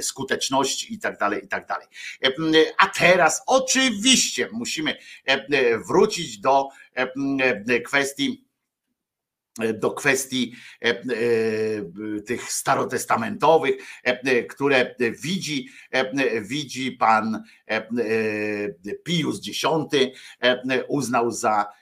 skuteczności 0.02 0.94
i 0.94 1.00
tak 1.00 1.18
dalej, 1.18 1.46
i 1.46 1.48
tak 1.48 1.68
dalej. 1.68 1.88
A 2.78 2.88
teraz 2.88 3.44
oczywiście 3.48 4.50
musimy 4.52 4.96
wrócić 5.88 6.40
do 6.40 6.68
kwestii 7.86 8.49
do 9.74 9.92
kwestii 9.92 10.54
e, 10.82 10.90
e, 10.90 11.02
tych 12.22 12.52
starotestamentowych, 12.52 13.76
e, 14.04 14.44
które 14.44 14.96
widzi, 15.24 15.70
widzi 16.42 16.92
pan 16.92 17.44
Pius 19.04 19.42
X, 19.48 19.66
uznał 20.88 21.32
za 21.32 21.79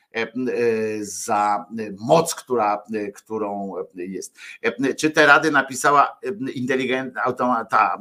za 1.01 1.65
moc, 1.99 2.35
która, 2.35 2.83
którą 3.15 3.73
jest. 3.95 4.37
Czy 4.97 5.11
te 5.11 5.25
rady 5.25 5.51
napisała 5.51 6.19
inteligent, 6.53 7.17
automata, 7.17 7.97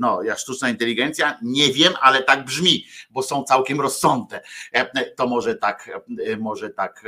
no, 0.00 0.22
ja 0.22 0.36
sztuczna 0.36 0.70
inteligencja? 0.70 1.38
Nie 1.42 1.72
wiem, 1.72 1.92
ale 2.00 2.22
tak 2.22 2.44
brzmi, 2.44 2.86
bo 3.10 3.22
są 3.22 3.44
całkiem 3.44 3.80
rozsądne. 3.80 4.40
To 5.16 5.26
może 5.26 5.54
tak, 5.54 5.90
może 6.38 6.70
tak 6.70 7.04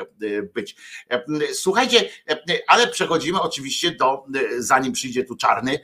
być. 0.54 0.76
Słuchajcie, 1.52 2.08
ale 2.68 2.88
przechodzimy 2.88 3.40
oczywiście 3.40 3.90
do, 3.90 4.26
zanim 4.58 4.92
przyjdzie 4.92 5.24
tu 5.24 5.36
czarny 5.36 5.78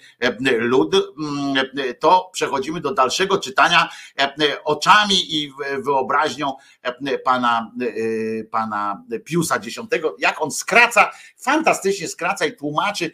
lud, 0.58 0.96
to 2.00 2.30
przechodzimy 2.32 2.80
do 2.80 2.94
dalszego 2.94 3.38
czytania 3.38 3.88
oczami 4.64 5.34
i 5.36 5.52
wyobraźnią 5.78 6.52
pana, 7.24 7.72
pana 8.50 9.04
Piusa 9.24 9.56
X, 9.56 9.80
jak 10.18 10.42
on 10.42 10.50
skraca, 10.50 11.10
fantastycznie 11.36 12.08
skraca 12.08 12.46
i 12.46 12.56
tłumaczy 12.56 13.12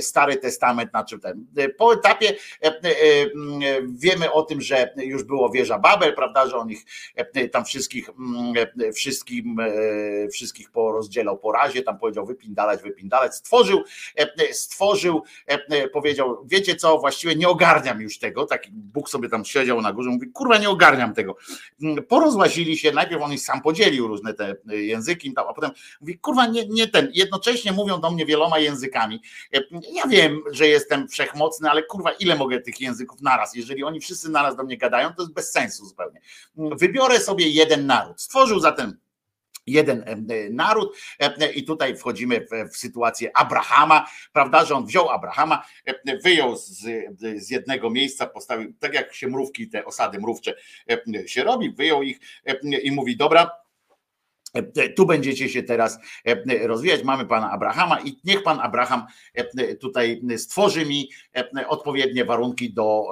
Stary 0.00 0.36
Testament 0.36 0.92
na 0.92 1.04
czym 1.04 1.20
ten. 1.20 1.46
Po 1.78 1.94
etapie 1.94 2.34
wiemy 3.88 4.32
o 4.32 4.42
tym, 4.42 4.60
że 4.60 4.94
już 4.96 5.22
było 5.22 5.50
wieża 5.50 5.78
Babel, 5.78 6.14
prawda, 6.14 6.48
że 6.48 6.56
on 6.56 6.70
ich 6.70 6.84
tam 7.52 7.64
wszystkich, 7.64 8.10
wszystkim, 8.94 9.56
wszystkich 10.32 10.70
porozdzielał 10.70 11.38
po 11.38 11.52
razie, 11.52 11.82
tam 11.82 11.98
powiedział 11.98 12.26
wypindalać, 12.26 12.82
wypindalać, 12.82 13.34
stworzył, 13.34 13.82
stworzył, 14.52 15.22
powiedział, 15.92 16.46
wiecie 16.46 16.76
co, 16.76 16.98
właściwie 16.98 17.36
nie 17.36 17.48
ogarniam 17.48 18.00
już 18.00 18.18
tego, 18.18 18.46
taki 18.46 18.70
Bóg 18.72 19.10
sobie 19.10 19.28
tam 19.28 19.44
siedział 19.44 19.80
na 19.80 19.92
górze, 19.92 20.10
mówi, 20.10 20.30
kurwa 20.30 20.58
nie 20.58 20.70
ogarniam 20.70 21.14
tego. 21.14 21.36
Porozłazili 22.08 22.78
się, 22.78 22.92
najpierw 22.92 23.22
on 23.22 23.32
ich 23.32 23.40
sam 23.40 23.62
podzielił 23.62 24.08
różne 24.08 24.34
te 24.34 24.53
języki, 24.66 25.32
a 25.36 25.54
potem 25.54 25.70
mówi, 26.00 26.18
kurwa 26.18 26.46
nie, 26.46 26.66
nie 26.68 26.88
ten, 26.88 27.10
jednocześnie 27.14 27.72
mówią 27.72 28.00
do 28.00 28.10
mnie 28.10 28.26
wieloma 28.26 28.58
językami. 28.58 29.22
Ja 29.92 30.06
wiem, 30.06 30.42
że 30.50 30.68
jestem 30.68 31.08
wszechmocny, 31.08 31.70
ale 31.70 31.82
kurwa 31.82 32.12
ile 32.12 32.36
mogę 32.36 32.60
tych 32.60 32.80
języków 32.80 33.22
naraz? 33.22 33.54
Jeżeli 33.54 33.84
oni 33.84 34.00
wszyscy 34.00 34.30
naraz 34.30 34.56
do 34.56 34.64
mnie 34.64 34.78
gadają, 34.78 35.14
to 35.14 35.22
jest 35.22 35.34
bez 35.34 35.52
sensu 35.52 35.86
zupełnie. 35.86 36.20
Wybiorę 36.56 37.20
sobie 37.20 37.48
jeden 37.48 37.86
naród. 37.86 38.22
Stworzył 38.22 38.60
zatem 38.60 38.98
jeden 39.66 40.24
naród 40.50 40.96
i 41.54 41.64
tutaj 41.64 41.96
wchodzimy 41.96 42.46
w, 42.70 42.76
sytuację 42.76 43.36
Abrahama, 43.36 44.06
prawda, 44.32 44.64
że 44.64 44.74
on 44.74 44.86
wziął 44.86 45.10
Abrahama, 45.10 45.64
wyjął 46.22 46.56
z, 46.56 46.80
z 47.36 47.50
jednego 47.50 47.90
miejsca, 47.90 48.26
postawił, 48.26 48.74
tak 48.78 48.94
jak 48.94 49.14
się 49.14 49.26
mrówki, 49.26 49.68
te 49.68 49.84
osady 49.84 50.18
mrówcze 50.18 50.54
się 51.26 51.44
robi, 51.44 51.72
wyjął 51.72 52.02
ich 52.02 52.20
i 52.82 52.92
mówi, 52.92 53.16
dobra, 53.16 53.50
tu 54.96 55.06
będziecie 55.06 55.48
się 55.48 55.62
teraz 55.62 55.98
rozwijać. 56.62 57.04
Mamy 57.04 57.26
pana 57.26 57.50
Abrahama 57.50 58.00
i 58.00 58.16
niech 58.24 58.42
pan 58.42 58.60
Abraham 58.60 59.06
tutaj 59.80 60.22
stworzy 60.36 60.86
mi 60.86 61.10
odpowiednie 61.68 62.24
warunki 62.24 62.72
do, 62.72 63.04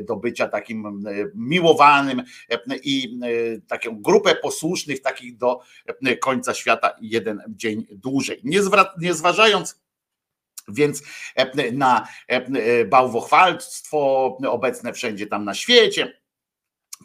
do 0.00 0.16
bycia 0.16 0.48
takim 0.48 1.04
miłowanym 1.34 2.22
i 2.82 3.20
taką 3.68 4.02
grupę 4.02 4.34
posłusznych, 4.34 5.02
takich 5.02 5.36
do 5.36 5.60
końca 6.20 6.54
świata 6.54 6.96
jeden 7.00 7.42
dzień 7.48 7.86
dłużej. 7.90 8.40
Nie, 8.44 8.60
nie 9.00 9.14
zważając 9.14 9.80
więc 10.68 11.02
na 11.72 12.08
bałwochwalstwo 12.86 14.26
obecne 14.48 14.92
wszędzie 14.92 15.26
tam 15.26 15.44
na 15.44 15.54
świecie, 15.54 16.17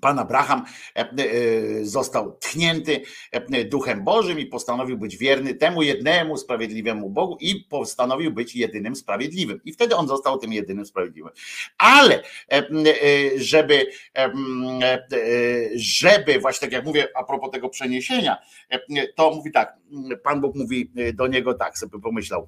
Pan 0.01 0.19
Abraham 0.19 0.65
e, 0.95 0.99
e, 0.99 1.85
został 1.85 2.37
tchnięty 2.37 3.01
e, 3.31 3.65
duchem 3.65 4.03
Bożym 4.03 4.39
i 4.39 4.45
postanowił 4.45 4.97
być 4.97 5.17
wierny 5.17 5.55
temu 5.55 5.81
jednemu 5.81 6.37
sprawiedliwemu 6.37 7.09
Bogu 7.09 7.37
i 7.39 7.55
postanowił 7.69 8.31
być 8.31 8.55
jedynym 8.55 8.95
sprawiedliwym. 8.95 9.59
I 9.65 9.73
wtedy 9.73 9.95
on 9.95 10.07
został 10.07 10.37
tym 10.37 10.53
jedynym 10.53 10.85
sprawiedliwym. 10.85 11.33
Ale 11.77 12.23
żeby, 13.35 13.85
żeby 15.75 16.39
właśnie 16.39 16.67
tak 16.67 16.71
jak 16.71 16.85
mówię 16.85 17.07
a 17.15 17.23
propos 17.23 17.51
tego 17.51 17.69
przeniesienia, 17.69 18.37
to 19.15 19.31
mówi 19.31 19.51
tak, 19.51 19.77
Pan 20.23 20.41
Bóg 20.41 20.55
mówi 20.55 20.91
do 21.13 21.27
niego 21.27 21.53
tak, 21.53 21.77
sobie 21.77 21.99
pomyślał, 21.99 22.47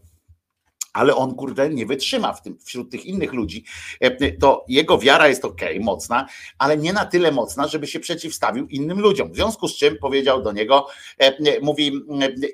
ale 0.96 1.16
on 1.16 1.36
kurde 1.36 1.70
nie 1.70 1.86
wytrzyma 1.86 2.34
w 2.34 2.42
tym, 2.42 2.58
wśród 2.64 2.92
tych 2.92 3.06
innych 3.06 3.34
ludzi, 3.34 3.64
E, 4.00 4.32
to 4.32 4.66
jego 4.68 4.98
wiara 4.98 5.28
jest 5.28 5.46
ok, 5.46 5.62
mocna, 5.80 6.28
ale 6.58 6.78
nie 6.78 6.94
na 6.94 7.06
tyle 7.06 7.32
mocna, 7.32 7.68
żeby 7.68 7.88
się 7.88 8.00
przeciwstawił 8.00 8.68
innym 8.68 9.00
ludziom. 9.00 9.32
W 9.32 9.36
związku 9.36 9.68
z 9.68 9.78
czym 9.78 9.98
powiedział 9.98 10.44
do 10.44 10.52
niego, 10.52 10.88
e, 11.20 11.38
e, 11.38 11.60
mówi 11.62 11.92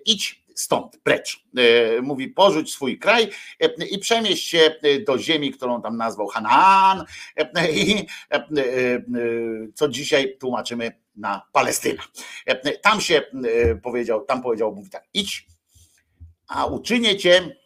idź 0.05 0.41
stąd, 0.55 0.99
precz. 1.03 1.43
Mówi 2.01 2.27
porzuć 2.27 2.71
swój 2.71 2.99
kraj 2.99 3.29
i 3.91 3.99
przemieść 3.99 4.47
się 4.47 4.75
do 5.07 5.19
ziemi, 5.19 5.51
którą 5.51 5.81
tam 5.81 5.97
nazwał 5.97 6.27
Hanaan 6.27 7.05
e, 7.35 7.71
i 7.71 8.07
co 9.73 9.89
dzisiaj 9.89 10.37
tłumaczymy 10.39 10.91
na 11.15 11.41
Palestyna. 11.51 12.03
Tam 12.81 13.01
się 13.01 13.21
powiedział, 13.83 14.25
tam 14.25 14.41
powiedział, 14.41 14.75
mówi 14.75 14.89
tak, 14.89 15.03
idź, 15.13 15.47
a 16.47 16.65
uczynię 16.65 17.17
cię 17.17 17.60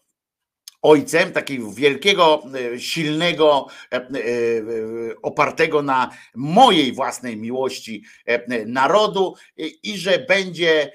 ojcem 0.85 1.31
takiego 1.31 1.71
wielkiego, 1.71 2.43
e, 2.73 2.79
silnego, 2.79 3.67
e, 3.91 3.95
e, 3.95 4.09
opartego 5.21 5.81
na 5.81 6.09
mojej 6.35 6.93
własnej 6.93 7.37
miłości 7.37 8.03
narodu 8.65 9.35
i 9.83 9.97
że 9.97 10.19
będzie, 10.19 10.91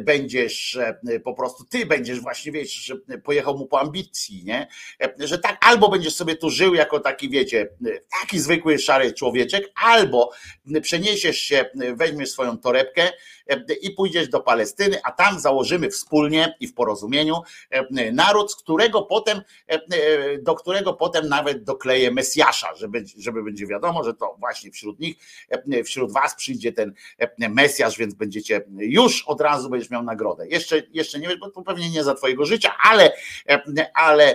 będziesz 0.00 0.78
po 1.24 1.34
prostu, 1.34 1.64
ty 1.64 1.86
będziesz 1.86 2.20
właśnie, 2.20 2.52
wiesz, 2.52 2.92
pojechał 3.24 3.58
mu 3.58 3.66
po 3.66 3.80
ambicji, 3.80 4.44
nie? 4.44 4.68
Że 5.18 5.38
tak, 5.38 5.56
albo 5.60 5.88
będziesz 5.88 6.14
sobie 6.14 6.36
tu 6.36 6.50
żył 6.50 6.74
jako 6.74 7.00
taki, 7.00 7.30
wiecie, 7.30 7.68
taki 8.20 8.40
zwykły 8.40 8.78
szary 8.78 9.12
człowieczek, 9.12 9.70
albo 9.74 10.30
przeniesiesz 10.82 11.38
się, 11.38 11.64
weźmiesz 11.94 12.30
swoją 12.30 12.58
torebkę 12.58 13.12
i 13.80 13.90
pójdziesz 13.90 14.28
do 14.28 14.40
Palestyny, 14.40 15.00
a 15.04 15.12
tam 15.12 15.40
założymy 15.40 15.90
wspólnie 15.90 16.56
i 16.60 16.66
w 16.66 16.74
porozumieniu 16.74 17.34
naród, 18.12 18.52
z 18.52 18.56
którego 18.56 19.02
potem, 19.02 19.27
e, 19.36 19.42
e, 19.68 20.38
do 20.38 20.54
którego 20.54 20.94
potem 20.94 21.28
nawet 21.28 21.64
dokleję 21.64 22.10
Mesjasza, 22.10 22.74
żeby, 22.74 23.04
żeby 23.18 23.42
będzie 23.42 23.66
wiadomo, 23.66 24.04
że 24.04 24.14
to 24.14 24.36
właśnie 24.38 24.70
wśród 24.70 25.00
nich, 25.00 25.16
e, 25.48 25.84
wśród 25.84 26.12
was 26.12 26.34
przyjdzie 26.34 26.72
ten 26.72 26.94
Mesjasz, 27.50 27.98
więc 27.98 28.14
będziecie 28.14 28.64
już 28.78 29.22
od 29.26 29.40
razu 29.40 29.70
będziesz 29.70 29.90
miał 29.90 30.02
nagrodę. 30.02 30.48
Jeszcze, 30.48 30.82
jeszcze 30.92 31.18
nie 31.18 31.28
wiesz, 31.28 31.38
bo 31.38 31.50
to 31.50 31.62
pewnie 31.62 31.90
nie 31.90 32.04
za 32.04 32.14
twojego 32.14 32.44
życia, 32.44 32.74
ale, 32.84 33.12
ale 33.94 34.34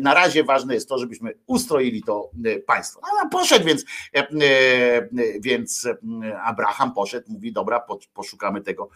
na 0.00 0.14
razie 0.14 0.44
ważne 0.44 0.74
jest 0.74 0.88
to, 0.88 0.98
żebyśmy 0.98 1.34
ustroili 1.46 2.02
to 2.02 2.30
państwo. 2.66 3.00
A 3.24 3.28
poszedł, 3.28 3.66
więc, 3.66 3.84
więc 5.40 5.88
Abraham 6.44 6.94
poszedł, 6.94 7.32
mówi, 7.32 7.52
dobra, 7.52 7.80
po- 7.80 7.98
poszukamy 8.14 8.60
tego 8.60 8.88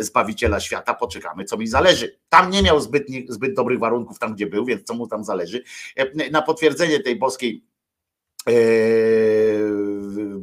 Zbawiciela 0.00 0.60
świata, 0.60 0.94
poczekamy, 0.94 1.44
co 1.44 1.56
mi 1.56 1.66
zależy. 1.66 2.18
Tam 2.28 2.50
nie 2.50 2.62
miał 2.62 2.80
zbyt, 2.80 3.06
zbyt 3.28 3.54
dobrych 3.54 3.78
warunków, 3.78 4.18
tam 4.18 4.34
gdzie 4.34 4.46
był, 4.46 4.64
więc 4.66 4.86
co 4.86 4.94
mu 4.94 5.06
tam 5.08 5.24
zależy. 5.24 5.62
E, 5.96 6.30
Na 6.30 6.42
potwierdzenie 6.42 7.00
tej 7.00 7.16
boskiej 7.16 7.64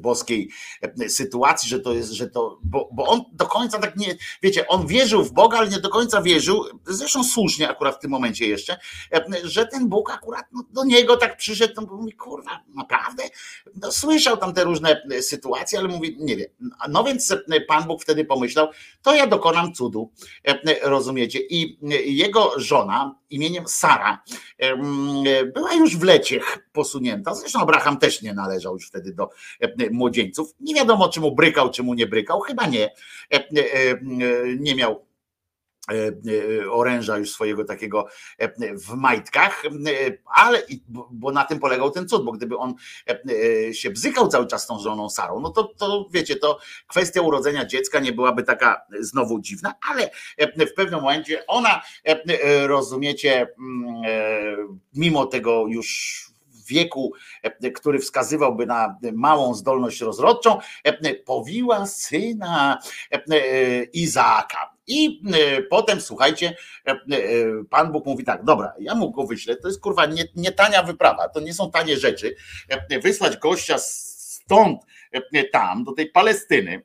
boskiej 0.04 0.50
e, 0.82 1.10
sytuacji, 1.10 1.70
że 1.70 1.80
to 1.80 1.94
jest, 1.94 2.12
że 2.12 2.30
to, 2.30 2.60
bo, 2.64 2.90
bo 2.92 3.06
on 3.08 3.22
do 3.32 3.46
końca 3.46 3.80
tak 3.80 3.96
nie, 3.96 4.16
wiecie, 4.42 4.68
on 4.68 4.88
wierzył 4.88 5.24
w 5.24 5.32
Boga, 5.32 5.58
ale 5.58 5.70
nie 5.70 5.80
do 5.80 5.90
końca 5.90 6.22
wierzył, 6.22 6.66
zresztą 6.88 7.24
słusznie 7.24 7.70
akurat 7.70 7.96
w 7.96 8.00
tym 8.00 8.12
momencie 8.12 8.48
jeszcze, 8.48 8.78
e, 9.14 9.26
że 9.44 9.66
ten 9.66 9.90
Bóg 9.90 10.12
akurat 10.12 10.46
no, 10.52 10.64
do 10.70 10.84
niego 10.84 11.18
tak 11.18 11.38
przyszedł, 11.38 11.74
no, 11.76 11.96
mówi, 11.96 12.14
kurwa, 12.14 12.64
naprawdę? 12.76 13.24
No, 13.82 13.92
słyszał 13.92 14.38
tam 14.38 14.54
te 14.54 14.64
różne 14.64 15.02
e, 15.12 15.22
sytuacje, 15.22 15.80
ale 15.80 15.88
mówi, 15.88 16.18
nie 16.20 16.38
wiem. 16.38 16.50
No 16.90 17.04
więc 17.04 17.32
e, 17.32 17.62
Pan 17.62 17.84
Bóg 17.84 18.02
wtedy 18.02 18.26
pomyślał, 18.26 18.68
to 19.02 19.16
ja 19.16 19.28
dokonam 19.28 19.74
cudu, 19.74 20.12
e, 20.44 20.90
rozumiecie? 20.90 21.40
I 21.40 21.80
e, 21.84 21.96
jego 21.96 22.60
żona 22.60 23.16
imieniem 23.30 23.68
Sara 23.68 24.24
e, 24.58 24.76
była 25.46 25.74
już 25.74 25.98
w 25.98 26.04
leciech 26.04 26.58
posunięta, 26.74 27.36
zresztą 27.36 27.60
Abraham 27.60 27.93
też 28.00 28.22
nie 28.22 28.34
należał 28.34 28.74
już 28.74 28.88
wtedy 28.88 29.14
do 29.14 29.30
e, 29.60 29.90
młodzieńców. 29.92 30.54
Nie 30.60 30.76
wiadomo, 30.76 31.10
czy 31.10 31.20
mu 31.20 31.36
brykał, 31.36 31.72
czy 31.72 31.84
mu 31.84 31.94
nie 31.94 32.08
brykał, 32.08 32.40
chyba 32.42 32.68
nie. 32.68 32.86
E, 32.86 33.36
e, 33.36 33.42
e, 33.92 33.98
Nie 34.60 34.76
miał 34.76 35.06
e, 35.92 35.94
e, 36.64 36.72
oręża 36.72 37.18
już 37.18 37.32
swojego 37.32 37.66
takiego 37.66 38.08
e, 38.38 38.76
w 38.78 38.94
majtkach, 38.94 39.64
e, 39.66 39.70
ale 40.36 40.62
bo- 40.90 41.32
na 41.32 41.46
tym 41.46 41.60
polegał 41.60 41.92
ten 41.92 42.08
cud, 42.08 42.24
bo 42.26 42.32
gdyby 42.32 42.58
on 42.58 42.74
e, 43.10 43.20
e, 43.70 43.74
się 43.74 43.90
bzykał 43.90 44.28
cały 44.28 44.48
czas 44.48 44.64
z 44.64 44.68
tą 44.68 44.80
żoną 44.80 45.10
Sarą, 45.10 45.40
no 45.40 45.50
to, 45.50 45.64
to 45.64 46.08
wiecie, 46.12 46.36
to 46.36 46.60
kwestia 46.88 47.22
urodzenia 47.22 47.66
dziecka 47.66 48.00
nie 48.00 48.12
byłaby 48.12 48.44
taka 48.44 48.82
znowu 49.00 49.40
dziwna, 49.40 49.74
ale 49.92 50.10
e, 50.38 50.66
w 50.68 50.74
pewnym 50.74 51.02
momencie 51.02 51.48
ona, 51.48 51.82
e, 52.08 52.24
e, 52.44 52.68
rozumiecie, 52.68 53.48
mm, 53.60 54.02
e, 54.06 54.56
mimo 54.94 55.26
tego 55.26 55.66
już 55.68 56.33
wieku, 56.74 57.14
e, 57.44 57.72
który 57.72 58.00
wskazywałby 58.00 58.66
na 58.66 58.98
małą 59.14 59.54
zdolność 59.54 60.02
rozrodczą, 60.02 60.60
e, 60.84 61.16
powiła 61.16 61.86
syna 61.86 62.80
e, 63.12 63.20
Izaaka. 63.84 64.74
I 64.88 65.22
potem, 65.70 66.02
słuchajcie, 66.02 66.56
Pan 67.70 67.92
Bóg 67.92 68.06
mówi 68.06 68.24
tak, 68.24 68.44
dobra, 68.44 68.74
ja 68.80 68.96
mu 68.96 69.12
go 69.12 69.24
wyślę, 69.24 69.56
to 69.56 69.68
jest 69.68 69.82
kurwa 69.82 70.06
nie, 70.06 70.24
nie 70.36 70.52
tania 70.52 70.84
wyprawa, 70.84 71.30
to 71.30 71.40
nie 71.40 71.54
są 71.54 71.72
tanie 71.72 71.98
rzeczy, 71.98 72.36
wysłać 73.04 73.38
gościa 73.38 73.78
stąd 73.78 74.82
tam, 75.52 75.84
do 75.84 75.92
tej 75.92 76.10
Palestyny, 76.10 76.82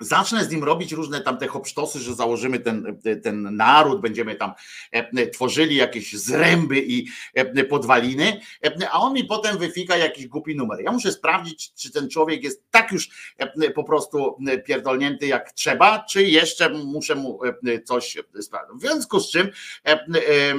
zacznę 0.00 0.44
z 0.44 0.50
nim 0.50 0.64
robić 0.64 0.92
różne 0.92 1.20
tam 1.20 1.38
te 1.38 1.46
hopsztosy, 1.46 1.98
że 1.98 2.14
założymy 2.14 2.60
ten, 2.60 3.00
ten 3.22 3.56
naród, 3.56 4.00
będziemy 4.00 4.34
tam 4.34 4.52
e, 4.92 5.26
tworzyli 5.26 5.76
jakieś 5.76 6.16
zręby 6.16 6.80
i 6.80 7.08
e, 7.34 7.64
podwaliny, 7.64 8.40
e, 8.64 8.90
a 8.90 8.98
on 8.98 9.12
mi 9.12 9.24
potem 9.24 9.58
wyfika 9.58 9.96
jakiś 9.96 10.26
głupi 10.26 10.56
numer. 10.56 10.80
Ja 10.80 10.92
muszę 10.92 11.12
sprawdzić, 11.12 11.72
czy 11.74 11.92
ten 11.92 12.08
człowiek 12.08 12.44
jest 12.44 12.70
tak 12.70 12.92
już 12.92 13.08
e, 13.38 13.70
po 13.70 13.84
prostu 13.84 14.36
pierdolnięty 14.66 15.26
jak 15.26 15.52
trzeba, 15.52 16.04
czy 16.10 16.22
jeszcze 16.22 16.68
muszę 16.68 17.14
mu 17.14 17.40
e, 17.44 17.82
coś 17.82 18.16
sprawdzić. 18.40 18.76
W 18.76 18.80
związku 18.80 19.20
z 19.20 19.30
czym 19.30 19.46
e, 19.86 19.90
e, 19.90 19.98
e, 19.98 20.54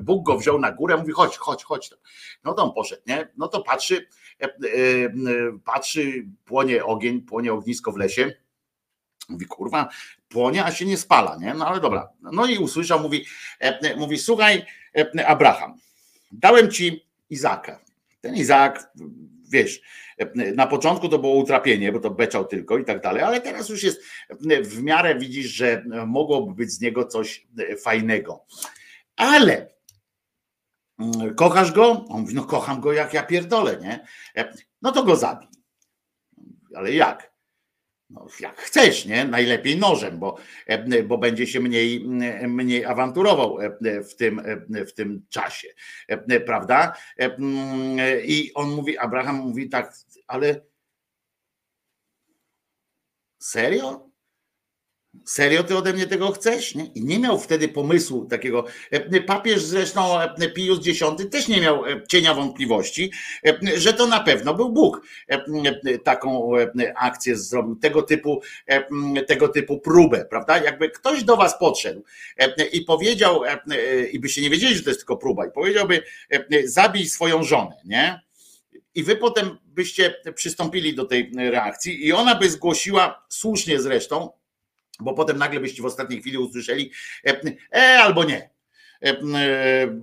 Bóg 0.00 0.26
go 0.26 0.38
wziął 0.38 0.58
na 0.58 0.72
górę, 0.72 0.96
mówi 0.96 1.12
chodź, 1.12 1.36
chodź, 1.36 1.64
chodź. 1.64 1.90
No 2.44 2.52
to 2.52 2.62
on 2.64 2.72
poszedł, 2.72 3.02
nie? 3.06 3.28
No 3.36 3.48
to 3.48 3.62
patrzy, 3.62 3.96
e, 3.96 4.00
e, 4.00 4.23
patrzy, 5.64 6.26
płonie 6.44 6.84
ogień, 6.84 7.22
płonie 7.22 7.52
ognisko 7.52 7.92
w 7.92 7.96
lesie. 7.96 8.32
Mówi, 9.28 9.46
kurwa, 9.46 9.88
płonie, 10.28 10.64
a 10.64 10.72
się 10.72 10.84
nie 10.84 10.96
spala, 10.96 11.36
nie? 11.36 11.54
No 11.54 11.66
ale 11.66 11.80
dobra. 11.80 12.08
No 12.32 12.46
i 12.46 12.58
usłyszał, 12.58 13.00
mówi, 13.00 13.24
e, 13.60 13.96
mówi 13.96 14.18
słuchaj, 14.18 14.66
e, 14.96 15.26
Abraham, 15.26 15.78
dałem 16.32 16.70
ci 16.70 17.06
Izaka. 17.30 17.80
Ten 18.20 18.34
Izak, 18.34 18.92
wiesz, 19.50 19.80
e, 20.18 20.52
na 20.52 20.66
początku 20.66 21.08
to 21.08 21.18
było 21.18 21.34
utrapienie, 21.34 21.92
bo 21.92 22.00
to 22.00 22.10
beczał 22.10 22.44
tylko 22.44 22.78
i 22.78 22.84
tak 22.84 23.02
dalej, 23.02 23.22
ale 23.22 23.40
teraz 23.40 23.68
już 23.68 23.82
jest 23.82 24.02
e, 24.50 24.62
w 24.62 24.82
miarę 24.82 25.18
widzisz, 25.18 25.46
że 25.46 25.84
mogłoby 26.06 26.54
być 26.54 26.70
z 26.72 26.80
niego 26.80 27.04
coś 27.04 27.46
e, 27.58 27.76
fajnego. 27.76 28.44
Ale 29.16 29.73
kochasz 31.36 31.72
go? 31.72 32.04
On 32.08 32.20
mówi, 32.20 32.34
no 32.34 32.44
kocham 32.44 32.80
go 32.80 32.92
jak 32.92 33.14
ja 33.14 33.22
pierdolę, 33.22 33.76
nie? 33.76 34.06
E, 34.36 34.54
No 34.82 34.92
to 34.92 35.02
go 35.04 35.16
zabij. 35.16 35.48
Ale 36.74 36.92
jak? 36.92 37.34
No, 38.10 38.26
jak 38.40 38.56
chcesz, 38.60 39.06
nie? 39.06 39.24
Najlepiej 39.24 39.78
nożem, 39.78 40.18
bo, 40.18 40.36
e, 40.66 41.02
bo 41.02 41.18
będzie 41.18 41.46
się 41.46 41.60
mniej, 41.60 42.04
mniej 42.48 42.84
awanturował 42.84 43.60
e, 43.60 44.02
w 44.02 44.16
tym, 44.16 44.38
e, 44.74 44.84
w 44.84 44.94
tym 44.94 45.26
czasie, 45.28 45.68
e, 46.08 46.40
prawda? 46.40 46.92
E, 47.18 47.24
mm, 47.24 47.98
I 48.24 48.50
on 48.54 48.70
mówi, 48.70 48.98
Abraham 48.98 49.36
mówi 49.36 49.68
tak, 49.68 49.94
ale 50.26 50.60
serio? 53.38 54.13
Serio 55.24 55.62
ty 55.62 55.76
ode 55.76 55.92
mnie 55.92 56.06
tego 56.06 56.32
chcesz? 56.32 56.74
Nie? 56.74 56.84
I 56.84 57.04
nie 57.04 57.18
miał 57.18 57.38
wtedy 57.38 57.68
pomysłu 57.68 58.24
takiego. 58.24 58.64
E, 58.90 59.20
Papież 59.20 59.62
zresztą 59.62 60.20
e, 60.20 60.48
Pius 60.48 60.88
X 60.88 61.00
też 61.30 61.48
nie 61.48 61.60
miał 61.60 61.86
e, 61.86 62.02
cienia 62.08 62.34
wątpliwości, 62.34 63.12
e, 63.46 63.80
że 63.80 63.92
to 63.92 64.06
na 64.06 64.20
pewno 64.20 64.54
był 64.54 64.72
Bóg. 64.72 65.06
E, 65.30 65.44
e, 65.84 65.98
Taką 65.98 66.56
e, 66.58 66.98
akcję 66.98 67.36
zrobił, 67.36 67.76
tego 67.76 68.02
typu, 68.02 68.42
e, 68.66 69.22
tego 69.22 69.48
typu 69.48 69.80
próbę, 69.80 70.24
prawda? 70.30 70.58
Jakby 70.58 70.90
ktoś 70.90 71.24
do 71.24 71.36
was 71.36 71.58
podszedł 71.58 72.04
e, 72.36 72.66
i 72.66 72.80
powiedział, 72.80 73.44
e, 73.44 73.58
e, 73.70 74.06
i 74.06 74.18
byście 74.18 74.42
nie 74.42 74.50
wiedzieli, 74.50 74.74
że 74.76 74.82
to 74.82 74.90
jest 74.90 75.00
tylko 75.00 75.16
próba, 75.16 75.46
i 75.46 75.50
powiedziałby, 75.50 76.02
e, 76.30 76.68
zabij 76.68 77.06
swoją 77.06 77.42
żonę, 77.42 77.76
nie? 77.84 78.24
i 78.94 79.02
wy 79.02 79.16
potem 79.16 79.58
byście 79.66 80.14
przystąpili 80.34 80.94
do 80.94 81.04
tej 81.04 81.30
reakcji 81.36 82.06
i 82.06 82.12
ona 82.12 82.34
by 82.34 82.50
zgłosiła, 82.50 83.24
słusznie 83.28 83.80
zresztą, 83.80 84.30
bo 85.00 85.14
potem 85.14 85.38
nagle 85.38 85.60
byście 85.60 85.82
w 85.82 85.86
ostatniej 85.86 86.20
chwili 86.20 86.38
usłyszeli 86.38 86.90
e, 87.26 87.40
e 87.72 88.02
albo 88.02 88.24
nie. 88.24 88.53
E, 89.04 89.10
e, 89.10 90.00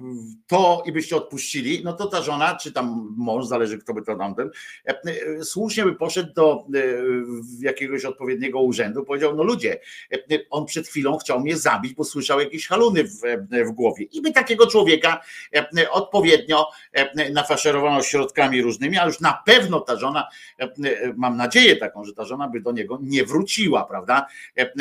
To 0.47 0.83
i 0.85 0.91
byście 0.91 1.15
odpuścili, 1.15 1.81
no 1.83 1.93
to 1.93 2.05
ta 2.05 2.21
żona, 2.21 2.55
czy 2.55 2.71
tam 2.71 3.15
mąż, 3.17 3.45
zależy 3.45 3.77
kto 3.77 3.93
by 3.93 4.01
to 4.01 4.15
tamten, 4.15 4.49
e, 4.85 5.43
słusznie 5.43 5.83
by 5.83 5.95
poszedł 5.95 6.33
do 6.33 6.65
jakiegoś 7.59 8.05
odpowiedniego 8.05 8.61
urzędu, 8.61 9.03
powiedział, 9.03 9.35
no 9.35 9.43
ludzie, 9.43 9.79
on 10.49 10.65
przed 10.65 10.87
chwilą 10.87 11.17
chciał 11.17 11.39
mnie 11.39 11.57
zabić, 11.57 11.93
bo 11.93 12.03
słyszał 12.03 12.39
jakieś 12.39 12.67
haluny 12.67 13.03
w, 13.03 13.19
w 13.67 13.71
głowie. 13.71 14.05
I 14.05 14.21
by 14.21 14.31
takiego 14.31 14.67
człowieka 14.67 15.21
odpowiednio 15.91 16.67
nafaszerowano 17.33 18.03
środkami 18.03 18.61
różnymi, 18.61 18.97
a 18.97 19.05
już 19.05 19.19
na 19.19 19.41
pewno 19.45 19.79
ta 19.79 19.95
żona, 19.95 20.27
mam 21.15 21.37
nadzieję 21.37 21.75
taką, 21.75 22.03
że 22.03 22.13
ta 22.13 22.25
żona 22.25 22.47
by 22.47 22.61
do 22.61 22.71
niego 22.71 22.99
nie 23.01 23.25
wróciła, 23.25 23.85
prawda, 23.85 24.27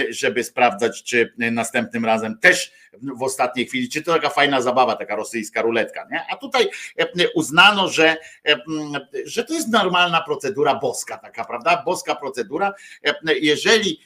żeby 0.08 0.44
sprawdzać, 0.44 1.02
czy 1.02 1.32
następnym 1.38 2.04
razem 2.04 2.38
też 2.38 2.72
w 3.02 3.22
ostatniej 3.22 3.66
chwili, 3.66 3.88
czy 3.88 4.02
to 4.02 4.12
taka 4.12 4.30
fajna 4.30 4.62
zabawa, 4.62 4.96
taka 4.96 5.16
rosyjska 5.16 5.62
ruletka, 5.62 6.08
nie? 6.10 6.26
A 6.30 6.36
tutaj 6.36 6.70
e, 6.98 7.06
uznano, 7.34 7.88
że, 7.88 8.16
e, 8.48 8.56
że 9.24 9.44
to 9.44 9.54
jest 9.54 9.68
normalna 9.68 10.22
procedura 10.22 10.74
boska, 10.74 11.18
taka, 11.18 11.44
prawda? 11.44 11.82
Boska 11.86 12.14
procedura. 12.14 12.72
E, 13.04 13.14
Jeżeli, 13.40 14.00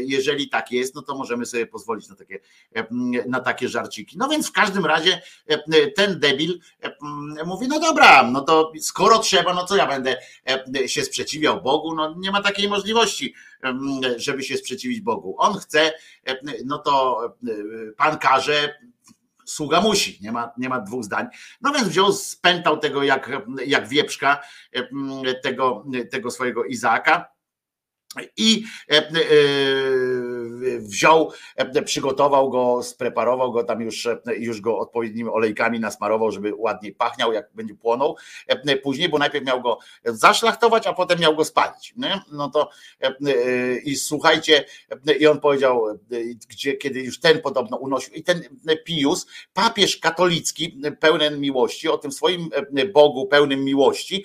jeżeli 0.00 0.48
tak 0.48 0.72
jest, 0.72 0.94
no 0.94 1.02
to 1.02 1.14
możemy 1.14 1.46
sobie 1.46 1.66
pozwolić 1.66 2.08
na 2.08 2.16
takie, 2.16 2.40
na 3.28 3.40
takie 3.40 3.68
żarciki. 3.68 4.18
No 4.18 4.28
więc 4.28 4.48
w 4.48 4.52
każdym 4.52 4.86
razie 4.86 5.22
ten 5.96 6.20
debil 6.20 6.60
mówi, 7.46 7.68
no 7.68 7.80
dobra, 7.80 8.22
no 8.22 8.40
to 8.40 8.72
skoro 8.80 9.18
trzeba, 9.18 9.54
no 9.54 9.66
co 9.66 9.76
ja 9.76 9.86
będę 9.86 10.16
się 10.86 11.04
sprzeciwiał 11.04 11.62
Bogu, 11.62 11.94
no 11.94 12.14
nie 12.18 12.30
ma 12.30 12.42
takiej 12.42 12.68
możliwości, 12.68 13.34
żeby 14.16 14.42
się 14.42 14.56
sprzeciwić 14.56 15.00
Bogu. 15.00 15.34
On 15.38 15.58
chce, 15.58 15.92
no 16.64 16.78
to 16.78 17.20
Pan 17.96 18.18
każe, 18.18 18.78
sługa 19.44 19.80
musi, 19.80 20.18
nie 20.22 20.32
ma, 20.32 20.52
nie 20.58 20.68
ma 20.68 20.80
dwóch 20.80 21.04
zdań. 21.04 21.26
No 21.60 21.72
więc 21.72 21.88
wziął, 21.88 22.12
spętał 22.12 22.78
tego 22.78 23.02
jak, 23.02 23.30
jak 23.66 23.88
wieprzka, 23.88 24.42
tego, 25.42 25.84
tego 26.10 26.30
swojego 26.30 26.64
Izaaka 26.64 27.35
i 28.36 28.64
e, 28.88 28.96
e, 28.96 30.25
wziął, 30.78 31.32
e, 31.56 31.82
przygotował 31.82 32.50
go, 32.50 32.82
spreparował 32.82 33.52
go 33.52 33.64
tam 33.64 33.80
już, 33.80 34.06
e, 34.06 34.18
już 34.38 34.60
go 34.60 34.78
odpowiednimi 34.78 35.30
olejkami 35.30 35.80
nasmarował, 35.80 36.32
żeby 36.32 36.54
ładniej 36.54 36.94
pachniał, 36.94 37.32
jak 37.32 37.48
będzie 37.54 37.74
płonął. 37.74 38.16
E, 38.46 38.76
Później, 38.76 39.08
bo 39.08 39.18
najpierw 39.18 39.46
miał 39.46 39.62
go 39.62 39.78
zaszlachtować, 40.04 40.86
a 40.86 40.92
potem 40.92 41.20
miał 41.20 41.36
go 41.36 41.44
spalić. 41.44 41.94
Nie? 41.96 42.20
No 42.32 42.50
to 42.50 42.70
i 43.84 43.96
słuchajcie, 43.96 44.64
i 45.20 45.26
on 45.26 45.40
powiedział, 45.40 45.98
gdzie 46.48 46.76
kiedy 46.76 47.00
już 47.00 47.20
ten 47.20 47.42
podobno 47.42 47.76
unosił, 47.76 48.14
i 48.14 48.22
ten 48.22 48.42
Pius, 48.84 49.26
papież 49.54 49.96
katolicki, 49.96 50.80
pełen 51.00 51.40
miłości, 51.40 51.88
o 51.88 51.98
tym 51.98 52.12
swoim 52.12 52.48
Bogu 52.92 53.26
pełnym 53.26 53.64
miłości, 53.64 54.24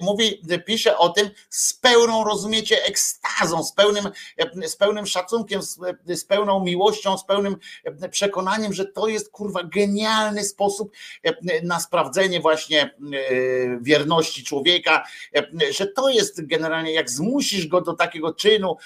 mówi, 0.00 0.42
pisze 0.66 0.98
o 0.98 1.08
tym 1.08 1.30
z 1.50 1.74
pełną, 1.74 2.24
rozumiecie, 2.24 2.84
ekstazą, 2.84 3.64
z 3.64 3.72
pełnym, 3.72 4.08
z 4.66 4.76
pełnym 4.76 5.06
szacunkiem, 5.06 5.62
z, 5.64 5.78
z 6.06 6.24
pełną 6.24 6.64
miłością, 6.64 7.18
z 7.18 7.24
pełnym 7.24 7.56
e, 7.84 8.08
przekonaniem, 8.08 8.72
że 8.72 8.84
to 8.84 9.08
jest 9.08 9.30
kurwa 9.30 9.62
genialny 9.62 10.44
sposób 10.44 10.92
e, 11.22 11.34
na 11.62 11.80
sprawdzenie 11.80 12.40
właśnie 12.40 12.82
e, 12.82 12.90
wierności 13.80 14.44
człowieka, 14.44 15.04
że 15.70 15.86
to 15.86 16.08
jest 16.08 16.46
generalnie, 16.46 16.92
jak 16.92 17.10
zmusisz 17.10 17.66
go 17.66 17.80
do 17.80 17.92
takiego 17.92 18.34
czynu, 18.34 18.76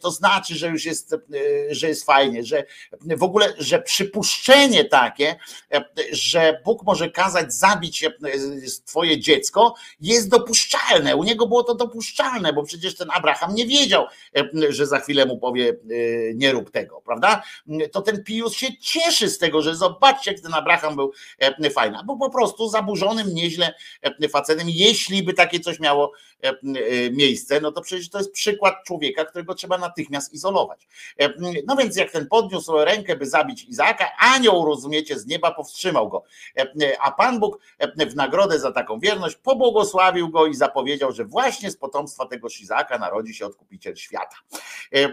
to 0.00 0.10
znaczy, 0.10 0.54
że 0.54 0.68
już 0.68 0.84
jest, 0.84 1.14
że 1.70 1.88
jest 1.88 2.04
fajnie, 2.04 2.44
że 2.44 2.64
w 3.00 3.22
ogóle, 3.22 3.54
że 3.58 3.82
przypuszczenie 3.82 4.84
takie, 4.84 5.36
że 6.12 6.60
Bóg 6.64 6.82
może 6.82 7.10
kazać 7.10 7.54
zabić 7.54 8.04
twoje 8.84 9.20
dziecko, 9.20 9.74
jest 10.00 10.28
dopuszczalne. 10.28 11.16
U 11.16 11.24
niego 11.24 11.46
było 11.46 11.64
to 11.64 11.74
dopuszczalne, 11.74 12.52
bo 12.52 12.62
przecież 12.62 12.96
ten 12.96 13.08
Abraham 13.10 13.54
nie 13.54 13.66
wiedział, 13.66 14.06
że 14.68 14.86
za 14.86 14.98
chwilę 14.98 15.26
mu 15.26 15.38
powie, 15.38 15.76
nie 16.34 16.52
rób 16.52 16.70
tego, 16.70 17.00
prawda? 17.00 17.42
To 17.92 18.02
ten 18.02 18.24
Pius 18.24 18.54
się 18.54 18.78
cieszy 18.78 19.28
z 19.28 19.38
tego, 19.38 19.62
że 19.62 19.74
zobaczcie, 19.74 20.32
jak 20.32 20.40
ten 20.40 20.54
Abraham 20.54 20.96
był 20.96 21.12
e, 21.38 21.70
fajny, 21.70 21.98
bo 22.04 22.16
po 22.16 22.30
prostu 22.30 22.68
zaburzonym 22.68 23.34
nieźle 23.34 23.74
e, 24.02 24.28
facetem, 24.28 24.66
jeśli 24.70 25.22
by 25.22 25.34
takie 25.34 25.60
coś 25.60 25.80
miało 25.80 26.12
e, 26.42 26.52
miejsce, 27.10 27.60
no 27.60 27.72
to 27.72 27.80
przecież 27.80 28.10
to 28.10 28.18
jest 28.18 28.32
przykład 28.32 28.74
człowieka, 28.86 29.24
którego 29.24 29.54
trzeba 29.54 29.78
natychmiast 29.78 30.32
izolować. 30.32 30.88
No 31.66 31.76
więc 31.76 31.96
jak 31.96 32.10
ten 32.10 32.26
podniósł 32.26 32.72
rękę, 32.76 33.16
by 33.16 33.26
zabić 33.26 33.64
Izaaka, 33.64 34.10
anioł, 34.18 34.64
rozumiecie, 34.64 35.18
z 35.18 35.26
nieba 35.26 35.50
powstrzymał 35.50 36.08
go. 36.08 36.24
A 37.00 37.10
Pan 37.10 37.40
Bóg 37.40 37.58
w 38.10 38.14
nagrodę 38.14 38.58
za 38.58 38.72
taką 38.72 39.00
wierność 39.00 39.36
pobłogosławił 39.36 40.28
go 40.28 40.46
i 40.46 40.54
zapowiedział, 40.54 41.12
że 41.12 41.24
właśnie 41.24 41.70
z 41.70 41.76
potomstwa 41.76 42.26
tego 42.26 42.48
Izaaka 42.60 42.98
narodzi 42.98 43.34
się 43.34 43.46
odkupiciel 43.46 43.96
świata. 43.96 44.36
E, 44.94 45.08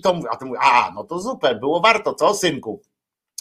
To 0.00 0.14
mówi, 0.14 0.28
a 0.32 0.36
to 0.36 0.46
mówi, 0.46 0.58
a 0.62 0.92
no 0.94 1.04
to 1.04 1.20
super, 1.20 1.60
było 1.60 1.80
warto, 1.80 2.14
co 2.14 2.34
synku? 2.34 2.82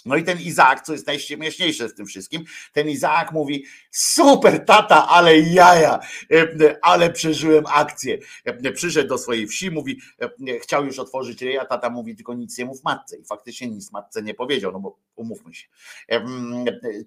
No 0.06 0.16
i 0.16 0.24
ten 0.24 0.40
Izaak, 0.40 0.82
co 0.82 0.94
jest 0.94 1.08
najśmieszniejsze 1.08 1.90
z 1.90 1.96
tym 1.96 2.06
wszystkim, 2.06 2.44
ten 2.74 2.90
Izaak 2.90 3.32
mówi: 3.32 3.66
Super, 3.92 4.66
tata, 4.66 5.08
ale 5.08 5.40
jaja, 5.40 6.00
e, 6.32 6.78
ale 6.82 7.10
przeżyłem 7.10 7.64
akcję. 7.68 8.18
E, 8.46 8.72
Przyszedł 8.72 9.10
do 9.10 9.18
swojej 9.18 9.48
wsi, 9.48 9.72
mówi: 9.72 10.00
e, 10.22 10.60
Chciał 10.60 10.86
już 10.86 11.00
otworzyć 11.00 11.42
ryj, 11.42 11.58
a 11.58 11.66
tata 11.66 11.90
mówi: 11.90 12.16
Tylko 12.16 12.34
nic 12.34 12.58
nie 12.58 12.66
mów 12.66 12.84
matce. 12.84 13.18
I 13.18 13.26
faktycznie 13.26 13.68
nic 13.68 13.92
matce 13.92 14.22
nie 14.24 14.34
powiedział, 14.34 14.72
no 14.72 14.80
bo 14.80 14.98
umówmy 15.16 15.54
się. 15.54 15.68
E, 16.12 16.16
e, 16.16 16.26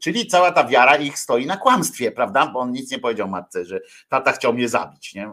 Czyli 0.00 0.26
cała 0.26 0.52
ta 0.52 0.64
wiara 0.64 0.96
ich 0.96 1.18
stoi 1.18 1.46
na 1.46 1.56
kłamstwie, 1.56 2.12
prawda? 2.12 2.46
Bo 2.46 2.58
on 2.58 2.72
nic 2.72 2.90
nie 2.90 2.98
powiedział 2.98 3.28
matce, 3.28 3.64
że 3.64 3.80
tata 4.08 4.32
chciał 4.32 4.54
mnie 4.54 4.68
zabić. 4.68 5.14
Nie? 5.14 5.32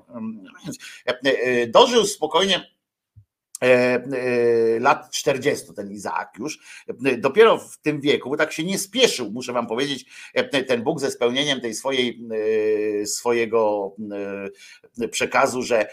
E, 1.07 1.19
e, 1.23 1.67
Dożył 1.67 2.05
spokojnie 2.05 2.55
e, 2.55 2.61
e, 2.61 2.78
lat 4.79 5.11
40 5.11 5.73
ten 5.75 5.91
Izaak 5.91 6.33
już, 6.39 6.59
E, 7.05 7.17
dopiero 7.17 7.57
w 7.57 7.77
tym 7.77 8.01
wieku, 8.01 8.37
tak 8.37 8.53
się 8.53 8.63
nie 8.63 8.79
spieszył, 8.79 9.31
muszę 9.31 9.53
wam 9.53 9.67
powiedzieć, 9.67 10.05
e, 10.33 10.63
ten 10.63 10.83
Bóg 10.83 10.99
ze 10.99 11.11
spełnieniem 11.11 11.61
tej 11.61 11.73
swojej, 11.73 12.21
e, 13.01 13.05
swojego 13.05 13.95
e, 15.01 15.07
przekazu, 15.07 15.63
że 15.63 15.87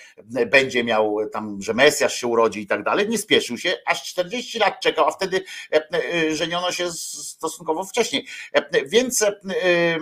będzie 0.47 0.85
miał 0.85 1.17
tam, 1.33 1.63
że 1.63 1.75
Mesjasz 1.75 2.15
się 2.15 2.27
urodzi 2.27 2.61
i 2.61 2.67
tak 2.67 2.83
dalej, 2.83 3.09
nie 3.09 3.19
spieszył 3.19 3.59
się, 3.59 3.77
aż 3.87 4.03
40 4.05 4.59
lat 4.59 4.81
czekał, 4.81 5.09
a 5.09 5.11
wtedy 5.11 5.45
e, 5.73 5.89
e, 5.93 6.37
żeniono 6.37 6.73
się 6.73 6.91
stosunkowo 6.91 7.85
wcześniej. 7.85 8.27
E, 8.53 8.87
Więc 8.87 9.23
e, 9.23 9.41
e, 9.63 9.99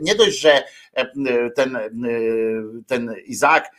nie 0.00 0.14
dość, 0.14 0.40
że 0.40 0.64
e, 0.92 1.06
ten, 1.50 1.76
e, 1.76 1.88
ten 2.86 3.14
Izaak 3.26 3.70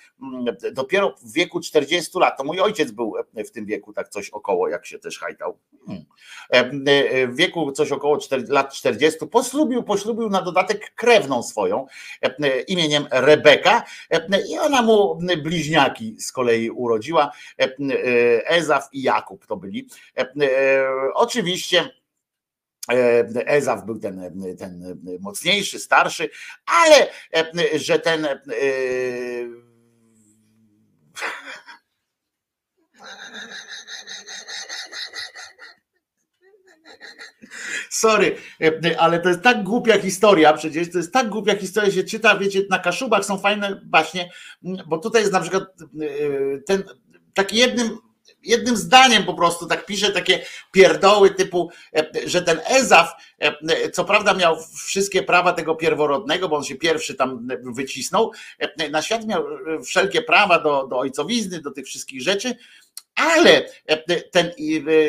dopiero 0.74 1.16
w 1.22 1.34
wieku 1.34 1.60
40 1.60 2.20
lat, 2.20 2.38
to 2.38 2.44
mój 2.44 2.60
ojciec 2.60 2.92
był 2.92 3.14
w 3.46 3.52
tym 3.52 3.66
wieku 3.66 3.94
tak 3.94 4.10
coś 4.10 4.30
około, 4.30 4.70
jak 4.70 4.86
się 4.86 5.00
też 5.00 5.20
hajtał. 5.20 5.58
Hmm. 5.88 6.06
E, 6.54 6.58
e, 6.58 7.28
W 7.28 7.36
wieku 7.36 7.72
coś 7.72 7.92
około 7.92 8.18
4, 8.18 8.44
lat 8.50 8.74
40 8.74 9.28
poślubił, 9.28 9.84
poślubił 9.84 10.30
na 10.30 10.42
dodatek 10.42 10.94
krewną 10.96 11.44
swoją 11.44 11.86
e, 12.22 12.62
imieniem 12.62 13.08
Rebeka 13.12 13.84
e, 14.10 14.42
i 14.50 14.60
ona 14.60 14.82
mu 14.82 15.20
bliźniaki 15.44 16.22
z 16.22 16.32
kolei 16.32 16.70
urodziła. 16.70 17.32
E, 17.60 17.64
e, 17.64 17.70
Ezaf 18.48 18.90
i 18.92 19.02
Jakub 19.02 19.46
to 19.46 19.58
byli. 19.58 19.88
E, 20.18 20.22
e, 20.22 20.88
Oczywiście 21.14 21.90
E, 22.92 23.48
Ezaf 23.48 23.86
był 23.86 24.00
ten, 24.00 24.32
ten 24.60 25.00
mocniejszy, 25.20 25.80
starszy, 25.80 26.30
ale 26.66 27.08
e, 27.34 27.80
że 27.80 28.00
ten 28.00 28.28
Sorry, 37.90 38.36
e, 38.62 39.00
ale 39.00 39.20
to 39.20 39.30
jest 39.30 39.42
tak 39.42 39.64
głupia 39.64 40.00
historia, 40.00 40.54
przecież 40.54 40.92
to 40.92 40.98
jest 40.98 41.14
tak 41.14 41.30
głupia 41.30 41.56
historia, 41.56 41.92
się 41.92 42.04
czyta, 42.04 42.38
wiecie, 42.38 42.62
na 42.70 42.80
Kaszubach 42.80 43.26
są 43.26 43.38
fajne 43.40 43.82
baśnie, 43.86 44.32
bo 44.88 44.98
tutaj 44.98 45.22
jest 45.22 45.34
na 45.34 45.42
przykład 45.42 45.64
e, 45.64 46.60
ten 46.66 46.84
taki 47.34 47.58
jednym 47.58 47.98
jednym 48.44 48.78
zdaniem 48.78 49.24
po 49.24 49.34
prostu 49.34 49.66
tak 49.66 49.86
pisze 49.86 50.12
takie 50.12 50.46
pierdoły 50.72 51.30
typu, 51.30 51.72
e, 51.96 52.12
że 52.26 52.42
ten 52.42 52.60
Ezaf, 52.66 53.12
e, 53.40 53.92
co 53.92 54.06
prawda 54.06 54.34
miał 54.34 54.58
wszystkie 54.88 55.24
prawa 55.24 55.54
tego 55.54 55.76
pierworodnego, 55.76 56.50
bo 56.50 56.56
on 56.56 56.64
się 56.64 56.76
pierwszy 56.76 57.16
tam 57.16 57.48
wycisnął, 57.64 58.32
e, 58.60 58.90
na 58.90 59.02
świat 59.02 59.28
miał 59.28 59.44
wszelkie 59.86 60.22
prawa 60.22 60.60
do, 60.60 60.88
do 60.88 61.00
ojcowizny, 61.00 61.62
do 61.62 61.72
tych 61.72 61.86
wszystkich 61.86 62.22
rzeczy, 62.22 62.56
ale 63.16 63.70
ten 64.32 64.52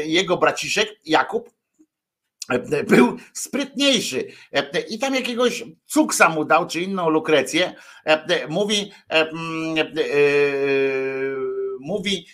jego 0.04 0.36
braciszek 0.36 0.88
Jakub 1.04 1.48
e, 1.48 1.52
był 2.88 3.16
sprytniejszy. 3.32 4.28
I 4.88 4.98
tam 4.98 5.14
jakiegoś 5.14 5.64
cuksa 5.86 6.28
mu 6.28 6.44
dał, 6.44 6.66
czy 6.66 6.80
inną 6.80 7.08
lukrecję, 7.08 7.74
mówi 8.48 8.92
e, 9.10 9.26
mówi 11.80 12.26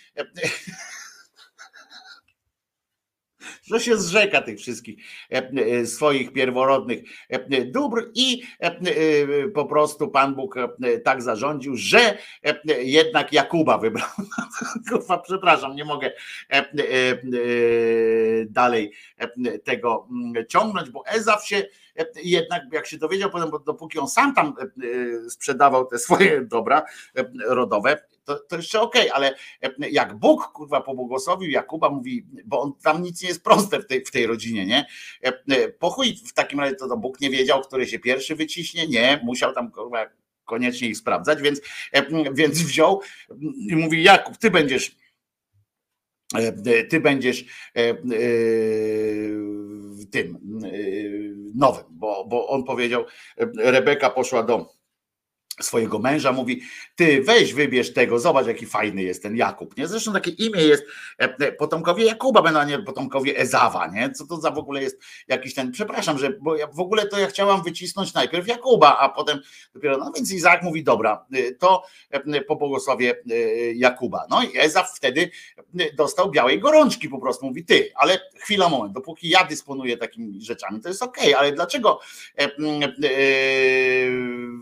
że 3.65 3.79
się 3.79 3.97
zrzeka 3.97 4.41
tych 4.41 4.59
wszystkich 4.59 4.95
e, 5.31 5.37
e, 5.37 5.85
swoich 5.85 6.33
pierworodnych 6.33 7.03
e, 7.29 7.65
dóbr 7.65 8.11
i 8.15 8.43
po 9.53 9.65
prostu 9.65 10.07
Pan 10.07 10.35
Bóg 10.35 10.55
tak 11.03 11.21
zarządził, 11.21 11.75
że 11.77 12.17
jednak 12.79 13.33
Jakuba 13.33 13.77
wybrał. 13.77 14.07
Kurwa, 14.89 15.17
przepraszam, 15.17 15.75
nie 15.75 15.85
mogę 15.85 16.11
dalej 18.47 18.91
tego 19.63 20.07
mm, 20.11 20.45
ciągnąć, 20.47 20.89
bo 20.89 21.07
Ezaf 21.07 21.47
się 21.47 21.65
jednak, 22.23 22.63
jak 22.71 22.87
się 22.87 22.97
dowiedział 22.97 23.29
potem, 23.29 23.51
bo 23.51 23.59
dopóki 23.59 23.99
on 23.99 24.07
sam 24.07 24.35
tam 24.35 24.53
e, 24.59 24.63
e, 24.63 25.29
sprzedawał 25.29 25.85
te 25.85 25.99
swoje 25.99 26.41
dobra 26.41 26.85
e, 27.15 27.25
rodowe, 27.47 27.97
to, 28.25 28.39
to 28.39 28.55
jeszcze 28.55 28.81
okej, 28.81 29.09
ale 29.09 29.35
e, 29.61 29.89
jak 29.89 30.15
Bóg 30.15 30.47
kurwa 30.47 30.81
pobłogosławił 30.81 31.49
Jakuba, 31.49 31.89
mówi, 31.89 32.25
bo 32.45 32.61
on 32.61 32.73
tam 32.83 33.01
nic 33.01 33.21
nie 33.21 33.27
jest 33.27 33.43
proste 33.43 33.79
w 33.79 33.87
tej, 33.87 34.05
w 34.05 34.11
tej 34.11 34.27
rodzinie, 34.27 34.65
nie? 34.65 34.85
E, 35.23 35.33
e, 35.49 35.69
Po 35.69 35.89
chuj 35.89 36.15
w 36.27 36.33
takim 36.33 36.59
razie 36.59 36.75
to, 36.75 36.87
to 36.87 36.97
Bóg 36.97 37.21
nie 37.21 37.29
wiedział, 37.29 37.61
który 37.61 37.87
się 37.87 37.99
pierwszy 37.99 38.35
wyciśnie, 38.35 38.87
nie, 38.87 39.19
musiał 39.23 39.53
tam 39.53 39.71
kurwa 39.71 40.05
koniecznie 40.45 40.87
ich 40.87 40.97
sprawdzać, 40.97 41.41
więc, 41.41 41.61
więc 42.33 42.61
wziął 42.61 43.01
i 43.69 43.75
mówi 43.75 44.03
Jakub, 44.03 44.37
ty 44.37 44.51
będziesz 44.51 44.95
ty 46.89 46.99
będziesz 46.99 47.45
e, 47.75 47.95
tym 50.11 50.35
e, 50.35 50.69
nowym, 51.55 51.83
bo, 51.89 52.25
bo 52.27 52.47
on 52.47 52.63
powiedział, 52.63 53.03
Rebeka 53.57 54.09
poszła 54.09 54.43
do 54.43 54.75
swojego 55.61 55.99
męża, 55.99 56.31
mówi, 56.31 56.61
ty 56.95 57.21
weź 57.21 57.53
wybierz 57.53 57.93
tego, 57.93 58.19
zobacz 58.19 58.47
jaki 58.47 58.65
fajny 58.65 59.03
jest 59.03 59.23
ten 59.23 59.35
Jakub, 59.35 59.77
nie? 59.77 59.87
Zresztą 59.87 60.13
takie 60.13 60.31
imię 60.31 60.61
jest, 60.61 60.83
e, 61.19 61.23
e, 61.39 61.51
potomkowie 61.51 62.05
Jakuba 62.05 62.41
będą, 62.41 62.65
nie 62.65 62.79
potomkowie 62.79 63.37
Ezawa, 63.37 63.87
nie? 63.87 64.11
Co 64.11 64.27
to 64.27 64.37
za 64.37 64.51
w 64.51 64.57
ogóle 64.57 64.81
jest 64.81 65.01
jakiś 65.27 65.53
ten, 65.53 65.71
przepraszam, 65.71 66.19
że, 66.19 66.29
bo 66.29 66.55
ja 66.55 66.67
w 66.67 66.79
ogóle 66.79 67.07
to 67.07 67.19
ja 67.19 67.27
chciałam 67.27 67.63
wycisnąć 67.63 68.13
najpierw 68.13 68.47
Jakuba, 68.47 68.97
a 68.97 69.09
potem 69.09 69.39
dopiero, 69.73 69.97
no 69.97 70.11
więc 70.15 70.33
Izaak 70.33 70.63
mówi, 70.63 70.83
dobra, 70.83 71.25
y, 71.35 71.57
to 71.59 71.83
e, 72.09 72.41
po 72.41 72.55
błogosławie 72.55 73.15
Jakuba. 73.75 74.25
No 74.29 74.43
i 74.43 74.57
Ezaf 74.57 74.97
wtedy 74.97 75.29
dostał 75.97 76.31
białej 76.31 76.59
gorączki 76.59 77.09
po 77.09 77.19
prostu, 77.19 77.45
mówi, 77.45 77.65
ty, 77.65 77.91
ale 77.95 78.19
chwila, 78.35 78.69
moment, 78.69 78.93
dopóki 78.93 79.29
ja 79.29 79.43
dysponuję 79.43 79.97
takimi 79.97 80.41
rzeczami, 80.41 80.81
to 80.81 80.89
jest 80.89 81.03
okej, 81.03 81.33
ale 81.33 81.51
dlaczego, 81.51 81.99
e, 82.37 82.43
e, 82.43 82.49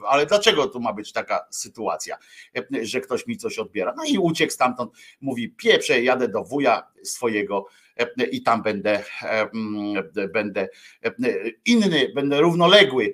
ale 0.07 0.25
dlaczego 0.25 0.67
tu 0.67 0.79
ma 0.84 0.93
być 0.93 1.11
taka 1.11 1.45
sytuacja, 1.49 2.18
e, 2.57 2.85
że 2.85 3.01
ktoś 3.01 3.27
mi 3.27 3.38
coś 3.38 3.60
odbiera? 3.60 3.93
No 3.97 4.03
i 4.05 4.18
uciekł 4.18 4.53
stamtąd, 4.53 4.91
mówi, 5.22 5.49
pieprze, 5.49 6.01
jadę 6.01 6.27
do 6.27 6.43
wuja 6.43 6.93
swojego 7.03 7.65
e, 7.97 8.26
i 8.26 8.43
tam 8.43 8.64
będę, 8.64 9.03
e, 9.22 9.49
mm, 9.53 10.10
będę 10.34 10.68
inny, 11.65 12.11
będę 12.15 12.41
równoległy 12.41 13.14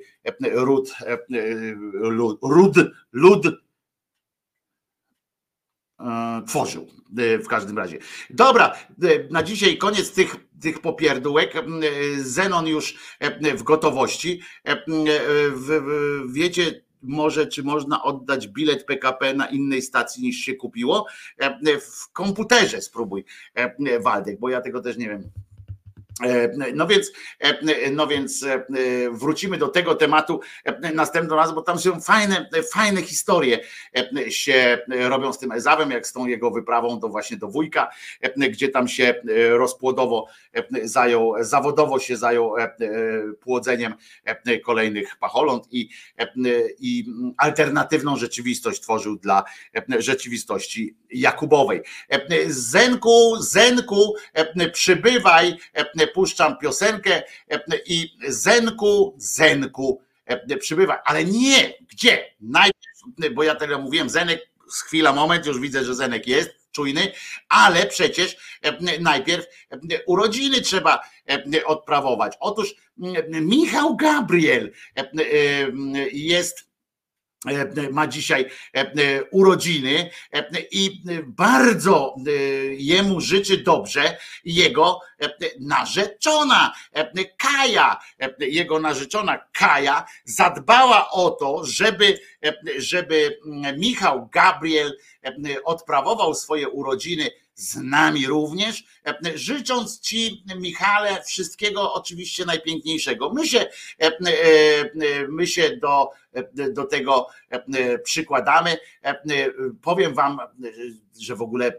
ród, 0.52 0.94
lud, 2.42 2.78
lud 3.12 3.46
e, 6.00 6.42
tworzył 6.48 6.88
w 7.44 7.48
każdym 7.48 7.78
razie. 7.78 7.98
Dobra, 8.30 8.76
na 9.32 9.44
dzisiaj 9.44 9.78
koniec 9.78 10.12
tych, 10.12 10.36
tych 10.62 10.82
popierdółek. 10.82 11.54
Zenon 12.18 12.68
już 12.68 13.18
w 13.56 13.64
gotowości. 13.64 14.42
Wiecie, 16.28 16.82
może 17.02 17.48
czy 17.48 17.64
można 17.64 18.04
oddać 18.04 18.48
bilet 18.48 18.86
PKP 18.86 19.34
na 19.34 19.48
innej 19.48 19.82
stacji 19.82 20.24
niż 20.24 20.36
się 20.36 20.54
kupiło? 20.54 21.06
E, 21.38 21.80
W 21.80 22.12
komputerze 22.12 22.82
spróbuj, 22.82 23.26
e, 23.56 24.00
Waldek, 24.00 24.40
bo 24.40 24.50
ja 24.50 24.62
tego 24.62 24.82
też 24.82 24.98
nie 24.98 25.10
wiem. 25.10 25.24
E, 26.24 26.50
No 26.74 26.88
więc, 26.88 27.12
e, 27.40 27.92
no 27.92 28.08
więc 28.08 28.44
e, 28.44 28.66
wrócimy 29.12 29.58
do 29.58 29.68
tego 29.68 29.96
tematu 29.96 30.40
następnym 30.94 31.38
razem, 31.38 31.56
bo 31.56 31.62
tam 31.62 31.80
są 31.80 32.02
fajne, 32.02 32.50
fajne 32.74 33.02
historie 33.02 33.60
się 34.30 34.78
robią 34.90 35.34
z 35.34 35.40
tym 35.40 35.52
Ezawem, 35.52 35.92
jak 35.92 36.08
z 36.08 36.14
tą 36.14 36.26
jego 36.26 36.52
wyprawą 36.52 37.00
do 37.00 37.10
właśnie 37.10 37.38
do 37.38 37.48
wujka, 37.48 37.90
gdzie 38.38 38.70
tam 38.70 38.88
się 38.88 39.22
rozpłodowo 39.50 40.28
zajął, 40.84 41.34
zawodowo 41.40 42.00
się 42.00 42.18
zajął 42.18 42.54
płodzeniem 43.42 43.94
kolejnych 44.66 45.18
pacholąt 45.20 45.68
i, 45.72 45.90
i 46.80 47.06
alternatywną 47.38 48.18
rzeczywistość 48.18 48.82
tworzył 48.82 49.16
dla 49.16 49.44
rzeczywistości 50.00 50.96
Jakubowej. 51.12 51.82
Zenku, 52.48 53.36
Zenku, 53.40 54.16
przybywaj, 54.74 55.58
puszczam 56.14 56.58
piosenkę 56.58 57.24
e, 57.52 57.62
i 57.86 58.18
Zenku, 58.28 59.16
Zenku, 59.18 60.02
e, 60.26 60.58
przybywaj, 60.58 60.98
ale 61.06 61.26
nie, 61.26 61.74
gdzie? 61.92 62.26
Najpierw, 62.42 63.34
bo 63.34 63.44
ja 63.44 63.56
tyle 63.56 63.78
mówiłem, 63.78 64.10
Zenek, 64.10 64.50
z 64.72 64.82
chwila, 64.82 65.14
moment, 65.14 65.46
już 65.46 65.60
widzę, 65.60 65.84
że 65.84 65.96
Zenek 65.96 66.28
jest, 66.28 66.60
czujny, 66.72 67.12
ale 67.50 67.86
przecież 67.86 68.38
e, 68.62 69.00
najpierw 69.00 69.46
e, 69.72 69.78
urodziny 70.06 70.62
trzeba 70.62 71.00
e, 71.30 71.66
odprawować. 71.66 72.38
Otóż 72.40 72.76
Michał 73.30 73.96
Gabriel 73.96 74.72
e, 74.98 75.02
e, 75.02 75.06
jest 76.12 76.60
e, 76.60 76.69
ma 77.92 78.08
dzisiaj 78.08 78.46
e, 78.76 78.80
e, 78.80 79.24
urodziny 79.32 80.10
e, 80.34 80.46
i 80.72 81.04
bardzo 81.28 82.16
e, 82.28 82.32
jemu 82.74 83.22
życzy 83.22 83.58
dobrze 83.58 84.18
jego 84.46 85.00
e, 85.22 85.30
narzeczona 85.60 86.74
e, 86.94 87.26
Kaja, 87.26 88.00
e, 88.20 88.36
jego 88.40 88.80
narzeczona 88.80 89.38
Kaja 89.54 90.06
zadbała 90.26 91.12
o 91.12 91.30
to, 91.32 91.66
żeby, 91.66 92.20
e, 92.46 92.54
żeby 92.78 93.40
mm, 93.46 93.80
Michał 93.80 94.30
Gabriel 94.32 94.98
e, 95.24 95.34
odprawował 95.64 96.36
swoje 96.36 96.70
urodziny 96.70 97.32
z 97.60 97.76
nami 97.76 98.28
również, 98.28 98.84
e, 99.06 99.38
życząc 99.38 100.00
Ci, 100.00 100.44
Michale, 100.56 101.24
wszystkiego 101.24 101.94
oczywiście 101.94 102.46
najpiękniejszego. 102.46 103.34
My 103.34 103.48
się, 103.48 103.60
e, 103.60 103.68
e, 104.00 104.12
my 105.28 105.48
się 105.48 105.78
do, 105.78 106.10
do 106.74 106.86
tego 106.86 107.28
e, 107.50 108.00
przykładamy. 108.00 108.78
E, 109.04 109.20
Powiem 109.82 110.14
Wam, 110.14 110.40
że 111.20 111.36
w 111.36 111.42
ogóle 111.42 111.68
e, 111.68 111.72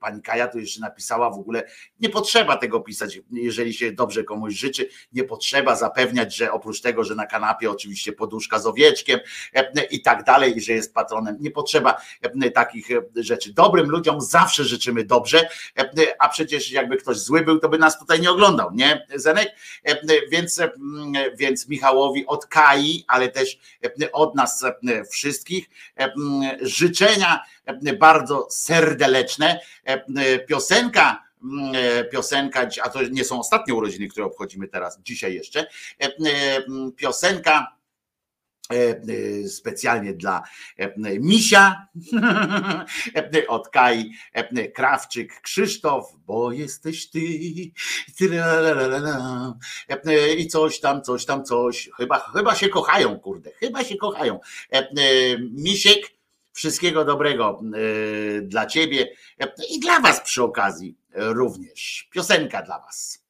pani 0.00 0.22
Kaja 0.22 0.48
tu 0.48 0.58
jeszcze 0.58 0.80
napisała, 0.80 1.30
w 1.30 1.38
ogóle 1.38 1.62
nie 2.00 2.08
potrzeba 2.08 2.56
tego 2.56 2.80
pisać, 2.80 3.20
jeżeli 3.32 3.74
się 3.74 3.92
dobrze 3.92 4.24
komuś 4.24 4.54
życzy, 4.54 4.88
nie 5.12 5.24
potrzeba 5.24 5.76
zapewniać, 5.76 6.36
że 6.36 6.52
oprócz 6.52 6.80
tego, 6.80 7.04
że 7.04 7.14
na 7.14 7.26
kanapie 7.26 7.70
oczywiście 7.70 8.12
poduszka 8.12 8.58
z 8.58 8.66
owieczkiem 8.66 9.20
e, 9.54 9.84
i 9.84 10.02
tak 10.02 10.24
dalej, 10.24 10.56
i 10.56 10.60
że 10.60 10.72
jest 10.72 10.94
patronem, 10.94 11.36
nie 11.40 11.50
potrzeba 11.50 12.00
e, 12.42 12.50
takich 12.50 12.90
e, 12.90 13.02
rzeczy. 13.16 13.52
Dobrym 13.52 13.90
ludziom 13.90 14.20
zawsze 14.20 14.64
życzymy 14.64 15.04
dobrze, 15.04 15.48
e, 15.78 15.90
a 16.18 16.28
przecież 16.28 16.72
jakby 16.72 16.96
ktoś 16.96 17.16
zły 17.16 17.40
był, 17.40 17.58
to 17.58 17.68
by 17.68 17.78
nas 17.78 17.98
tutaj 17.98 18.20
nie 18.20 18.30
oglądał, 18.30 18.70
nie, 18.74 19.06
Zenek? 19.14 19.48
E, 19.84 20.26
Więc, 20.28 20.60
e, 20.60 20.70
więc 21.36 21.68
Michałowi 21.68 22.26
od 22.26 22.46
Kai, 22.46 23.04
ale 23.08 23.28
też 23.28 23.58
e, 23.82 23.91
od 24.12 24.34
nas 24.34 24.64
e, 24.64 25.04
wszystkich 25.04 25.68
e, 25.98 26.12
życzenia 26.60 27.42
e, 27.66 27.92
bardzo 27.92 28.46
serdeczne. 28.50 29.60
E, 29.84 30.38
Piosenka 30.38 31.22
e, 31.74 32.04
piosenka, 32.04 32.68
a 32.82 32.88
to 32.88 33.02
nie 33.02 33.24
są 33.24 33.40
ostatnie 33.40 33.74
urodziny, 33.74 34.08
które 34.08 34.26
obchodzimy 34.26 34.68
teraz, 34.68 35.00
dzisiaj 35.02 35.34
jeszcze. 35.34 35.60
E, 35.60 35.66
e, 36.04 36.10
Piosenka 36.96 37.58
e, 37.58 37.60
e, 37.60 37.81
specjalnie 39.48 40.14
dla 40.14 40.42
e, 40.78 41.18
Misia 41.20 41.86
od 43.48 43.68
Kai 43.68 44.10
e, 44.32 44.68
Krawczyk 44.68 45.40
Krzysztof, 45.40 46.12
bo 46.26 46.52
jesteś 46.52 47.10
ty. 47.10 47.20
E, 50.06 50.34
i 50.34 50.46
coś 50.46 50.80
tam, 50.80 51.02
coś 51.02 51.24
tam, 51.24 51.44
coś 51.44 51.90
chyba, 51.96 52.18
chyba 52.18 52.54
się 52.54 52.68
kochają, 52.68 53.20
kurde, 53.20 53.50
chyba 53.52 53.84
się 53.84 53.96
kochają. 53.96 54.40
E, 54.72 54.78
e, 54.78 54.88
Misiek, 55.38 56.10
wszystkiego 56.52 57.04
dobrego 57.04 57.60
e, 58.38 58.42
dla 58.42 58.66
ciebie 58.66 59.08
e, 59.40 59.52
i 59.70 59.80
dla 59.80 60.00
was 60.00 60.20
przy 60.20 60.42
okazji 60.42 60.96
również. 61.14 62.08
Piosenka 62.10 62.62
dla 62.62 62.78
was. 62.78 63.22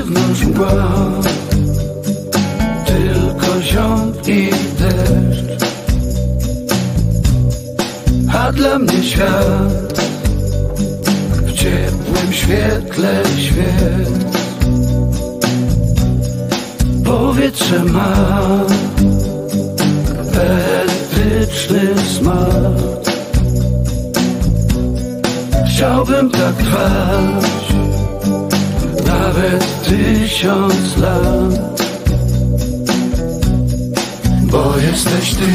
Mgła 0.00 1.10
Tylko 2.86 3.62
ziąb 3.62 4.28
i 4.28 4.50
deszcz. 4.78 5.64
A 8.34 8.52
dla 8.52 8.78
mnie 8.78 9.02
świat 9.02 10.00
W 11.46 11.52
ciepłym 11.52 12.32
świetle 12.32 13.22
świec. 13.36 14.08
Powietrze 17.04 17.84
ma 17.84 18.14
Elektryczny 20.40 21.80
smak. 22.18 23.12
Chciałbym 25.68 26.30
tak 26.30 26.56
trwać 26.56 27.74
Nawet 29.06 29.81
tysiąc 29.92 30.96
lat. 30.96 31.82
Bo 34.42 34.78
jesteś 34.78 35.34
ty. 35.34 35.46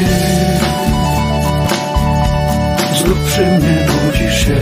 Znów 3.02 3.18
przy 3.26 3.40
mnie 3.40 3.86
budzisz 3.88 4.46
się. 4.46 4.56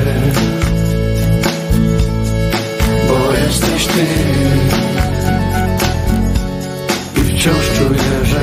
Bo 3.09 3.33
jesteś 3.33 3.87
ty. 3.87 4.07
I 7.21 7.39
wciąż 7.39 7.71
czuję, 7.79 8.25
że. 8.25 8.41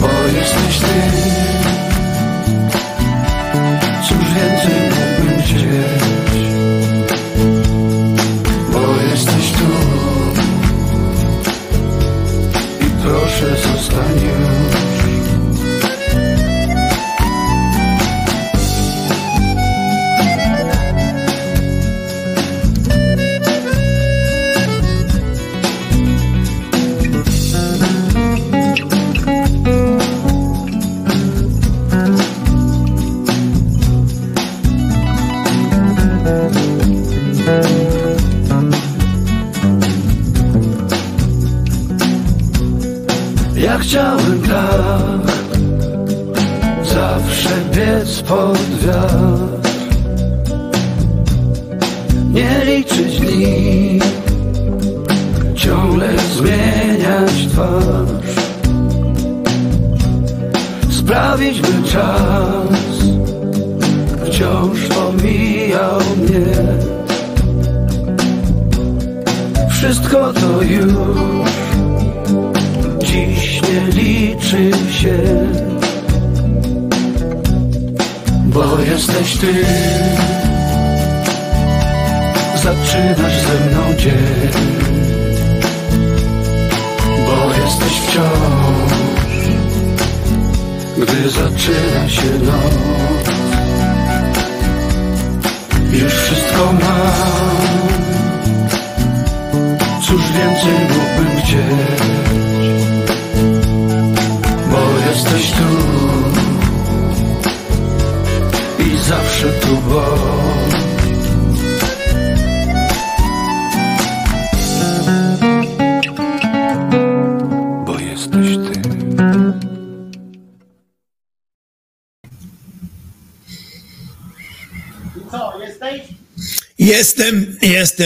Bo 0.00 0.08
jesteś 0.38 0.78
ty 0.78 1.55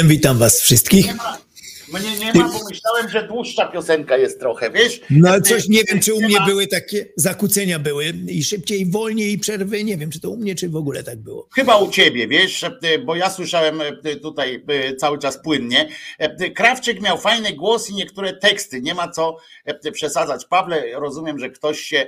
Jestem, 0.01 0.17
witam 0.17 0.39
was 0.39 0.61
wszystkich. 0.61 1.07
Nie 1.07 1.15
ma. 1.15 1.39
Mnie 1.93 2.19
nie 2.19 2.33
ma, 2.33 2.49
bo 2.49 2.59
myślałem, 2.71 3.09
że 3.09 3.29
dłuższa 3.29 3.67
piosenka 3.67 4.17
jest 4.17 4.41
trochę, 4.41 4.71
wiesz? 4.71 5.01
No 5.11 5.41
coś, 5.41 5.69
nie 5.69 5.83
wiem, 5.85 6.01
czy 6.01 6.15
u 6.15 6.21
Nie 6.21 6.27
mnie 6.27 6.37
były 6.47 6.67
takie 6.67 7.07
zakłócenia 7.17 7.79
były 7.79 8.13
i 8.29 8.45
szybciej, 8.45 8.81
i 8.81 8.91
wolniej, 8.91 9.33
i 9.33 9.39
przerwy, 9.39 9.85
nie 9.85 9.97
wiem, 9.97 10.11
czy 10.11 10.21
to 10.21 10.31
u 10.31 10.37
mnie, 10.37 10.55
czy 10.55 10.69
w 10.69 10.77
ogóle 10.77 11.03
tak 11.03 11.19
było. 11.19 11.49
Chyba 11.55 11.77
u 11.77 11.91
ciebie, 11.91 12.29
wiesz, 12.29 12.65
e, 12.65 12.99
bo 12.99 13.17
ja 13.17 13.31
słyszałem 13.31 13.81
e, 13.81 14.17
tutaj 14.17 14.65
e, 14.69 14.97
cały 14.97 15.19
czas 15.19 15.43
płynnie. 15.43 15.89
Krawczyk 16.55 17.01
miał 17.01 17.19
fajny 17.19 17.53
głos 17.53 17.91
i 17.91 17.95
niektóre 17.95 18.33
teksty, 18.33 18.81
nie 18.81 18.95
ma 18.95 19.09
co 19.09 19.37
przesadzać. 19.93 20.45
Pawle, 20.45 20.85
rozumiem, 20.95 21.39
że 21.39 21.51
ktoś 21.51 21.81
się, 21.81 22.07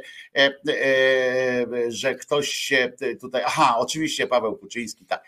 że 1.89 2.15
ktoś 2.15 2.49
się 2.49 2.93
tutaj, 3.21 3.43
aha, 3.47 3.75
oczywiście 3.79 4.27
Paweł 4.27 4.57
Kuczyński, 4.57 5.05
tak, 5.05 5.25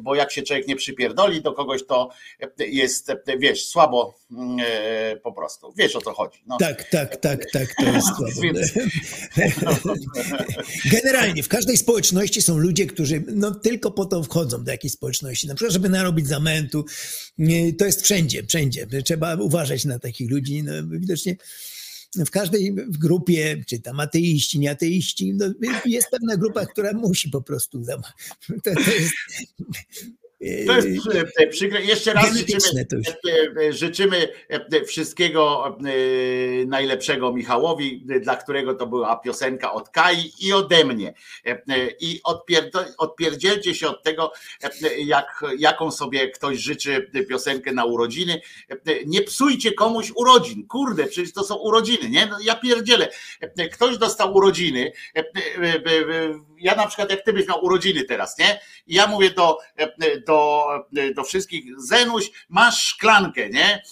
bo 0.00 0.14
jak 0.14 0.32
się 0.32 0.42
człowiek 0.42 0.68
nie 0.68 0.76
przypierdoli 0.76 1.42
do 1.42 1.52
kogoś, 1.52 1.86
to 1.86 2.10
e, 2.40 2.66
jest, 2.66 3.10
e, 3.10 3.38
wiesz, 3.38 3.66
słabo 3.66 4.18
mm, 4.30 4.56
e, 4.60 5.16
po 5.16 5.32
prostu. 5.32 5.72
Wiesz 5.76 5.96
o 5.96 6.00
co 6.00 6.14
chodzi. 6.14 6.38
No. 6.46 6.56
Tak, 6.58 6.84
tak, 6.84 7.16
tak, 7.16 7.50
tak, 7.50 7.74
to 7.74 7.84
jest 7.84 8.06
słabo. 8.16 8.30
Generalnie 10.92 11.42
w 11.42 11.48
każdej 11.48 11.76
społeczności 11.76 12.42
są 12.42 12.58
ludzie, 12.58 12.86
którzy 12.86 13.24
no, 13.34 13.50
tylko 13.50 13.90
po 13.90 14.04
to 14.04 14.22
wchodzą 14.22 14.64
do 14.64 14.70
jakiejś 14.70 14.92
społeczności, 14.92 15.48
na 15.48 15.54
przykład, 15.54 15.72
żeby 15.72 15.88
narobić 15.88 16.28
zamętu. 16.28 16.84
To 17.78 17.84
jest 17.84 18.02
wszędzie, 18.02 18.42
wszędzie. 18.46 18.86
Trzeba 19.04 19.34
uważać 19.34 19.84
na 19.84 19.98
takich 19.98 20.30
ludzi. 20.30 20.62
No, 20.62 20.72
widocznie 20.98 21.36
w 22.16 22.30
każdej 22.30 22.74
grupie, 22.74 23.64
czy 23.66 23.80
tam 23.80 24.00
ateiści, 24.00 24.58
nieateiści, 24.58 25.34
no, 25.34 25.46
jest 25.84 26.10
pewna 26.10 26.36
grupa, 26.36 26.66
która 26.66 26.92
musi 26.92 27.28
po 27.28 27.42
prostu. 27.42 27.82
To, 28.64 28.74
to 28.74 28.90
jest, 28.90 29.14
To 30.66 30.76
jest 30.76 30.88
przy- 31.08 31.24
e, 31.38 31.46
przykre. 31.46 31.82
Jeszcze 31.84 32.12
raz 32.12 32.24
życzymy, 32.38 32.60
już. 32.96 33.08
e, 33.08 33.66
e, 33.68 33.72
życzymy 33.72 34.28
e, 34.48 34.84
wszystkiego 34.84 35.66
e, 35.68 36.64
najlepszego 36.66 37.32
Michałowi, 37.32 38.06
e, 38.10 38.20
dla 38.20 38.36
którego 38.36 38.74
to 38.74 38.86
była 38.86 39.16
piosenka 39.16 39.72
od 39.72 39.88
Kai 39.88 40.32
i 40.40 40.52
ode 40.52 40.84
mnie. 40.84 41.14
E, 41.46 41.50
e, 41.50 41.62
I 42.00 42.20
odpierdzielcie 42.98 43.74
się 43.74 43.88
od 43.88 44.02
tego, 44.02 44.32
e, 44.62 45.00
jak, 45.00 45.44
jaką 45.58 45.90
sobie 45.90 46.28
ktoś 46.30 46.58
życzy 46.58 47.10
piosenkę 47.28 47.72
na 47.72 47.84
urodziny. 47.84 48.40
E, 48.68 48.76
Nie 49.06 49.22
psujcie 49.22 49.72
komuś 49.72 50.12
urodzin. 50.16 50.66
Kurde, 50.66 51.06
przecież 51.06 51.32
to 51.32 51.44
są 51.44 51.54
urodziny, 51.54 52.10
nie? 52.10 52.26
No, 52.26 52.36
ja 52.44 52.54
pierdzielę. 52.54 53.08
E, 53.40 53.68
Ktoś 53.68 53.98
dostał 53.98 54.34
urodziny. 54.34 54.92
E, 56.60 56.64
e, 56.64 56.66
e, 56.66 56.70
e, 56.70 56.70
Ja 56.70 56.74
na 56.74 56.86
przykład, 56.86 57.10
jak 57.10 57.24
ty 57.24 57.32
byś 57.32 57.48
miał 57.48 57.64
urodziny 57.64 58.04
teraz, 58.04 58.38
nie? 58.38 58.60
I 58.86 58.94
ja 58.94 59.06
mówię 59.06 59.30
do, 59.30 59.58
do, 60.26 60.66
do 61.14 61.24
wszystkich, 61.24 61.64
Zenuś, 61.80 62.30
masz 62.48 62.82
szklankę, 62.82 63.50
nie? 63.50 63.82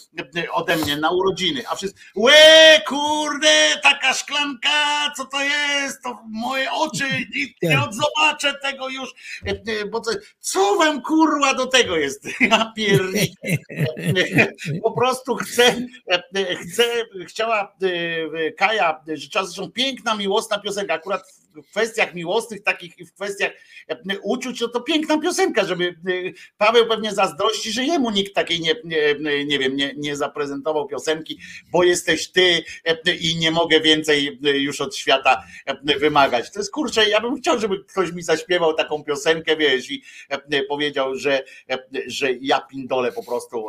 Ode 0.53 0.77
mnie 0.77 0.97
na 0.97 1.11
urodziny. 1.11 1.63
A 1.69 1.77
wszyscy, 1.77 2.01
łe, 2.17 2.81
kurde, 2.87 3.81
taka 3.83 4.15
szklanka, 4.15 5.13
co 5.17 5.25
to 5.25 5.41
jest? 5.43 6.03
To 6.03 6.19
moje 6.29 6.73
oczy, 6.73 7.05
nie 7.63 7.81
odzobaczę 7.83 8.55
tego 8.63 8.89
już. 8.89 9.15
Bo 9.91 10.01
co, 10.01 10.11
co 10.41 10.77
wam 10.77 11.03
kurwa 11.03 11.55
do 11.55 11.67
tego 11.67 11.97
jest? 11.97 12.29
Ja 12.41 12.73
pierdolę. 12.77 13.19
Po 14.83 14.93
prostu 14.93 15.35
chcę, 15.37 15.77
chcę, 16.63 16.85
chciała 17.27 17.77
e, 17.83 18.53
Kaja, 18.53 19.01
życzyła 19.09 19.45
zresztą 19.45 19.73
piękna, 19.73 20.15
miłosna 20.15 20.59
piosenka, 20.59 20.95
akurat 20.95 21.23
w 21.63 21.71
kwestiach 21.71 22.15
miłosnych, 22.15 22.63
takich 22.63 22.99
i 22.99 23.07
w 23.07 23.13
kwestiach 23.13 23.53
e, 23.89 24.19
uczuć, 24.23 24.61
no 24.61 24.69
to 24.69 24.81
piękna 24.81 25.19
piosenka, 25.19 25.65
żeby 25.65 25.85
e, 25.85 26.13
Paweł 26.59 26.87
pewnie 26.87 27.13
zazdrości, 27.13 27.73
że 27.73 27.85
jemu 27.85 28.11
nikt 28.11 28.35
takiej 28.35 28.61
nie, 28.61 28.75
nie, 28.85 29.45
nie 29.45 29.59
wiem, 29.59 29.77
nie, 29.77 29.95
nie 29.97 30.17
zaprezentował 30.17 30.87
piosenki, 30.87 31.39
bo 31.73 31.85
jesteś 31.85 32.29
ty 32.29 32.65
e, 32.85 33.15
i 33.15 33.37
nie 33.37 33.51
mogę 33.51 33.81
więcej 33.81 34.39
już 34.43 34.81
od 34.81 34.97
świata 34.97 35.45
wymagać. 36.01 36.53
To 36.53 36.61
jest 36.61 36.73
kurczę, 36.73 37.09
ja 37.09 37.21
bym 37.21 37.37
chciał, 37.37 37.59
żeby 37.59 37.85
ktoś 37.85 38.13
mi 38.13 38.23
zaśpiewał 38.23 38.75
taką 38.75 39.05
piosenkę, 39.05 39.57
wiesz, 39.57 39.91
i 39.91 40.03
powiedział, 40.69 41.15
że, 41.17 41.45
że 42.07 42.33
ja 42.41 42.61
pindolę 42.61 43.13
po 43.13 43.23
prostu 43.23 43.67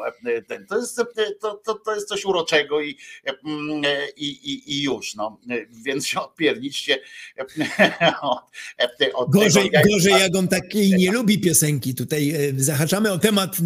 ten. 0.48 0.66
To 0.66 0.78
jest, 0.78 1.02
to, 1.40 1.54
to, 1.54 1.74
to 1.74 1.96
jest 1.96 2.08
coś 2.08 2.26
uroczego 2.26 2.82
i, 2.82 2.98
mm, 3.46 3.82
i, 4.18 4.28
i, 4.28 4.74
i 4.74 4.84
już, 4.84 5.16
no. 5.16 5.40
Więc 5.86 6.08
się 6.08 6.20
odpierniczcie 6.20 7.00
od, 8.22 8.42
od 9.14 9.30
Gorzej, 9.30 9.72
tego. 9.72 9.90
Gorzej 9.90 10.14
jak 10.14 10.36
on 10.36 10.48
takiej 10.48 10.94
nie 10.94 11.12
lubi 11.12 11.40
piosenki. 11.40 11.96
Tutaj 11.96 12.30
e, 12.30 12.38
zahaczamy 12.58 13.12
o 13.12 13.20
temat 13.20 13.58
e, 13.60 13.62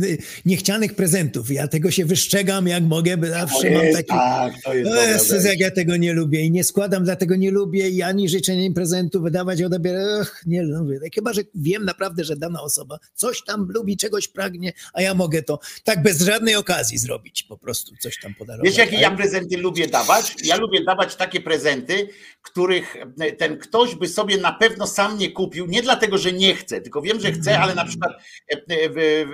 niechcianych 0.45 0.95
prezentów. 0.95 1.52
Ja 1.52 1.68
tego 1.68 1.91
się 1.91 2.06
wyszczegam 2.06 2.68
jak 2.68 2.84
mogę, 2.84 3.18
bo 3.18 3.27
zawsze 3.27 3.72
mam 3.72 3.84
jest, 3.84 3.98
taki... 3.98 4.10
tak, 4.10 4.53
to 4.64 4.73
jest 4.73 5.30
rzecz. 5.30 5.44
jak 5.44 5.60
ja 5.60 5.72
tego 5.72 5.98
nie 5.98 6.14
lubię 6.14 6.41
i 6.41 6.52
nie 6.52 6.64
składam, 6.64 7.03
dlatego 7.03 7.35
nie 7.35 7.52
lubię 7.52 7.90
i 7.90 8.02
ani 8.02 8.30
życzeń, 8.30 8.60
ani 8.60 8.72
prezentu 8.72 9.22
wydawać, 9.22 9.61
odebierać. 9.61 10.27
Nie 10.45 10.64
lubię. 10.64 10.99
Chyba, 11.15 11.34
że 11.34 11.41
wiem 11.56 11.85
naprawdę, 11.85 12.23
że 12.23 12.35
dana 12.35 12.61
osoba 12.61 12.99
coś 13.14 13.44
tam 13.44 13.68
lubi, 13.69 13.98
czegoś 13.98 14.27
pragnie, 14.27 14.73
a 14.94 15.02
ja 15.02 15.14
mogę 15.14 15.44
to 15.44 15.60
tak 15.84 16.03
bez 16.03 16.22
żadnej 16.22 16.56
okazji 16.56 16.98
zrobić, 16.98 17.44
po 17.44 17.57
prostu 17.57 17.95
coś 18.02 18.19
tam 18.19 18.34
podarować. 18.35 18.69
Wiesz, 18.69 18.77
jakie 18.77 18.98
ja 18.98 19.11
prezenty 19.11 19.57
lubię 19.57 19.88
dawać? 19.88 20.35
Ja 20.44 20.57
lubię 20.57 20.84
dawać 20.84 21.15
takie 21.15 21.41
prezenty, 21.41 22.10
których 22.41 22.95
ten 23.38 23.57
ktoś 23.57 23.92
by 23.95 24.07
sobie 24.07 24.37
na 24.37 24.51
pewno 24.51 24.87
sam 24.87 25.17
nie 25.17 25.31
kupił, 25.31 25.65
nie 25.65 25.81
dlatego, 25.81 26.17
że 26.17 26.33
nie 26.33 26.55
chce, 26.55 26.81
tylko 26.81 27.01
wiem, 27.01 27.19
że 27.19 27.31
chce, 27.31 27.59
ale 27.59 27.75
na 27.75 27.85
przykład 27.85 28.11
e, 28.51 28.55
e, 28.55 28.59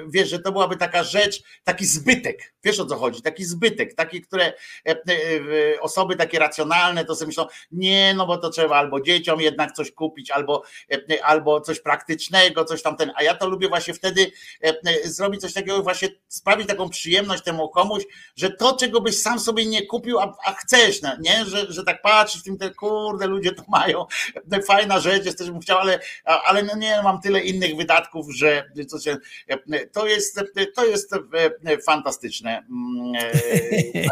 wiesz, 0.09 0.29
że 0.29 0.39
to 0.39 0.51
byłaby 0.51 0.77
taka 0.77 1.03
rzecz, 1.03 1.43
taki 1.63 1.85
zbytek. 1.85 2.53
Wiesz 2.63 2.79
o 2.79 2.85
co 2.85 2.95
chodzi? 2.95 3.21
Taki 3.21 3.45
zbytek, 3.45 3.93
taki, 3.93 4.21
które 4.21 4.53
e, 4.87 5.81
osoby 5.81 6.15
takie 6.15 6.39
racjonalne 6.39 7.05
to 7.05 7.15
sobie 7.15 7.27
myślą, 7.27 7.45
nie, 7.71 8.13
no 8.13 8.27
bo 8.27 8.37
to 8.37 8.49
trzeba 8.49 8.75
albo 8.75 9.01
dzieciom 9.01 9.41
jednak 9.41 9.71
coś 9.71 9.91
kupić, 9.91 10.31
albo, 10.31 10.63
albo 11.23 11.61
coś 11.61 11.79
praktycznego, 11.79 12.65
coś 12.65 12.81
tam 12.81 12.97
ten. 12.97 13.11
A 13.15 13.23
ja 13.23 13.35
to 13.35 13.47
lubię 13.47 13.69
właśnie 13.69 13.93
wtedy 13.93 14.31
zrobić 15.03 15.41
coś 15.41 15.53
takiego, 15.53 15.83
właśnie 15.83 16.09
sprawić 16.27 16.67
taką 16.67 16.89
przyjemność 16.89 17.43
temu 17.43 17.69
komuś, 17.69 18.03
że 18.35 18.49
to, 18.49 18.75
czego 18.75 19.01
byś 19.01 19.21
sam 19.21 19.39
sobie 19.39 19.65
nie 19.65 19.85
kupił, 19.85 20.19
a, 20.19 20.37
a 20.45 20.53
chcesz, 20.53 21.01
no, 21.01 21.09
nie? 21.19 21.45
Że, 21.45 21.71
że 21.71 21.83
tak 21.83 22.01
patrzysz 22.01 22.41
w 22.41 22.43
tym, 22.43 22.57
te 22.57 22.69
kurde, 22.69 23.27
ludzie 23.27 23.51
to 23.51 23.63
mają, 23.67 24.05
fajna 24.67 24.99
rzecz, 24.99 25.25
jest 25.25 25.37
też 25.37 25.51
bym 25.51 25.59
chciał, 25.59 25.77
ale, 25.77 25.99
ale 26.23 26.63
no 26.63 26.77
nie, 26.77 27.01
mam 27.03 27.21
tyle 27.21 27.41
innych 27.41 27.75
wydatków, 27.75 28.27
że 28.35 28.71
się, 29.03 29.17
to 29.91 30.07
jest, 30.07 30.39
to 30.75 30.85
jest 30.85 31.13
e, 31.13 31.19
e, 31.65 31.77
fantastyczne. 31.77 32.65
Mm, 32.69 33.15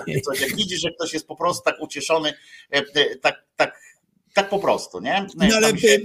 e, 0.08 0.22
coś. 0.26 0.42
Jak 0.42 0.56
widzisz, 0.56 0.82
że 0.82 0.92
ktoś 0.92 1.14
jest 1.14 1.28
po 1.28 1.36
prostu 1.36 1.64
tak 1.64 1.76
ucieszony, 1.82 2.34
tak, 3.22 3.36
tak, 3.56 3.80
tak 4.34 4.50
po 4.50 4.60
prostu, 4.60 5.00
nie? 5.00 5.28
No 5.36 5.56
ale, 5.56 5.74
by, 5.74 6.02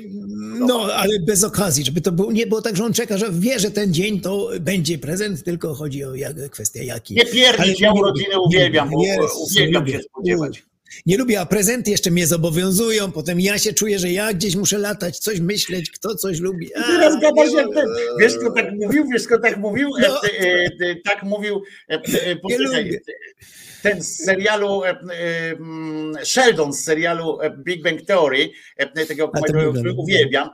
no, 0.58 0.88
ale 0.94 1.18
bez 1.26 1.44
okazji, 1.44 1.84
żeby 1.84 2.00
to 2.00 2.12
było, 2.12 2.32
nie 2.32 2.46
było 2.46 2.62
tak, 2.62 2.76
że 2.76 2.84
on 2.84 2.92
czeka, 2.92 3.18
że 3.18 3.26
wie, 3.32 3.58
że 3.58 3.70
ten 3.70 3.94
dzień 3.94 4.20
to 4.20 4.50
będzie 4.60 4.98
prezent, 4.98 5.44
tylko 5.44 5.74
chodzi 5.74 6.04
o 6.04 6.14
jak, 6.14 6.50
kwestię 6.50 6.84
jaki. 6.84 7.14
Nie 7.14 7.26
pierdzić, 7.26 7.80
ja 7.80 7.92
nie 7.92 8.00
urodziny 8.00 8.40
uwielbiam, 8.40 8.90
Jezus, 9.00 9.50
uwielbiam 9.50 9.88
się 9.88 10.00
spodziewać. 10.02 10.62
Nie 11.06 11.16
lubię, 11.18 11.40
a 11.40 11.46
prezenty 11.46 11.90
jeszcze 11.90 12.10
mnie 12.10 12.26
zobowiązują, 12.26 13.12
potem 13.12 13.40
ja 13.40 13.58
się 13.58 13.72
czuję, 13.72 13.98
że 13.98 14.10
ja 14.10 14.32
gdzieś 14.32 14.56
muszę 14.56 14.78
latać, 14.78 15.18
coś 15.18 15.40
myśleć, 15.40 15.90
kto 15.90 16.14
coś 16.14 16.40
lubi. 16.40 16.74
A, 16.74 16.82
Teraz 16.82 17.20
gadasz 17.20 17.52
jak 17.52 17.66
ten, 17.74 17.86
wiesz 18.20 18.32
kto 18.38 18.50
tak 18.52 18.72
mówił, 18.72 19.08
wiesz 19.12 19.26
kto 19.26 19.38
tak 19.38 19.56
mówił, 19.56 19.90
No. 20.00 20.20
e, 20.24 20.40
e, 20.40 20.64
e, 20.90 20.96
tak 21.04 21.22
mówił, 21.22 21.62
e, 21.90 21.94
e, 21.94 22.36
lubię. 22.58 23.00
ten 23.82 24.02
z 24.02 24.16
serialu 24.24 24.84
e, 24.84 24.94
Sheldon 26.24 26.72
z 26.72 26.84
serialu 26.84 27.38
Big 27.58 27.82
Bang 27.82 28.02
Theory, 28.02 28.50
tego 29.08 29.32
lubię. 29.72 29.92
uwielbiam, 29.96 30.48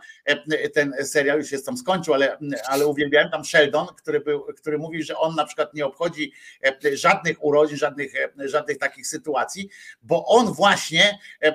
ten 0.75 0.95
serial 1.03 1.39
już 1.39 1.53
jest 1.53 1.67
tam 1.67 1.77
skończył, 1.77 2.15
ale, 2.15 2.39
ale 2.69 2.87
uwielbiałem 2.87 3.31
tam 3.31 3.45
Sheldon, 3.45 3.87
który, 3.87 4.21
był, 4.21 4.45
który 4.57 4.79
mówił, 4.79 5.03
że 5.03 5.19
on 5.19 5.35
na 5.35 5.45
przykład 5.45 5.75
nie 5.75 5.87
obchodzi 5.87 6.33
e, 6.65 6.97
żadnych 6.97 7.45
urodzin, 7.45 7.77
żadnych, 7.77 8.15
e, 8.17 8.49
żadnych 8.49 8.79
takich 8.79 9.07
sytuacji, 9.07 9.69
bo 10.03 10.27
on 10.27 10.53
właśnie, 10.53 11.19
e, 11.43 11.47
e, 11.47 11.55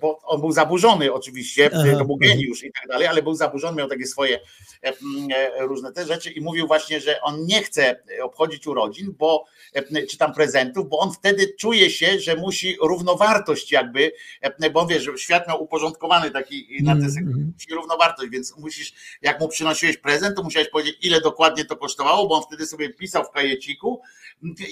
bo 0.00 0.20
on 0.22 0.40
był 0.40 0.52
zaburzony 0.52 1.12
oczywiście, 1.12 1.70
Aha, 1.74 1.98
to 1.98 2.04
był 2.04 2.16
geniusz 2.16 2.64
i 2.64 2.72
tak 2.72 2.88
dalej, 2.88 3.06
ale 3.06 3.22
był 3.22 3.34
zaburzony, 3.34 3.76
miał 3.76 3.88
takie 3.88 4.06
swoje 4.06 4.40
e, 4.84 4.92
e, 5.32 5.66
różne 5.66 5.92
te 5.92 6.06
rzeczy 6.06 6.30
i 6.30 6.40
mówił 6.40 6.66
właśnie, 6.66 7.00
że 7.00 7.20
on 7.22 7.46
nie 7.46 7.62
chce 7.62 8.02
obchodzić 8.22 8.66
urodzin, 8.66 9.14
bo 9.18 9.44
e, 9.74 10.06
czy 10.06 10.18
tam 10.18 10.34
prezentów, 10.34 10.88
bo 10.88 10.98
on 10.98 11.12
wtedy 11.12 11.54
czuje 11.58 11.90
się, 11.90 12.20
że 12.20 12.36
musi 12.36 12.76
równowartość 12.82 13.72
jakby, 13.72 14.12
e, 14.40 14.70
bo 14.70 14.80
on 14.80 14.88
wie, 14.88 15.00
że 15.00 15.18
świat 15.18 15.48
miał 15.48 15.62
uporządkowany 15.62 16.30
taki 16.30 16.66
na 16.82 16.96
te 16.96 17.10
Mhm. 17.20 17.52
musi 17.54 17.74
równowartość, 17.74 18.09
więc 18.30 18.56
musisz, 18.56 18.92
jak 19.22 19.40
mu 19.40 19.48
przynosiłeś 19.48 19.96
prezent, 19.96 20.36
to 20.36 20.42
musiałeś 20.42 20.68
powiedzieć, 20.68 20.98
ile 21.02 21.20
dokładnie 21.20 21.64
to 21.64 21.76
kosztowało, 21.76 22.28
bo 22.28 22.34
on 22.34 22.42
wtedy 22.42 22.66
sobie 22.66 22.90
pisał 22.90 23.24
w 23.24 23.30
kajeciku 23.30 24.02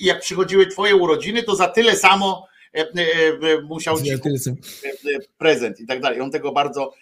i 0.00 0.04
jak 0.04 0.20
przychodziły 0.20 0.66
twoje 0.66 0.96
urodziny, 0.96 1.42
to 1.42 1.56
za 1.56 1.68
tyle 1.68 1.96
samo 1.96 2.46
e, 2.74 2.80
e, 2.80 2.84
e, 2.84 3.60
musiał 3.62 4.02
ci 4.02 4.10
prezent 5.38 5.80
i 5.80 5.86
tak 5.86 6.00
dalej. 6.00 6.20
On 6.20 6.30
tego 6.30 6.52
bardzo 6.52 6.94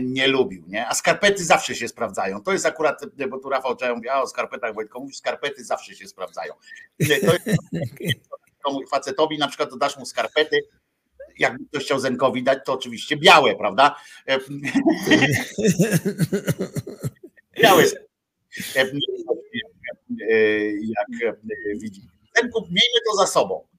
nie 0.00 0.26
lubił, 0.26 0.64
nie? 0.66 0.86
A 0.86 0.94
skarpety 0.94 1.44
zawsze 1.44 1.74
się 1.74 1.88
sprawdzają. 1.88 2.42
To 2.42 2.52
jest 2.52 2.66
akurat, 2.66 3.00
bo 3.28 3.38
tu 3.38 3.48
Rafał 3.48 3.76
Czaja 3.76 3.94
mówi, 3.94 4.08
a 4.08 4.22
o 4.22 4.26
skarpetach 4.26 4.74
Wojtko 4.74 5.00
mówisz, 5.00 5.16
skarpety 5.16 5.64
zawsze 5.64 5.94
się 5.94 6.08
sprawdzają. 6.08 6.52
To 7.08 7.12
jest, 7.12 7.24
komu 8.62 8.86
facetowi 8.86 9.38
na 9.38 9.48
przykład 9.48 9.70
to 9.70 9.76
dasz 9.76 9.96
mu 9.96 10.06
skarpety, 10.06 10.60
jakby 11.40 11.66
ktoś 11.66 11.84
chciał 11.84 11.98
Zenkowi 11.98 12.42
dać, 12.42 12.58
to 12.66 12.72
oczywiście 12.72 13.16
białe, 13.16 13.54
prawda? 13.54 13.96
E, 14.26 14.38
Białe. 17.62 17.84
E, 18.76 18.80
e, 18.80 18.86
Jak 20.72 21.34
e, 21.36 21.36
widzimy. 21.78 22.06
Zenku, 22.36 22.60
miejmy 22.60 23.00
to 23.10 23.16
za 23.16 23.26
sobą. 23.26 23.69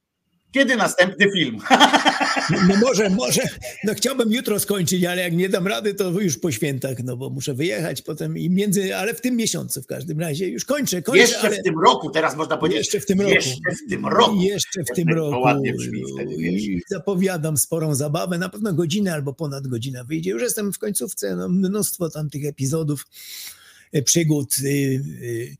Kiedy 0.51 0.75
następny 0.75 1.31
film? 1.31 1.57
No 2.67 2.75
może, 2.75 3.09
może, 3.09 3.41
no 3.83 3.93
chciałbym 3.93 4.31
jutro 4.31 4.59
skończyć, 4.59 5.03
ale 5.03 5.21
jak 5.21 5.33
nie 5.33 5.49
dam 5.49 5.67
rady, 5.67 5.93
to 5.93 6.09
już 6.09 6.37
po 6.37 6.51
świętach, 6.51 6.97
no 7.03 7.17
bo 7.17 7.29
muszę 7.29 7.53
wyjechać 7.53 8.01
potem 8.01 8.37
i 8.37 8.49
między, 8.49 8.95
ale 8.95 9.13
w 9.13 9.21
tym 9.21 9.35
miesiącu 9.35 9.81
w 9.81 9.87
każdym 9.87 10.19
razie 10.19 10.47
już 10.47 10.65
kończę, 10.65 11.01
kończę. 11.01 11.21
Jeszcze 11.21 11.47
ale... 11.47 11.57
w 11.59 11.63
tym 11.63 11.79
roku, 11.79 12.09
teraz 12.09 12.35
można 12.35 12.57
powiedzieć. 12.57 12.79
Jeszcze 12.79 12.99
w 12.99 13.05
tym 13.05 13.21
roku. 13.21 13.33
Jeszcze 13.33 13.73
w 13.85 13.89
tym 13.89 14.05
roku. 14.05 14.35
Jeszcze 14.41 14.83
w 14.83 14.95
tym 14.95 15.09
roku. 15.09 15.41
ładnie 15.41 15.73
brzmi 15.73 16.03
wtedy, 16.13 16.35
wiesz. 16.37 16.61
I 16.61 16.81
zapowiadam 16.87 17.57
sporą 17.57 17.95
zabawę, 17.95 18.37
na 18.37 18.49
pewno 18.49 18.73
godzinę 18.73 19.13
albo 19.13 19.33
ponad 19.33 19.67
godzinę 19.67 20.03
wyjdzie. 20.03 20.31
Już 20.31 20.41
jestem 20.41 20.73
w 20.73 20.79
końcówce, 20.79 21.35
no, 21.35 21.49
mnóstwo 21.49 22.09
tam 22.09 22.29
tych 22.29 22.45
epizodów, 22.45 23.07
e, 23.91 24.01
przygód. 24.01 24.55
y, 24.63 24.67
y, 24.67 25.57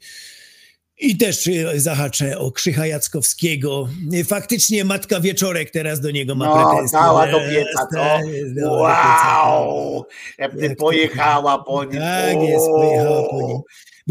I 1.04 1.18
też 1.18 1.48
y, 1.48 1.80
zahaczę 1.80 2.38
o 2.40 2.52
Krzycha 2.52 2.86
Jackowskiego. 2.88 3.88
Faktycznie 4.28 4.86
Matka 4.86 5.20
Wieczorek 5.20 5.72
teraz 5.72 6.00
do 6.00 6.12
niego 6.12 6.36
ma 6.36 6.46
No, 6.46 6.70
pretensje. 6.70 7.00
dała 7.00 7.28
do 7.28 7.40
pieca, 7.40 7.86
to. 7.94 7.98
Tak, 7.98 8.22
pieca. 8.26 8.72
Wow! 8.72 10.06
Jak 10.38 10.52
pojechała 10.78 11.64
po 11.64 11.84
nim. 11.84 12.02
Tak 12.02 12.42
jest, 12.42 12.66
pojechała 12.68 13.30
po 13.30 13.42
nim. 13.48 13.58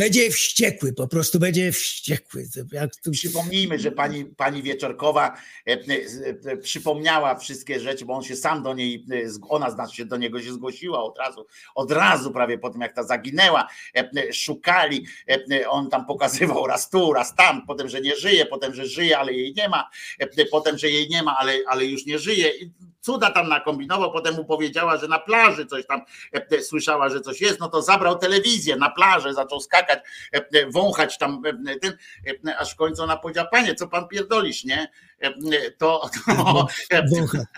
Będzie 0.00 0.30
wściekły, 0.30 0.92
po 0.92 1.08
prostu 1.08 1.38
będzie 1.38 1.72
wściekły. 1.72 2.44
Tu... 3.04 3.10
Przypomnijmy, 3.10 3.78
że 3.78 3.92
pani, 3.92 4.24
pani 4.24 4.62
Wieczorkowa 4.62 5.36
e, 5.66 5.72
e, 5.72 5.76
e, 6.44 6.56
przypomniała 6.56 7.34
wszystkie 7.34 7.80
rzeczy, 7.80 8.04
bo 8.04 8.14
on 8.14 8.22
się 8.22 8.36
sam 8.36 8.62
do 8.62 8.74
niej, 8.74 9.06
e, 9.12 9.16
ona 9.48 9.70
znaczy 9.70 9.96
się 9.96 10.04
do 10.04 10.16
niego 10.16 10.42
się 10.42 10.52
zgłosiła 10.52 11.02
od 11.02 11.18
razu, 11.18 11.46
od 11.74 11.92
razu 11.92 12.30
prawie 12.30 12.58
po 12.58 12.70
tym 12.70 12.80
jak 12.80 12.94
ta 12.94 13.02
zaginęła, 13.02 13.68
e, 13.96 14.10
e, 14.16 14.32
szukali, 14.32 15.06
on 15.68 15.90
tam 15.90 16.06
pokazywał 16.06 16.66
raz 16.66 16.90
tu, 16.90 17.12
raz 17.12 17.34
tam, 17.34 17.66
potem, 17.66 17.88
że 17.88 18.00
nie 18.00 18.16
żyje, 18.16 18.46
potem, 18.46 18.74
że 18.74 18.86
żyje, 18.86 19.18
ale 19.18 19.32
jej 19.32 19.54
nie 19.56 19.68
ma, 19.68 19.90
potem, 20.50 20.78
że 20.78 20.90
jej 20.90 21.08
nie 21.08 21.22
ma, 21.22 21.36
ale, 21.38 21.58
ale 21.66 21.86
już 21.86 22.06
nie 22.06 22.18
żyje. 22.18 22.52
Cuda 23.00 23.30
tam 23.30 23.48
nakombinował, 23.48 24.12
potem 24.12 24.34
mu 24.34 24.44
powiedziała, 24.44 24.96
że 24.96 25.08
na 25.08 25.18
plaży 25.18 25.66
coś 25.66 25.86
tam 25.86 26.00
e, 26.34 26.46
e, 26.50 26.62
słyszała, 26.62 27.08
że 27.08 27.20
coś 27.20 27.40
jest, 27.40 27.60
no 27.60 27.68
to 27.68 27.82
zabrał 27.82 28.18
telewizję 28.18 28.76
na 28.76 28.90
plażę, 28.90 29.34
zaczął 29.34 29.60
skakać, 29.60 29.98
e, 30.32 30.70
wąchać 30.70 31.18
tam 31.18 31.42
ten, 31.80 31.96
aż 32.58 32.72
w 32.72 32.76
końcu 32.76 33.02
ona 33.02 33.16
powiedziała, 33.16 33.48
panie, 33.48 33.74
co 33.74 33.88
pan 33.88 34.08
pierdolisz, 34.08 34.64
nie? 34.64 34.88
to, 35.78 36.10
to, 36.28 36.66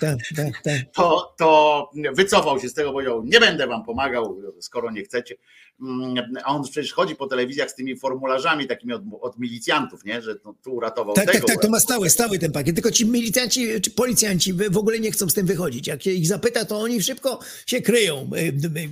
tak, 0.00 0.16
tak, 0.36 0.62
tak. 0.64 0.80
to, 0.94 1.34
to 1.38 1.90
wycofał 2.12 2.60
się 2.60 2.68
z 2.68 2.74
tego, 2.74 2.92
powiedział, 2.92 3.22
nie 3.24 3.40
będę 3.40 3.66
wam 3.66 3.84
pomagał, 3.84 4.38
skoro 4.60 4.90
nie 4.90 5.02
chcecie. 5.02 5.34
Mm, 5.80 6.14
A 6.44 6.56
on 6.56 6.62
przecież 6.62 6.92
chodzi 6.92 7.16
po 7.16 7.26
telewizjach 7.26 7.70
z 7.70 7.74
tymi 7.74 7.96
formularzami 7.96 8.66
takimi 8.66 8.92
od, 8.92 9.02
od 9.20 9.38
milicjantów, 9.38 10.04
nie? 10.04 10.22
że 10.22 10.36
no, 10.44 10.54
tu 10.64 10.74
uratował 10.74 11.14
Tak, 11.14 11.24
tak, 11.24 11.34
tego. 11.34 11.46
tak, 11.46 11.62
to 11.62 11.68
ma 11.70 11.80
stały, 11.80 12.10
stały 12.10 12.38
ten 12.38 12.52
pakiet. 12.52 12.74
Tylko 12.74 12.90
ci 12.90 13.06
milicjanci 13.06 13.80
czy 13.80 13.90
policjanci 13.90 14.52
w 14.52 14.76
ogóle 14.76 15.00
nie 15.00 15.10
chcą 15.12 15.28
z 15.28 15.34
tym 15.34 15.46
wychodzić. 15.46 15.86
Jak 15.86 16.02
się 16.02 16.10
ich 16.10 16.26
zapyta, 16.26 16.64
to 16.64 16.80
oni 16.80 17.02
szybko 17.02 17.40
się 17.66 17.82
kryją. 17.82 18.30
Y, 18.36 18.38
y, 18.78 18.88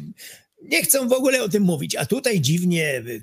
Nie 0.62 0.82
chcą 0.82 1.08
w 1.08 1.12
ogóle 1.12 1.42
o 1.42 1.48
tym 1.48 1.62
mówić. 1.62 1.96
A 1.96 2.06
tutaj 2.06 2.40
dziwnie 2.40 2.98
y, 2.98 3.22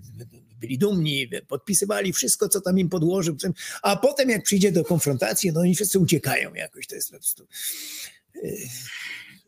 byli 0.59 0.77
dumni, 0.77 1.29
podpisywali 1.47 2.13
wszystko, 2.13 2.49
co 2.49 2.61
tam 2.61 2.79
im 2.79 2.89
podłożył. 2.89 3.37
A 3.81 3.95
potem, 3.95 4.29
jak 4.29 4.43
przyjdzie 4.43 4.71
do 4.71 4.83
konfrontacji, 4.83 5.51
no 5.53 5.59
oni 5.61 5.75
wszyscy 5.75 5.99
uciekają 5.99 6.53
jakoś. 6.53 6.87
To 6.87 6.95
jest 6.95 7.11
po 7.11 7.17
prostu. 7.17 7.47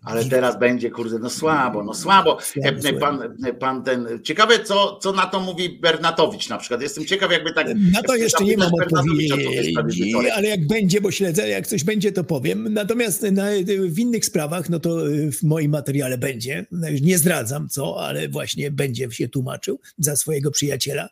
Ale 0.04 0.26
teraz 0.26 0.60
będzie, 0.60 0.90
kurde, 0.92 1.20
no 1.20 1.30
słabo, 1.30 1.84
no 1.84 1.94
słabo. 1.94 2.38
Pan, 3.00 3.36
pan 3.60 3.84
ten, 3.84 4.08
ciekawe, 4.24 4.64
co, 4.64 5.00
co 5.02 5.12
na 5.12 5.26
to 5.26 5.40
mówi 5.40 5.70
Bernatowicz 5.70 6.50
na 6.50 6.58
przykład. 6.58 6.82
Jestem 6.82 7.06
ciekaw, 7.06 7.32
jakby 7.32 7.54
tak. 7.54 7.68
Na 7.92 8.02
to 8.04 8.16
jeszcze 8.16 8.44
nie 8.44 8.58
mam 8.58 8.72
odpowiedzi, 8.74 10.14
ale 10.36 10.48
jak 10.48 10.68
będzie, 10.68 11.02
bo 11.02 11.12
śledzę, 11.12 11.50
jak 11.50 11.68
coś 11.68 11.84
będzie, 11.84 12.12
to 12.12 12.24
powiem. 12.24 12.74
Natomiast 12.74 13.22
na, 13.22 13.46
w 13.88 14.00
innych 14.00 14.26
sprawach, 14.26 14.70
no 14.70 14.80
to 14.80 14.98
w 15.32 15.44
moim 15.44 15.72
materiale 15.72 16.18
będzie. 16.18 16.66
No 16.72 16.90
już 16.90 17.02
Nie 17.02 17.18
zdradzam 17.18 17.70
co, 17.70 18.06
ale 18.06 18.30
właśnie 18.30 18.72
będzie 18.72 19.12
się 19.12 19.28
tłumaczył 19.28 19.80
za 19.98 20.16
swojego 20.16 20.52
przyjaciela. 20.52 21.10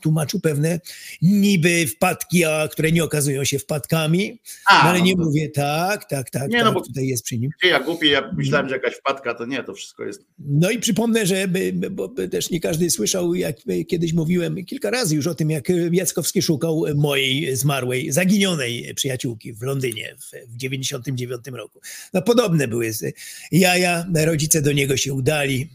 Tłumaczył 0.00 0.40
pewne 0.40 0.80
niby 1.22 1.86
wpadki, 1.86 2.44
a 2.44 2.68
które 2.68 2.92
nie 2.92 3.04
okazują 3.04 3.44
się 3.44 3.58
wpadkami. 3.58 4.40
A, 4.66 4.74
no, 4.74 4.90
ale 4.90 4.98
no 4.98 5.04
nie 5.04 5.16
to- 5.16 5.22
mówię 5.22 5.48
tak, 5.48 6.04
tak, 6.04 6.30
tak, 6.30 6.50
Nie, 6.50 6.56
tak 6.56 6.64
no 6.64 6.72
bo- 6.72 6.80
tutaj 6.80 7.06
jest 7.06 7.24
przy 7.24 7.38
nim. 7.38 7.50
Ja 7.62 7.80
głupi, 7.80 8.08
ja 8.20 8.32
myślałem, 8.36 8.68
że 8.68 8.74
jakaś 8.74 8.94
wpadka, 8.94 9.34
to 9.34 9.46
nie, 9.46 9.64
to 9.64 9.74
wszystko 9.74 10.04
jest. 10.04 10.24
No 10.38 10.70
i 10.70 10.78
przypomnę, 10.78 11.26
że 11.26 11.48
bo 11.90 12.08
by 12.08 12.28
też 12.28 12.50
nie 12.50 12.60
każdy 12.60 12.90
słyszał, 12.90 13.34
jak 13.34 13.56
kiedyś 13.88 14.12
mówiłem 14.12 14.64
kilka 14.64 14.90
razy 14.90 15.16
już 15.16 15.26
o 15.26 15.34
tym, 15.34 15.50
jak 15.50 15.68
Jackowski 15.92 16.42
szukał 16.42 16.84
mojej 16.94 17.56
zmarłej, 17.56 18.12
zaginionej 18.12 18.94
przyjaciółki 18.94 19.52
w 19.52 19.62
Londynie 19.62 20.16
w, 20.20 20.52
w 20.52 20.56
99 20.56 21.40
roku. 21.52 21.80
No 22.14 22.22
podobne 22.22 22.68
były 22.68 22.92
z- 22.92 23.14
jaja, 23.52 24.06
rodzice 24.24 24.62
do 24.62 24.72
niego 24.72 24.96
się 24.96 25.14
udali. 25.14 25.68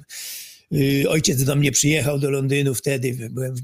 Y, 0.73 1.09
Ojciec 1.09 1.43
do 1.43 1.55
mnie 1.55 1.71
przyjechał 1.71 2.19
do 2.19 2.31
Londynu 2.31 2.75
wtedy. 2.75 3.29
Byłem 3.31 3.55
w. 3.55 3.59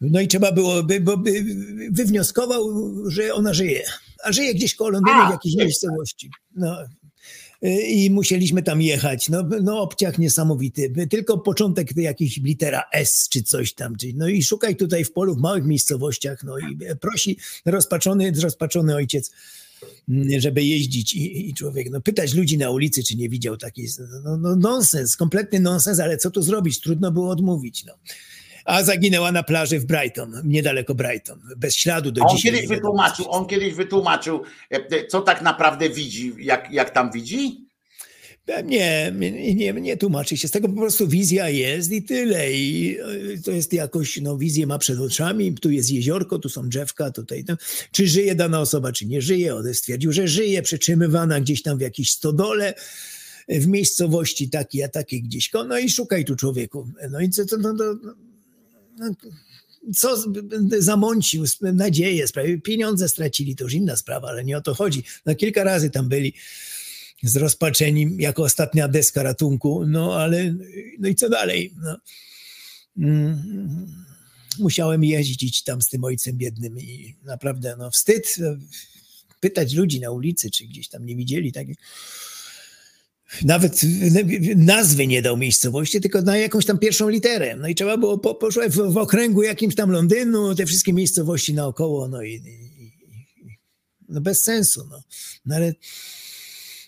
No 0.00 0.20
i 0.20 0.28
trzeba 0.28 0.52
było, 0.52 0.82
by, 0.82 1.00
bo 1.00 1.16
by 1.16 1.44
wywnioskował, 1.90 2.64
że 3.10 3.34
ona 3.34 3.54
żyje. 3.54 3.82
A 4.24 4.32
żyje 4.32 4.54
gdzieś 4.54 4.74
koło 4.74 4.90
Londynu 4.90 5.16
A, 5.20 5.28
w 5.28 5.32
jakiejś 5.32 5.56
miejscowości. 5.56 6.30
No, 6.56 6.76
i 7.88 8.10
musieliśmy 8.10 8.62
tam 8.62 8.82
jechać. 8.82 9.28
No, 9.28 9.42
no 9.62 9.80
obciach 9.80 10.18
niesamowity. 10.18 10.92
Tylko 11.10 11.38
początek 11.38 11.96
jakiejś 11.96 12.36
litera 12.36 12.82
S 12.92 13.28
czy 13.30 13.42
coś 13.42 13.74
tam. 13.74 13.96
No 14.14 14.28
i 14.28 14.42
szukaj 14.42 14.76
tutaj 14.76 15.04
w 15.04 15.12
polu, 15.12 15.34
w 15.34 15.38
małych 15.38 15.64
miejscowościach. 15.64 16.44
No 16.44 16.58
i 16.58 16.78
prosi 17.00 17.38
rozpaczony, 17.64 18.32
rozpaczony 18.42 18.94
ojciec, 18.94 19.30
mm, 20.08 20.40
żeby 20.40 20.64
jeździć 20.64 21.14
i, 21.14 21.48
i 21.48 21.54
człowiek, 21.54 21.90
no 21.90 22.00
pytać 22.00 22.34
ludzi 22.34 22.58
na 22.58 22.70
ulicy, 22.70 23.02
czy 23.02 23.16
nie 23.16 23.28
widział 23.28 23.56
takiej, 23.56 23.88
no, 24.24 24.36
no 24.36 24.56
nonsens, 24.56 25.16
kompletny 25.16 25.60
nonsens, 25.60 26.00
ale 26.00 26.16
co 26.16 26.30
tu 26.30 26.42
zrobić? 26.42 26.80
Trudno 26.80 27.12
było 27.12 27.30
odmówić, 27.30 27.84
no. 27.84 27.92
A 28.64 28.82
zaginęła 28.82 29.32
na 29.32 29.42
plaży 29.42 29.80
w 29.80 29.86
Brighton, 29.86 30.42
niedaleko 30.44 30.94
Brighton, 30.94 31.40
bez 31.56 31.76
śladu 31.76 32.12
do 32.12 32.22
On 32.22 32.36
dzisiaj. 32.36 32.52
kiedyś 32.52 32.68
wytłumaczył, 32.68 33.26
on 33.30 33.46
kiedyś 33.46 33.74
wytłumaczył, 33.74 34.42
e, 34.70 35.06
co 35.06 35.20
tak 35.20 35.42
naprawdę 35.42 35.90
widzi, 35.90 36.32
jak, 36.38 36.72
jak 36.72 36.90
tam 36.90 37.12
widzi. 37.12 37.70
Nie, 38.64 39.12
nie, 39.16 39.54
nie, 39.54 39.72
nie 39.72 39.96
tłumaczy 39.96 40.36
się 40.36 40.48
z 40.48 40.50
tego, 40.50 40.68
po 40.68 40.80
prostu 40.80 41.08
wizja 41.08 41.48
jest 41.48 41.92
i 41.92 42.02
tyle. 42.02 42.52
I 42.52 42.96
e, 42.98 43.42
to 43.44 43.50
jest 43.50 43.72
jakoś, 43.72 44.20
no 44.20 44.38
wizję 44.38 44.66
ma 44.66 44.78
przed 44.78 45.00
oczami, 45.00 45.54
tu 45.54 45.70
jest 45.70 45.90
jeziorko, 45.90 46.38
tu 46.38 46.48
są 46.48 46.68
drzewka, 46.68 47.10
tutaj. 47.10 47.44
No, 47.48 47.56
czy 47.92 48.06
żyje 48.06 48.34
dana 48.34 48.60
osoba, 48.60 48.92
czy 48.92 49.06
nie 49.06 49.22
żyje? 49.22 49.56
On 49.56 49.74
stwierdził, 49.74 50.12
że 50.12 50.28
żyje, 50.28 50.62
przetrzymywana 50.62 51.40
gdzieś 51.40 51.62
tam 51.62 51.78
w 51.78 51.80
jakiejś 51.80 52.10
stodole, 52.10 52.74
w 53.48 53.66
miejscowości 53.66 54.50
takiej, 54.50 54.82
a 54.82 54.88
takiej 54.88 55.22
gdzieś. 55.22 55.50
No 55.68 55.78
i 55.78 55.90
szukaj 55.90 56.24
tu 56.24 56.36
człowieku. 56.36 56.88
No 57.10 57.20
i 57.20 57.30
co 57.30 57.46
to, 57.46 57.56
no, 57.56 57.72
no, 57.72 58.14
co 59.96 60.24
zamącił 60.78 61.44
nadzieję, 61.60 62.28
sprawił, 62.28 62.60
pieniądze 62.60 63.08
stracili, 63.08 63.56
to 63.56 63.64
już 63.64 63.72
inna 63.72 63.96
sprawa, 63.96 64.28
ale 64.28 64.44
nie 64.44 64.56
o 64.56 64.60
to 64.60 64.74
chodzi. 64.74 65.04
No 65.26 65.34
kilka 65.34 65.64
razy 65.64 65.90
tam 65.90 66.08
byli 66.08 66.34
zrozpaczeni 67.22 68.16
jako 68.18 68.42
ostatnia 68.42 68.88
deska 68.88 69.22
ratunku, 69.22 69.86
no 69.86 70.14
ale 70.14 70.54
no 70.98 71.08
i 71.08 71.14
co 71.14 71.28
dalej? 71.28 71.74
No. 71.82 71.96
Mm, 72.98 73.86
Musiałem 74.58 75.04
jeździć 75.04 75.62
tam 75.62 75.82
z 75.82 75.88
tym 75.88 76.04
ojcem 76.04 76.36
biednym 76.36 76.78
i 76.78 77.16
naprawdę 77.22 77.76
no 77.78 77.90
wstyd 77.90 78.36
e, 78.40 78.58
pytać 79.40 79.74
ludzi 79.74 80.00
na 80.00 80.10
ulicy, 80.10 80.50
czy 80.50 80.64
gdzieś 80.64 80.88
tam 80.88 81.06
nie 81.06 81.16
widzieli 81.16 81.52
takiej. 81.52 81.76
Nawet 83.44 83.80
nazwy 84.56 85.06
nie 85.06 85.22
dał 85.22 85.36
miejscowości, 85.36 86.00
tylko 86.00 86.22
na 86.22 86.36
jakąś 86.36 86.66
tam 86.66 86.78
pierwszą 86.78 87.08
literę. 87.08 87.56
No 87.56 87.68
i 87.68 87.74
trzeba 87.74 87.96
było 87.96 88.18
po, 88.18 88.34
poszło 88.34 88.62
w, 88.68 88.92
w 88.92 88.96
okręgu 88.96 89.42
jakimś 89.42 89.74
tam 89.74 89.90
Londynu, 89.90 90.54
te 90.54 90.66
wszystkie 90.66 90.92
miejscowości 90.92 91.54
naokoło, 91.54 92.08
no 92.08 92.22
i, 92.22 92.34
i, 92.34 92.70
no 94.08 94.20
bez 94.20 94.42
sensu. 94.42 94.86
No. 94.90 95.02
no 95.46 95.56
ale 95.56 95.74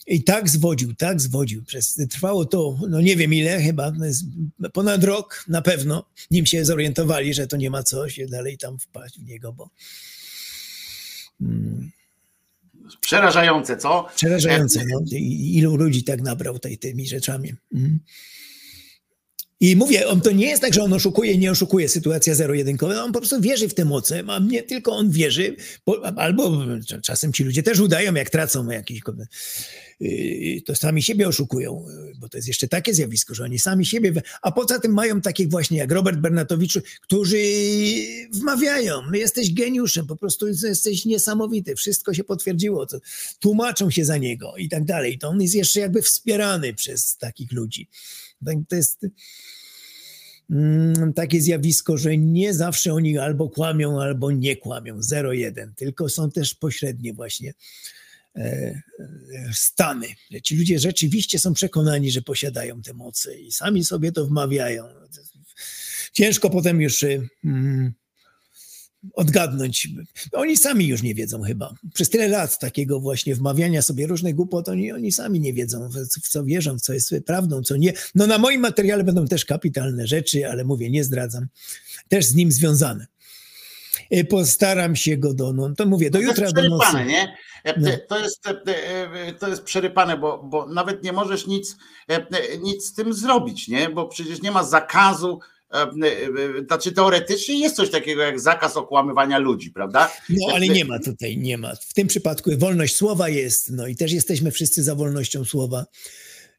i 0.07 0.25
tak 0.25 0.49
zwodził, 0.49 0.95
tak 0.95 1.21
zwodził. 1.21 1.65
Przez, 1.65 1.95
trwało 2.11 2.45
to, 2.45 2.79
no 2.89 3.01
nie 3.01 3.17
wiem 3.17 3.35
ile, 3.35 3.63
chyba 3.63 3.93
ponad 4.73 5.05
rok 5.05 5.45
na 5.49 5.63
pewno, 5.63 6.11
nim 6.31 6.47
się 6.47 6.65
zorientowali, 6.65 7.35
że 7.35 7.47
to 7.47 7.57
nie 7.57 7.71
ma 7.71 7.83
co 7.83 8.09
się 8.09 8.27
dalej 8.27 8.59
tam 8.59 8.79
wpaść 8.79 9.19
w 9.19 9.25
niego, 9.25 9.53
bo 9.53 9.71
mm, 11.41 11.91
Przerażające, 13.01 13.77
co? 13.77 14.09
przerażające, 14.17 14.85
no, 14.89 15.01
i- 15.13 15.57
ilu 15.59 15.77
ludzi 15.77 16.05
tak 16.05 16.23
nabrał 16.23 16.59
tej, 16.59 16.79
tymi 16.79 17.07
rzeczami. 17.09 17.55
Mm. 17.75 18.01
I 19.63 19.77
mówię, 19.77 20.09
on 20.09 20.21
to 20.21 20.33
nie 20.33 20.47
jest 20.47 20.63
tak, 20.63 20.75
że 20.75 20.83
on 20.83 20.93
oszukuje, 20.93 21.39
nie 21.39 21.51
oszukuje, 21.51 21.89
sytuacja 21.89 22.35
zero-jedynkowa, 22.35 23.05
on 23.05 23.13
po 23.13 23.19
prostu 23.19 23.41
wierzy 23.41 23.69
w 23.69 23.75
te 23.75 23.85
moce, 23.85 24.25
a 24.29 24.39
nie 24.39 24.63
tylko 24.63 24.93
on 24.93 25.11
wierzy, 25.11 25.57
bo, 25.87 26.07
albo 26.17 26.59
czasem 27.03 27.33
ci 27.33 27.45
ludzie 27.45 27.63
też 27.63 27.81
udają, 27.81 28.15
jak 28.15 28.31
tracą 28.31 28.71
jakieś, 28.71 29.01
yy, 30.01 30.63
to 30.63 30.75
sami 30.75 31.03
siebie 31.03 31.29
oszukują, 31.29 31.85
yy, 31.89 32.13
bo 32.19 32.29
to 32.29 32.39
jest 32.39 32.49
jeszcze 32.49 32.69
takie 32.69 32.95
zjawisko, 32.95 33.35
że 33.35 33.45
oni 33.45 33.59
sami 33.59 33.87
siebie, 33.87 34.13
a 34.43 34.53
poza 34.53 34.79
tym 34.79 34.93
mają 34.93 35.21
takich 35.21 35.49
właśnie 35.49 35.79
jak 35.79 35.93
Robert 35.93 36.19
Bernatowicz, 36.19 36.79
którzy 37.01 37.43
wmawiają, 38.33 39.13
jesteś 39.13 39.55
geniuszem, 39.55 40.07
po 40.07 40.17
prostu 40.17 40.49
jesteś 40.49 41.05
niesamowity, 41.05 41.75
wszystko 41.75 42.15
się 42.15 42.25
potwierdziło, 42.25 42.87
to 42.87 42.99
tłumaczą 43.41 43.91
się 43.91 44.05
za 44.05 44.17
niego 44.17 44.55
i 44.57 44.69
tak 44.69 44.85
dalej, 44.85 45.19
to 45.19 45.29
on 45.29 45.43
jest 45.43 45.55
jeszcze 45.55 45.81
jakby 45.81 46.03
wspierany 46.03 46.75
przez 46.75 47.17
takich 47.17 47.53
ludzi. 47.53 47.89
To 48.69 48.77
jest 48.77 49.07
takie 51.15 51.41
zjawisko, 51.41 51.99
że 51.99 52.17
nie 52.17 52.55
zawsze 52.55 52.95
oni 52.95 53.19
albo 53.19 53.49
kłamią, 53.49 54.01
albo 54.01 54.31
nie 54.31 54.57
kłamią, 54.57 55.03
zero-jeden, 55.03 55.75
tylko 55.75 56.09
są 56.09 56.31
też 56.31 56.55
pośrednie 56.55 57.13
właśnie 57.15 57.55
e, 58.37 58.41
e, 58.41 58.83
stany. 59.53 60.07
Ci 60.43 60.57
ludzie 60.57 60.79
rzeczywiście 60.79 61.39
są 61.39 61.55
przekonani, 61.55 62.11
że 62.11 62.23
posiadają 62.23 62.83
te 62.83 62.95
moce 62.95 63.41
i 63.41 63.53
sami 63.53 63.85
sobie 63.85 64.13
to 64.13 64.27
wmawiają. 64.27 64.85
Ciężko 66.13 66.51
potem 66.51 66.81
już 66.81 67.03
y, 67.03 67.29
mm, 67.45 67.93
odgadnąć. 69.15 69.89
Oni 70.33 70.57
sami 70.57 70.87
już 70.87 71.03
nie 71.03 71.15
wiedzą 71.15 71.43
chyba. 71.43 71.75
Przez 71.95 72.11
tyle 72.11 72.29
lat 72.29 72.59
takiego 72.59 73.01
właśnie 73.01 73.35
wmawiania 73.35 73.83
sobie 73.83 74.07
różnych 74.07 74.35
głupot, 74.35 74.69
oni, 74.69 74.93
oni 74.93 75.13
sami 75.13 75.41
nie 75.41 75.53
wiedzą, 75.53 75.89
w, 75.89 76.29
co 76.29 76.45
wierzą, 76.45 76.79
co 76.79 76.93
jest 76.93 77.15
prawdą, 77.27 77.63
co 77.63 77.77
nie. 77.77 77.93
No 78.15 78.27
na 78.27 78.39
moim 78.39 78.61
materiale 78.61 79.05
będą 79.05 79.27
też 79.27 79.45
kapitalne 79.45 80.07
rzeczy, 80.07 80.49
ale 80.51 80.65
mówię, 80.65 80.91
nie 80.91 81.05
zdradzam. 81.05 81.47
Też 82.09 82.25
z 82.25 82.35
nim 82.35 82.53
związane. 82.53 83.07
Y, 84.17 84.25
Postaram 84.25 84.97
się 84.97 85.17
go 85.17 85.35
do, 85.35 85.53
no 85.53 85.75
to 85.75 85.87
mówię, 85.87 86.11
do 86.11 86.19
To 86.19 86.25
jutra 86.25 86.53
do 86.53 86.69
nocy. 86.69 87.05
nie? 87.07 87.37
E, 87.65 87.81
No. 87.81 87.91
To 88.09 88.19
jest, 88.19 88.47
e, 88.47 88.63
e, 89.27 89.33
to 89.33 89.49
jest 89.49 89.63
przerypane, 89.63 90.17
bo, 90.19 90.43
bo 90.43 90.67
nawet 90.67 91.03
nie 91.05 91.13
możesz 91.13 91.47
nic, 91.47 91.77
e, 92.11 92.15
e, 92.17 92.59
nic 92.59 92.85
z 92.85 92.95
tym 92.95 93.15
zrobić, 93.15 93.69
nie? 93.69 93.91
Bo 93.91 94.09
przecież 94.09 94.43
nie 94.43 94.51
ma 94.51 94.65
zakazu. 94.65 95.41
E, 95.73 95.79
e, 95.79 96.59
e, 96.59 96.65
Znaczy 96.67 96.93
teoretycznie 96.93 97.61
jest 97.61 97.77
coś 97.77 97.91
takiego 97.91 98.23
jak 98.23 98.41
zakaz 98.41 98.77
okłamywania 98.77 99.39
ludzi, 99.39 99.71
prawda? 99.71 100.13
No, 100.29 100.55
ale 100.55 100.69
nie 100.69 100.85
ma 100.85 100.99
tutaj, 100.99 101.39
nie 101.39 101.59
ma. 101.59 101.75
W 101.75 101.95
tym 101.95 102.07
przypadku 102.07 102.51
wolność 102.59 102.97
słowa 102.97 103.29
jest, 103.29 103.71
no 103.71 103.87
i 103.87 103.97
też 103.97 104.13
jesteśmy 104.13 104.51
wszyscy 104.51 104.83
za 104.83 104.95
wolnością 104.95 105.45
słowa. 105.45 105.87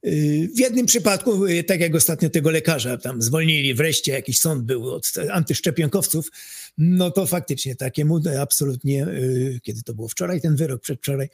Y, 0.05 0.49
W 0.55 0.59
jednym 0.59 0.85
przypadku, 0.85 1.45
y, 1.45 1.63
tak 1.63 1.79
jak 1.79 1.95
ostatnio 1.95 2.29
tego 2.29 2.51
lekarza 2.51 2.97
tam 2.97 3.21
zwolnili, 3.21 3.73
wreszcie 3.73 4.11
jakiś 4.11 4.39
sąd 4.39 4.63
był 4.63 4.89
od 4.93 5.11
antyszczepionkowców, 5.31 6.31
no 6.77 7.11
to 7.11 7.25
faktycznie 7.25 7.75
takiemu 7.75 8.19
absolutnie, 8.39 9.07
y, 9.07 9.59
kiedy 9.63 9.81
to 9.83 9.93
było 9.93 10.07
wczoraj, 10.07 10.41
ten 10.41 10.55
wyrok 10.55 10.81
przedwczoraj, 10.81 11.29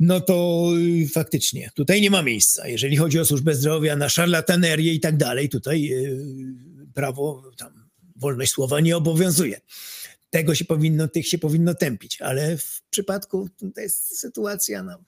no 0.00 0.20
to 0.20 0.68
faktycznie 1.12 1.70
tutaj 1.74 2.00
nie 2.00 2.10
ma 2.10 2.22
miejsca. 2.22 2.68
Jeżeli 2.68 2.96
chodzi 2.96 3.20
o 3.20 3.24
służbę 3.24 3.54
zdrowia, 3.54 3.96
na 3.96 4.08
szarlatanerię 4.08 4.92
i 4.92 5.00
tak 5.00 5.16
dalej, 5.16 5.48
tutaj 5.48 5.92
prawo, 6.96 7.50
tam 7.56 7.90
wolność 8.16 8.52
słowa 8.52 8.80
nie 8.80 8.96
obowiązuje. 8.96 9.60
Tego 10.30 10.54
się 10.54 10.64
powinno, 10.64 11.08
tych 11.08 11.28
się 11.28 11.38
powinno 11.38 11.74
tępić, 11.74 12.22
ale 12.22 12.58
w 12.58 12.82
przypadku 12.90 13.48
to 13.74 13.80
jest 13.80 14.18
sytuacja, 14.18 14.82
no, 14.82 15.04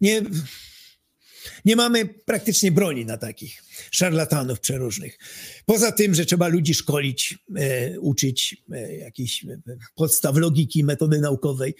nie, 0.00 0.22
nie 1.64 1.76
mamy 1.76 2.06
praktycznie 2.06 2.72
broni 2.72 3.06
na 3.06 3.16
takich 3.16 3.62
szarlatanów 3.90 4.60
przeróżnych. 4.60 5.18
Poza 5.66 5.92
tym, 5.92 6.14
że 6.14 6.24
trzeba 6.24 6.48
ludzi 6.48 6.74
szkolić, 6.74 7.38
e, 7.56 8.00
uczyć 8.00 8.62
e, 8.72 8.96
jakichś 8.96 9.44
e, 9.44 9.60
podstaw 9.94 10.36
logiki, 10.36 10.84
metody 10.84 11.20
naukowej. 11.20 11.74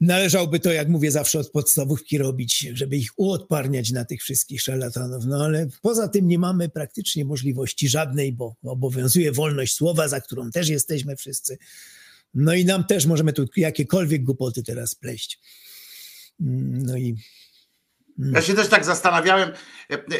Należałoby 0.00 0.60
to, 0.60 0.72
jak 0.72 0.88
mówię, 0.88 1.10
zawsze 1.10 1.38
od 1.38 1.50
podstawówki 1.50 2.18
robić, 2.18 2.68
żeby 2.72 2.96
ich 2.96 3.10
uodparniać 3.16 3.92
na 3.92 4.04
tych 4.04 4.22
wszystkich 4.22 4.62
szarlatanów. 4.62 5.24
No 5.26 5.44
ale 5.44 5.66
poza 5.82 6.08
tym 6.08 6.28
nie 6.28 6.38
mamy 6.38 6.68
praktycznie 6.68 7.24
możliwości 7.24 7.88
żadnej, 7.88 8.32
bo 8.32 8.56
obowiązuje 8.64 9.32
wolność 9.32 9.74
słowa, 9.74 10.08
za 10.08 10.20
którą 10.20 10.50
też 10.50 10.68
jesteśmy 10.68 11.16
wszyscy. 11.16 11.58
No 12.34 12.54
i 12.54 12.64
nam 12.64 12.84
też 12.84 13.06
możemy 13.06 13.32
tu 13.32 13.46
jakiekolwiek 13.56 14.24
głupoty 14.24 14.62
teraz 14.62 14.94
pleść. 14.94 15.40
Mm, 16.40 16.82
No 16.82 16.96
i 16.96 17.16
Ja 18.18 18.42
się 18.42 18.54
też 18.54 18.68
tak 18.68 18.84
zastanawiałem, 18.84 19.50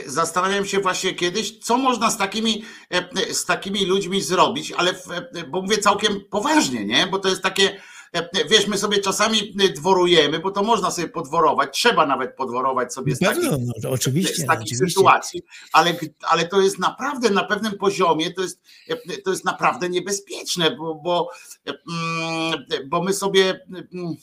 zastanawiałem 0.06 0.66
się 0.66 0.80
właśnie 0.80 1.14
kiedyś, 1.14 1.58
co 1.58 1.78
można 1.78 2.10
z 2.10 2.18
takimi, 2.18 2.64
z 3.32 3.44
takimi 3.44 3.86
ludźmi 3.86 4.22
zrobić, 4.22 4.72
ale, 4.72 4.94
w, 4.94 5.06
bo 5.50 5.62
mówię 5.62 5.78
całkiem 5.78 6.20
poważnie, 6.30 6.84
nie? 6.84 7.06
Bo 7.06 7.18
to 7.18 7.28
jest 7.28 7.42
takie, 7.42 7.80
wiesz, 8.50 8.66
my 8.66 8.78
sobie 8.78 8.98
czasami 8.98 9.56
e, 9.60 9.68
dworujemy, 9.68 10.38
bo 10.38 10.50
to 10.50 10.62
można 10.62 10.90
sobie 10.90 11.08
podworować, 11.08 11.78
trzeba 11.78 12.06
nawet 12.06 12.36
podworować 12.36 12.94
sobie 12.94 13.16
z 13.16 13.18
takich, 13.18 13.50
pewno, 13.50 13.72
no, 13.82 13.90
oczywiście, 13.90 14.34
z 14.34 14.40
no, 14.40 14.46
takich 14.46 14.62
oczywiście. 14.62 14.88
sytuacji, 14.88 15.42
ale, 15.72 15.96
ale 16.22 16.48
to 16.48 16.60
jest 16.60 16.78
naprawdę 16.78 17.30
na 17.30 17.44
pewnym 17.44 17.78
poziomie, 17.78 18.32
to 18.32 18.42
jest, 18.42 18.60
e, 18.88 18.96
to 19.24 19.30
jest 19.30 19.44
naprawdę 19.44 19.88
niebezpieczne, 19.88 20.76
bo, 20.76 20.94
bo, 20.94 21.30
e, 21.66 21.70
mm, 21.70 22.64
bo 22.86 23.02
my 23.02 23.12
sobie. 23.12 23.60
mm, 23.92 24.14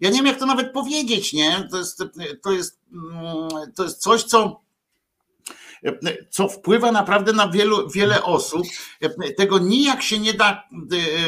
ja 0.00 0.10
nie 0.10 0.16
wiem, 0.16 0.26
jak 0.26 0.38
to 0.38 0.46
nawet 0.46 0.72
powiedzieć, 0.72 1.32
nie? 1.32 1.68
To 1.70 1.78
jest, 1.78 2.02
to 2.42 2.52
jest, 2.52 2.80
mm, 2.92 3.72
to 3.74 3.84
jest 3.84 4.02
coś, 4.02 4.22
co, 4.22 4.65
co 6.30 6.48
wpływa 6.48 6.92
naprawdę 6.92 7.32
na 7.32 7.48
wielu, 7.48 7.90
wiele 7.90 8.22
osób. 8.22 8.66
Tego 9.36 9.58
nijak 9.58 10.02
się 10.02 10.18
nie 10.18 10.34
da 10.34 10.68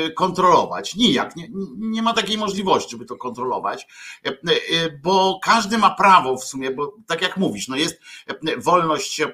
e, 0.05 0.11
kontrolować. 0.11 0.95
Nijak. 0.95 1.37
Nie, 1.37 1.49
nie 1.79 2.03
ma 2.03 2.15
takiej 2.15 2.39
możliwości, 2.39 2.91
żeby 2.91 3.05
to 3.05 3.17
kontrolować, 3.17 3.87
e, 4.25 4.33
bo 5.03 5.41
każdy 5.43 5.79
ma 5.79 5.91
prawo 5.95 6.37
w 6.37 6.45
sumie, 6.45 6.71
bo 6.71 6.97
tak 7.07 7.23
jak 7.23 7.37
mówisz, 7.37 7.69
no 7.69 7.77
jest 7.77 8.01
wolność, 8.59 9.21
e, 9.21 9.27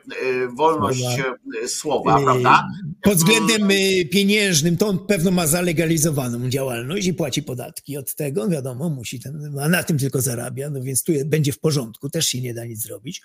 wolność 0.57 1.01
Słowa. 1.01 1.37
e, 1.65 1.69
słowa, 1.69 2.21
prawda? 2.23 2.69
Pod 3.03 3.15
względem 3.15 3.69
pieniężnym 4.13 4.77
to 4.77 4.87
on 4.87 5.07
pewno 5.07 5.31
ma 5.31 5.47
zalegalizowaną 5.47 6.49
działalność 6.49 7.07
i 7.07 7.15
płaci 7.15 7.43
podatki 7.43 7.97
od 7.97 8.15
tego, 8.15 8.49
wiadomo, 8.49 8.89
musi 8.89 9.21
ten, 9.21 9.59
a 9.59 9.69
na 9.69 9.83
tym 9.83 9.99
tylko 9.99 10.21
zarabia, 10.21 10.71
no 10.71 10.81
więc 10.83 11.05
tu 11.05 11.13
będzie 11.27 11.53
w 11.53 11.59
porządku, 11.59 12.11
też 12.11 12.27
się 12.27 12.41
nie 12.41 12.55
da 12.55 12.65
nic 12.65 12.83
zrobić. 12.83 13.23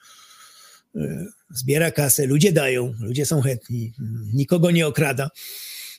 Y, 0.95 1.27
Zbiera 1.49 1.91
kasę, 1.91 2.25
ludzie 2.25 2.51
dają, 2.51 2.93
ludzie 3.01 3.25
są 3.25 3.41
chętni, 3.41 3.93
nikogo 4.33 4.71
nie 4.71 4.87
okrada. 4.87 5.29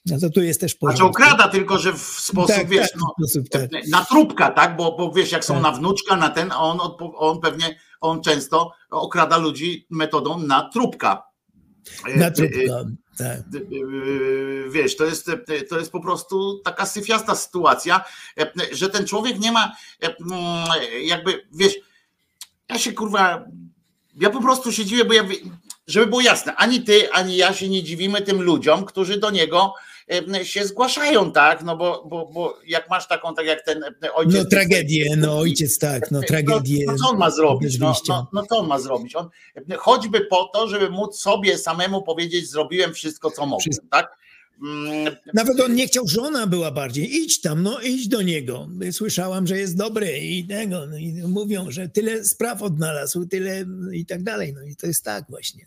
No 0.06 0.18
to 0.20 0.30
tu 0.30 0.42
jest 0.42 0.60
też 0.60 0.70
Znaczy 0.72 0.80
porządku. 0.80 1.22
okrada 1.22 1.48
tylko, 1.48 1.78
że 1.78 1.92
w 1.92 1.98
sposób, 2.02 2.56
Tak, 2.56 2.68
wiesz, 2.68 2.90
tak, 2.92 3.00
no, 3.00 3.14
sposób, 3.26 3.48
tak. 3.48 3.70
na 3.90 4.04
trupka, 4.04 4.50
tak? 4.50 4.76
Bo, 4.76 4.96
bo 4.96 5.12
wiesz, 5.12 5.32
jak 5.32 5.44
są 5.44 5.54
Tak. 5.54 5.62
na 5.62 5.72
wnuczka, 5.72 6.16
na 6.16 6.28
ten, 6.28 6.52
a 6.52 6.56
on, 6.58 6.78
on 7.16 7.40
pewnie, 7.40 7.78
on 8.00 8.22
często 8.22 8.72
okrada 8.90 9.36
ludzi 9.36 9.86
metodą 9.90 10.38
na 10.38 10.70
trupka. 10.72 11.22
E, 12.08 12.16
Na 12.18 12.26
e, 12.26 12.30
trupka, 12.32 12.84
tak. 13.18 13.42
Wiesz, 14.70 14.96
to 14.96 15.04
jest, 15.04 15.30
to 15.68 15.78
jest 15.78 15.92
po 15.92 16.00
prostu 16.00 16.58
taka 16.64 16.86
syfiasta 16.86 17.34
sytuacja, 17.34 18.04
e, 18.38 18.52
że 18.72 18.88
ten 18.88 19.06
człowiek 19.06 19.38
nie 19.40 19.52
ma 19.52 19.72
e, 20.02 20.06
mm, 20.06 20.68
jakby, 21.02 21.46
wiesz, 21.52 21.74
ja 22.68 22.78
się 22.78 22.92
kurwa, 22.92 23.44
ja 24.16 24.30
po 24.30 24.40
prostu 24.40 24.72
się 24.72 24.84
dziwię, 24.84 25.04
bo 25.04 25.12
ja, 25.14 25.24
żeby 25.86 26.06
było 26.06 26.20
jasne, 26.20 26.54
ani 26.56 26.80
ty, 26.80 27.12
ani 27.12 27.36
ja 27.36 27.54
się 27.54 27.68
nie 27.68 27.82
dziwimy 27.82 28.22
tym 28.22 28.42
ludziom, 28.42 28.84
którzy 28.84 29.18
do 29.18 29.30
niego 29.30 29.74
się 30.42 30.64
zgłaszają, 30.64 31.32
tak? 31.32 31.62
No 31.62 31.76
bo, 31.76 32.04
bo, 32.08 32.26
bo 32.26 32.58
jak 32.66 32.90
masz 32.90 33.08
taką, 33.08 33.34
tak 33.34 33.46
jak 33.46 33.64
ten 33.64 33.84
e, 33.84 34.14
ojciec. 34.14 34.34
No 34.34 34.44
tragedię, 34.44 35.16
no 35.16 35.38
ojciec 35.38 35.78
tak, 35.78 36.10
no 36.10 36.20
tragedię. 36.22 36.84
No, 36.86 36.92
no 36.92 36.98
co 36.98 37.10
on 37.10 37.18
ma 37.18 37.30
zrobić? 37.30 37.78
No, 37.78 37.94
no, 38.08 38.26
no 38.32 38.42
co 38.46 38.58
on 38.58 38.66
ma 38.66 38.78
zrobić? 38.78 39.16
On 39.16 39.28
choćby 39.78 40.20
po 40.20 40.50
to, 40.54 40.68
żeby 40.68 40.90
móc 40.90 41.20
sobie 41.20 41.58
samemu 41.58 42.02
powiedzieć, 42.02 42.50
zrobiłem 42.50 42.94
wszystko, 42.94 43.30
co 43.30 43.46
mogłem, 43.46 43.88
tak? 43.90 44.16
Mm, 44.62 45.16
Nawet 45.34 45.60
on 45.60 45.74
nie 45.74 45.86
chciał, 45.86 46.08
żona 46.08 46.46
była 46.46 46.70
bardziej. 46.70 47.16
Idź 47.16 47.40
tam, 47.40 47.62
no 47.62 47.80
idź 47.80 48.08
do 48.08 48.22
niego. 48.22 48.68
Słyszałam, 48.92 49.46
że 49.46 49.58
jest 49.58 49.76
dobry 49.76 50.18
i 50.18 50.44
tego. 50.44 50.86
No 50.86 50.96
i 50.96 51.12
mówią, 51.12 51.70
że 51.70 51.88
tyle 51.88 52.24
spraw 52.24 52.62
odnalazł, 52.62 53.26
tyle 53.26 53.64
i 53.92 54.06
tak 54.06 54.22
dalej. 54.22 54.52
No 54.52 54.62
i 54.62 54.76
to 54.76 54.86
jest 54.86 55.04
tak 55.04 55.24
właśnie. 55.28 55.66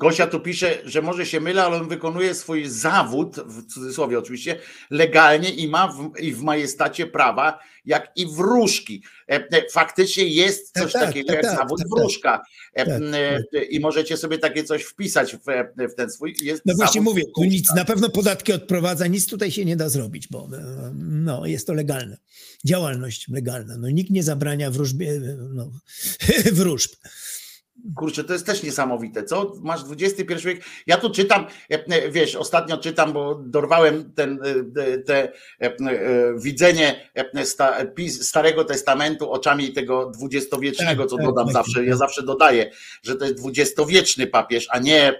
Gosia 0.00 0.26
tu 0.26 0.40
pisze, 0.40 0.78
że 0.84 1.02
może 1.02 1.26
się 1.26 1.40
mylę, 1.40 1.64
ale 1.64 1.76
on 1.76 1.88
wykonuje 1.88 2.34
swój 2.34 2.68
zawód, 2.68 3.36
w 3.36 3.66
cudzysłowie 3.66 4.18
oczywiście, 4.18 4.58
legalnie 4.90 5.50
i 5.50 5.68
ma 5.68 5.88
w, 5.88 6.20
i 6.20 6.32
w 6.32 6.42
majestacie 6.42 7.06
prawa, 7.06 7.58
jak 7.84 8.12
i 8.16 8.26
wróżki. 8.26 9.02
E, 9.28 9.34
e, 9.34 9.70
Faktycznie 9.72 10.24
jest 10.24 10.72
Tak, 10.72 10.82
coś 10.82 10.92
tak, 10.92 11.02
takiego 11.02 11.26
tak, 11.26 11.36
jak 11.36 11.44
tak, 11.44 11.56
zawód 11.56 11.78
tak, 11.78 11.88
wróżka. 11.88 12.42
E, 12.74 12.86
Tak, 12.86 13.02
I 13.70 13.80
możecie 13.80 14.16
sobie 14.16 14.38
takie 14.38 14.64
coś 14.64 14.82
wpisać 14.82 15.36
w, 15.36 15.40
w 15.92 15.94
ten 15.94 16.10
swój. 16.10 16.34
Jest 16.42 16.62
No 16.66 16.74
właśnie 16.74 17.00
mówię, 17.00 17.22
tu 17.36 17.44
nic, 17.44 17.74
na 17.74 17.84
pewno 17.84 18.10
podatki 18.10 18.52
odprowadza, 18.52 19.06
nic 19.06 19.26
tutaj 19.26 19.50
się 19.50 19.64
nie 19.64 19.76
da 19.76 19.88
zrobić, 19.88 20.28
bo 20.28 20.48
no, 20.94 21.46
jest 21.46 21.66
to 21.66 21.74
legalne. 21.74 22.16
Działalność 22.64 23.28
legalna. 23.28 23.76
No, 23.78 23.90
nikt 23.90 24.10
nie 24.10 24.22
zabrania 24.22 24.70
wróżbie, 24.70 25.20
no, 25.54 25.70
wróżb. 26.52 26.90
Kurczę, 27.96 28.24
to 28.24 28.32
jest 28.32 28.46
też 28.46 28.62
niesamowite, 28.62 29.24
co? 29.24 29.52
Masz 29.62 29.80
XXI 30.00 30.46
wiek. 30.46 30.64
Ja 30.86 30.96
tu 30.96 31.10
czytam, 31.10 31.46
e, 31.70 31.74
e, 31.86 32.10
wiesz, 32.10 32.36
ostatnio 32.36 32.78
czytam, 32.78 33.12
bo 33.12 33.34
dorwałem 33.34 34.12
ten, 34.12 34.38
e, 34.76 34.98
te 34.98 35.32
widzenie 36.36 37.10
Starego 38.08 38.64
Testamentu 38.64 39.32
oczami 39.32 39.72
tego 39.72 40.10
dwudziestowiecznego, 40.10 41.06
co 41.06 41.16
Tak, 41.16 41.26
dodam 41.26 41.46
tak, 41.46 41.54
zawsze. 41.54 41.78
tak. 41.80 41.88
Ja 41.88 41.96
zawsze 41.96 42.22
dodaję, 42.22 42.70
że 43.02 43.16
to 43.16 43.24
jest 43.24 43.36
dwudziestowieczny 43.36 44.26
papież, 44.26 44.66
a 44.70 44.78
nie 44.78 45.12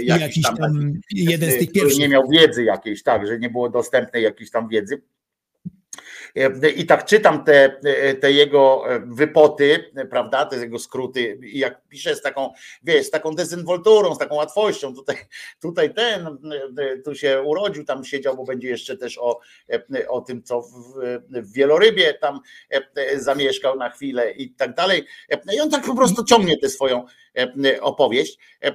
jakiś, 0.00 0.20
Jakiś 0.20 0.44
tam, 0.44 0.56
tam 0.56 0.92
jeden 1.10 1.50
z 1.50 1.58
tych 1.58 1.72
pierwszych. 1.72 1.98
nie 1.98 2.08
miał 2.08 2.28
wiedzy 2.28 2.64
jakiejś, 2.64 3.02
tak, 3.02 3.26
że 3.26 3.38
nie 3.38 3.50
było 3.50 3.68
dostępnej 3.70 4.22
jakiejś 4.22 4.50
tam 4.50 4.68
wiedzy. 4.68 5.02
E, 6.36 6.70
I 6.70 6.86
tak 6.86 7.04
czytam 7.04 7.44
te, 7.44 7.80
te 8.20 8.32
jego 8.32 8.84
e, 8.94 9.00
wypoty, 9.06 9.92
prawda, 10.10 10.46
te 10.46 10.56
jego 10.56 10.78
skróty, 10.78 11.38
i 11.42 11.58
jak 11.58 11.88
pisze 11.88 12.16
z 12.16 12.22
taką, 12.22 12.52
wiesz, 12.82 13.06
z 13.06 13.10
taką 13.10 13.34
dezynwolturą, 13.34 14.14
z 14.14 14.18
taką 14.18 14.34
łatwością, 14.34 14.94
tutaj, 14.94 15.16
tutaj 15.60 15.94
ten, 15.94 16.26
e, 16.78 16.98
tu 16.98 17.14
się 17.14 17.42
urodził, 17.42 17.84
tam 17.84 18.04
siedział, 18.04 18.36
bo 18.36 18.44
będzie 18.44 18.68
jeszcze 18.68 18.96
też 18.96 19.18
o, 19.18 19.40
e, 19.70 20.08
o 20.08 20.20
tym, 20.20 20.42
co 20.42 20.62
w, 20.62 20.72
w 21.30 21.52
Wielorybie 21.52 22.14
tam 22.14 22.40
e, 22.70 23.20
zamieszkał 23.20 23.76
na 23.76 23.90
chwilę 23.90 24.32
i 24.32 24.50
tak 24.50 24.74
dalej. 24.74 25.04
E, 25.30 25.54
I 25.56 25.60
on 25.60 25.70
tak 25.70 25.84
po 25.84 25.96
prostu 25.96 26.24
ciągnie 26.24 26.58
tę 26.58 26.68
swoją 26.68 27.04
e, 27.36 27.80
opowieść. 27.80 28.38
E, 28.64 28.74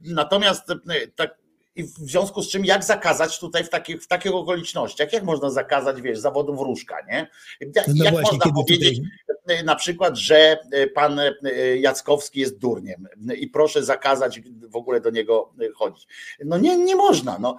Natomiast 0.00 0.70
e, 0.70 0.76
tak 1.16 1.43
i 1.76 1.82
w 1.84 1.88
związku 1.88 2.42
z 2.42 2.48
czym, 2.48 2.64
jak 2.64 2.84
zakazać 2.84 3.38
tutaj 3.38 3.64
w 3.64 3.68
takich, 3.68 4.02
w 4.02 4.06
takich 4.06 4.34
okolicznościach? 4.34 5.12
Jak 5.12 5.24
można 5.24 5.50
zakazać, 5.50 6.00
wiesz, 6.00 6.18
zawodu 6.18 6.56
wróżka, 6.56 6.96
nie? 7.08 7.26
Jak, 7.60 7.88
No 7.88 8.04
jak 8.04 8.14
właśnie, 8.14 8.38
można 8.38 8.52
powiedzieć 8.52 8.98
tutaj- 8.98 9.58
e, 9.58 9.62
na 9.62 9.76
przykład, 9.76 10.16
że 10.16 10.58
e, 10.72 10.86
pan 10.86 11.18
e, 11.20 11.32
Jackowski 11.76 12.40
jest 12.40 12.58
durniem 12.58 13.08
i 13.36 13.46
proszę 13.48 13.84
zakazać 13.84 14.40
w 14.68 14.76
ogóle 14.76 15.00
do 15.00 15.10
niego 15.10 15.52
chodzić. 15.76 16.06
No 16.44 16.58
nie, 16.58 16.76
nie 16.76 16.96
można. 16.96 17.38
No. 17.38 17.56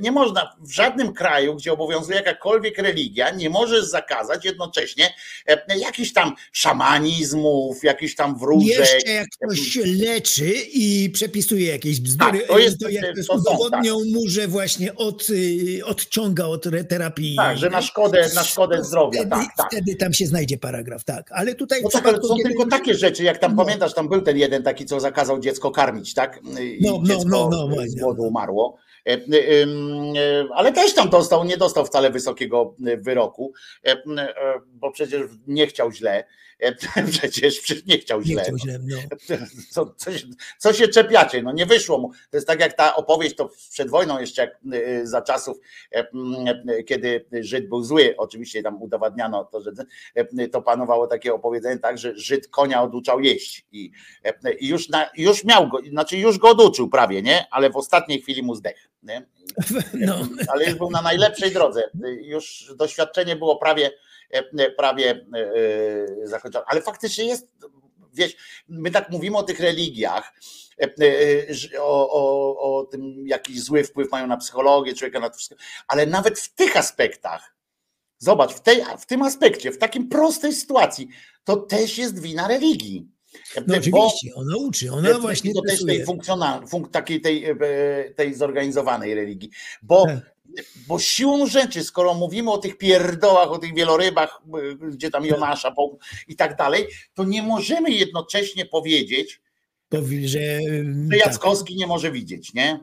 Nie 0.00 0.12
można 0.12 0.56
w 0.60 0.70
żadnym 0.70 1.12
kraju, 1.12 1.54
gdzie 1.54 1.72
obowiązuje 1.72 2.16
jakakolwiek 2.16 2.78
religia, 2.78 3.30
nie 3.30 3.50
możesz 3.50 3.84
zakazać 3.84 4.44
jednocześnie 4.44 5.14
jakichś 5.76 6.12
tam 6.12 6.34
szamanizmów, 6.52 7.84
jakichś 7.84 8.14
tam 8.14 8.38
wróżek. 8.38 8.78
Jeszcze 8.78 9.10
jak 9.12 9.28
ktoś 9.28 9.60
się 9.60 9.80
leczy 9.86 10.52
i 10.72 11.10
przepisuje 11.10 11.66
jakieś 11.72 12.00
bzdury, 12.00 12.38
Tak, 12.38 12.48
to 12.48 12.58
jest- 12.58 12.80
to 12.80 12.88
jak 12.88 13.04
to 13.26 13.38
to 13.49 13.49
udowodnią 13.50 13.94
mu, 13.94 14.28
że 14.28 14.48
właśnie 14.48 14.94
od, 14.94 15.30
y, 15.30 15.80
odciąga 15.84 16.46
od 16.46 16.64
terapii. 16.88 17.36
Tak, 17.36 17.58
że 17.58 17.70
na 17.70 17.82
szkodę, 17.82 18.28
na 18.34 18.44
szkodę 18.44 18.84
zdrowia. 18.84 19.20
Wtedy, 19.20 19.30
Tak, 19.30 19.56
tak. 19.56 19.66
wtedy 19.66 19.96
tam 19.96 20.12
się 20.12 20.26
znajdzie 20.26 20.58
paragraf, 20.58 21.04
tak. 21.04 21.20
tak, 21.20 21.38
ale 21.38 21.54
tutaj 21.54 21.82
No 21.82 21.90
tak, 21.90 22.06
ale 22.06 22.22
są 22.22 22.36
tylko 22.36 22.66
takie 22.66 22.94
rzeczy, 22.94 23.24
jak 23.24 23.38
tam 23.38 23.56
pamiętasz, 23.56 23.94
tam 23.94 24.08
był 24.08 24.22
ten 24.22 24.36
jeden 24.36 24.62
taki, 24.62 24.86
co 24.86 25.00
zakazał 25.00 25.40
dziecko 25.40 25.70
karmić, 25.70 26.14
tak? 26.14 26.40
I 26.60 26.78
No, 26.80 26.90
no, 26.92 27.06
dziecko 27.06 27.28
no, 27.28 27.68
no, 27.68 27.76
z 27.86 27.94
głodu 27.94 28.22
umarło. 28.22 28.76
E, 29.06 29.12
e, 29.12 29.16
e, 29.16 29.66
Ale 30.54 30.72
też 30.72 30.94
tam 30.94 31.10
dostał, 31.10 31.44
nie 31.44 31.56
dostał 31.56 31.86
wcale 31.86 32.10
wysokiego 32.10 32.74
wyroku, 32.98 33.52
bo 34.66 34.90
przecież 34.92 35.22
nie 35.46 35.66
chciał 35.66 35.92
źle. 35.92 36.24
E, 36.96 37.02
Przecież 37.12 37.84
nie 37.86 37.98
chciał 37.98 38.20
Nie 38.20 38.26
źle. 38.26 38.42
chciał 38.42 38.58
źle, 38.58 38.78
no. 38.82 38.96
Co, 39.70 39.94
co, 39.96 40.12
się, 40.12 40.26
co 40.58 40.72
się 40.72 40.88
czepiacie? 40.88 41.42
No 41.42 41.52
nie 41.52 41.66
wyszło 41.66 41.98
mu. 41.98 42.10
To 42.30 42.36
jest 42.36 42.46
tak 42.46 42.60
jak 42.60 42.72
ta 42.72 42.96
opowieść, 42.96 43.36
to 43.36 43.50
przed 43.70 43.90
wojną 43.90 44.20
jeszcze 44.20 44.42
jak, 44.42 44.58
y, 44.74 45.06
za 45.06 45.22
czasów, 45.22 45.58
e, 45.94 46.06
y, 46.78 46.84
kiedy 46.84 47.26
Żyd 47.40 47.68
był 47.68 47.84
zły, 47.84 48.14
oczywiście 48.16 48.62
tam 48.62 48.82
udowadniano 48.82 49.44
to, 49.44 49.60
że 49.60 49.70
e, 50.14 50.48
to 50.48 50.62
panowało 50.62 51.06
takie 51.06 51.34
opowiedzenie 51.34 51.78
tak, 51.78 51.98
że 51.98 52.16
Żyd 52.16 52.48
konia 52.48 52.82
oduczał 52.82 53.20
jeść 53.20 53.66
i, 53.72 53.90
e, 54.24 54.52
i 54.52 54.68
już, 54.68 54.88
na, 54.88 55.10
już 55.16 55.44
miał 55.44 55.68
go, 55.68 55.78
znaczy 55.90 56.16
już 56.16 56.38
go 56.38 56.48
oduczył 56.48 56.88
prawie, 56.88 57.22
nie? 57.22 57.46
Ale 57.50 57.70
w 57.70 57.76
ostatniej 57.76 58.20
chwili 58.22 58.42
mu 58.42 58.54
zdechł. 58.54 58.80
Nie? 59.02 59.26
No. 60.06 60.14
Ale 60.48 60.64
już 60.64 60.74
był 60.74 60.90
na 60.90 61.02
najlepszej 61.02 61.52
drodze. 61.52 61.82
Już 62.22 62.72
doświadczenie 62.76 63.36
było 63.36 63.56
prawie, 63.56 63.86
e, 63.86 63.90
prawie 64.76 65.10
e, 65.10 66.26
zakończone. 66.28 66.64
Ale 66.68 66.82
faktycznie 66.82 67.24
jest, 67.24 67.48
wiesz, 68.14 68.36
my 68.68 68.90
tak 68.90 69.10
mówimy 69.10 69.36
o 69.38 69.42
tych 69.42 69.60
religiach, 69.60 70.32
e, 70.80 70.84
e, 71.74 71.82
o, 71.82 72.10
o, 72.12 72.78
o 72.78 72.84
tym, 72.84 73.26
jaki 73.26 73.60
zły 73.60 73.84
wpływ 73.84 74.10
mają 74.12 74.26
na 74.26 74.36
psychologię 74.36 74.94
człowieka, 74.94 75.20
na 75.20 75.30
to 75.30 75.36
wszystko, 75.36 75.56
ale 75.88 76.06
nawet 76.06 76.38
w 76.38 76.54
tych 76.54 76.76
aspektach, 76.76 77.54
zobacz, 78.18 78.52
w, 78.54 78.60
tej, 78.60 78.84
w 78.98 79.06
tym 79.06 79.22
aspekcie, 79.22 79.72
w 79.72 79.78
takim 79.78 80.08
prostej 80.08 80.52
sytuacji, 80.52 81.08
to 81.44 81.56
też 81.56 81.98
jest 81.98 82.22
wina 82.22 82.48
religii. 82.48 83.08
E, 83.56 83.60
No 83.60 83.66
bo- 83.66 83.74
oczywiście, 84.06 84.34
ona 84.34 84.56
uczy, 84.56 84.92
ona 84.92 85.18
właśnie 85.18 85.54
to 85.54 85.60
też 85.68 85.84
tej 85.86 86.04
funkcjonal, 86.04 86.66
funk, 86.66 86.90
takiej 86.90 87.20
tej, 87.20 87.44
e, 87.44 87.56
tej 88.16 88.34
zorganizowanej 88.34 89.14
religii. 89.14 89.50
Bo, 89.82 90.06
Tak. 90.06 90.34
Bo 90.88 90.98
siłą 90.98 91.46
rzeczy, 91.46 91.84
skoro 91.84 92.14
mówimy 92.14 92.50
o 92.50 92.58
tych 92.58 92.78
pierdołach, 92.78 93.50
o 93.50 93.58
tych 93.58 93.74
wielorybach, 93.74 94.40
e, 94.82 94.88
gdzie 94.90 95.10
tam 95.10 95.24
Jonasza 95.26 95.74
i 96.28 96.36
tak 96.36 96.56
dalej, 96.56 96.86
to 97.14 97.24
nie 97.24 97.42
możemy 97.42 97.90
jednocześnie 97.90 98.66
powiedzieć, 98.66 99.40
Powi- 99.94 100.26
że, 100.28 100.60
że 100.60 101.08
tak, 101.10 101.18
Jackowski 101.18 101.76
nie 101.76 101.86
może 101.86 102.12
widzieć, 102.12 102.54
nie? 102.54 102.80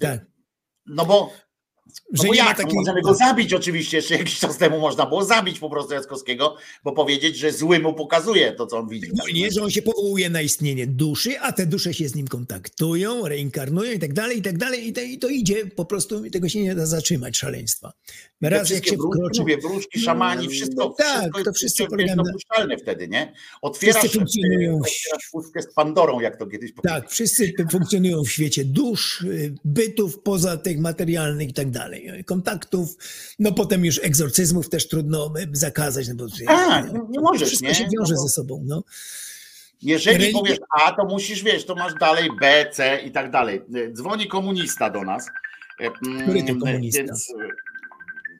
tak, 0.00 0.26
No 0.86 1.06
bo, 1.06 1.32
no 2.12 2.22
że 2.22 2.28
bo 2.28 2.34
jak? 2.34 2.58
No 2.58 2.64
takiej... 2.64 2.74
możemy 2.74 3.02
go 3.02 3.14
zabić 3.14 3.54
oczywiście, 3.54 3.96
jeszcze 3.96 4.14
jakiś 4.14 4.38
czas 4.38 4.56
temu 4.58 4.80
można 4.80 5.06
było 5.06 5.24
zabić 5.24 5.58
po 5.58 5.70
prostu 5.70 5.94
Jackowskiego, 5.94 6.56
bo 6.84 6.92
powiedzieć, 6.92 7.36
że 7.36 7.52
zły 7.52 7.78
mu 7.78 7.94
pokazuje 7.94 8.52
to, 8.52 8.66
co 8.66 8.78
on 8.78 8.88
widzi. 8.88 9.10
No 9.14 9.24
nie, 9.34 9.50
że 9.50 9.62
on 9.62 9.70
się 9.70 9.82
powołuje 9.82 10.30
na 10.30 10.42
istnienie 10.42 10.86
duszy, 10.86 11.40
a 11.40 11.52
te 11.52 11.66
dusze 11.66 11.94
się 11.94 12.08
z 12.08 12.14
nim 12.14 12.28
kontaktują, 12.28 13.28
reinkarnują 13.28 13.92
i 13.92 13.98
tak 13.98 14.12
dalej, 14.12 14.38
i 14.38 14.42
tak 14.42 14.58
dalej, 14.58 14.88
i 14.88 14.92
to, 14.92 15.00
i 15.00 15.18
to 15.18 15.28
idzie 15.28 15.66
po 15.66 15.84
prostu, 15.84 16.24
i 16.24 16.30
tego 16.30 16.48
się 16.48 16.62
nie 16.62 16.74
da 16.74 16.86
zatrzymać, 16.86 17.38
szaleństwa. 17.38 17.92
Raz 18.42 18.70
jak 18.70 18.86
się 18.86 18.96
wróżki, 18.96 19.18
wkroczy... 19.18 19.40
mówię, 19.40 19.58
wróżki, 19.58 20.00
szamani, 20.00 20.48
wszystko, 20.48 20.84
No 20.84 20.94
tak, 20.98 21.20
wszystko 21.20 21.44
to 21.44 21.52
wszystko 21.52 21.96
jest 21.96 22.16
na- 22.16 22.22
dopuszczalne 22.22 22.76
wtedy, 22.78 23.08
nie? 23.08 23.32
Otwierasz, 23.62 23.96
Wszyscy 23.98 24.18
funkcjonują 24.18 24.78
otwierasz 24.78 25.28
puszkę 25.32 25.62
z 25.62 25.74
Pandorą, 25.74 26.20
jak 26.20 26.36
to 26.36 26.46
kiedyś 26.46 26.72
powiedziałem. 26.72 27.02
Tak, 27.02 27.10
wszyscy 27.10 27.52
funkcjonują 27.70 28.24
w 28.24 28.30
świecie 28.30 28.64
dusz, 28.64 29.20
y, 29.20 29.54
bytów 29.64 30.18
poza 30.22 30.56
tych 30.56 30.78
materialnych 30.78 31.48
i 31.48 31.52
tak 31.52 31.70
dalej, 31.70 31.79
kontaktów, 32.26 32.96
no 33.38 33.52
potem 33.52 33.84
już 33.84 34.00
egzorcyzmów 34.04 34.68
też 34.68 34.88
trudno 34.88 35.32
y, 35.38 35.48
zakazać, 35.52 36.08
no 36.08 36.14
bo 36.14 36.26
Tak, 36.46 36.92
nie- 36.92 37.00
nie 37.08 37.20
możesz, 37.20 37.48
wszystko 37.48 37.68
nie? 37.68 37.74
się 37.74 37.84
wiąże 37.84 38.14
No 38.14 38.20
bo- 38.20 38.22
ze 38.22 38.28
sobą, 38.28 38.62
no. 38.66 38.82
Jeżeli 39.82 40.18
Religia- 40.18 40.32
powiesz 40.32 40.58
A, 40.82 40.92
to 40.92 41.04
musisz, 41.04 41.42
wiesz, 41.42 41.64
to 41.66 41.74
masz 41.74 41.94
dalej 41.94 42.28
B, 42.40 42.66
C 42.72 43.00
i 43.00 43.10
tak 43.10 43.30
dalej. 43.30 43.62
Dzwoni 43.92 44.26
komunista 44.28 44.90
do 44.90 45.02
nas. 45.02 45.26
Który 46.22 46.42
to 46.42 46.48
Mm, 46.48 46.60
komunista? 46.60 47.02
Więc, 47.02 47.32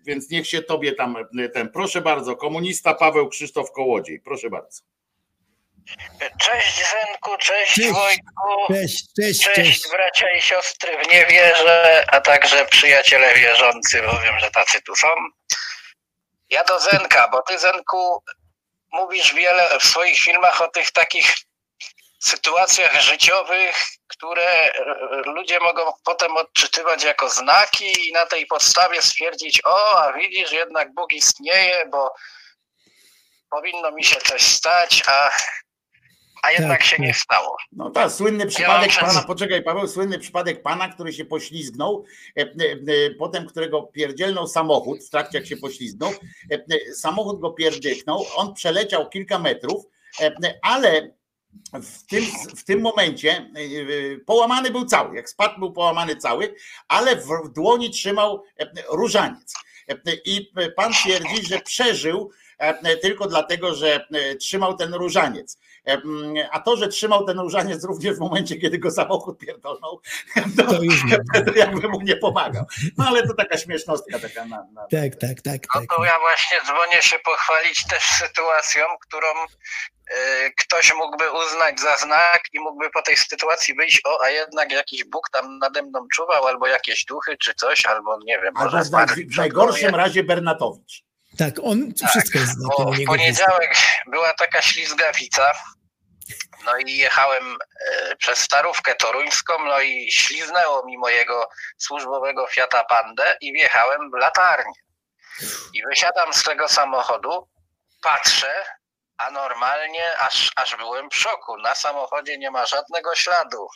więc 0.07 0.31
niech 0.31 0.47
się 0.47 0.62
tobie 0.62 0.93
tam 0.93 1.17
ten, 1.55 1.69
proszę 1.69 2.01
bardzo, 2.01 2.36
komunista 2.36 2.94
Paweł 2.94 3.28
Krzysztof 3.28 3.73
Kołodziej, 3.73 4.20
proszę 4.20 4.51
bardzo. 4.51 4.81
Cześć 6.39 6.91
Zenku, 6.91 7.36
cześć, 7.39 7.75
Cześć. 7.75 7.91
Wojtku. 7.92 8.67
Cześć, 8.68 9.05
cześć, 9.17 9.44
Cześć, 9.44 9.55
cześć. 9.57 9.91
bracia 9.91 10.31
i 10.31 10.42
siostry 10.42 10.99
w 11.05 11.09
niewierze, 11.09 12.05
a 12.09 12.20
także 12.20 12.67
przyjaciele 12.67 13.34
wierzący, 13.34 14.02
bo 14.02 14.18
wiem, 14.20 14.41
że 14.41 14.50
tacy 14.50 14.83
tu 14.83 14.97
są. 14.97 15.09
Ja 16.50 16.65
do 16.65 16.81
Zenka, 16.81 17.28
bo 17.28 17.42
ty 17.42 17.59
Zenku 17.59 18.25
mówisz 18.92 19.34
wiele 19.34 19.78
w 19.78 19.84
swoich 19.84 20.18
filmach 20.18 20.60
o 20.60 20.68
tych 20.68 20.91
takich 20.91 21.34
sytuacjach 22.23 23.00
życiowych, 23.00 23.76
które 24.09 24.44
e, 24.44 24.73
ludzie 25.25 25.60
mogą 25.60 25.92
potem 26.05 26.36
odczytywać 26.36 27.02
jako 27.02 27.31
znaki 27.31 28.09
i 28.09 28.12
na 28.12 28.26
tej 28.26 28.47
podstawie 28.47 29.02
stwierdzić, 29.02 29.60
o, 29.65 30.00
a 30.02 30.12
widzisz, 30.12 30.52
jednak 30.52 30.94
Bóg 30.94 31.12
istnieje, 31.12 31.86
bo 31.86 32.15
powinno 33.50 33.91
mi 33.91 34.05
się 34.05 34.17
coś 34.20 34.42
stać, 34.42 35.02
a, 35.07 35.31
a 36.43 36.51
jednak 36.52 36.78
Tak, 36.78 36.86
się 36.86 36.97
nie 37.02 37.09
tak. 37.09 37.17
stało. 37.17 37.57
No 37.73 37.91
tak, 37.91 38.12
słynny 38.12 38.47
przypadek 38.47 38.91
mam 38.91 39.01
pana, 39.01 39.12
przez- 39.12 39.27
poczekaj 39.27 39.62
Paweł, 39.62 39.89
słynny 39.89 40.19
przypadek 40.19 40.62
pana, 40.62 40.89
który 40.89 41.12
się 41.12 41.25
poślizgnął, 41.25 42.05
e, 42.39 42.41
e, 42.43 42.44
e, 42.44 43.10
potem 43.19 43.47
którego 43.47 43.83
pierdzielnął 43.83 44.47
samochód 44.49 45.05
w 45.05 45.10
trakcie 45.10 45.39
jak 45.39 45.47
się 45.47 45.57
poślizgnął, 45.57 46.10
e, 46.10 46.55
e, 46.55 46.94
samochód 46.94 47.41
go 47.41 47.51
pierdychnął, 47.51 48.27
on 48.36 48.55
przeleciał 48.55 49.09
kilka 49.09 49.39
metrów, 49.39 49.85
e, 50.20 50.27
e, 50.27 50.59
ale 50.62 51.10
w 51.83 52.07
tym, 52.07 52.25
w 52.57 52.65
tym 52.65 52.81
momencie 52.81 53.31
e, 53.31 53.60
e, 54.15 54.19
połamany 54.27 54.70
był 54.70 54.85
cały, 54.85 55.17
jak 55.17 55.31
spadł 55.31 55.59
był 55.59 55.73
połamany 55.73 56.17
cały, 56.17 56.55
ale 56.89 57.17
w, 57.17 57.27
w 57.44 57.52
dłoni 57.52 57.91
trzymał 57.91 58.44
e, 58.60 58.67
różaniec. 58.93 59.55
E, 59.89 59.93
e, 59.93 60.15
I 60.25 60.52
pan 60.77 60.93
twierdzi, 60.93 61.47
że 61.47 61.59
przeżył 61.60 62.31
e, 62.59 62.97
tylko 62.97 63.27
dlatego, 63.27 63.75
że 63.75 64.07
e, 64.12 64.35
trzymał 64.35 64.77
ten 64.77 64.94
różaniec. 64.94 65.59
A 66.52 66.60
to, 66.60 66.76
że 66.76 66.89
trzymał 66.89 67.26
ten 67.26 67.39
różaniec 67.39 67.84
również 67.84 68.17
w 68.17 68.20
momencie, 68.20 68.57
kiedy 68.57 68.78
go 68.78 68.91
samochód 68.91 69.39
pierdolnął, 69.39 70.00
to, 70.57 70.62
To 70.67 70.83
już 70.83 71.05
nie. 71.05 71.17
to 71.44 71.52
jakby 71.55 71.89
mu 71.89 72.00
nie 72.00 72.17
pomagał. 72.17 72.65
No 72.99 73.07
ale 73.09 73.26
to 73.26 73.34
taka 73.34 73.59
śmiesznostka 73.59 74.18
taka 74.18 74.44
na, 74.44 74.67
na 74.73 74.83
Tak, 74.83 75.17
tak, 75.20 75.42
tak, 75.42 75.60
No 75.75 75.81
tak. 75.81 75.97
to 75.97 76.05
ja 76.05 76.18
właśnie 76.18 76.59
dzwonię 76.67 77.02
się 77.02 77.18
pochwalić 77.25 77.86
też 77.86 78.02
sytuacją, 78.02 78.84
którą 79.00 79.26
e, 80.10 80.50
ktoś 80.50 80.94
mógłby 80.94 81.25
uznać 81.31 81.81
za 81.81 81.97
znak 81.97 82.41
i 82.52 82.60
mógłby 82.60 82.91
po 82.91 83.02
tej 83.02 83.17
sytuacji 83.17 83.75
wyjść, 83.75 84.00
o, 84.05 84.25
a 84.25 84.31
jednak 84.31 84.73
jakiś 84.73 85.05
Bóg 85.05 85.31
tam 85.33 85.59
nade 85.59 85.83
mną 85.83 86.07
czuwał, 86.15 86.47
albo 86.47 86.67
jakieś 86.67 87.05
duchy, 87.05 87.36
czy 87.36 87.55
coś, 87.55 87.86
albo 87.86 88.18
nie 88.25 88.41
wiem, 88.42 88.57
Albo 88.57 88.76
może 88.76 88.84
w, 88.84 89.34
w 89.34 89.36
najgorszym 89.36 89.94
razie 89.94 90.25
Bernatowicz. 90.25 91.09
Tak, 91.39 91.55
on 91.62 91.92
wszystko 92.10 92.39
jest 92.39 92.52
znakiem 92.52 93.05
w 93.05 93.07
poniedziałek 93.07 93.75
była 94.07 94.34
taka 94.34 94.62
ślizgawica, 94.62 95.52
no 96.65 96.78
i 96.78 96.97
jechałem 96.97 97.59
e, 97.91 98.17
przez 98.17 98.39
Starówkę 98.39 98.94
Toruńską, 98.94 99.65
no 99.65 99.81
i 99.81 100.12
śliznęło 100.12 100.86
mi 100.86 100.99
mojego 100.99 101.49
służbowego 101.78 102.47
Fiata 102.47 102.84
Pandę 102.84 103.36
i 103.41 103.52
wjechałem 103.52 104.10
w 104.10 104.15
latarnię. 104.15 104.81
I 105.75 105.83
wysiadam 105.83 106.33
z 106.34 106.42
tego 106.42 106.68
samochodu, 106.68 107.49
patrzę, 108.02 108.65
a 109.17 109.31
normalnie 109.31 110.18
aż, 110.18 110.50
aż 110.57 110.76
byłem 110.76 111.10
w 111.10 111.17
szoku. 111.17 111.57
Na 111.57 111.75
samochodzie 111.75 112.39
nie 112.39 112.50
ma 112.50 112.67
żadnego 112.67 113.15
śladu. 113.15 113.68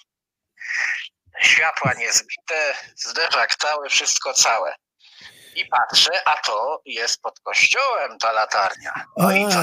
Światła 1.41 1.93
niezbite, 1.99 2.75
zderzak 2.97 3.57
cały, 3.57 3.89
wszystko 3.89 4.35
całe. 4.35 4.75
I 5.57 5.67
patrzę, 5.67 6.29
a 6.29 6.35
to 6.35 6.83
jest 6.85 7.23
pod 7.23 7.41
kościołem 7.41 8.19
ta 8.19 8.33
latarnia. 8.33 9.05
No 9.17 9.33
i 9.33 9.49
co? 9.49 9.61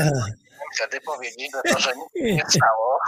Wtedy 0.75 1.01
powiedzieć, 1.01 1.51
że 1.53 1.73
to, 1.73 1.79
że 1.79 1.93
nic 1.95 2.09
nie 2.35 2.45
stało, 2.49 2.99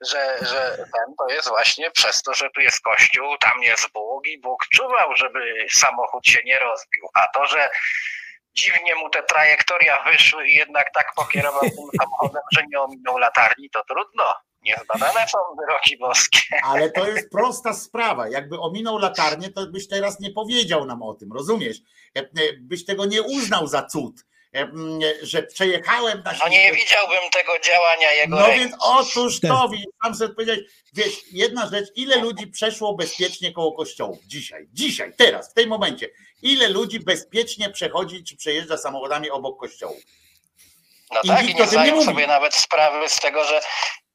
że, 0.00 0.38
że 0.40 0.76
ten 0.76 1.14
to 1.18 1.34
jest 1.34 1.48
właśnie 1.48 1.90
przez 1.90 2.22
to, 2.22 2.34
że 2.34 2.50
tu 2.54 2.60
jest 2.60 2.80
kościół, 2.80 3.38
tam 3.38 3.62
jest 3.62 3.92
Bóg 3.92 4.26
i 4.26 4.40
Bóg 4.40 4.66
czuwał, 4.72 5.16
żeby 5.16 5.66
samochód 5.70 6.26
się 6.26 6.40
nie 6.44 6.58
rozbił. 6.58 7.08
A 7.14 7.26
to, 7.34 7.46
że 7.46 7.70
dziwnie 8.54 8.94
mu 8.94 9.10
te 9.10 9.22
trajektoria 9.22 10.02
wyszły 10.02 10.48
i 10.48 10.54
jednak 10.54 10.86
tak 10.94 11.14
pokierował 11.14 11.60
tym 11.60 12.00
samochodem, 12.00 12.42
że 12.52 12.62
nie 12.70 12.80
ominął 12.80 13.18
latarni, 13.18 13.70
to 13.70 13.82
trudno. 13.88 14.34
Niezbadane 14.62 15.28
są 15.28 15.38
wyroki 15.58 15.96
boskie. 15.98 16.38
Ale 16.64 16.90
to 16.90 17.08
jest 17.08 17.30
prosta 17.30 17.74
sprawa. 17.74 18.28
Jakby 18.28 18.60
ominął 18.60 18.98
latarnię, 18.98 19.50
to 19.50 19.66
byś 19.66 19.88
teraz 19.88 20.20
nie 20.20 20.30
powiedział 20.30 20.84
nam 20.84 21.02
o 21.02 21.14
tym, 21.14 21.32
rozumiesz? 21.32 21.76
Byś 22.60 22.84
tego 22.84 23.04
nie 23.04 23.22
uznał 23.22 23.66
za 23.66 23.82
cud, 23.82 24.14
że 25.22 25.42
przejechałem 25.42 26.22
na 26.24 26.32
No 26.32 26.48
nie 26.48 26.72
widziałbym 26.72 27.30
tego 27.32 27.58
działania 27.58 28.12
jego 28.12 28.36
No 28.36 28.46
ręki. 28.46 28.60
więc 28.60 28.74
otóż 28.80 29.40
to, 29.40 29.70
sam 30.02 30.14
sobie 30.14 30.34
powiedziałeś, 30.34 30.60
wiesz, 30.92 31.14
jedna 31.32 31.66
rzecz, 31.68 31.88
ile 31.94 32.16
ludzi 32.16 32.46
przeszło 32.46 32.94
bezpiecznie 32.94 33.52
koło 33.52 33.72
kościołów 33.72 34.18
dzisiaj, 34.26 34.66
dzisiaj, 34.72 35.12
teraz, 35.16 35.50
w 35.50 35.54
tym 35.54 35.68
momencie, 35.68 36.08
ile 36.42 36.68
ludzi 36.68 37.00
bezpiecznie 37.00 37.70
przechodzi 37.70 38.24
czy 38.24 38.36
przejeżdża 38.36 38.76
samochodami 38.78 39.30
obok 39.30 39.60
kościołów? 39.60 39.98
No 41.14 41.20
I 41.24 41.28
tak, 41.28 41.48
i 41.50 41.54
nie 41.54 41.66
zdają 41.66 42.04
sobie 42.04 42.26
nawet 42.26 42.54
sprawy 42.54 43.08
z 43.08 43.20
tego, 43.20 43.44
że 43.44 43.60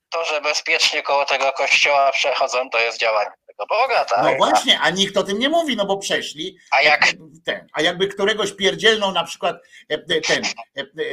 to, 0.10 0.26
że 0.26 0.42
bezpiecznie 0.42 1.04
koło 1.04 1.26
tego 1.26 1.52
kościoła 1.52 2.12
przechodzą, 2.12 2.70
to 2.70 2.80
jest 2.80 3.00
działanie 3.00 3.32
tego 3.58 3.66
Boga, 3.66 4.06
tak? 4.06 4.24
No 4.24 4.36
właśnie, 4.36 4.80
a 4.80 4.90
nikt 4.90 5.18
o 5.18 5.24
tym 5.24 5.40
nie 5.40 5.50
mówi, 5.50 5.76
no 5.76 5.86
bo 5.86 5.98
przeszli. 5.98 6.58
A 6.72 6.82
jak? 6.82 7.08
Ten, 7.46 7.68
a 7.74 7.82
jakby 7.82 8.08
któregoś 8.08 8.54
pierdzielną 8.54 9.12
na 9.12 9.24
przykład 9.24 9.56
e, 9.92 9.94
e, 9.94 10.22
ten, 10.22 10.44
e, 10.76 11.04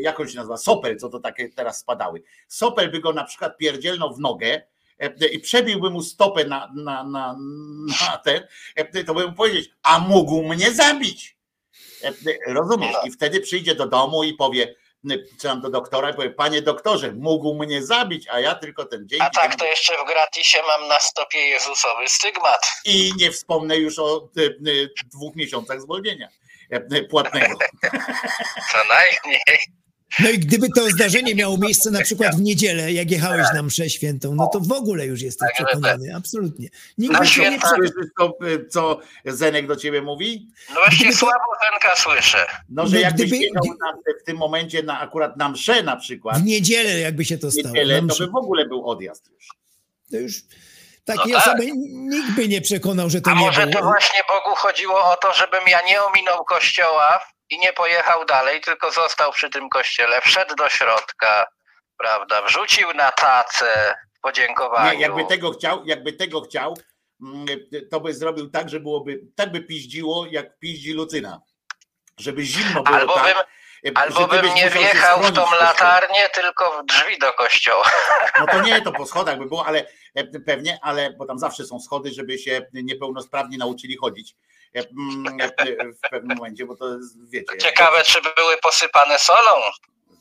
jak 0.00 0.20
on 0.20 0.28
się 0.28 0.36
nazywa, 0.36 0.56
Sopel, 0.56 0.96
co 0.96 1.08
to 1.08 1.20
takie 1.20 1.48
teraz 1.48 1.78
spadały. 1.78 2.22
Sopel 2.48 2.90
by 2.90 3.00
go 3.00 3.12
na 3.12 3.24
przykład 3.24 3.56
pierdzielnął 3.56 4.14
w 4.14 4.20
nogę 4.20 4.62
i 5.32 5.38
przebiłby 5.38 5.90
mu 5.90 6.02
stopę 6.02 6.44
na, 6.44 6.72
na, 6.76 7.04
na, 7.04 7.36
na 8.00 8.16
ten, 8.24 8.42
to 9.06 9.14
by 9.14 9.26
mu 9.26 9.32
powiedzieć, 9.32 9.70
a 9.82 9.98
mógł 9.98 10.42
mnie 10.42 10.72
zabić. 10.72 11.36
Rozumiesz? 12.46 12.96
I 13.04 13.10
wtedy 13.10 13.40
przyjdzie 13.40 13.74
do 13.74 13.86
domu 13.86 14.24
i 14.24 14.34
powie, 14.34 14.74
czy 15.08 15.42
tam 15.42 15.60
do 15.60 15.70
doktora 15.70 16.10
i 16.10 16.14
powie, 16.14 16.30
panie 16.30 16.62
doktorze, 16.62 17.12
mógł 17.12 17.54
mnie 17.54 17.86
zabić, 17.86 18.28
a 18.28 18.40
ja 18.40 18.54
tylko 18.54 18.84
ten 18.84 19.08
dzień. 19.08 19.20
A 19.22 19.30
tak, 19.30 19.56
to 19.56 19.64
jeszcze 19.64 19.92
w 20.04 20.08
gratisie 20.08 20.58
mam 20.66 20.88
na 20.88 21.00
stopie 21.00 21.38
Jezusowy 21.38 22.08
stygmat. 22.08 22.72
I 22.84 23.12
nie 23.16 23.30
wspomnę 23.32 23.76
już 23.76 23.98
o 23.98 24.28
y, 24.38 24.58
y, 24.66 24.90
dwóch 25.12 25.36
miesiącach 25.36 25.80
zwolnienia 25.80 26.28
y, 26.92 27.04
płatnego. 27.04 27.58
Co 28.72 28.78
najmniej. 28.88 29.79
No 30.18 30.30
i 30.30 30.38
gdyby 30.38 30.68
to 30.76 30.88
zdarzenie 30.90 31.34
miało 31.34 31.58
miejsce 31.58 31.90
na 31.90 32.00
przykład 32.02 32.34
w 32.36 32.40
niedzielę, 32.40 32.92
jak 32.92 33.10
jechałeś 33.10 33.46
na 33.54 33.62
mszę 33.62 33.90
świętą, 33.90 34.34
no 34.34 34.46
to 34.52 34.60
w 34.60 34.72
ogóle 34.72 35.06
już 35.06 35.22
jesteś 35.22 35.48
przekonany, 35.54 36.14
absolutnie. 36.16 36.68
Nikt 36.98 37.18
by 37.18 37.26
się 37.26 37.50
nie. 37.50 37.58
Słyszysz 37.60 38.10
to, 38.18 38.38
co 38.70 38.98
Zenek 39.24 39.66
do 39.66 39.76
ciebie 39.76 40.02
mówi? 40.02 40.46
No 40.68 40.74
właśnie 40.74 41.12
słabo 41.12 41.44
Zenka 41.72 41.96
słyszę. 41.96 42.46
No, 42.68 42.86
że 42.86 42.94
No 42.94 43.00
jakbyś 43.00 43.26
gdyby- 43.26 43.44
jechał 43.44 43.64
na, 43.64 43.92
w 44.20 44.24
tym 44.24 44.36
momencie 44.36 44.82
na, 44.82 45.00
akurat 45.00 45.36
na 45.36 45.48
mszę 45.48 45.82
na 45.82 45.96
przykład, 45.96 46.38
W 46.38 46.44
niedzielę 46.44 46.98
jakby 47.00 47.24
się 47.24 47.38
to 47.38 47.46
w 47.48 47.52
stało. 47.52 47.68
niedzielę, 47.74 48.02
na 48.02 48.14
to 48.14 48.18
by 48.18 48.30
w 48.30 48.36
ogóle 48.36 48.66
był 48.66 48.88
odjazd 48.88 49.30
już. 49.34 49.48
To 50.10 50.16
już 50.16 50.34
takiej 51.04 51.32
No 51.32 51.38
tak. 51.38 51.48
osoby 51.48 51.70
nikt 51.86 52.30
by 52.36 52.48
nie 52.48 52.60
przekonał, 52.60 53.10
że 53.10 53.20
to 53.20 53.30
A 53.30 53.34
nie 53.34 53.40
może 53.40 53.66
było. 53.66 53.72
to 53.82 53.88
właśnie 53.88 54.20
Bogu 54.28 54.56
chodziło 54.56 54.94
o 55.12 55.16
to, 55.16 55.32
żebym 55.34 55.60
ja 55.68 55.78
nie 55.86 56.02
ominął 56.02 56.44
kościoła 56.44 57.20
i 57.50 57.58
nie 57.58 57.72
pojechał 57.72 58.24
dalej, 58.24 58.60
tylko 58.60 58.92
został 58.92 59.32
przy 59.32 59.50
tym 59.50 59.68
kościele, 59.68 60.20
wszedł 60.20 60.54
do 60.54 60.68
środka, 60.68 61.46
prawda, 61.98 62.42
wrzucił 62.42 62.92
na 62.94 63.12
tacę 63.12 63.94
w 64.18 64.20
podziękowaniu. 64.20 64.92
Nie, 64.92 65.00
jakby 65.00 65.24
tego 65.24 65.52
chciał, 65.52 65.84
jakby 65.84 66.12
tego 66.12 66.40
chciał, 66.40 66.76
mm, 67.22 67.46
to 67.90 68.00
by 68.00 68.14
zrobił 68.14 68.50
tak, 68.50 68.68
że 68.68 68.80
byłoby, 68.80 69.20
tak 69.36 69.52
by 69.52 69.60
piździło, 69.60 70.26
jak 70.30 70.58
piździ 70.58 70.92
Lucyna. 70.92 71.40
Żeby 72.18 72.42
zimno 72.42 72.82
było 72.82 72.96
Albo 72.96 73.14
tak, 73.14 73.46
bym, 73.82 73.96
albo 73.96 74.26
bym 74.26 74.54
nie 74.54 74.70
wjechał 74.70 75.22
w 75.22 75.32
tą 75.32 75.54
latarnię, 75.54 76.28
tylko 76.34 76.82
w 76.82 76.86
drzwi 76.86 77.18
do 77.18 77.32
kościoła. 77.32 77.90
No 78.40 78.46
to 78.46 78.62
nie, 78.62 78.82
to 78.82 78.92
po 78.92 79.06
schodach 79.06 79.38
by 79.38 79.46
było, 79.46 79.66
ale 79.66 79.86
e, 80.14 80.24
pewnie, 80.24 80.78
ale 80.82 81.10
bo 81.10 81.26
tam 81.26 81.38
zawsze 81.38 81.64
są 81.64 81.80
schody, 81.80 82.10
żeby 82.12 82.38
się 82.38 82.66
niepełnosprawni 82.72 83.58
nauczyli 83.58 83.96
chodzić 83.96 84.36
w 86.04 86.10
pewnym 86.10 86.36
momencie, 86.36 86.66
bo 86.66 86.76
to 86.76 86.96
jest, 86.96 87.30
wiecie, 87.30 87.58
Ciekawe, 87.58 88.02
czy 88.02 88.20
były 88.36 88.56
posypane 88.62 89.18
solą 89.18 89.60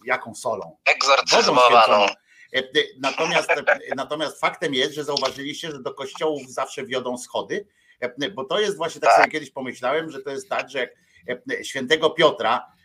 jaką 0.06 0.36
solą. 0.36 0.78
Egzorcyzmowaną. 0.86 2.06
E, 2.06 2.58
e, 2.58 2.64
Natomiast, 3.00 3.52
e, 3.52 3.96
natomiast 3.96 4.40
faktem 4.40 4.74
jest, 4.74 4.94
że 4.94 5.04
zauważyliście, 5.04 5.72
że 5.72 5.80
do 5.80 5.94
kościołów 5.94 6.42
zawsze 6.50 6.86
wiodą 6.86 7.18
schody, 7.18 7.68
e, 8.00 8.30
bo 8.30 8.44
to 8.44 8.60
jest 8.60 8.78
właśnie 8.78 9.02
tak, 9.02 9.16
sobie 9.16 9.32
kiedyś 9.32 9.52
pomyślałem, 9.52 10.12
że 10.12 10.22
to 10.22 10.30
jest 10.30 10.50
tak, 10.50 10.70
że 10.70 10.80
jak 11.28 11.40
e, 11.52 11.64
świętego 11.64 12.10
Piotra, 12.10 12.58
e, 12.58 12.79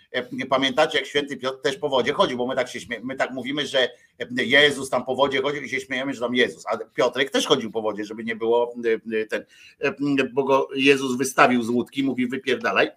pamiętacie 0.48 0.98
jak 0.98 1.06
święty 1.06 1.36
Piotr 1.36 1.62
też 1.62 1.76
po 1.76 1.88
wodzie 1.88 2.12
chodził, 2.12 2.38
bo 2.38 2.46
my 2.46 2.54
tak 2.56 2.68
się 2.68 2.78
my 3.02 3.16
tak 3.16 3.30
mówimy, 3.30 3.66
że 3.66 3.88
e, 4.18 4.44
Jezus 4.44 4.90
tam 4.90 5.04
po 5.04 5.14
wodzie 5.14 5.42
chodził 5.42 5.62
i 5.62 5.68
się 5.68 5.80
śmiejemy, 5.80 6.14
że 6.14 6.20
tam 6.20 6.34
Jezus, 6.34 6.64
a 6.66 6.76
Piotrek 6.76 7.30
też 7.30 7.46
chodził 7.46 7.70
po 7.70 7.82
wodzie, 7.82 8.04
żeby 8.04 8.24
nie 8.24 8.36
było 8.36 8.74
e, 8.84 9.20
e, 9.20 9.26
ten, 9.26 9.44
e, 9.80 10.24
bo 10.32 10.44
go 10.44 10.68
Jezus 10.74 11.16
wystawił 11.16 11.62
z 11.62 11.68
łódki, 11.68 12.02
mówi 12.02 12.26
wypierdalaj, 12.26 12.90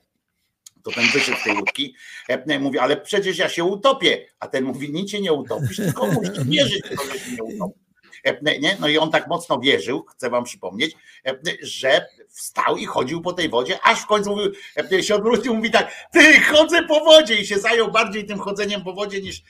to 0.84 0.92
ten 0.92 1.06
wyszedł 1.14 1.38
z 1.38 1.44
tej 1.44 1.54
łódki, 1.54 1.96
e, 2.30 2.60
mówi, 2.60 2.80
ale 2.80 2.98
przecież 2.98 3.38
ja 3.38 3.50
się 3.50 3.64
utopię, 3.64 4.26
a 4.40 4.48
ten 4.48 4.64
mówi, 4.64 4.94
nic 4.94 5.12
się 5.12 5.22
nie 5.22 5.34
utopisz, 5.34 5.78
tylko 5.78 6.08
musisz 6.08 6.44
wierzyć, 6.44 6.84
że 6.86 7.20
się 7.20 7.32
nie 7.32 7.44
utopisz. 7.44 7.87
E, 8.24 8.60
Nie? 8.60 8.78
No 8.80 8.88
i 8.88 8.98
on 8.98 9.12
tak 9.12 9.28
mocno 9.28 9.60
wierzył, 9.60 10.06
chcę 10.06 10.30
wam 10.30 10.44
przypomnieć, 10.44 10.96
e, 11.26 11.36
że 11.62 12.06
wstał 12.30 12.78
i 12.78 12.86
chodził 12.86 13.22
po 13.22 13.34
tej 13.34 13.50
wodzie, 13.50 13.80
aż 13.84 14.00
w 14.02 14.06
końcu 14.06 14.30
mówił, 14.30 14.52
e, 14.92 15.04
się 15.04 15.16
odwrócił, 15.16 15.56
mówi 15.56 15.72
tak, 15.72 15.92
ty 16.12 16.40
chodzę 16.40 16.84
po 16.84 17.00
wodzie! 17.06 17.36
I 17.36 17.46
się 17.46 17.60
zajął 17.60 17.92
bardziej 17.92 18.26
tym 18.26 18.40
chodzeniem 18.40 18.84
po 18.84 18.94
wodzie 18.94 19.22
niż 19.22 19.42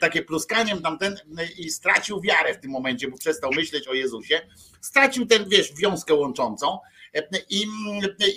takie 0.00 0.22
pluskaniem 0.22 0.82
tamten 0.82 1.16
i 1.58 1.70
stracił 1.70 2.20
wiarę 2.20 2.54
w 2.54 2.60
tym 2.60 2.70
momencie, 2.70 3.08
bo 3.08 3.18
przestał 3.18 3.50
myśleć 3.52 3.88
o 3.88 3.94
Jezusie, 3.94 4.40
stracił 4.80 5.26
ten, 5.26 5.48
wiesz, 5.48 5.74
wiązkę 5.74 6.14
łączącą 6.14 6.78
i, 7.50 7.66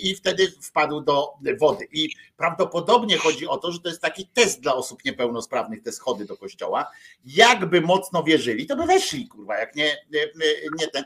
i 0.02 0.14
wtedy 0.14 0.52
wpadł 0.62 1.00
do 1.00 1.34
wody. 1.60 1.88
I 1.92 2.08
prawdopodobnie 2.36 3.18
chodzi 3.18 3.46
o 3.46 3.56
to, 3.56 3.72
że 3.72 3.80
to 3.80 3.88
jest 3.88 4.02
taki 4.02 4.26
test 4.26 4.60
dla 4.60 4.74
osób 4.74 5.04
niepełnosprawnych, 5.04 5.82
te 5.82 5.92
schody 5.92 6.24
do 6.24 6.36
kościoła. 6.36 6.90
Jakby 7.24 7.80
mocno 7.80 8.22
wierzyli, 8.22 8.66
to 8.66 8.76
by 8.76 8.86
weszli, 8.86 9.28
kurwa, 9.28 9.58
jak 9.58 9.74
nie, 9.74 9.96
nie, 10.78 10.88
ten, 10.88 11.04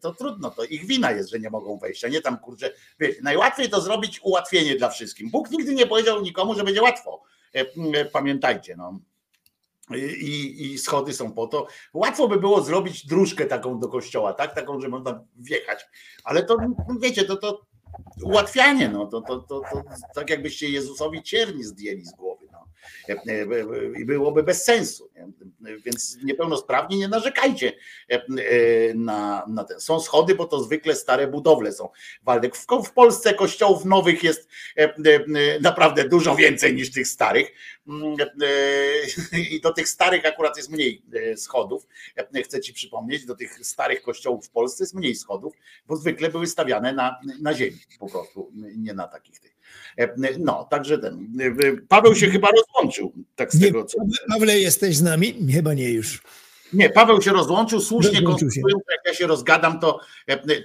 to 0.00 0.14
trudno, 0.14 0.50
to 0.50 0.64
ich 0.64 0.86
wina 0.86 1.12
jest, 1.12 1.30
że 1.30 1.38
nie 1.38 1.50
mogą 1.50 1.78
wejść, 1.78 2.04
a 2.04 2.08
nie 2.08 2.20
tam, 2.20 2.38
kurczę, 2.38 2.72
wiecie, 3.00 3.20
najłatwiej 3.22 3.70
to 3.70 3.80
zrobić 3.80 4.20
ułatwienie 4.22 4.76
dla 4.76 4.88
wszystkim. 4.88 5.30
Bóg 5.30 5.50
nigdy 5.50 5.74
nie 5.74 5.86
powiedział 5.86 6.22
nikomu, 6.22 6.54
że 6.54 6.64
będzie 6.64 6.82
łatwo. 6.82 7.22
E, 7.52 8.04
Pamiętajcie, 8.04 8.76
no. 8.76 9.00
I, 9.90 10.72
I 10.72 10.78
schody 10.78 11.12
są 11.12 11.32
po 11.32 11.46
to. 11.46 11.66
Łatwo 11.94 12.28
by 12.28 12.40
było 12.40 12.60
zrobić 12.60 13.06
dróżkę 13.06 13.44
taką 13.44 13.80
do 13.80 13.88
kościoła, 13.88 14.32
tak? 14.32 14.54
Taką, 14.54 14.80
że 14.80 14.88
można 14.88 15.24
wjechać. 15.36 15.86
Ale 16.24 16.42
to 16.42 16.56
wiecie, 17.00 17.24
to, 17.24 17.36
to 17.36 17.66
ułatwianie, 18.22 18.88
no 18.88 19.06
to, 19.06 19.20
to, 19.20 19.38
to, 19.38 19.60
to 19.60 19.82
tak 20.14 20.30
jakbyście 20.30 20.68
Jezusowi 20.68 21.22
cierni 21.22 21.64
zdjęli 21.64 22.04
z 22.04 22.12
głowy. 22.12 22.35
No. 23.08 23.14
I 23.98 24.04
byłoby 24.04 24.42
bez 24.42 24.64
sensu. 24.64 25.10
Więc 25.84 26.18
niepełnosprawni 26.24 26.96
nie 26.96 27.08
narzekajcie 27.08 27.72
e, 28.08 28.24
na, 28.94 29.44
na 29.48 29.64
ten. 29.64 29.80
Są 29.80 30.00
schody, 30.00 30.34
bo 30.34 30.44
to 30.44 30.62
zwykle 30.62 30.94
stare 30.94 31.26
budowle 31.26 31.72
są. 31.72 31.88
Waldek, 32.22 32.56
w, 32.56 32.66
w 32.86 32.92
Polsce 32.92 33.34
kościołów 33.34 33.84
nowych 33.84 34.22
jest 34.22 34.48
e, 34.76 34.94
naprawdę 35.60 36.08
dużo 36.08 36.36
więcej 36.36 36.74
niż 36.74 36.92
tych 36.92 37.08
starych. 37.08 37.52
I 39.50 39.60
do 39.60 39.72
tych 39.72 39.88
starych 39.88 40.26
akurat 40.26 40.56
jest 40.56 40.70
mniej 40.70 41.02
schodów. 41.36 41.86
Chcę 42.44 42.60
ci 42.60 42.72
przypomnieć, 42.72 43.26
do 43.26 43.34
tych 43.34 43.66
starych 43.66 44.02
kościołów 44.02 44.46
w 44.46 44.50
Polsce 44.50 44.84
jest 44.84 44.94
mniej 44.94 45.14
schodów, 45.14 45.54
bo 45.86 45.96
zwykle 45.96 46.28
były 46.28 46.46
stawiane 46.46 46.92
na, 46.92 47.20
na 47.40 47.54
ziemi 47.54 47.78
po 47.98 48.10
prostu, 48.10 48.52
nie 48.76 48.94
na 48.94 49.08
takich 49.08 49.40
tych. 49.40 49.55
No, 50.38 50.66
także 50.70 50.98
ten. 50.98 51.32
Paweł 51.88 52.14
się 52.14 52.30
chyba 52.30 52.48
rozłączył, 52.48 53.12
tak 53.36 53.52
z 53.52 53.60
Nie, 53.60 53.66
tego 53.66 53.84
co. 53.84 53.98
Pawle, 54.28 54.58
jesteś 54.58 54.96
z 54.96 55.02
nami? 55.02 55.52
Chyba 55.52 55.74
nie 55.74 55.90
już. 55.90 56.22
Nie, 56.72 56.90
Paweł 56.90 57.22
się 57.22 57.32
rozłączył, 57.32 57.80
słusznie 57.80 58.22
konstruują, 58.22 58.76
jak 58.90 59.00
ja 59.06 59.14
się 59.14 59.26
rozgadam, 59.26 59.80
to, 59.80 60.00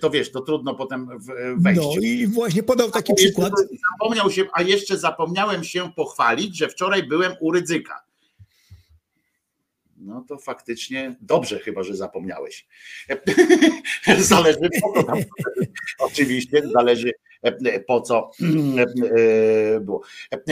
to 0.01 0.09
wiesz, 0.09 0.31
to 0.31 0.41
trudno 0.41 0.75
potem 0.75 1.09
wejść. 1.57 1.81
No 1.81 2.01
i 2.01 2.27
właśnie 2.27 2.63
podał 2.63 2.91
taki 2.91 3.11
A 3.11 3.15
przykład. 3.15 3.53
Zapomniał 3.99 4.31
się, 4.31 4.45
a 4.53 4.61
jeszcze 4.61 4.97
zapomniałem 4.97 5.63
się 5.63 5.91
pochwalić, 5.95 6.57
że 6.57 6.69
wczoraj 6.69 7.03
byłem 7.03 7.33
u 7.39 7.51
Rydzyka. 7.51 8.03
No 9.97 10.25
to 10.27 10.37
faktycznie 10.37 11.15
dobrze 11.21 11.59
chyba, 11.59 11.83
że 11.83 11.95
zapomniałeś. 11.95 12.67
Zależy. 14.19 14.69
Oczywiście 15.99 16.61
zależy 16.73 17.11
po 17.87 18.01
co 18.01 18.31
było. 19.81 20.01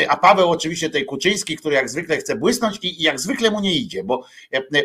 A 0.08 0.18
Paweł 0.18 0.50
oczywiście 0.50 0.90
tej 0.90 1.06
Kuczyński, 1.06 1.58
który 1.58 1.76
jak 1.76 1.90
zwykle 1.90 2.18
chce 2.18 2.35
błysnąć 2.35 2.80
i 2.82 3.03
jak 3.03 3.19
zwykle 3.19 3.51
mu 3.51 3.59
nie 3.59 3.76
idzie, 3.76 4.03
bo, 4.03 4.24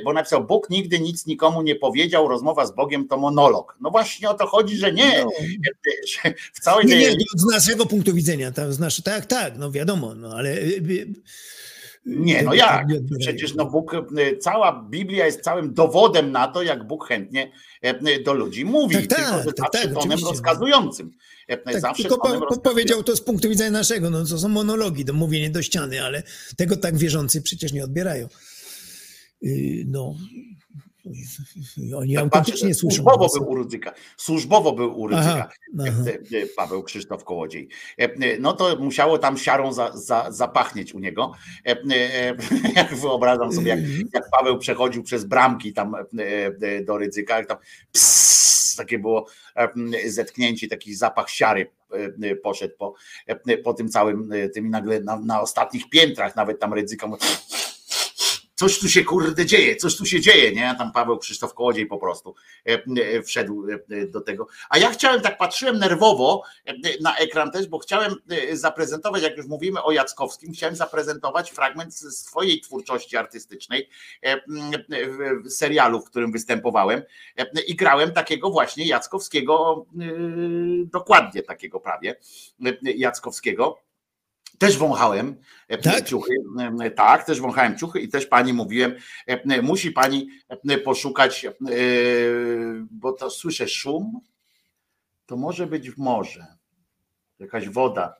bo 0.04 0.12
napisał 0.12 0.46
Bóg 0.46 0.70
nigdy 0.70 1.00
nic 1.00 1.26
nikomu 1.26 1.62
nie 1.62 1.76
powiedział, 1.76 2.28
rozmowa 2.28 2.66
z 2.66 2.74
Bogiem 2.74 3.08
to 3.08 3.16
monolog. 3.16 3.76
No 3.80 3.90
właśnie 3.90 4.30
o 4.30 4.34
to 4.34 4.46
chodzi, 4.46 4.76
że 4.76 4.92
nie. 4.92 5.24
Że 6.06 6.34
w 6.52 6.60
całej 6.60 6.86
Nie, 6.86 6.96
nie, 6.96 7.16
z 7.36 7.52
naszego 7.52 7.86
punktu 7.86 8.14
widzenia, 8.14 8.52
tam, 8.52 8.72
z 8.72 9.02
tak, 9.02 9.26
tak, 9.26 9.58
no 9.58 9.70
wiadomo, 9.70 10.14
no 10.14 10.34
ale... 10.36 10.56
Nie, 12.06 12.42
no 12.42 12.54
jak? 12.54 12.86
Przecież 13.18 13.54
no 13.54 13.64
Bóg, 13.64 13.96
cała 14.40 14.86
Biblia 14.90 15.26
jest 15.26 15.40
całym 15.40 15.74
dowodem 15.74 16.32
na 16.32 16.48
to, 16.48 16.62
jak 16.62 16.86
Bóg 16.86 17.08
chętnie 17.08 17.50
do 18.24 18.34
ludzi 18.34 18.64
mówi, 18.64 18.94
Tak, 18.94 19.06
tak, 19.06 19.18
tylko 19.18 19.42
że 19.42 19.52
tak, 19.52 19.72
zawsze 19.72 19.88
tak, 19.88 20.02
tonem 20.02 20.18
rozkazującym. 20.24 21.12
Y, 21.52 21.56
Tak, 21.56 21.80
zawsze 21.80 22.02
tylko 22.02 22.38
po, 22.38 22.60
powiedział 22.60 23.02
to 23.02 23.16
z 23.16 23.20
punktu 23.20 23.48
widzenia 23.48 23.70
naszego, 23.70 24.10
no 24.10 24.24
to 24.26 24.38
są 24.38 24.48
monologi, 24.48 25.04
to 25.04 25.12
mówienie 25.12 25.50
do 25.50 25.62
ściany, 25.62 26.02
ale 26.02 26.22
tego 26.56 26.76
tak 26.76 26.96
wierzący 26.96 27.42
przecież 27.42 27.72
nie 27.72 27.84
odbierają. 27.84 28.28
Y, 29.44 29.84
No, 29.86 30.14
Oni 31.96 32.14
Tak 32.14 32.24
autentycznie 32.24 32.68
patrzę, 32.68 32.74
słyszą. 32.74 32.96
Służbowo 32.96 33.28
był 33.38 33.50
u 33.50 33.54
Rydzyka. 33.54 33.92
Służbowo 34.16 34.72
był 34.72 35.00
u 35.00 35.06
Rydzyka. 35.08 35.30
Aha, 35.30 35.48
aha. 35.80 36.02
e, 36.32 36.46
Paweł 36.56 36.82
Krzysztof 36.82 37.24
Kołodziej. 37.24 37.68
E, 37.98 38.02
e, 38.02 38.38
No 38.38 38.52
to 38.52 38.76
musiało 38.76 39.18
tam 39.18 39.38
siarą 39.38 39.72
za, 39.72 39.96
za, 39.96 40.26
zapachnieć 40.30 40.94
u 40.94 40.98
niego. 40.98 41.32
Jak 42.76 42.94
wyobrażam 42.94 43.52
sobie, 43.52 43.68
jak, 43.68 43.80
jak 44.14 44.30
Paweł 44.30 44.58
przechodził 44.58 45.02
przez 45.02 45.24
bramki 45.24 45.72
tam 45.72 45.96
do 46.84 46.98
Rydzyka, 46.98 47.36
jak 47.36 47.48
tam 47.48 47.58
pss, 47.92 48.76
takie 48.76 48.98
było 48.98 49.26
zetknięcie, 50.06 50.68
taki 50.68 50.94
zapach 50.94 51.30
siary 51.30 51.70
poszedł 52.42 52.74
po, 52.78 52.94
po 53.64 53.74
tym 53.74 53.88
całym 53.88 54.30
tym 54.54 54.66
i 54.66 54.70
nagle 54.70 55.00
na, 55.00 55.20
na 55.20 55.40
ostatnich 55.40 55.90
piętrach 55.90 56.36
nawet 56.36 56.60
tam 56.60 56.74
Rydzyka 56.74 57.06
coś 58.64 58.78
tu 58.78 58.88
się 58.88 59.04
kurde 59.04 59.46
dzieje, 59.46 59.76
coś 59.76 59.96
tu 59.96 60.06
się 60.06 60.20
dzieje, 60.20 60.52
nie? 60.52 60.74
Tam 60.78 60.92
Paweł 60.92 61.18
Krzysztof 61.18 61.54
Kołodziej 61.54 61.86
po 61.86 61.98
prostu 61.98 62.34
e, 62.68 62.72
e, 62.72 63.22
wszedł 63.22 63.66
e, 63.90 64.06
do 64.06 64.20
tego. 64.20 64.46
A 64.70 64.78
ja 64.78 64.90
chciałem, 64.90 65.20
tak 65.20 65.38
patrzyłem 65.38 65.78
nerwowo 65.78 66.42
na 67.00 67.16
ekran 67.16 67.50
też, 67.50 67.66
bo 67.66 67.78
chciałem 67.78 68.14
zaprezentować, 68.52 69.22
jak 69.22 69.36
już 69.36 69.46
mówimy 69.46 69.82
o 69.82 69.92
Jackowskim, 69.92 70.52
chciałem 70.52 70.76
zaprezentować 70.76 71.50
fragment 71.50 71.94
z 71.94 72.16
swojej 72.16 72.60
twórczości 72.60 73.16
artystycznej, 73.16 73.88
serialu, 75.48 76.00
w 76.00 76.04
którym 76.04 76.32
występowałem 76.32 77.02
i 77.66 77.74
grałem 77.76 78.12
takiego 78.12 78.50
właśnie 78.50 78.86
Jackowskiego, 78.86 79.86
dokładnie 80.92 81.42
takiego 81.42 81.80
prawie, 81.80 82.16
Jackowskiego. 82.82 83.78
Też 84.58 84.78
wąchałem 84.78 85.36
e, 85.68 85.78
Tak? 85.78 86.04
ciuchy. 86.04 86.32
e, 86.82 86.90
Tak, 86.90 87.24
też 87.26 87.40
wąchałem 87.40 87.78
ciuchy 87.78 88.00
i 88.00 88.08
też 88.08 88.26
pani 88.26 88.52
mówiłem, 88.52 88.94
e, 89.26 89.62
musi 89.62 89.92
pani 89.92 90.28
poszukać, 90.84 91.46
bo 92.90 93.12
to 93.12 93.30
słyszę 93.30 93.68
szum, 93.68 94.20
to 95.26 95.36
może 95.36 95.66
być 95.66 95.90
w 95.90 95.98
morze, 95.98 96.46
jakaś 97.38 97.68
woda, 97.68 98.16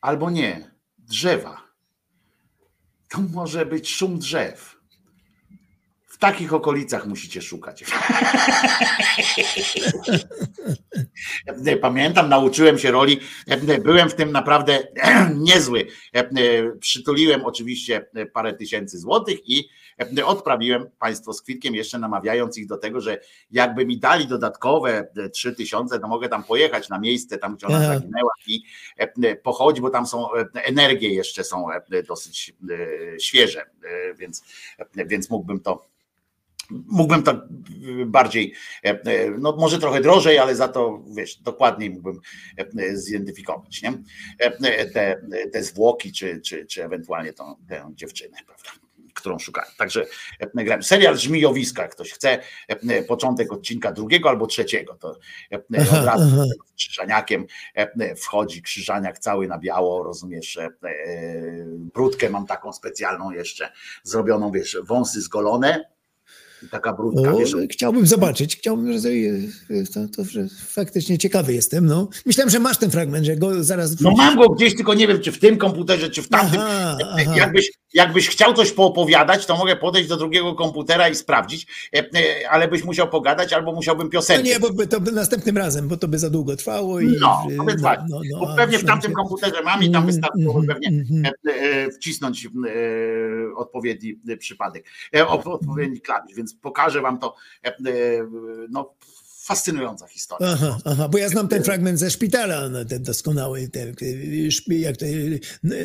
albo 0.00 0.30
nie, 0.30 0.70
drzewa. 0.98 1.68
To 3.08 3.20
może 3.20 3.66
być 3.66 3.94
szum 3.94 4.18
drzew. 4.18 4.77
W 6.18 6.20
takich 6.20 6.54
okolicach 6.54 7.06
musicie 7.06 7.42
szukać. 7.42 7.84
Pamiętam, 11.80 12.28
nauczyłem 12.28 12.78
się 12.78 12.90
roli, 12.90 13.20
byłem 13.82 14.10
w 14.10 14.14
tym 14.14 14.32
naprawdę 14.32 14.78
niezły. 15.48 15.86
Przytuliłem 16.80 17.44
oczywiście 17.44 18.06
parę 18.32 18.54
tysięcy 18.54 18.98
złotych 18.98 19.48
i 19.48 19.68
odprawiłem 20.24 20.90
państwo 20.98 21.32
z 21.32 21.42
kwitkiem, 21.42 21.74
jeszcze 21.74 21.98
namawiając 21.98 22.58
ich 22.58 22.66
do 22.66 22.76
tego, 22.76 23.00
że 23.00 23.20
jakby 23.50 23.86
mi 23.86 23.98
dali 23.98 24.26
dodatkowe 24.26 25.08
trzy 25.32 25.54
tysiące, 25.54 26.00
to 26.00 26.08
mogę 26.08 26.28
tam 26.28 26.44
pojechać 26.44 26.88
na 26.88 26.98
miejsce, 26.98 27.38
tam 27.38 27.56
gdzie 27.56 27.66
ona 27.66 27.86
zaginęła 27.86 28.32
i 28.46 28.62
pochodzić, 29.42 29.80
bo 29.80 29.90
tam 29.90 30.06
są 30.06 30.28
energie 30.54 31.08
jeszcze 31.08 31.44
są 31.44 31.66
dosyć 32.08 32.54
e, 32.70 33.20
świeże, 33.20 33.60
e, 33.60 34.14
więc, 34.14 34.42
więc 35.06 35.30
mógłbym 35.30 35.60
to 35.60 35.87
mógłbym 36.70 37.22
to 37.22 37.42
bardziej, 38.06 38.54
e, 38.84 38.88
e, 38.88 39.30
no 39.38 39.56
może 39.56 39.78
trochę 39.78 40.00
drożej, 40.00 40.38
ale 40.38 40.56
za 40.56 40.68
to 40.68 41.04
wiesz, 41.16 41.36
dokładniej 41.36 41.90
mógłbym 41.90 42.20
e, 42.56 42.96
zidentyfikować 42.96 43.82
nie? 43.82 43.92
Te, 44.94 45.22
te 45.52 45.62
zwłoki, 45.62 46.12
czy, 46.12 46.40
czy, 46.40 46.66
czy 46.66 46.84
ewentualnie 46.84 47.32
tą, 47.32 47.56
tę 47.68 47.90
dziewczynę, 47.94 48.38
prawda? 48.46 48.70
którą 49.14 49.38
szukałem. 49.38 49.70
Także 49.78 50.06
grałem. 50.54 50.82
Serial 50.82 51.18
Żmijowiska, 51.18 51.82
jak 51.82 51.92
ktoś 51.92 52.12
chce, 52.12 52.38
początek 53.08 53.52
odcinka 53.52 53.92
drugiego 53.92 54.28
albo 54.28 54.46
trzeciego, 54.46 54.94
to 54.94 55.18
od 55.98 56.04
razu 56.04 56.44
z 56.44 56.74
Krzyżaniakiem 56.76 57.46
wchodzi 58.16 58.62
Krzyżaniak 58.62 59.18
cały 59.18 59.48
na 59.48 59.58
biało, 59.58 60.02
rozumiesz, 60.02 60.58
brudkę 61.94 62.30
mam 62.30 62.46
taką 62.46 62.72
specjalną 62.72 63.30
jeszcze, 63.30 63.72
zrobioną, 64.02 64.50
wiesz, 64.50 64.78
wąsy 64.82 65.20
zgolone, 65.20 65.84
taka 66.70 66.92
brudka, 66.92 67.32
O, 67.32 67.38
wiesz, 67.38 67.56
chciałbym 67.70 68.06
zobaczyć, 68.06 68.56
chciałbym, 68.56 68.92
że 68.92 69.08
to, 69.94 70.08
to, 70.16 70.24
że 70.24 70.46
faktycznie 70.66 71.18
ciekawy 71.18 71.54
jestem. 71.54 71.86
No. 71.86 72.08
Myślałem, 72.26 72.50
że 72.50 72.58
masz 72.58 72.78
ten 72.78 72.90
fragment, 72.90 73.26
że 73.26 73.36
go 73.36 73.64
zaraz. 73.64 74.00
No 74.00 74.10
mam 74.10 74.36
go 74.36 74.48
gdzieś, 74.48 74.76
tylko 74.76 74.94
nie 74.94 75.08
wiem, 75.08 75.20
czy 75.20 75.32
w 75.32 75.38
tym 75.38 75.56
komputerze, 75.56 76.10
czy 76.10 76.22
w 76.22 76.28
tamtym. 76.28 76.60
Aha, 76.60 76.98
aha. 77.02 77.36
Jakbyś, 77.36 77.70
jakbyś 77.94 78.28
chciał 78.28 78.54
coś 78.54 78.72
poopowiadać, 78.72 79.46
to 79.46 79.56
mogę 79.56 79.76
podejść 79.76 80.08
do 80.08 80.16
drugiego 80.16 80.54
komputera 80.54 81.08
i 81.08 81.14
sprawdzić, 81.14 81.66
e, 81.94 81.98
e, 81.98 82.50
ale 82.50 82.68
byś 82.68 82.84
musiał 82.84 83.08
pogadać, 83.08 83.52
albo 83.52 83.72
musiałbym 83.72 84.06
No 84.06 84.10
piosenkę. 84.10 84.42
nie, 84.42 84.60
bo 84.60 84.70
by 84.72 84.86
to 84.86 85.00
by 85.00 85.12
następnym 85.12 85.58
razem, 85.58 85.88
bo 85.88 85.96
to 85.96 86.08
by 86.08 86.18
za 86.18 86.30
długo 86.30 86.56
trwało. 86.56 87.00
I, 87.00 87.06
No, 87.20 87.46
no 87.56 87.64
więc 87.64 87.80
właśnie. 87.80 88.04
no, 88.10 88.20
no, 88.32 88.38
Bo 88.46 88.56
pewnie 88.56 88.78
w 88.78 88.84
tamtym 88.84 89.12
komputerze 89.12 89.62
mam 89.62 89.82
i 89.82 89.90
tam 89.90 90.06
wystarczyłoby 90.06 90.66
pewnie 90.66 91.04
wcisnąć 91.96 92.48
odpowiedni 93.56 94.20
przypadek, 94.38 94.84
odpowiedni 95.26 96.00
klawisz, 96.00 96.36
więc 96.36 96.54
pokażę 96.54 97.00
wam 97.00 97.18
to. 97.18 97.34
e, 97.64 97.76
No, 98.70 98.94
fascynująca 99.48 100.06
historia. 100.06 100.48
Aha, 100.52 100.78
aha, 100.84 101.08
bo 101.08 101.18
ja 101.18 101.28
znam 101.28 101.48
ten 101.48 101.64
fragment 101.64 101.98
ze 101.98 102.10
szpitala, 102.10 102.68
no, 102.68 102.84
ten 102.84 103.02
doskonały, 103.02 103.68
ten, 103.68 103.88
y, 104.02 104.48
jak 104.68 104.96
to, 104.96 105.06
y, 105.06 105.40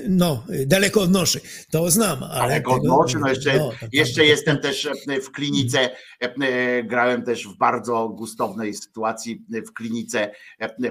no, 0.09 0.43
daleko 0.65 1.01
od 1.01 1.11
noszy, 1.11 1.39
to 1.71 1.91
znam. 1.91 2.23
Ale 2.23 2.41
Ale 2.41 2.61
go 2.61 2.73
tego- 2.73 2.87
noczy, 2.87 3.19
no 3.19 3.29
jeszcze, 3.29 3.57
no, 3.57 3.71
tak, 3.81 3.93
jeszcze 3.93 4.21
tak. 4.21 4.27
jestem 4.27 4.57
też 4.59 4.85
e, 4.85 5.21
w 5.21 5.31
klinice, 5.31 5.79
e, 6.23 6.35
e, 6.41 6.83
grałem 6.83 7.23
też 7.23 7.47
w 7.47 7.57
bardzo 7.57 8.09
gustownej 8.09 8.73
sytuacji 8.73 9.45
w 9.69 9.73
klinice 9.73 10.31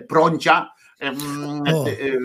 Prącia, 0.08 0.68
O. 1.02 1.86
e, 1.86 1.90
e, 1.90 2.18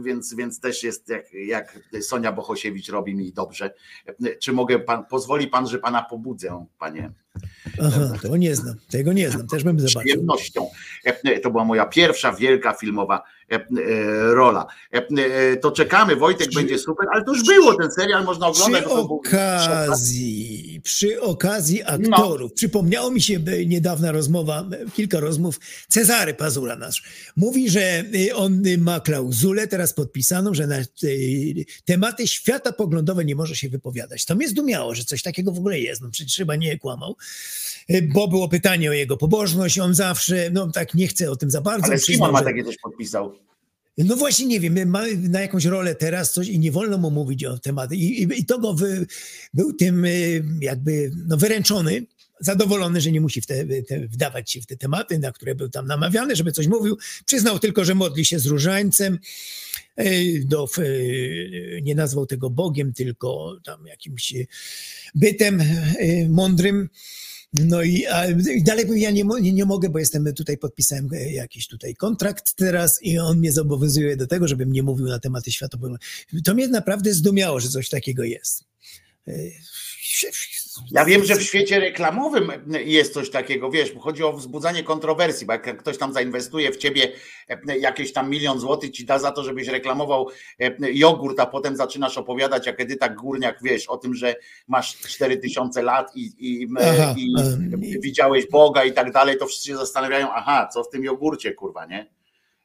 więc, 0.00 0.34
więc 0.34 0.60
też 0.60 0.82
jest 0.82 1.08
jak, 1.08 1.32
jak 1.32 1.78
Sonia 2.00 2.32
Bohosiewicz 2.32 2.88
robi 2.88 3.14
mi 3.14 3.32
dobrze. 3.32 3.74
Czy 4.40 4.52
mogę 4.52 4.78
pan, 4.78 5.04
pozwoli 5.04 5.46
pan, 5.46 5.66
że 5.66 5.78
pana 5.78 6.02
pobudzę, 6.02 6.66
panie? 6.78 7.10
Aha, 7.82 8.12
tego 8.22 8.36
nie 8.36 8.56
znam, 8.56 8.74
tego 8.90 9.12
nie 9.12 9.30
znam, 9.30 9.46
też 9.46 9.64
bym 9.64 9.80
z 9.80 9.82
zobaczył. 9.82 10.00
przyjemnością. 10.00 10.70
E, 11.04 11.40
To 11.40 11.50
była 11.50 11.64
moja 11.64 11.86
pierwsza 11.86 12.32
wielka 12.32 12.72
filmowa 12.72 13.22
rola. 14.34 14.66
E, 14.94 15.06
e, 15.52 15.56
To 15.56 15.70
czekamy, 15.70 16.16
Wojtek 16.16 16.48
będzie 16.54 16.78
super, 16.78 17.06
ale 17.12 17.24
to 17.24 17.32
już 17.34 17.44
było 17.44 17.74
ten 17.74 17.90
serial, 17.90 18.24
można 18.24 18.46
oglądać. 18.46 18.84
Przy 18.84 18.90
okazji, 19.80 20.80
przy 20.84 21.20
okazji 21.20 21.82
aktorów, 21.82 22.52
przypomniało 22.52 23.10
mi 23.10 23.20
się 23.22 23.34
e, 23.46 23.66
niedawna 23.66 24.12
rozmowa, 24.12 24.64
e, 24.72 24.90
kilka 24.90 25.20
rozmów, 25.20 25.60
Cezary 25.88 26.34
Pazura 26.34 26.76
nasz. 26.76 27.02
Mówi, 27.36 27.70
że 27.70 27.80
e, 28.30 28.34
on 28.34 28.62
e, 28.66 28.78
ma 28.78 29.00
klauzulę 29.00 29.66
teraz 29.68 29.92
podpisaną, 29.92 30.54
że 30.54 30.66
na 30.66 30.76
e, 30.76 30.84
tematy 31.84 32.26
światopoglądowe 32.28 33.24
nie 33.24 33.34
może 33.34 33.56
się 33.56 33.68
wypowiadać. 33.68 34.24
To 34.24 34.34
mnie 34.34 34.48
zdumiało, 34.48 34.94
że 34.94 35.04
coś 35.04 35.22
takiego 35.22 35.52
w 35.52 35.58
ogóle 35.58 35.80
jest. 35.80 36.02
No 36.02 36.10
przecież 36.10 36.36
chyba 36.36 36.56
nie 36.56 36.78
kłamał. 36.78 37.16
E, 37.88 38.02
Bo 38.02 38.28
było 38.28 38.48
pytanie 38.48 38.90
o 38.90 38.92
jego 38.92 39.16
pobożność, 39.16 39.78
on 39.78 39.94
zawsze, 39.94 40.50
no 40.52 40.70
tak 40.70 40.94
nie 40.94 41.08
chce 41.08 41.30
o 41.30 41.36
tym 41.36 41.50
za 41.50 41.60
bardzo. 41.60 41.86
Ale 41.86 41.98
przyznał, 41.98 42.32
ma 42.32 42.42
takie 42.42 42.64
coś 42.64 42.76
podpisał. 42.82 43.34
no 43.98 44.16
właśnie 44.16 44.46
nie 44.46 44.60
wiem, 44.60 44.88
ma 44.88 45.02
na 45.16 45.40
jakąś 45.40 45.64
rolę 45.64 45.94
teraz 45.94 46.32
coś 46.32 46.48
i 46.48 46.58
nie 46.58 46.72
wolno 46.72 46.98
mu 46.98 47.10
mówić 47.10 47.44
o 47.44 47.58
tematy. 47.58 47.96
I, 47.96 48.22
i, 48.22 48.40
i 48.40 48.44
to 48.44 48.58
go 48.58 48.74
wy, 48.74 49.06
był 49.54 49.72
tym 49.72 50.04
y, 50.04 50.44
jakby 50.60 51.10
no, 51.28 51.36
wyręczony, 51.36 52.06
zadowolony, 52.40 53.00
że 53.00 53.12
nie 53.12 53.20
musi 53.20 53.40
w 53.40 53.46
te, 53.46 53.64
te, 53.82 54.00
wdawać 54.00 54.50
się 54.52 54.60
w 54.60 54.66
te 54.66 54.76
tematy, 54.76 55.18
na 55.18 55.32
które 55.32 55.54
był 55.54 55.68
tam 55.68 55.86
namawiany, 55.86 56.36
żeby 56.36 56.52
coś 56.52 56.66
mówił. 56.66 56.98
Przyznał 57.24 57.58
tylko, 57.58 57.84
że 57.84 57.94
modli 57.94 58.24
się 58.24 58.38
z 58.38 58.46
różańcem. 58.46 59.18
y, 60.00 60.44
Do, 60.46 60.68
nie 61.82 61.94
nazwał 61.94 62.26
tego 62.26 62.50
Bogiem, 62.50 62.92
tylko 62.92 63.56
tam 63.64 63.86
jakimś 63.86 64.34
bytem 65.14 65.62
mądrym. 66.28 66.88
No 67.52 67.82
i, 67.82 68.06
a, 68.06 68.26
i 68.26 68.62
dalej 68.62 68.86
ja 69.00 69.10
nie, 69.10 69.24
nie, 69.40 69.52
nie 69.52 69.64
mogę, 69.64 69.88
bo 69.88 69.98
jestem 69.98 70.34
tutaj, 70.34 70.58
podpisałem 70.58 71.08
e, 71.12 71.32
jakiś 71.32 71.68
tutaj 71.68 71.94
kontrakt 71.94 72.54
teraz 72.54 73.02
i 73.02 73.18
on 73.18 73.38
mnie 73.38 73.52
zobowiązuje 73.52 74.16
do 74.16 74.26
tego, 74.26 74.48
żebym 74.48 74.72
nie 74.72 74.82
mówił 74.82 75.06
na 75.06 75.18
tematy 75.18 75.52
światopoglądowe. 75.52 76.06
To 76.44 76.54
mnie 76.54 76.68
naprawdę 76.68 77.14
zdumiało, 77.14 77.60
że 77.60 77.68
coś 77.68 77.88
takiego 77.88 78.24
jest. 78.24 78.64
E, 80.80 80.84
Ja 80.90 81.04
wiem, 81.04 81.24
że 81.24 81.36
w 81.36 81.42
świecie 81.42 81.80
reklamowym 81.80 82.52
jest 82.84 83.14
coś 83.14 83.30
takiego, 83.30 83.70
wiesz, 83.70 83.92
bo 83.92 84.00
chodzi 84.00 84.24
o 84.24 84.32
wzbudzanie 84.32 84.82
kontrowersji, 84.82 85.46
bo 85.46 85.52
jak 85.52 85.78
ktoś 85.78 85.98
tam 85.98 86.12
zainwestuje 86.12 86.72
w 86.72 86.76
ciebie 86.76 87.12
jakieś 87.80 88.12
tam 88.12 88.30
milion 88.30 88.60
złotych, 88.60 88.90
ci 88.90 89.04
da 89.04 89.18
za 89.18 89.30
to, 89.30 89.44
żebyś 89.44 89.68
reklamował 89.68 90.28
jogurt, 90.92 91.40
a 91.40 91.46
potem 91.46 91.76
zaczynasz 91.76 92.18
opowiadać 92.18 92.66
jak 92.66 92.80
Edyta 92.80 93.08
Górniak, 93.08 93.58
wiesz, 93.62 93.86
o 93.88 93.96
tym, 93.96 94.14
że 94.14 94.36
masz 94.68 94.96
4000 94.96 95.82
lat 95.82 96.16
i, 96.16 96.30
i, 96.38 96.68
Aha, 96.80 97.14
i 97.16 97.32
em, 97.40 97.80
widziałeś 98.00 98.46
Boga 98.50 98.84
i 98.84 98.92
tak 98.92 99.12
dalej, 99.12 99.38
to 99.38 99.46
wszyscy 99.46 99.68
się 99.68 99.76
zastanawiają, 99.76 100.32
aha, 100.32 100.68
co 100.74 100.84
w 100.84 100.90
tym 100.90 101.04
jogurcie, 101.04 101.52
kurwa, 101.52 101.86
nie? 101.86 102.17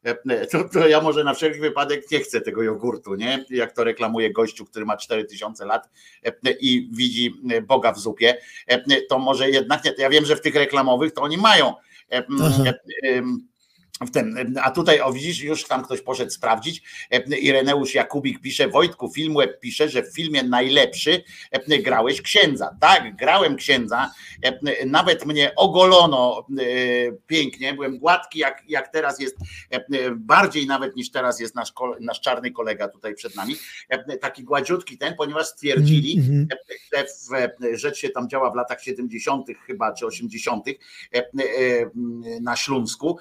E, 0.04 0.48
to, 0.48 0.70
to 0.70 0.88
ja 0.88 1.02
może 1.02 1.24
na 1.24 1.34
wszelki 1.34 1.60
wypadek 1.60 2.12
nie 2.12 2.20
chcę 2.20 2.42
tego 2.42 2.64
jogurtu, 2.64 3.16
nie? 3.16 3.46
Jak 3.50 3.72
to 3.72 3.84
reklamuje 3.84 4.34
gościu, 4.34 4.66
który 4.66 4.86
ma 4.86 4.98
4000 4.98 5.66
lat 5.66 5.90
e, 6.26 6.52
i 6.52 6.90
widzi 6.92 7.34
e, 7.52 7.62
Boga 7.62 7.94
w 7.94 8.00
zupie, 8.00 8.38
e, 8.68 9.02
to 9.10 9.20
może 9.20 9.50
jednak 9.50 9.86
nie. 9.86 9.94
Ja 9.98 10.10
wiem, 10.10 10.26
że 10.26 10.36
w 10.36 10.42
tych 10.42 10.56
reklamowych 10.56 11.14
to 11.14 11.22
oni 11.22 11.38
mają. 11.38 11.74
e, 12.12 12.24
Aha. 12.42 12.64
W 14.02 14.12
tym, 14.12 14.56
a 14.62 14.72
tutaj 14.72 15.02
o 15.02 15.14
widzisz, 15.14 15.42
już 15.42 15.64
tam 15.64 15.84
ktoś 15.84 16.02
poszedł 16.02 16.32
sprawdzić. 16.32 16.82
Ireneusz 17.42 17.96
Jakubik 17.96 18.42
pisze, 18.42 18.68
Wojtku, 18.68 19.12
film 19.16 19.34
web 19.34 19.60
pisze, 19.60 19.90
że 19.90 20.04
w 20.04 20.16
filmie 20.16 20.44
najlepszy 20.44 21.24
e, 21.52 21.80
grałeś 21.80 22.22
księdza. 22.22 22.78
Tak, 22.82 23.16
grałem 23.16 23.56
księdza. 23.56 24.12
E, 24.44 24.86
Nawet 24.86 25.26
mnie 25.26 25.56
ogolono 25.56 26.48
e, 26.60 26.64
pięknie, 27.28 27.74
byłem 27.74 27.98
gładki, 28.00 28.40
jak, 28.40 28.64
jak 28.68 28.88
teraz 28.94 29.20
jest, 29.20 29.36
bardziej 30.16 30.68
nawet 30.68 30.96
niż 30.96 31.12
teraz 31.12 31.40
jest 31.40 31.56
nasz, 31.56 31.74
nasz 32.00 32.22
czarny 32.22 32.52
kolega 32.52 32.88
tutaj 32.88 33.16
przed 33.16 33.36
nami. 33.36 33.56
Taki 34.22 34.44
gładziutki 34.44 34.98
ten, 34.98 35.16
ponieważ 35.16 35.48
stwierdzili, 35.48 36.18
Mhm. 36.18 36.48
że 36.94 37.06
w, 37.06 37.78
rzecz 37.78 37.98
się 37.98 38.10
tam 38.10 38.30
działa 38.30 38.52
w 38.52 38.56
latach 38.56 38.84
70. 38.84 39.48
chyba, 39.68 39.94
czy 39.94 40.06
80. 40.06 40.68
e, 40.68 41.18
e, 41.18 41.24
na 42.42 42.56
Śląsku 42.56 43.18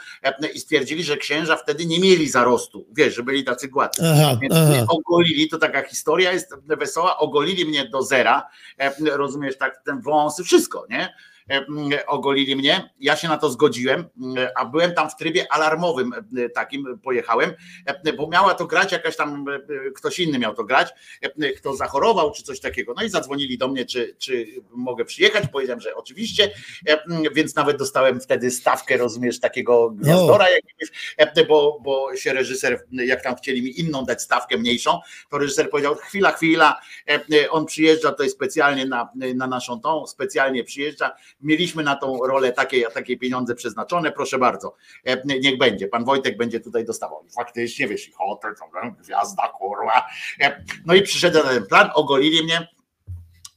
stwierdzili, 0.62 1.04
że 1.04 1.16
księża 1.16 1.56
wtedy 1.56 1.86
nie 1.86 2.00
mieli 2.00 2.28
zarostu, 2.28 2.86
wiesz, 2.92 3.14
że 3.14 3.22
byli 3.22 3.44
tacy 3.44 3.68
gładcy. 3.68 4.02
Aha, 4.04 4.38
Więc 4.40 4.54
aha. 4.54 4.86
ogolili, 4.88 5.48
to 5.48 5.58
taka 5.58 5.82
historia 5.82 6.32
jest 6.32 6.54
wesoła, 6.66 7.18
ogolili 7.18 7.64
mnie 7.64 7.88
do 7.88 8.02
zera, 8.02 8.48
e, 8.78 9.16
rozumiesz, 9.16 9.58
tak, 9.58 9.82
ten 9.84 10.00
wąsy, 10.00 10.44
wszystko, 10.44 10.86
nie? 10.90 11.14
E, 11.50 12.06
Ogolili 12.06 12.56
mnie, 12.56 12.90
ja 13.00 13.16
się 13.16 13.28
na 13.28 13.38
to 13.38 13.50
zgodziłem, 13.50 14.00
m, 14.00 14.34
a 14.56 14.64
byłem 14.64 14.94
tam 14.94 15.10
w 15.10 15.16
trybie 15.16 15.52
alarmowym 15.52 16.12
e, 16.12 16.48
takim, 16.48 16.98
pojechałem, 16.98 17.52
e, 17.86 18.12
bo 18.12 18.28
miała 18.28 18.54
to 18.54 18.66
grać 18.66 18.92
jakaś 18.92 19.16
tam, 19.16 19.44
e, 19.48 19.90
ktoś 19.90 20.18
inny 20.18 20.38
miał 20.38 20.54
to 20.54 20.64
grać, 20.64 20.88
e, 21.20 21.52
kto 21.52 21.76
zachorował 21.76 22.32
czy 22.32 22.42
coś 22.42 22.60
takiego, 22.60 22.94
no 22.96 23.02
i 23.02 23.08
zadzwonili 23.08 23.58
do 23.58 23.68
mnie, 23.68 23.84
czy, 23.84 24.16
czy 24.18 24.46
mogę 24.70 25.04
przyjechać, 25.04 25.44
powiedziałem, 25.52 25.80
że 25.80 25.94
oczywiście, 25.94 26.50
e, 26.88 27.02
więc 27.34 27.54
nawet 27.54 27.76
dostałem 27.76 28.20
wtedy 28.20 28.50
stawkę, 28.50 28.96
rozumiesz, 28.96 29.40
takiego 29.40 29.90
gwiazdora 29.90 30.50
jakiegoś, 30.50 30.88
e, 31.16 31.44
bo, 31.44 31.80
bo 31.80 32.16
się 32.16 32.32
reżyser, 32.32 32.84
jak 32.92 33.22
tam 33.22 33.36
chcieli 33.36 33.62
mi 33.62 33.80
inną 33.80 34.04
dać 34.04 34.22
stawkę 34.22 34.58
mniejszą, 34.58 35.00
to 35.30 35.38
reżyser 35.38 35.70
powiedział, 35.70 35.94
chwila, 35.94 36.32
chwila, 36.32 36.80
e, 37.08 37.20
e, 37.34 37.50
on 37.50 37.66
przyjeżdża 37.66 38.10
tutaj 38.10 38.30
specjalnie 38.30 38.86
na, 38.86 39.08
na 39.34 39.46
naszą 39.46 39.80
tą, 39.80 40.06
specjalnie 40.06 40.64
przyjeżdża, 40.64 41.16
mieliśmy 41.42 41.82
na 41.82 41.96
tą 41.96 42.18
rolę 42.26 42.52
takie, 42.52 42.82
takie 42.94 43.16
pieniądze 43.16 43.54
przeznaczone, 43.54 44.12
proszę 44.12 44.38
bardzo, 44.38 44.76
e, 45.04 45.22
niech 45.40 45.58
będzie, 45.58 45.88
pan 45.88 46.04
Wojtek 46.04 46.36
będzie 46.36 46.60
tutaj 46.60 46.84
dostawał. 46.84 47.24
Faktycznie, 47.36 47.88
wiesz, 47.88 48.10
hotel, 48.14 48.54
gwiazda, 49.00 49.48
kurwa. 49.48 50.06
E, 50.40 50.64
No 50.86 50.94
i 50.94 51.02
przyszedł 51.02 51.38
na 51.38 51.44
ten 51.44 51.66
plan, 51.66 51.90
ogolili 51.94 52.44
mnie, 52.44 52.68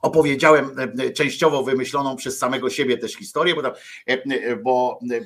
opowiedziałem 0.06 0.75
e, 1.00 1.11
częściowo 1.11 1.64
wymyśloną 1.64 2.16
przez 2.16 2.38
samego 2.38 2.69
siebie 2.69 2.98
też 2.98 3.14
historię, 3.16 3.56
bo, 3.56 3.61
tam, 3.61 3.72
e, 4.09 4.24
e, 4.24 4.56
bo 4.56 5.00
e, 5.11 5.19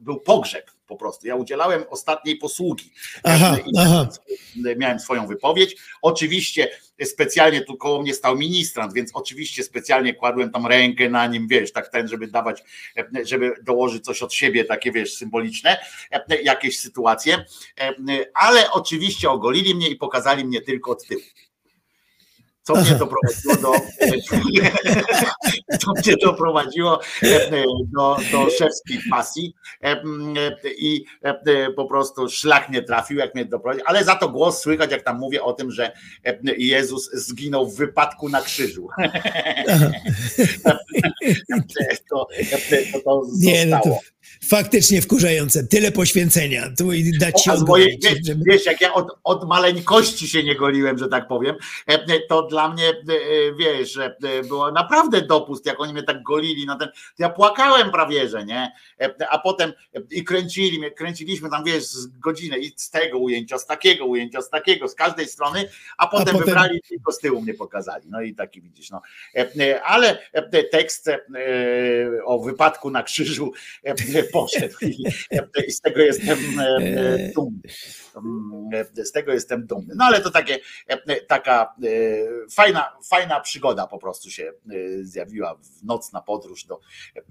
był 0.00 0.20
pogrzeb 0.20 0.70
po 0.86 0.96
prostu. 0.96 1.26
Ja 1.26 1.36
udzielałem 1.36 1.84
ostatniej 1.90 2.36
posługi. 2.36 2.92
Aha, 3.24 3.56
aha. 3.78 4.08
Miałem 4.76 5.00
swoją 5.00 5.26
wypowiedź. 5.26 5.76
Oczywiście 6.02 6.68
specjalnie 7.04 7.60
tu 7.60 7.76
koło 7.76 8.02
mnie 8.02 8.14
stał 8.14 8.36
ministrant, 8.36 8.94
więc 8.94 9.10
oczywiście 9.14 9.62
specjalnie 9.62 10.14
kładłem 10.14 10.50
tam 10.50 10.66
rękę 10.66 11.10
na 11.10 11.26
nim, 11.26 11.48
wiesz, 11.48 11.72
tak 11.72 11.88
ten, 11.88 12.08
żeby 12.08 12.26
dawać, 12.26 12.62
e, 12.96 13.26
żeby 13.26 13.54
dołożyć 13.62 14.04
coś 14.04 14.22
od 14.22 14.34
siebie, 14.34 14.64
takie 14.64 14.92
wiesz, 14.92 15.14
symboliczne, 15.14 15.78
e, 16.10 16.42
jakieś 16.42 16.78
sytuacje, 16.78 17.44
E, 17.80 17.94
ale 18.34 18.70
oczywiście 18.70 19.30
ogolili 19.30 19.74
mnie 19.74 19.88
i 19.88 19.96
pokazali 19.96 20.44
mnie 20.44 20.60
tylko 20.60 20.90
od 20.90 21.06
tyłu. 21.06 21.22
Co 22.68 22.74
mnie 22.74 22.94
doprowadziło 22.94 23.56
do, 23.56 23.72
co 25.80 25.92
mnie 25.92 26.16
doprowadziło 26.22 27.00
e, 27.22 27.64
do, 27.96 28.16
do 28.32 28.50
szewskiej 28.50 28.98
pasji 29.10 29.54
e, 29.84 29.86
e, 29.86 30.02
i 30.78 31.04
po 31.76 31.84
prostu 31.84 32.28
szlak 32.28 32.70
nie 32.70 32.82
trafił, 32.82 33.18
jak 33.18 33.34
mnie 33.34 33.44
doprowadził, 33.44 33.84
ale 33.86 34.04
za 34.04 34.14
to 34.14 34.28
głos 34.28 34.60
słychać, 34.60 34.90
jak 34.90 35.02
tam 35.02 35.18
mówię 35.18 35.42
o 35.42 35.52
tym, 35.52 35.70
że 35.70 35.92
Jezus 36.58 37.10
zginął 37.12 37.66
w 37.66 37.76
wypadku 37.76 38.28
na 38.28 38.40
krzyżu. 38.40 38.88
to, 42.10 42.26
to, 42.92 43.00
to 43.04 43.22
Nie, 43.38 43.66
no 43.66 43.80
to. 43.84 43.98
Faktycznie 44.48 45.02
wkurzające. 45.02 45.66
Tyle 45.66 45.92
poświęcenia. 45.92 46.70
Tu 46.78 46.92
i 46.92 47.18
dać 47.18 47.44
się 47.44 47.50
A 47.52 47.54
ogolić, 47.54 48.04
wiesz, 48.04 48.18
żeby... 48.26 48.44
wiesz, 48.46 48.66
jak 48.66 48.80
ja 48.80 48.94
od, 48.94 49.18
od 49.24 49.48
maleńkości 49.48 50.28
się 50.28 50.44
nie 50.44 50.54
goliłem, 50.54 50.98
że 50.98 51.08
tak 51.08 51.28
powiem, 51.28 51.56
e, 51.86 52.20
to 52.28 52.42
dla 52.42 52.68
mnie, 52.68 52.88
e, 52.88 52.94
wiesz, 53.58 53.96
e, 53.96 54.16
było 54.48 54.72
naprawdę 54.72 55.22
dopust, 55.22 55.66
jak 55.66 55.80
oni 55.80 55.92
mnie 55.92 56.02
tak 56.02 56.22
golili 56.22 56.66
na 56.66 56.76
ten, 56.76 56.88
ja 57.18 57.28
płakałem 57.28 57.90
prawie, 57.90 58.28
że 58.28 58.44
nie, 58.44 58.72
E, 59.00 59.28
a 59.30 59.38
potem 59.38 59.72
e, 59.94 60.00
i 60.10 60.24
kręcili 60.24 60.78
mnie, 60.78 60.90
kręciliśmy 60.90 61.50
tam, 61.50 61.64
wiesz, 61.64 61.84
z 61.84 62.06
godzinę 62.06 62.58
i 62.58 62.72
z 62.76 62.90
tego 62.90 63.18
ujęcia, 63.18 63.58
z 63.58 63.66
takiego 63.66 64.06
ujęcia, 64.06 64.42
z 64.42 64.50
takiego, 64.50 64.88
z 64.88 64.94
każdej 64.94 65.26
strony, 65.26 65.68
a 65.98 66.06
potem, 66.06 66.26
potem- 66.26 66.44
wybrali 66.46 66.76
i 66.76 66.82
tylko 66.88 67.12
z 67.12 67.18
tyłu 67.18 67.40
mnie 67.40 67.54
pokazali, 67.54 68.04
no 68.08 68.20
i 68.20 68.34
taki 68.34 68.62
widzisz, 68.62 68.90
no, 68.90 69.02
E, 69.34 69.48
e, 69.60 69.82
ale 69.82 70.18
e, 70.32 70.64
tekst 70.64 71.08
e, 71.08 71.20
o 72.24 72.38
wypadku 72.38 72.90
na 72.90 73.02
krzyżu 73.02 73.52
e, 73.84 74.17
poszedł 74.24 74.74
i, 74.82 75.04
e, 75.32 75.70
z 75.70 75.80
tego 75.80 76.00
jestem 76.00 76.38
e, 76.60 76.76
e, 76.76 77.32
dumny. 77.34 77.60
Mm, 78.16 78.86
Z 79.04 79.12
tego 79.12 79.32
jestem 79.32 79.66
dumny. 79.66 79.94
No 79.96 80.04
ale 80.04 80.20
to 80.20 80.30
takie, 80.30 80.58
e, 80.88 81.20
taka 81.20 81.74
e, 81.84 81.88
fajna, 82.50 82.96
fajna 83.08 83.40
przygoda 83.40 83.86
po 83.86 83.98
prostu 83.98 84.30
się 84.30 84.44
e, 84.44 84.74
zjawiła 85.02 85.54
w 85.54 85.84
nocna 85.84 86.20
podróż 86.22 86.64
do, 86.64 86.80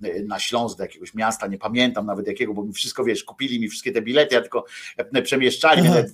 e, 0.04 0.24
na 0.24 0.40
Śląsk, 0.40 0.78
do 0.78 0.84
jakiegoś 0.84 1.14
miasta, 1.14 1.48
nie 1.48 1.58
pamiętam 1.58 2.06
nawet 2.06 2.28
jakiego, 2.28 2.54
bo 2.54 2.64
mi 2.64 2.74
wszystko, 2.74 3.04
wiesz, 3.04 3.24
kupili 3.24 3.60
mi 3.60 3.70
wszystkie 3.70 3.92
te 3.92 4.02
bilety, 4.02 4.36
ja 4.36 4.42
tylko 4.42 4.66
e, 4.98 5.22
przemieszczali 5.22 5.82
mnie. 5.82 6.06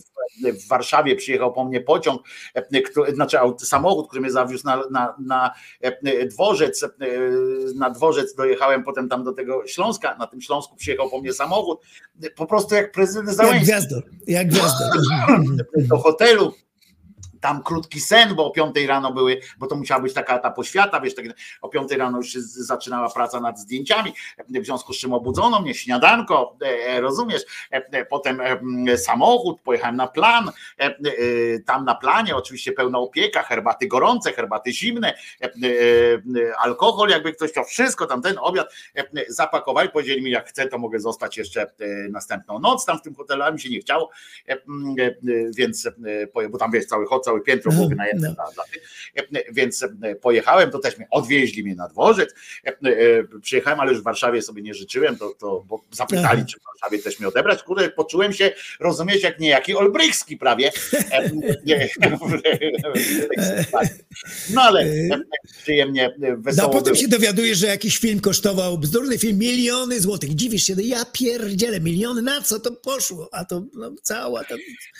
W, 0.43 0.67
Warszawie 0.67 1.15
przyjechał 1.15 1.53
po 1.53 1.65
mnie 1.65 1.81
pociąg, 1.81 2.21
e, 2.53 2.81
który, 2.81 3.15
znaczy 3.15 3.37
samochód, 3.57 4.07
który 4.07 4.21
mnie 4.21 4.31
zawiózł 4.31 4.65
na, 4.65 4.83
na, 4.91 5.15
na 5.19 5.53
e, 5.81 6.25
dworzec, 6.25 6.83
e, 6.83 6.89
na 7.75 7.89
dworzec 7.89 8.35
dojechałem 8.35 8.83
potem 8.83 9.09
tam 9.09 9.23
do 9.23 9.33
tego 9.33 9.67
Śląska, 9.67 10.15
na 10.17 10.27
tym 10.27 10.41
Śląsku 10.41 10.75
przyjechał 10.75 11.09
po 11.09 11.21
mnie 11.21 11.33
samochód, 11.33 11.81
po 12.35 12.45
prostu 12.45 12.75
jak 12.75 12.91
prezydent 12.91 13.27
Jak 13.27 13.37
Załęski 13.37 13.63
gwiazdor, 13.63 14.03
jak 14.27 14.47
gwiazdor. 14.47 14.89
do 15.75 15.97
hotelu. 15.97 16.53
Tam 17.43 17.63
krótki 17.63 17.99
sen, 17.99 18.35
bo 18.35 18.45
o 18.45 18.51
5 18.51 18.75
rano 18.87 19.13
były, 19.13 19.39
bo 19.57 19.67
to 19.67 19.75
musiała 19.75 20.01
być 20.01 20.13
taka 20.13 20.39
ta 20.39 20.51
poświata, 20.51 20.99
wiesz, 20.99 21.15
tak, 21.15 21.25
o 21.61 21.69
5 21.69 21.91
rano 21.91 22.17
już 22.17 22.29
się 22.29 22.41
zaczynała 22.41 23.09
praca 23.09 23.39
nad 23.39 23.59
zdjęciami, 23.59 24.13
w 24.49 24.65
związku 24.65 24.93
z 24.93 24.97
czym 24.97 25.13
obudzono 25.13 25.61
mnie, 25.61 25.73
śniadanko, 25.73 26.57
e, 26.61 27.01
rozumiesz, 27.01 27.41
e, 27.71 28.05
potem 28.05 28.41
e, 28.41 28.45
m, 28.45 28.85
samochód, 28.97 29.61
pojechałem 29.61 29.95
na 29.95 30.07
plan, 30.07 30.51
tam 31.65 31.85
na 31.85 31.95
planie 31.95 32.35
oczywiście 32.35 32.71
pełna 32.71 32.99
opieka, 32.99 33.43
herbaty 33.43 33.87
gorące, 33.87 34.33
herbaty 34.33 34.71
zimne, 34.71 35.13
alkohol, 36.57 37.09
jakby 37.09 37.33
ktoś 37.33 37.51
chciał, 37.51 37.65
wszystko 37.65 38.05
tam 38.05 38.21
ten 38.21 38.35
obiad 38.41 38.73
zapakowali, 39.27 39.89
powiedzieli 39.89 40.21
mi, 40.21 40.31
jak 40.31 40.49
chcę, 40.49 40.67
to 40.67 40.77
mogę 40.77 40.99
zostać 40.99 41.37
jeszcze 41.37 41.71
następną 42.09 42.59
noc 42.59 42.85
tam 42.85 42.99
w 42.99 43.01
tym 43.01 43.15
hotelu, 43.15 43.43
a 43.43 43.51
mi 43.51 43.59
się 43.59 43.69
nie 43.69 43.79
chciało, 43.79 44.09
więc, 45.57 45.89
bo 46.49 46.57
tam 46.57 46.71
wiesz, 46.71 46.85
cały 46.85 47.05
hot, 47.05 47.25
całe 47.33 47.41
piętro 47.41 47.71
było 47.71 47.89
wynajęte 47.89 48.27
no. 48.27 48.35
dla, 48.53 48.63
tych, 48.63 48.83
E, 49.15 49.53
więc 49.53 49.83
e, 49.83 50.15
pojechałem, 50.15 50.71
to 50.71 50.79
też 50.79 50.97
mnie 50.97 51.07
odwieźli 51.11 51.63
mnie 51.63 51.75
na 51.75 51.87
dworzec, 51.87 52.33
E, 52.65 52.69
e, 52.69 53.39
przyjechałem, 53.41 53.79
ale 53.79 53.91
już 53.91 54.01
w 54.01 54.03
Warszawie 54.03 54.41
sobie 54.41 54.61
nie 54.61 54.73
życzyłem, 54.73 55.17
to, 55.17 55.33
to 55.39 55.63
bo 55.67 55.83
zapytali, 55.91 56.39
Aha. 56.39 56.45
czy 56.49 56.59
w 56.59 56.63
Warszawie 56.63 57.03
też 57.03 57.19
mnie 57.19 57.27
odebrać, 57.27 57.63
kurde, 57.63 57.89
poczułem 57.89 58.33
się, 58.33 58.51
rozumiesz, 58.79 59.23
jak 59.23 59.39
niejaki 59.39 59.75
Olbrychski 59.75 60.37
prawie, 60.37 60.71
E, 61.11 61.29
nie, 61.65 61.89
no 64.53 64.61
ale 64.61 64.81
e, 64.81 65.19
przyjemnie, 65.61 66.05
e, 66.05 66.13
No, 66.17 66.37
wesoło 66.37 66.69
potem 66.69 66.93
było. 66.93 66.95
się 66.95 67.07
dowiadujesz, 67.07 67.57
że 67.57 67.67
jakiś 67.67 67.97
film 67.97 68.19
kosztował, 68.19 68.77
bzdurny 68.77 69.17
film, 69.17 69.39
miliony 69.39 70.01
złotych. 70.01 70.35
Dziwisz 70.35 70.63
się, 70.63 70.75
no 70.75 70.81
ja 70.85 71.05
pierdzielę, 71.05 71.79
miliony, 71.79 72.21
na 72.21 72.41
co 72.41 72.59
to 72.59 72.71
poszło? 72.71 73.29
A 73.31 73.45
to 73.45 73.63
no, 73.73 73.91
cała 74.01 74.43
ta... 74.43 74.55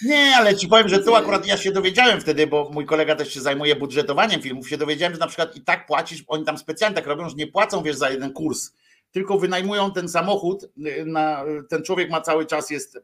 Nie, 0.05 0.33
ale 0.37 0.55
ci 0.55 0.67
powiem, 0.67 0.89
że 0.89 0.99
tu 0.99 1.15
akurat 1.15 1.47
ja 1.47 1.57
się 1.57 1.71
dowiedziałem 1.71 2.21
wtedy, 2.23 2.47
bo 2.47 2.69
mój 2.69 2.85
kolega 2.85 3.15
też 3.15 3.33
się 3.33 3.41
zajmuje 3.41 3.75
budżetowaniem 3.75 4.41
filmów, 4.41 4.69
się 4.69 4.77
dowiedziałem, 4.77 5.13
że 5.13 5.19
na 5.19 5.27
przykład 5.27 5.55
i 5.55 5.61
tak 5.61 5.85
płacisz, 5.85 6.23
oni 6.27 6.45
tam 6.45 6.57
specjalnie 6.57 6.95
tak 6.95 7.07
robią, 7.07 7.29
że 7.29 7.35
nie 7.35 7.47
płacą, 7.47 7.83
wiesz, 7.83 7.95
za 7.95 8.09
jeden 8.09 8.33
kurs 8.33 8.71
tylko 9.13 9.37
wynajmują 9.37 9.91
ten 9.91 10.09
samochód, 10.09 10.63
y, 10.63 11.05
na, 11.05 11.45
ten 11.69 11.83
człowiek 11.83 12.09
ma 12.09 12.21
cały 12.21 12.45
czas 12.45 12.69
jest 12.69 12.95
y, 12.95 13.01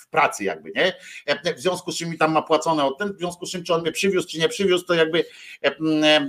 w 0.00 0.08
pracy 0.08 0.44
jakby, 0.44 0.72
nie? 0.76 0.92
E, 1.26 1.54
W 1.54 1.60
związku 1.60 1.92
z 1.92 1.96
czym 1.96 2.10
mi 2.10 2.18
tam 2.18 2.32
ma 2.32 2.42
płacone 2.42 2.84
od 2.84 2.98
ten, 2.98 3.12
w 3.12 3.18
związku 3.18 3.46
z 3.46 3.50
czym 3.50 3.64
czy 3.64 3.74
on 3.74 3.82
mnie 3.82 3.92
przywiózł, 3.92 4.28
czy 4.28 4.38
nie 4.38 4.48
przywiózł, 4.48 4.86
to 4.86 4.94
jakby 4.94 5.24
e, 5.64 5.76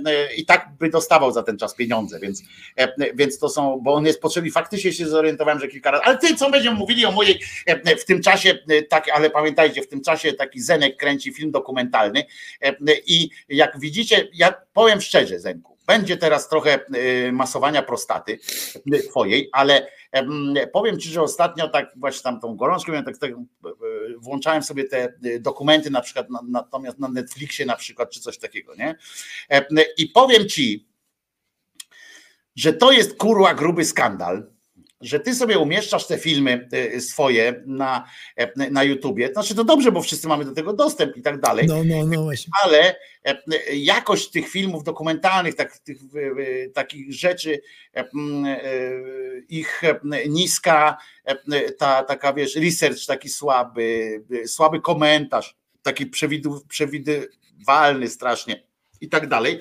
e, 0.06 0.34
i 0.34 0.46
tak 0.46 0.68
by 0.78 0.88
dostawał 0.88 1.32
za 1.32 1.42
ten 1.42 1.58
czas 1.58 1.74
pieniądze, 1.74 2.20
więc, 2.20 2.42
więc 3.14 3.38
to 3.38 3.48
są, 3.48 3.80
bo 3.82 3.94
on 3.94 4.06
jest 4.06 4.20
potrzebny, 4.20 4.50
faktycznie 4.50 4.92
się 4.92 5.08
zorientowałem, 5.08 5.60
że 5.60 5.68
kilka 5.68 5.90
razy, 5.90 6.04
ale 6.04 6.18
ty 6.18 6.36
co 6.36 6.50
będziemy 6.50 6.76
mówili 6.76 7.06
o 7.06 7.12
mojej, 7.12 7.40
w 7.98 8.04
tym 8.04 8.22
czasie, 8.22 8.58
tak, 8.88 9.08
ale 9.14 9.30
pamiętajcie, 9.30 9.82
w 9.82 9.88
tym 9.88 10.00
czasie 10.00 10.32
taki 10.32 10.60
Zenek 10.60 10.96
kręci 10.96 11.32
film 11.32 11.50
dokumentalny 11.50 12.24
i 13.06 13.30
jak 13.48 13.80
widzicie, 13.80 14.28
ja 14.34 14.54
powiem 14.72 15.00
szczerze 15.00 15.40
Zenku, 15.40 15.71
będzie 15.86 16.16
teraz 16.16 16.48
trochę 16.48 16.80
e, 16.86 17.32
masowania 17.32 17.82
prostaty 17.82 18.38
e, 18.92 18.98
twojej, 18.98 19.48
ale 19.52 19.86
em, 20.12 20.54
powiem 20.72 21.00
ci, 21.00 21.08
że 21.08 21.22
ostatnio 21.22 21.68
tak 21.68 21.92
właśnie 21.96 22.22
tam 22.22 22.40
tą 22.40 22.56
gorączką 22.56 22.92
miałem, 22.92 23.04
tak, 23.04 23.18
tak 23.18 23.30
e, 23.30 23.36
włączałem 24.18 24.62
sobie 24.62 24.84
te 24.84 25.12
dokumenty 25.40 25.90
na 25.90 26.00
przykład 26.00 26.30
na, 26.30 26.40
natomiast 26.48 26.98
na 26.98 27.08
Netflixie 27.08 27.66
na 27.66 27.76
przykład 27.76 28.10
czy 28.10 28.20
coś 28.20 28.38
takiego, 28.38 28.74
nie? 28.74 28.94
I 29.98 30.06
powiem 30.06 30.48
ci, 30.48 30.88
że 32.56 32.72
to 32.72 32.92
jest 32.92 33.16
kurła 33.16 33.54
gruby 33.54 33.84
skandal, 33.84 34.52
że 35.02 35.20
ty 35.20 35.34
sobie 35.34 35.58
umieszczasz 35.58 36.06
te 36.06 36.18
filmy 36.18 36.68
e, 36.72 37.00
swoje 37.00 37.62
na, 37.66 38.08
e, 38.36 38.70
na 38.70 38.84
YouTubie. 38.84 39.32
Znaczy 39.32 39.54
to 39.54 39.64
dobrze, 39.64 39.92
bo 39.92 40.02
wszyscy 40.02 40.28
mamy 40.28 40.44
do 40.44 40.52
tego 40.52 40.72
dostęp 40.72 41.16
i 41.16 41.22
tak 41.22 41.40
dalej. 41.40 41.66
No, 41.66 41.84
no, 41.84 42.06
no 42.06 42.22
właśnie. 42.22 42.52
Ale 42.64 42.96
e, 43.24 43.42
jakość 43.72 44.30
tych 44.30 44.48
filmów 44.48 44.84
dokumentalnych, 44.84 45.54
tak, 45.54 45.78
tych, 45.78 45.98
takich 46.74 47.14
rzeczy, 47.14 47.60
ich 49.48 49.82
niska, 50.28 50.96
ta 51.78 52.02
taka 52.02 52.32
wiesz, 52.32 52.56
research 52.56 53.06
taki 53.06 53.28
słaby, 53.28 54.22
słaby 54.46 54.80
komentarz, 54.80 55.56
taki 55.82 56.06
przewidu, 56.06 56.60
przewidywalny 56.68 58.08
strasznie 58.08 58.62
i 59.00 59.08
tak 59.08 59.28
dalej, 59.28 59.60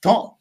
to 0.00 0.38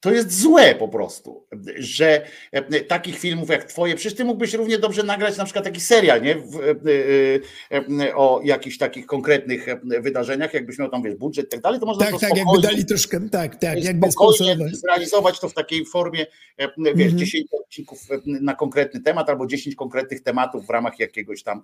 to 0.00 0.12
jest 0.12 0.40
złe 0.40 0.74
po 0.74 0.88
prostu, 0.88 1.46
że 1.76 2.26
e, 2.52 2.80
takich 2.80 3.18
filmów 3.18 3.48
jak 3.48 3.64
twoje, 3.64 3.94
przecież 3.94 4.14
ty 4.14 4.24
mógłbyś 4.24 4.54
równie 4.54 4.78
dobrze 4.78 5.02
nagrać 5.02 5.36
na 5.36 5.44
przykład 5.44 5.64
taki 5.64 5.80
serial, 5.80 6.22
nie? 6.22 6.34
E, 6.34 8.06
e, 8.06 8.14
o 8.16 8.40
jakichś 8.44 8.78
takich 8.78 9.06
konkretnych 9.06 9.66
wydarzeniach, 10.00 10.54
jakbyś 10.54 10.78
miał 10.78 10.88
tam 10.88 11.02
wiesz, 11.02 11.14
budżet 11.14 11.46
i 11.46 11.48
tak 11.48 11.60
dalej, 11.60 11.80
to 11.80 11.86
można 11.86 12.04
Tak, 12.04 12.14
to 12.14 12.20
tak, 12.20 12.36
jakby 12.36 12.60
dali 12.62 12.84
troszkę, 12.84 13.28
tak, 13.28 13.56
tak, 13.56 13.84
jakby 13.84 14.12
spokojnie 14.12 14.56
zrealizować 14.72 15.40
to 15.40 15.48
w 15.48 15.54
takiej 15.54 15.84
formie, 15.86 16.26
wiesz, 16.58 17.08
Mhm. 17.08 17.18
10 17.18 17.46
odcinków 17.52 18.00
na 18.26 18.54
konkretny 18.54 19.00
temat 19.00 19.30
albo 19.30 19.46
10 19.46 19.74
konkretnych 19.74 20.22
tematów 20.22 20.66
w 20.66 20.70
ramach 20.70 20.98
jakiegoś 20.98 21.42
tam 21.42 21.62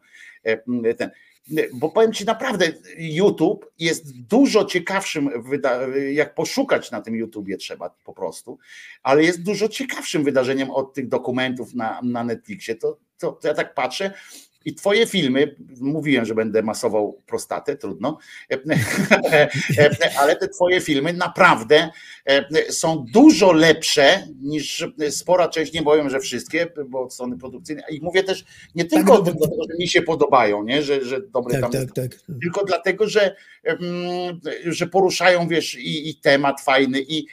ten. 0.99 1.11
Bo 1.75 1.89
powiem 1.89 2.13
ci 2.13 2.25
naprawdę, 2.25 2.73
YouTube 2.99 3.67
jest 3.79 4.21
dużo 4.21 4.65
ciekawszym, 4.65 5.31
jak 6.13 6.35
poszukać 6.35 6.91
na 6.91 7.01
tym 7.01 7.17
YouTubie 7.17 7.57
trzeba 7.57 7.91
po 8.05 8.13
prostu, 8.13 8.25
ale 9.03 9.23
jest 9.23 9.43
dużo 9.43 9.69
ciekawszym 9.69 10.25
wydarzeniem 10.25 10.71
od 10.71 10.95
tych 10.95 11.09
dokumentów 11.09 11.75
na, 11.75 12.01
na 12.03 12.25
Netflixie. 12.25 12.75
To, 12.75 12.99
to, 13.19 13.33
to 13.33 13.49
ja 13.49 13.55
tak 13.55 13.75
patrzę 13.75 14.15
i 14.65 14.75
twoje 14.75 15.07
filmy, 15.07 15.57
mówiłem, 15.81 16.25
że 16.25 16.34
będę 16.34 16.62
masował 16.62 17.23
prostatę, 17.26 17.76
trudno, 17.76 18.18
ale 20.20 20.36
te 20.36 20.49
twoje 20.49 20.81
filmy 20.81 21.12
naprawdę 21.12 21.91
e, 22.26 22.73
są 22.73 23.05
dużo 23.12 23.52
lepsze 23.52 24.28
niż 24.43 24.86
spora 25.10 25.49
część, 25.49 25.73
nie 25.73 25.83
powiem, 25.83 26.10
że 26.10 26.20
wszystkie, 26.20 26.67
bo 26.89 27.02
od 27.02 27.15
strony 27.15 27.39
produkcyjnej. 27.39 27.84
I 27.91 28.01
mówię 28.01 28.23
też 28.23 28.44
nie 28.75 28.84
tylko 28.84 29.15
no, 29.15 29.20
o 29.20 29.23
tym, 29.23 29.34
dlatego, 29.39 29.62
że 29.70 29.78
mi 29.78 29.89
się 29.89 30.02
podobają, 30.02 30.65
nie? 30.65 30.83
Że, 30.83 31.05
że 31.05 31.20
dobre 31.20 31.52
Tak, 31.52 31.62
tam 31.62 31.73
tak, 31.73 31.81
jest, 31.81 31.94
tak. 31.94 32.39
tylko 32.43 32.65
dlatego, 32.65 33.09
że, 33.09 33.36
że 34.65 34.86
poruszają, 34.86 35.49
wiesz, 35.49 35.75
i, 35.75 36.09
i 36.09 36.15
temat 36.15 36.60
fajny 36.60 37.05
i 37.09 37.26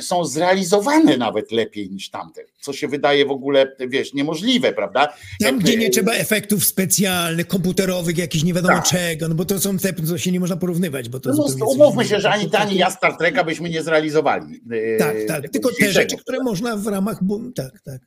są 0.00 0.24
zrealizowane 0.24 1.16
nawet 1.16 1.52
lepiej 1.52 1.90
niż 1.90 2.10
tamte, 2.10 2.42
co 2.60 2.72
się 2.72 2.88
wydaje 2.88 3.26
w 3.26 3.30
ogóle, 3.30 3.76
wiesz, 3.88 4.14
niemożliwe, 4.14 4.72
prawda? 4.72 5.16
Tam, 5.40 5.58
gdzie 5.58 5.76
nie 5.76 5.90
trzeba 5.90 6.12
efektów 6.12 6.64
specjalnych, 6.76 7.46
komputerowych, 7.46 8.18
jakichś 8.18 8.44
nie 8.44 8.54
wiadomo 8.54 8.74
Tak. 8.74 8.84
czego, 8.84 9.28
no 9.28 9.34
bo 9.34 9.44
to 9.44 9.60
są 9.60 9.78
te, 9.78 9.92
co 9.92 10.18
się 10.18 10.32
nie 10.32 10.40
można 10.40 10.56
porównywać, 10.56 11.08
bo 11.08 11.20
to 11.20 11.30
No, 11.30 11.46
no, 11.58 11.66
umówmy 11.66 12.04
się, 12.04 12.20
że 12.20 12.30
ani 12.30 12.50
ty, 12.50 12.58
ani 12.58 12.76
ja 12.78 12.90
Star 12.90 13.16
Treka 13.16 13.44
byśmy 13.44 13.70
nie 13.70 13.82
zrealizowali. 13.82 14.60
e, 14.70 14.98
Tak, 14.98 15.16
tak, 15.28 15.50
tylko 15.50 15.70
te 15.80 15.92
rzeczy, 15.92 16.16
które 16.16 16.38
można 16.42 16.76
w 16.76 16.86
ramach, 16.86 17.18
tak, 17.54 17.80
tak. 17.84 18.00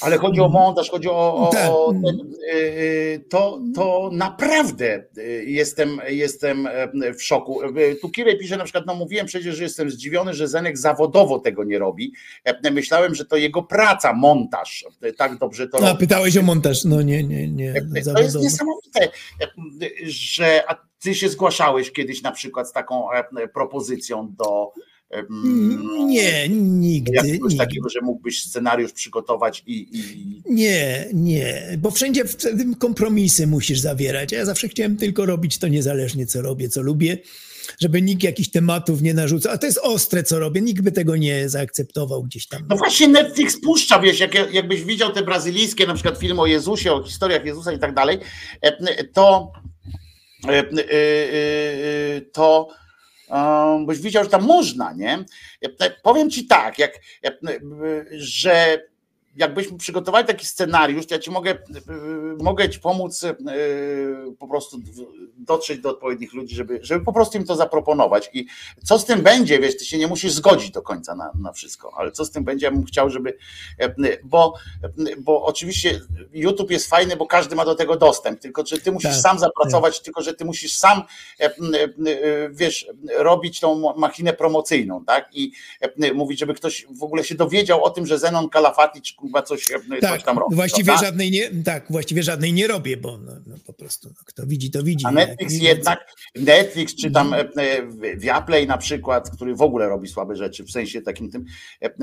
Ale 0.00 0.18
chodzi 0.18 0.40
o 0.40 0.48
montaż, 0.48 0.90
chodzi 0.90 1.08
o, 1.08 1.34
o, 1.48 1.50
Tak. 1.52 1.70
o 1.70 1.92
ten, 1.92 2.20
y, 2.54 2.56
y, 2.56 3.24
to, 3.30 3.60
to 3.74 4.10
naprawdę 4.12 5.04
y, 5.18 5.44
jestem, 5.46 6.00
jestem 6.08 6.66
e, 6.66 7.14
w 7.14 7.22
szoku. 7.22 7.60
Tu 8.02 8.08
Kirej 8.10 8.38
pisze 8.38 8.56
na 8.56 8.64
przykład, 8.64 8.86
no 8.86 8.94
mówiłem 8.94 9.26
przecież, 9.26 9.56
że 9.56 9.62
jestem 9.62 9.90
zdziwiony, 9.90 10.34
że 10.34 10.48
Zenek 10.48 10.78
zawodowo 10.78 11.38
tego 11.38 11.64
nie 11.64 11.78
robi. 11.78 12.12
E, 12.44 12.70
Myślałem, 12.70 13.14
że 13.14 13.24
to 13.24 13.36
jego 13.36 13.62
praca, 13.62 14.12
montaż. 14.12 14.84
E, 15.02 15.12
Tak 15.12 15.38
dobrze 15.38 15.68
to 15.68 15.78
A 15.78 15.80
robi. 15.88 15.98
pytałeś 16.00 16.36
o 16.36 16.42
montaż, 16.42 16.84
no 16.84 17.02
nie, 17.02 17.24
nie, 17.24 17.48
nie, 17.48 17.74
To 18.14 18.20
jest 18.22 18.36
niesamowite, 18.42 19.08
że 20.02 20.62
a 20.68 20.76
ty 21.00 21.14
się 21.14 21.28
zgłaszałeś 21.28 21.92
kiedyś 21.92 22.22
na 22.22 22.32
przykład 22.32 22.68
z 22.68 22.72
taką 22.72 23.04
propozycją 23.54 24.34
do 24.38 24.72
Nie, 26.06 26.48
nigdy, 26.48 27.12
jakiegoś 27.12 27.52
nigdy. 27.52 27.66
takiego, 27.66 27.88
że 27.88 28.00
mógłbyś 28.00 28.42
scenariusz 28.42 28.92
przygotować 28.92 29.62
i, 29.66 29.88
i 29.92 30.42
Nie, 30.50 31.08
nie, 31.12 31.78
bo 31.78 31.90
wszędzie 31.90 32.24
w 32.24 32.36
tym 32.36 32.74
kompromisy 32.74 33.46
musisz 33.46 33.78
zawierać. 33.80 34.32
Ja 34.32 34.44
zawsze 34.44 34.68
chciałem 34.68 34.96
tylko 34.96 35.26
robić 35.26 35.58
to 35.58 35.68
niezależnie, 35.68 36.26
co 36.26 36.42
robię, 36.42 36.68
co 36.68 36.82
lubię, 36.82 37.18
żeby 37.80 38.02
nikt 38.02 38.22
jakichś 38.22 38.48
tematów 38.48 39.02
nie 39.02 39.14
narzucał. 39.14 39.52
A 39.52 39.58
to 39.58 39.66
jest 39.66 39.78
ostre, 39.78 40.22
co 40.22 40.38
robię, 40.38 40.60
nikt 40.60 40.82
by 40.82 40.92
tego 40.92 41.16
nie 41.16 41.48
zaakceptował 41.48 42.22
gdzieś 42.22 42.46
tam. 42.48 42.66
No 42.68 42.76
właśnie 42.76 43.08
Netflix 43.08 43.60
puszcza, 43.60 44.00
wiesz, 44.00 44.20
jak, 44.20 44.52
jakbyś 44.52 44.84
widział 44.84 45.12
te 45.12 45.22
brazylijskie 45.22 45.86
na 45.86 45.94
przykład 45.94 46.18
filmy 46.18 46.40
o 46.40 46.46
Jezusie, 46.46 46.92
o 46.92 47.02
historiach 47.02 47.44
Jezusa 47.44 47.72
i 47.72 47.78
tak 47.78 47.94
dalej, 47.94 48.18
e, 48.62 49.04
to 49.04 49.52
e, 50.48 50.52
e, 50.52 50.62
e, 50.62 52.20
to 52.20 52.68
e, 53.30 53.84
byś 53.86 53.98
widział, 53.98 54.24
że 54.24 54.30
tam 54.30 54.42
można, 54.42 54.92
nie? 54.92 55.24
E, 55.80 55.90
Powiem 56.02 56.30
ci 56.30 56.46
tak, 56.46 56.78
jak, 56.78 56.94
e, 57.24 57.38
że 58.10 58.89
jakbyśmy 59.40 59.78
przygotowali 59.78 60.26
taki 60.26 60.46
scenariusz, 60.46 61.06
to 61.06 61.14
ja 61.14 61.20
ci 61.20 61.30
mogę, 61.30 61.50
e, 61.50 61.56
mogę 62.42 62.70
ci 62.70 62.80
pomóc 62.80 63.24
e, 63.24 63.36
po 64.38 64.48
prostu 64.48 64.78
dotrzeć 65.38 65.80
do 65.80 65.90
odpowiednich 65.90 66.34
ludzi, 66.34 66.54
żeby, 66.54 66.78
żeby 66.82 67.04
po 67.04 67.12
prostu 67.12 67.38
im 67.38 67.44
to 67.44 67.56
zaproponować. 67.56 68.30
I 68.32 68.46
co 68.84 68.98
z 68.98 69.04
tym 69.04 69.22
będzie, 69.22 69.58
wiesz, 69.58 69.76
ty 69.76 69.84
się 69.84 69.98
nie 69.98 70.06
musisz 70.06 70.32
zgodzić 70.32 70.70
do 70.70 70.82
końca 70.82 71.14
na, 71.14 71.32
na 71.38 71.52
wszystko, 71.52 71.92
ale 71.96 72.12
co 72.12 72.24
z 72.24 72.30
tym 72.30 72.44
będzie, 72.44 72.66
ja 72.66 72.72
bym 72.72 72.84
chciał, 72.84 73.10
żeby, 73.10 73.36
e, 73.78 73.94
bo, 74.24 74.54
bo 75.18 75.44
oczywiście 75.44 76.00
YouTube 76.32 76.70
jest 76.70 76.86
fajny, 76.86 77.16
bo 77.16 77.26
każdy 77.26 77.56
ma 77.56 77.64
do 77.64 77.74
tego 77.74 77.96
dostęp, 77.96 78.40
tylko 78.40 78.66
że 78.66 78.78
ty 78.78 78.92
musisz 78.92 79.10
Tak, 79.10 79.20
sam 79.20 79.38
zapracować, 79.38 80.00
tylko 80.00 80.22
że 80.22 80.34
ty 80.34 80.44
musisz 80.44 80.78
sam, 80.78 81.02
e, 81.40 81.44
e, 81.44 81.50
wiesz, 82.50 82.86
robić 83.16 83.60
tą 83.60 83.94
machinę 83.96 84.32
promocyjną, 84.32 85.04
tak? 85.04 85.28
I 85.32 85.52
mówić, 86.14 86.38
żeby 86.38 86.54
ktoś 86.54 86.86
w 86.90 87.02
ogóle 87.02 87.24
się 87.24 87.34
dowiedział 87.34 87.84
o 87.84 87.90
tym, 87.90 88.06
że 88.06 88.18
Zenon 88.18 88.48
Kalafatic 88.48 89.12
chyba 89.30 89.42
coś, 89.42 89.70
e, 89.70 89.74
coś 89.90 90.00
Tak, 90.00 90.22
tam 90.22 90.38
robi. 90.38 90.56
właściwie 90.56 90.92
żadnej 90.98 91.30
nie, 91.30 91.50
tak, 91.64 91.84
właściwie 91.90 92.22
żadnej 92.22 92.52
nie 92.52 92.66
robię, 92.66 92.96
bo 92.96 93.18
no, 93.18 93.32
no 93.46 93.56
po 93.66 93.72
prostu 93.72 94.08
no, 94.08 94.14
kto 94.24 94.46
widzi, 94.46 94.70
to 94.70 94.82
widzi. 94.82 95.06
A 95.06 95.10
Netflix 95.10 95.54
nie- 95.54 95.68
jednak, 95.68 96.12
Netflix 96.36 96.94
czy 96.94 97.10
tam 97.10 97.34
e, 97.34 97.38
e, 97.38 97.46
Viaplay 98.16 98.66
na 98.66 98.78
przykład, 98.78 99.30
który 99.30 99.54
w 99.54 99.62
ogóle 99.62 99.88
robi 99.88 100.08
słabe 100.08 100.36
rzeczy, 100.36 100.64
w 100.64 100.70
sensie 100.70 101.02
takim 101.02 101.30
tym, 101.30 101.44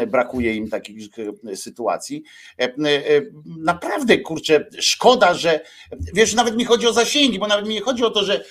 brakuje 0.07 0.55
im 0.55 0.69
takich 0.69 1.09
sytuacji. 1.55 2.23
Naprawdę, 3.45 4.17
kurczę, 4.17 4.65
szkoda, 4.79 5.33
że, 5.33 5.59
wiesz, 6.13 6.33
nawet 6.33 6.55
mi 6.57 6.65
chodzi 6.65 6.87
o 6.87 6.93
zasięgi, 6.93 7.39
bo 7.39 7.47
nawet 7.47 7.67
mi 7.67 7.73
nie 7.73 7.81
chodzi 7.81 8.03
o 8.03 8.09
to, 8.09 8.25
że, 8.25 8.43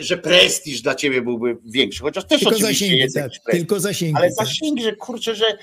że 0.00 0.16
prestiż 0.18 0.82
dla 0.82 0.94
ciebie 0.94 1.22
byłby 1.22 1.56
większy, 1.64 2.02
chociaż 2.02 2.24
też 2.24 2.40
Tylko 2.40 2.56
oczywiście 2.56 2.84
zasięgi, 2.84 2.98
jest 3.02 3.14
tak, 3.14 3.24
prestiż. 3.24 3.52
tylko 3.52 3.80
zasięgi. 3.80 4.14
Ale 4.16 4.28
tak. 4.28 4.46
zasięgi, 4.46 4.82
że 4.82 4.96
kurczę, 4.96 5.34
że 5.34 5.58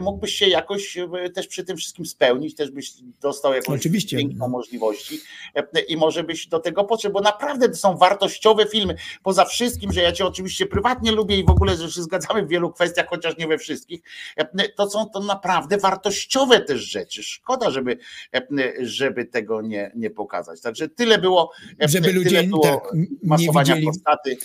mógłbyś 0.00 0.34
się 0.34 0.48
jakoś 0.48 0.98
też 1.34 1.46
przy 1.46 1.64
tym 1.64 1.76
wszystkim 1.86 2.06
spełnić, 2.06 2.54
też 2.54 2.70
byś 2.70 2.92
dostał 3.20 3.54
jakąś 3.54 3.80
Oczywiście. 3.80 4.16
piękną 4.16 4.48
możliwości 4.48 5.20
e, 5.54 5.80
i 5.80 5.96
może 5.96 6.24
byś 6.24 6.46
do 6.46 6.58
tego 6.58 6.84
podszedł, 6.84 7.14
bo 7.14 7.20
naprawdę 7.20 7.68
to 7.68 7.74
są 7.76 7.96
wartościowe 7.96 8.66
filmy. 8.66 8.96
Poza 9.22 9.44
wszystkim, 9.44 9.92
że 9.92 10.00
ja 10.00 10.12
cię 10.12 10.26
oczywiście 10.26 10.66
prywatnie 10.66 11.12
lubię 11.12 11.38
i 11.38 11.44
w 11.44 11.50
ogóle, 11.50 11.76
że 11.76 11.90
się 11.90 12.02
zgadzamy 12.02 12.46
w 12.46 12.48
wielu 12.48 12.72
kwestiach, 12.72 13.06
chociaż 13.08 13.36
nie 13.36 13.46
we 13.46 13.58
wszystkich, 13.58 14.00
e, 14.36 14.68
to 14.68 14.90
są 14.90 15.10
to 15.10 15.20
naprawdę 15.20 15.78
wartościowe 15.78 16.60
też 16.60 16.80
rzeczy. 16.80 17.22
Szkoda, 17.22 17.70
żeby, 17.70 17.98
e, 18.34 18.46
żeby 18.80 19.24
tego 19.24 19.62
nie, 19.62 19.92
nie 19.96 20.10
pokazać. 20.10 20.60
Także 20.60 20.88
tyle 20.88 21.18
było, 21.18 21.52
Żeby 21.80 22.08
tyle 22.08 22.18
ludzie 22.18 22.42
było 22.42 22.62
tak, 22.62 22.92
masowania 23.22 23.76
prostaty. 23.82 24.36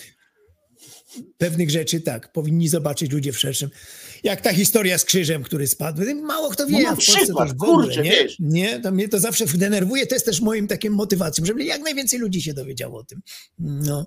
Pewnych 1.38 1.70
rzeczy 1.70 2.00
tak, 2.00 2.32
powinni 2.32 2.68
zobaczyć 2.68 3.12
ludzie 3.12 3.32
w 3.32 3.38
szerszym. 3.38 3.70
Jak 4.22 4.40
ta 4.40 4.52
historia 4.52 4.98
z 4.98 5.04
krzyżem, 5.04 5.42
który 5.42 5.66
spadł. 5.66 6.02
Mało 6.22 6.50
kto 6.50 6.66
wie, 6.66 6.72
No 6.72 6.82
na 6.82 6.88
a 6.88 6.92
w 6.92 6.96
Polsce 6.96 7.24
przykład, 7.24 7.48
w 7.48 7.62
ogóle, 7.62 7.84
kurczę, 7.86 8.02
nie? 8.02 8.10
wiesz. 8.10 8.36
nie? 8.40 8.80
To 8.80 8.92
mnie 8.92 9.08
to 9.08 9.20
zawsze 9.20 9.46
denerwuje, 9.46 10.06
to 10.06 10.14
jest 10.14 10.26
też 10.26 10.40
moim 10.40 10.68
takim 10.68 10.92
motywacją, 10.92 11.44
żeby 11.44 11.64
jak 11.64 11.82
najwięcej 11.82 12.18
ludzi 12.18 12.42
się 12.42 12.54
dowiedziało 12.54 12.98
o 12.98 13.04
tym. 13.04 13.22
No. 13.58 14.06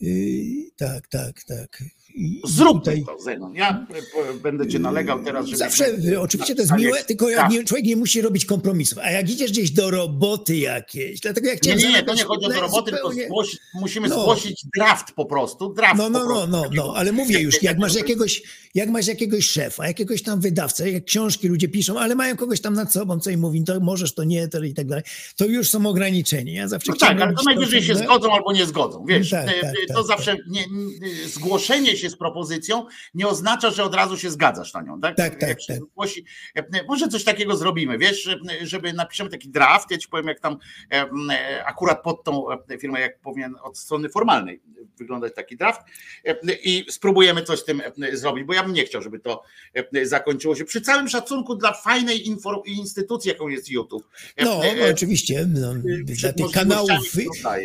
Yy, 0.00 0.70
tak, 0.76 1.08
tak, 1.08 1.44
tak. 1.44 1.82
I 2.14 2.40
Zrób 2.44 2.78
tutaj- 2.78 3.04
to, 3.04 3.18
Zenon. 3.22 3.54
Ja 3.54 3.86
e, 3.90 3.94
p- 3.94 4.02
będę 4.42 4.68
cię 4.68 4.78
nalegał 4.78 5.24
teraz, 5.24 5.46
żeby... 5.46 5.56
Zawsze, 5.58 5.84
y, 6.12 6.20
oczywiście 6.20 6.54
to 6.54 6.62
jest 6.62 6.72
miłe, 6.72 7.04
tylko 7.04 7.28
jak 7.30 7.40
Tak. 7.40 7.50
nie, 7.50 7.64
człowiek 7.64 7.86
nie 7.86 7.96
musi 7.96 8.20
robić 8.20 8.44
kompromisów. 8.44 8.98
A 8.98 9.10
jak 9.10 9.30
idziesz 9.30 9.50
gdzieś 9.50 9.70
do 9.70 9.90
roboty 9.90 10.56
jakiejś, 10.56 11.20
dlatego 11.20 11.48
jak 11.48 11.54
Nie, 11.64 11.72
chciałem 11.72 11.92
nie, 11.92 11.98
nie, 11.98 12.02
to 12.06 12.14
nie 12.14 12.24
chodzi 12.24 12.46
o 12.46 12.48
do 12.48 12.60
roboty, 12.60 12.90
tylko 12.92 13.08
zupełnie- 13.08 13.26
zgłosi, 13.26 13.58
musimy 13.74 14.08
No. 14.08 14.20
zgłosić 14.20 14.64
draft 14.76 15.12
po 15.12 15.26
prostu. 15.26 15.72
Draft 15.74 15.98
No, 15.98 16.10
no, 16.10 16.24
no, 16.26 16.46
no, 16.46 16.64
no, 16.74 16.92
ale 16.96 17.12
mówię 17.12 17.40
już, 17.40 17.62
jak 17.62 17.78
masz 17.78 17.94
jakiegoś, 18.02 18.42
jak 18.74 18.88
masz 18.88 19.06
jakiegoś 19.06 19.46
szefa, 19.50 19.86
jakiegoś 19.86 20.22
tam 20.22 20.40
wydawcę, 20.40 20.90
jak 20.90 21.04
książki 21.04 21.48
ludzie 21.48 21.68
piszą, 21.68 21.98
ale 21.98 22.14
mają 22.14 22.36
kogoś 22.36 22.60
tam 22.60 22.74
nad 22.74 22.92
sobą, 22.92 23.20
co 23.20 23.30
im 23.30 23.40
mówi, 23.40 23.64
to 23.64 23.80
możesz, 23.80 24.14
to 24.14 24.24
nie, 24.24 24.48
to 24.48 24.64
i 24.64 24.74
tak 24.74 24.86
dalej, 24.86 25.04
to 25.36 25.46
już 25.46 25.70
są 25.70 25.86
ograniczenia. 25.86 26.52
Ja 26.52 26.68
zawsze 26.68 26.92
No 26.92 26.98
tak, 26.98 27.20
ale 27.20 27.34
to 27.34 27.42
najwyżej 27.42 27.82
się 27.82 27.94
co- 27.94 28.04
zgodzą 28.04 28.32
albo 28.32 28.52
nie 28.52 28.66
zgodzą. 28.66 29.04
Wiesz, 29.08 29.30
Tak, 29.30 29.48
e, 29.48 29.60
tak, 29.60 29.74
e, 29.74 29.86
to 29.86 29.94
tak, 29.94 30.06
zawsze 30.06 30.36
nie, 30.48 30.64
nie, 30.70 31.28
zgłoszenie 31.28 31.96
się 31.98 32.10
z 32.10 32.16
propozycją 32.16 32.86
nie 33.14 33.28
oznacza, 33.28 33.70
że 33.70 33.84
od 33.84 33.94
razu 33.94 34.18
się 34.18 34.30
zgadzasz 34.30 34.74
na 34.74 34.82
nią. 34.82 35.00
Tak, 35.00 35.16
Tak, 35.16 35.40
tak, 35.40 35.58
tak. 35.68 35.76
Zgłosi, 35.76 36.24
e, 36.54 36.84
może 36.88 37.08
coś 37.08 37.24
takiego 37.24 37.56
zrobimy, 37.56 37.98
wiesz, 37.98 38.26
e, 38.26 38.38
żeby 38.62 38.92
napiszemy 38.92 39.30
taki 39.30 39.48
draft, 39.48 39.90
ja 39.90 39.98
ci 39.98 40.08
powiem, 40.08 40.26
jak 40.26 40.40
tam 40.40 40.56
e, 40.92 41.64
akurat 41.64 42.02
pod 42.02 42.24
tą 42.24 42.46
firmę, 42.80 43.00
jak 43.00 43.20
powinien 43.20 43.54
od 43.62 43.78
strony 43.78 44.08
formalnej 44.08 44.60
wyglądać 44.98 45.34
taki 45.34 45.56
draft 45.56 45.80
i 46.64 46.84
spróbujemy 46.90 47.42
coś 47.42 47.58
z 47.58 47.64
tym 47.64 47.82
zrobić, 48.12 48.44
bo 48.44 48.54
ja 48.54 48.62
bym 48.62 48.72
nie 48.72 48.84
chciał, 48.84 49.02
żeby 49.02 49.20
to 49.20 49.42
zakończyło 50.02 50.56
się. 50.56 50.64
Przy 50.64 50.80
całym 50.80 51.08
szacunku 51.08 51.54
dla 51.54 51.72
fajnej 51.72 52.28
instytucji, 52.66 53.28
jaką 53.28 53.48
jest 53.48 53.70
YouTube. 53.70 54.08
No, 54.44 54.60
oczywiście, 54.92 55.46
no, 55.54 55.74
dla 56.20 56.32
tych 56.32 56.50
kanałów, 56.50 56.90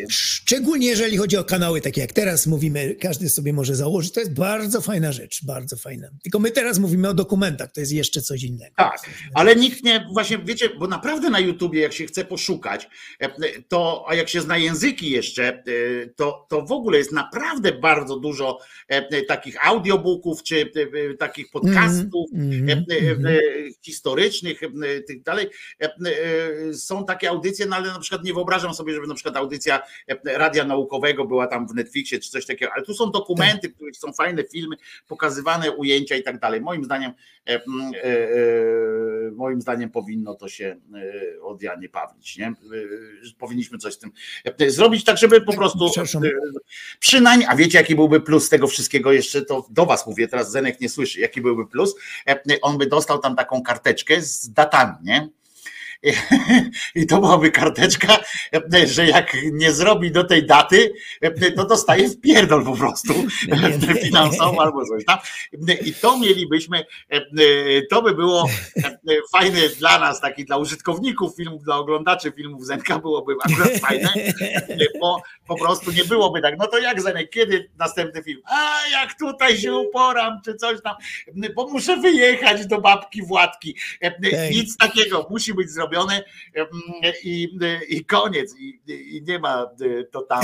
szczególnie 0.09 0.87
jeżeli 0.87 1.17
chodzi 1.17 1.37
o 1.37 1.43
kanały 1.43 1.81
takie 1.81 2.01
jak 2.01 2.13
teraz 2.13 2.47
mówimy, 2.47 2.95
każdy 2.95 3.29
sobie 3.29 3.53
może 3.53 3.75
założyć, 3.75 4.11
to 4.11 4.19
jest 4.23 4.33
bardzo 4.33 4.81
fajna 4.81 5.11
rzecz, 5.11 5.45
bardzo 5.45 5.77
fajna. 5.77 6.07
Tylko 6.23 6.39
my 6.39 6.51
teraz 6.51 6.79
mówimy 6.79 7.09
o 7.09 7.13
dokumentach, 7.13 7.71
to 7.71 7.79
jest 7.79 7.91
jeszcze 7.91 8.21
coś 8.21 8.43
innego. 8.43 8.73
Tak, 8.77 9.09
ale 9.33 9.55
nikt 9.55 9.83
nie, 9.83 10.07
właśnie 10.13 10.37
wiecie, 10.37 10.69
bo 10.79 10.87
naprawdę 10.87 11.29
na 11.29 11.39
YouTubie, 11.39 11.81
jak 11.81 11.93
się 11.93 12.05
chce 12.05 12.25
poszukać, 12.25 12.89
e, 13.19 13.29
to, 13.61 14.05
a 14.07 14.15
jak 14.15 14.29
się 14.29 14.41
zna 14.41 14.57
języki 14.57 15.09
jeszcze, 15.09 15.47
e, 15.53 15.63
to, 16.15 16.45
to 16.49 16.61
w 16.61 16.71
ogóle 16.71 16.97
jest 16.97 17.11
naprawdę 17.11 17.71
bardzo 17.71 18.19
dużo 18.19 18.59
e, 18.87 19.21
takich 19.21 19.67
audiobooków, 19.67 20.43
czy 20.43 20.71
takich 21.19 21.49
podcastów 21.51 22.29
Mhm, 22.33 22.85
e, 22.91 22.95
e, 22.95 23.31
e, 23.31 23.41
historycznych, 23.81 24.61
tych 25.07 25.23
dalej. 25.23 25.49
E, 25.81 25.85
e, 26.69 26.73
Są 26.73 27.05
takie 27.05 27.29
audycje, 27.29 27.65
no 27.65 27.75
ale 27.75 27.87
na 27.87 27.99
przykład 27.99 28.23
nie 28.23 28.33
wyobrażam 28.33 28.73
sobie, 28.73 28.93
żeby 28.93 29.07
na 29.07 29.15
przykład 29.15 29.37
audycja 29.37 29.81
radia 30.23 30.63
naukowego 30.65 31.25
była 31.25 31.47
tam 31.47 31.67
w 31.67 31.73
Netflixie, 31.73 32.19
czy 32.19 32.29
coś 32.29 32.45
takiego, 32.45 32.71
ale 32.75 32.83
tu 32.83 32.93
są 32.93 33.11
dokumenty, 33.11 33.67
Tak. 33.67 33.75
które 33.75 33.93
są 33.93 34.12
fajne 34.13 34.43
filmy, 34.43 34.75
pokazywane 35.07 35.71
ujęcia 35.71 36.15
i 36.15 36.23
tak 36.23 36.39
dalej. 36.39 36.61
Moim 36.61 36.83
zdaniem 36.83 37.11
e, 37.45 37.53
m, 37.53 37.61
e, 37.93 38.03
e, 38.03 39.31
moim 39.31 39.61
zdaniem 39.61 39.89
powinno 39.89 40.35
to 40.35 40.49
się 40.49 40.75
od 41.41 41.61
Janie 41.61 41.89
Pawlić, 41.89 42.37
nie? 42.37 42.53
Powinniśmy 43.37 43.77
coś 43.77 43.93
z 43.93 43.99
tym 43.99 44.11
zrobić, 44.67 45.03
tak 45.03 45.17
żeby 45.17 45.41
po 45.41 45.53
prostu 45.53 45.91
przynajmniej, 46.99 47.47
a 47.51 47.55
wiecie 47.55 47.77
jaki 47.77 47.95
byłby 47.95 48.21
plus 48.21 48.49
tego 48.49 48.67
wszystkiego 48.67 49.11
jeszcze, 49.11 49.41
to 49.41 49.65
do 49.69 49.85
was 49.85 50.07
mówię, 50.07 50.27
teraz 50.27 50.51
Zenek 50.51 50.81
nie 50.81 50.89
słyszy, 50.89 51.19
jaki 51.19 51.41
byłby 51.41 51.67
plus, 51.67 51.95
on 52.61 52.77
by 52.77 52.87
dostał 52.87 53.19
tam 53.19 53.35
taką 53.35 53.63
karteczkę 53.63 54.21
z 54.21 54.53
datami, 54.53 54.95
nie? 55.03 55.29
I 56.95 57.05
to 57.07 57.19
byłaby 57.19 57.51
karteczka, 57.51 58.17
że 58.85 59.07
jak 59.07 59.37
nie 59.51 59.71
zrobi 59.71 60.11
do 60.11 60.23
tej 60.23 60.45
daty, 60.45 60.93
to 61.55 61.65
dostaje 61.65 62.09
w 62.09 62.21
pierdol 62.21 62.65
po 62.65 62.75
prostu 62.77 63.13
finansowo 64.03 64.61
albo 64.61 64.85
coś 64.85 65.05
tam. 65.05 65.17
I 65.85 65.93
to 65.93 66.17
mielibyśmy, 66.17 66.85
to 67.89 68.01
by 68.01 68.15
było 68.15 68.49
fajne 69.31 69.59
dla 69.79 69.99
nas, 69.99 70.21
taki 70.21 70.45
dla 70.45 70.57
użytkowników 70.57 71.35
filmów, 71.35 71.63
dla 71.63 71.75
oglądaczy 71.75 72.31
filmów 72.31 72.65
Zenka 72.65 72.99
byłoby 72.99 73.33
akurat 73.45 73.79
fajne, 73.79 74.13
bo 75.01 75.21
po 75.47 75.55
prostu 75.55 75.91
nie 75.91 76.05
byłoby 76.05 76.41
tak, 76.41 76.55
no 76.57 76.67
to 76.67 76.77
jak 76.77 77.01
Zenek, 77.01 77.29
kiedy 77.29 77.69
następny 77.79 78.23
film? 78.23 78.41
A 78.45 78.87
jak 78.91 79.19
tutaj 79.19 79.57
się 79.57 79.73
uporam, 79.73 80.41
czy 80.45 80.55
coś 80.55 80.81
tam, 80.81 80.95
bo 81.55 81.67
muszę 81.67 81.97
wyjechać 81.97 82.67
do 82.67 82.81
babki 82.81 83.21
Władki. 83.21 83.75
Nic 84.51 84.77
takiego 84.77 85.27
musi 85.29 85.53
być 85.53 85.69
zrobione 85.69 85.92
em, 86.01 86.67
i, 87.23 87.49
i 87.89 88.05
koniec. 88.05 88.55
I, 88.59 88.79
I 88.87 89.21
nie 89.27 89.39
ma 89.39 89.61
e, 89.63 90.03
to 90.03 90.21
tam. 90.21 90.41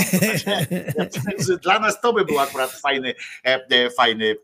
Dla 1.62 1.78
nas 1.78 2.00
to 2.00 2.12
by 2.12 2.24
był 2.24 2.38
akurat 2.38 2.70
fajny, 2.70 3.14
e, 3.44 3.66
e, 3.70 3.90
fajny 3.90 4.30
e, 4.30 4.36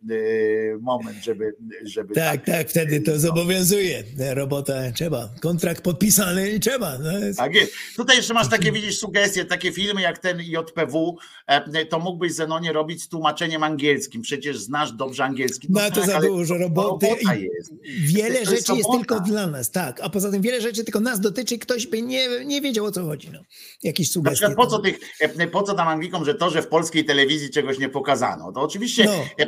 moment, 0.80 1.24
żeby, 1.24 1.56
żeby 1.84 2.14
Tak, 2.14 2.44
tak, 2.44 2.68
wtedy 2.70 3.00
to 3.00 3.18
zobowiązuje. 3.18 4.02
Robota 4.34 4.74
trzeba, 4.94 5.28
kontrakt 5.40 5.82
podpisany 5.82 6.50
i 6.50 6.60
trzeba. 6.60 6.98
No, 6.98 7.18
jest- 7.18 7.38
Tak 7.38 7.54
jest. 7.54 7.72
Tutaj 7.96 8.16
jeszcze 8.16 8.34
masz 8.34 8.48
takie, 8.48 8.72
widzisz, 8.72 8.98
sugestie, 8.98 9.44
takie 9.44 9.72
filmy 9.72 10.00
jak 10.00 10.18
ten 10.18 10.40
JPW, 10.40 11.16
e, 11.46 11.86
to 11.86 11.98
mógłbyś 11.98 12.32
Zenonie 12.32 12.72
robić 12.72 13.02
z 13.02 13.08
tłumaczeniem 13.08 13.62
angielskim. 13.62 14.22
Przecież 14.22 14.58
znasz 14.58 14.92
dobrze 14.92 15.24
angielski. 15.24 15.66
No 15.70 15.80
to 15.90 16.00
tak, 16.00 16.06
za 16.06 16.20
dużo 16.20 16.58
roboty. 16.58 17.06
jest. 17.06 17.72
Wiele 18.00 18.34
To 18.34 18.40
jest 18.40 18.50
rzeczy 18.50 18.72
jest 18.72 18.88
robota. 18.88 18.98
tylko 18.98 19.20
dla 19.20 19.46
nas, 19.46 19.70
tak. 19.70 20.00
A 20.02 20.08
poza 20.10 20.30
tym 20.30 20.42
wiele 20.42 20.60
rzeczy 20.60 20.84
tylko 20.84 20.95
nas 21.00 21.20
dotyczy, 21.20 21.58
ktoś 21.58 21.86
by 21.86 22.02
nie, 22.02 22.28
nie 22.44 22.60
wiedział 22.60 22.84
o 22.84 22.92
co 22.92 23.04
chodzi. 23.04 23.30
No. 23.32 23.38
Jakieś 23.82 24.08
Na 24.08 24.12
sugestie. 24.12 24.46
przykład 24.46 24.56
po 24.56 24.66
co, 24.70 24.78
tych, 24.78 24.98
e, 25.20 25.46
po 25.46 25.62
co 25.62 25.74
tam 25.74 25.88
Anglikom, 25.88 26.24
że 26.24 26.34
to, 26.34 26.50
że 26.50 26.62
w 26.62 26.68
polskiej 26.68 27.04
telewizji 27.04 27.50
czegoś 27.50 27.78
nie 27.78 27.88
pokazano? 27.88 28.52
To 28.52 28.60
oczywiście, 28.60 29.04
No. 29.04 29.12
e, 29.12 29.42
e, 29.42 29.46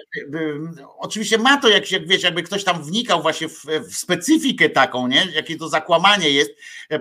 oczywiście 0.99 1.39
ma 1.39 1.61
to 1.61 1.69
jakiś, 1.69 1.93
jak 1.93 2.09
wiesz, 2.09 2.23
jakby 2.23 2.43
ktoś 2.43 2.65
tam 2.65 2.85
wnikał 2.85 3.23
właśnie 3.23 3.49
w, 3.49 3.65
w 3.89 3.95
specyfikę 3.97 4.71
taką, 4.71 5.09
nie? 5.09 5.27
Jakie 5.35 5.57
to 5.57 5.69
zakłamanie 5.69 6.31
jest, 6.31 6.51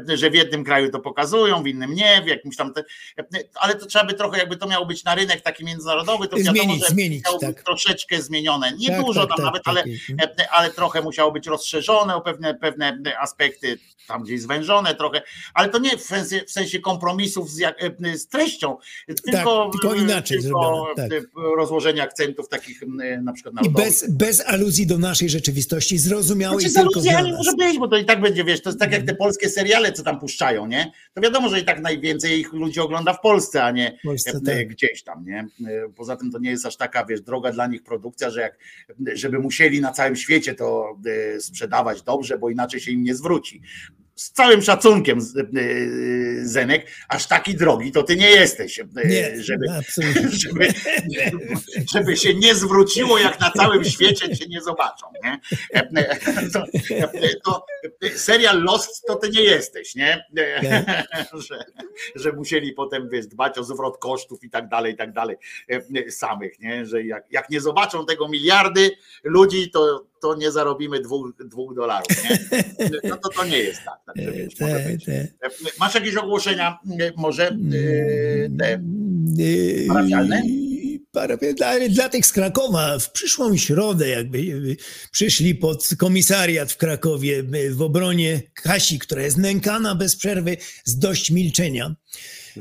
że 0.08 0.30
w 0.30 0.34
jednym 0.34 0.64
kraju 0.64 0.92
to 0.92 1.00
pokazują, 1.00 1.64
w 1.64 1.68
innym 1.68 1.94
nie, 1.94 2.22
w 2.22 2.28
jakimś 2.28 2.56
tam, 2.56 2.74
te, 2.74 2.84
ale 3.56 3.76
to 3.76 3.86
trzeba 3.86 4.06
by 4.06 4.14
trochę, 4.14 4.38
jakby 4.38 4.58
to 4.58 4.68
miało 4.68 4.86
być 4.86 5.04
na 5.04 5.16
rynek 5.16 5.42
taki 5.42 5.66
międzynarodowy, 5.66 6.28
to 6.28 6.38
wiadomo, 6.38 6.58
Zmienić, 6.64 6.84
że 6.84 6.94
zmienić, 6.94 7.24
tak. 7.42 7.64
troszeczkę 7.64 8.22
zmienione. 8.22 8.72
Nie 8.78 8.88
Tak, 8.88 9.06
dużo 9.06 9.28
tak, 9.28 9.30
tam 9.30 9.38
tak, 9.38 9.46
nawet, 9.46 9.62
ale, 9.68 9.84
e, 10.40 10.52
ale 10.52 10.70
trochę 10.70 11.02
musiało 11.02 11.32
być 11.32 11.48
rozszerzone 11.48 12.16
o 12.16 12.22
pewne, 12.22 12.56
pewne 12.56 12.98
aspekty, 13.20 13.78
tam 14.08 14.26
gdzieś 14.28 14.42
zwężone 14.42 14.96
trochę, 14.96 15.22
ale 15.54 15.70
to 15.70 15.80
nie 15.80 15.98
w 15.98 16.02
sensie, 16.02 16.42
w 16.48 16.52
sensie 16.52 16.80
kompromisów 16.80 17.52
z, 17.52 17.58
jak, 17.58 17.84
e, 17.84 18.18
z 18.18 18.28
treścią, 18.28 18.78
tylko, 19.24 19.70
tylko 19.72 19.96
inaczej 19.96 20.42
tylko 20.42 20.94
tak. 20.96 21.10
rozłożenie 21.58 22.04
akcentów 22.04 22.50
takich 22.50 22.84
m, 22.84 23.24
na 23.24 23.34
przykład 23.34 23.54
I 23.54 23.56
narodowych. 23.56 23.88
bez, 23.88 24.12
bez 24.12 24.42
aluzji 24.46 24.88
do 24.88 24.98
naszej 24.98 25.30
rzeczywistości, 25.30 25.98
zrozumiałej 25.98 26.70
Znaczy, 26.70 26.90
tylko 26.94 27.02
nas. 27.02 27.38
może 27.38 27.54
być, 27.54 27.80
bo 27.80 27.88
to 27.88 27.98
i 27.98 28.06
tak 28.06 28.22
będzie, 28.22 28.44
wiesz, 28.44 28.62
to 28.62 28.70
jest 28.70 28.80
tak 28.80 28.92
jak 28.92 29.06
te 29.06 29.16
polskie 29.16 29.50
seriale, 29.50 29.92
co 29.92 30.04
tam 30.04 30.20
puszczają, 30.20 30.68
nie? 30.68 30.92
To 31.14 31.22
wiadomo, 31.22 31.50
że 31.50 31.60
i 31.60 31.66
tak 31.66 31.82
najwięcej 31.82 32.40
ich 32.40 32.54
ludzi 32.54 32.80
ogląda 32.80 33.14
w 33.14 33.22
Polsce, 33.22 33.64
a 33.64 33.72
nie 33.72 34.00
Polsce, 34.04 34.32
e, 34.32 34.42
tak. 34.42 34.68
gdzieś 34.68 35.04
tam, 35.04 35.26
nie? 35.26 35.48
E, 35.68 35.90
Poza 35.96 36.16
tym 36.16 36.32
to 36.32 36.40
nie 36.40 36.50
jest 36.50 36.66
aż 36.66 36.78
taka, 36.78 37.06
wiesz, 37.06 37.22
droga 37.22 37.52
dla 37.52 37.68
nich 37.68 37.84
produkcja, 37.84 38.30
że 38.30 38.42
jak, 38.42 38.58
żeby 39.14 39.40
musieli 39.40 39.82
na 39.82 39.92
całym 39.92 40.16
świecie 40.16 40.56
to 40.56 40.98
e, 41.36 41.42
sprzedawać 41.42 42.02
dobrze, 42.02 42.38
bo 42.38 42.50
inaczej 42.50 42.80
się 42.80 42.92
im 42.92 43.04
nie 43.04 43.16
zwróci. 43.16 43.62
Z 44.18 44.32
całym 44.32 44.62
szacunkiem, 44.62 45.22
z- 45.22 45.38
e, 45.38 45.44
Zenek, 46.48 46.88
aż 47.10 47.28
taki 47.28 47.56
drogi 47.56 47.92
to 47.92 48.04
ty 48.04 48.16
nie 48.16 48.30
jesteś, 48.30 48.80
e, 48.80 48.86
Nie, 49.08 49.44
żeby, 49.44 49.66
żeby, 50.32 50.68
żeby 51.94 52.18
się 52.18 52.34
nie 52.34 52.56
zwróciło, 52.56 53.18
jak 53.18 53.40
na 53.40 53.52
całym 53.52 53.86
świecie 53.86 54.36
cię 54.38 54.46
nie 54.50 54.62
zobaczą. 54.62 55.08
Nie? 55.24 55.40
To, 56.54 56.66
to 57.46 57.66
serial 58.16 58.64
Lost 58.64 59.06
to 59.08 59.16
ty 59.16 59.30
nie 59.30 59.42
jesteś, 59.44 59.96
nie? 59.96 60.26
Że, 61.34 61.64
że 62.16 62.32
musieli 62.32 62.74
potem 62.74 63.10
wiesz, 63.10 63.28
dbać 63.28 63.58
o 63.58 63.64
zwrot 63.64 63.98
kosztów 63.98 64.44
i 64.44 64.50
tak 64.50 64.68
dalej, 64.70 64.94
i 64.94 64.98
tak 64.98 65.14
dalej 65.14 65.36
samych, 66.10 66.60
nie? 66.60 66.86
Że 66.86 67.04
jak, 67.04 67.24
jak 67.32 67.50
nie 67.50 67.62
zobaczą 67.62 68.06
tego 68.06 68.28
miliardy 68.28 68.92
ludzi, 69.24 69.72
to, 69.72 70.06
to 70.22 70.36
nie 70.36 70.52
zarobimy 70.52 71.00
dwóch, 71.00 71.34
dwóch 71.46 71.76
dolarów. 71.76 72.08
Nie? 72.24 72.40
No 73.10 73.18
to 73.18 73.30
to 73.30 73.46
nie 73.46 73.58
jest 73.58 73.80
tak. 73.86 74.00
Także, 74.06 74.32
wiesz, 74.32 74.60
może 74.60 74.80
być. 74.80 75.06
te. 75.06 75.28
Masz 75.80 75.96
jakieś 75.96 76.16
ogłoszenia 76.16 76.78
może 77.16 77.48
e, 77.48 77.56
te 78.60 78.84
parafialne? 79.88 80.42
Parafialne. 81.12 81.90
Dla 81.90 82.10
tych 82.10 82.26
z 82.26 82.32
Krakowa 82.32 83.00
w 83.00 83.12
przyszłą 83.12 83.58
środę 83.58 84.10
jakby 84.10 84.40
przyszli 85.12 85.56
pod 85.56 85.90
komisariat 85.98 86.72
w 86.72 86.78
Krakowie 86.78 87.44
w 87.72 87.82
obronie 87.82 88.42
Kasi, 88.54 89.00
która 89.00 89.22
jest 89.22 89.38
nękana 89.38 89.96
bez 89.96 90.16
przerwy 90.16 90.58
z 90.86 91.00
dość 91.00 91.32
milczenia. 91.32 91.96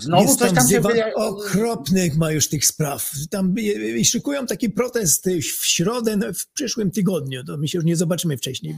Znowu 0.00 0.22
jest 0.22 0.38
coś 0.38 0.52
tam 0.52 0.68
się 0.68 0.80
wyja- 0.80 1.12
okropnych 1.14 2.16
ma 2.16 2.32
już 2.32 2.48
tych 2.48 2.66
spraw. 2.66 3.10
Tam 3.30 3.54
y, 3.58 3.62
y, 4.00 4.04
szykują 4.04 4.46
taki 4.46 4.70
protest 4.70 5.26
y, 5.26 5.40
w 5.40 5.66
środę, 5.66 6.16
no, 6.16 6.32
w 6.32 6.46
przyszłym 6.46 6.90
tygodniu. 6.90 7.44
To 7.44 7.56
my 7.56 7.68
się 7.68 7.78
już 7.78 7.84
nie 7.84 7.96
zobaczymy 7.96 8.36
wcześniej. 8.36 8.76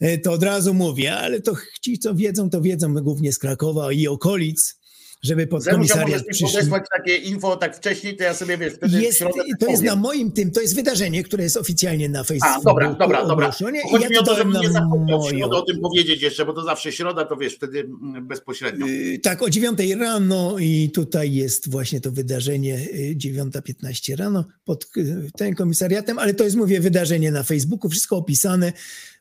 e, 0.00 0.18
To 0.18 0.32
od 0.32 0.42
razu 0.42 0.74
mówię, 0.74 1.16
ale 1.16 1.40
to 1.40 1.54
ci, 1.80 1.98
co 1.98 2.14
wiedzą, 2.14 2.50
to 2.50 2.60
wiedzą 2.60 2.94
głównie 2.94 3.32
z 3.32 3.38
Krakowa 3.38 3.92
i 3.92 4.06
okolic, 4.08 4.79
żeby 5.22 5.46
pod 5.46 5.62
Zenusia, 5.62 5.78
możesz 5.78 5.92
komisariat 5.96 6.26
mi 6.26 6.30
przyszli. 6.32 6.46
podesłać 6.56 6.84
takie 6.96 7.16
info 7.16 7.56
tak 7.56 7.76
wcześniej, 7.76 8.16
to 8.16 8.24
ja 8.24 8.34
sobie 8.34 8.58
wiesz, 8.58 8.72
wtedy 8.74 9.02
Jest, 9.02 9.18
środę 9.18 9.40
to 9.60 9.66
jest 9.70 9.82
na 9.82 9.90
powiem. 9.90 10.02
moim 10.02 10.32
tym, 10.32 10.50
to 10.50 10.60
jest 10.60 10.74
wydarzenie, 10.74 11.22
które 11.24 11.44
jest 11.44 11.56
oficjalnie 11.56 12.08
na 12.08 12.20
A, 12.20 12.24
Facebooku. 12.24 12.64
dobra, 12.64 12.94
dobra, 12.94 13.26
dobra. 13.26 13.48
i 13.48 13.90
Chodzi 13.90 14.02
ja 14.04 14.08
mi 14.10 14.18
o 14.18 14.22
to, 14.22 14.36
żebym 14.36 14.52
nie 14.62 14.70
zapomniał 14.70 15.18
moją. 15.18 15.50
o 15.50 15.62
tym 15.62 15.80
powiedzieć 15.80 16.22
jeszcze, 16.22 16.46
bo 16.46 16.52
to 16.52 16.64
zawsze 16.64 16.92
środa, 16.92 17.24
to 17.24 17.36
wiesz, 17.36 17.54
wtedy 17.54 17.80
mm, 17.80 18.26
bezpośrednio. 18.26 18.86
Y, 18.86 19.18
Tak, 19.22 19.42
o 19.42 19.50
9 19.50 19.78
rano 20.00 20.58
i 20.58 20.90
tutaj 20.94 21.32
jest 21.32 21.70
właśnie 21.70 22.00
to 22.00 22.10
wydarzenie 22.12 22.74
y, 22.94 23.14
9.15 23.16 24.16
rano 24.16 24.44
pod 24.64 24.84
y, 24.96 25.30
tym 25.38 25.54
komisariatem, 25.54 26.18
ale 26.18 26.34
to 26.34 26.44
jest, 26.44 26.56
mówię, 26.56 26.80
wydarzenie 26.80 27.30
na 27.32 27.42
Facebooku, 27.42 27.90
wszystko 27.90 28.16
opisane, 28.16 28.72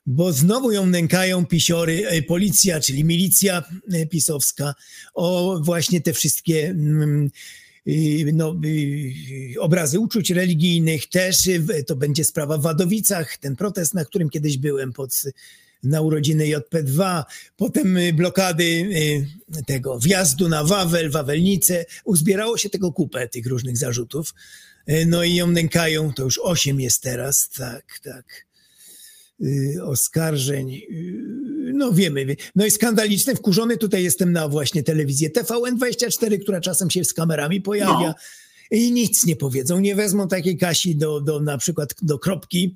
bo 0.06 0.34
znowu 0.34 0.72
ją 0.72 0.86
nękają 0.86 1.45
pisiory, 1.45 2.11
y, 2.14 2.24
policja, 2.24 2.80
czyli 2.80 3.03
milicja 3.03 3.64
y, 3.94 4.08
pisowska, 4.08 4.76
o 5.14 5.60
właśnie 5.64 6.02
te 6.02 6.14
wszystkie 6.14 6.69
mm, 6.69 7.30
y, 7.88 8.32
no, 8.34 8.56
y, 8.66 9.61
obrazy 9.61 10.00
uczuć 10.00 10.30
religijnych 10.30 11.08
też, 11.08 11.48
y, 11.48 11.84
to 11.88 11.95
będzie 11.95 12.26
sprawa 12.26 12.58
w 12.58 12.61
Wadowicach, 12.61 13.38
ten 13.38 13.56
protest, 13.56 13.94
na 13.94 14.06
którym 14.06 14.30
kiedyś 14.30 14.58
byłem 14.58 14.94
pod 14.94 15.24
na 15.84 16.02
urodziny 16.02 16.45
JP2, 16.45 17.24
potem 17.58 17.98
y, 17.98 18.14
blokady 18.14 18.64
y, 18.64 19.64
tego 19.68 20.00
wjazdu 20.00 20.50
na 20.50 20.64
Wawel, 20.64 21.11
Wawelnicę. 21.11 21.86
Uzbierało 22.03 22.58
się 22.58 22.69
tego 22.69 22.92
kupę, 22.92 23.28
tych 23.28 23.48
różnych 23.48 23.78
zarzutów. 23.78 24.34
Y, 24.90 25.06
No 25.06 25.24
i 25.24 25.36
ją 25.36 25.48
nękają, 25.48 26.14
to 26.14 26.24
już 26.24 26.40
osiem 26.44 26.80
jest 26.80 27.02
teraz, 27.02 27.50
tak, 27.58 28.00
tak. 28.03 28.49
Y, 29.43 29.84
Oskarżeń, 29.84 30.74
y, 30.76 30.82
no 31.74 31.92
wiemy. 31.93 32.26
wie- 32.26 32.35
No 32.56 32.66
i 32.66 32.72
skandaliczne, 32.72 33.35
wkurzony 33.35 33.77
tutaj 33.77 34.03
jestem 34.03 34.32
na 34.32 34.48
właśnie 34.48 34.84
telewizję 34.84 35.30
TVN24, 35.30 36.40
która 36.42 36.61
czasem 36.61 36.90
się 36.90 37.03
z 37.03 37.14
kamerami 37.14 37.61
pojawia. 37.61 37.93
No. 38.08 38.14
I 38.72 38.92
nic 38.92 39.26
nie 39.26 39.35
powiedzą, 39.35 39.80
nie 39.80 39.95
wezmą 39.95 40.27
takiej 40.27 40.58
Kasi 40.58 40.95
do, 40.95 41.22
do 41.22 41.40
na 41.40 41.58
przykład 41.58 41.93
do 42.01 42.19
kropki, 42.19 42.76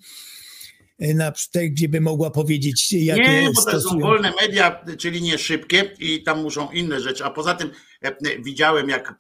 y, 1.04 1.14
na, 1.14 1.34
te, 1.52 1.70
gdzie 1.70 1.90
by 1.90 2.02
mogła 2.02 2.32
powiedzieć, 2.32 2.94
jakie 2.94 3.22
Nie, 3.22 3.50
bo 3.56 3.62
to 3.62 3.72
są 3.72 3.80
stosują. 3.80 4.02
wolne 4.02 4.34
media, 4.42 4.86
czyli 4.98 5.22
nie 5.22 5.38
szybkie 5.38 5.92
i 6.00 6.24
tam 6.24 6.42
muszą 6.42 6.72
inne 6.72 7.00
rzeczy. 7.02 7.24
A 7.24 7.30
poza 7.30 7.54
tym 7.56 7.70
e, 8.02 8.16
widziałem, 8.44 8.90
jak 8.90 9.10
e, 9.10 9.14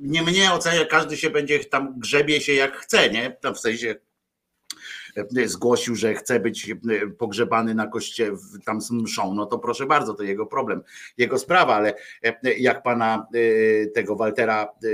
nie 0.00 0.22
mnie 0.22 0.52
ocenia, 0.52 0.84
każdy 0.84 1.16
się 1.16 1.30
będzie 1.30 1.64
tam 1.64 1.94
grzebie 2.00 2.40
się 2.40 2.52
jak 2.54 2.76
chce, 2.76 3.10
nie? 3.10 3.36
Tam 3.42 3.54
w 3.54 3.60
sensie 3.60 3.94
zgłosił, 5.46 5.96
że 5.96 6.14
chce 6.14 6.40
być 6.40 6.70
e, 6.70 6.76
pogrzebany 7.18 7.74
na 7.74 7.86
koście 7.86 8.32
tam 8.64 8.80
z 8.80 8.90
mszą, 8.90 9.34
no 9.34 9.46
to 9.46 9.58
proszę 9.58 9.86
bardzo, 9.86 10.14
to 10.14 10.22
jego 10.22 10.46
problem, 10.46 10.80
jego 11.18 11.38
sprawa, 11.38 11.74
ale 11.74 11.94
e, 12.24 12.54
jak 12.58 12.82
pana 12.82 13.26
e, 13.34 13.86
tego 13.86 14.16
Waltera 14.16 14.64
e, 14.64 14.88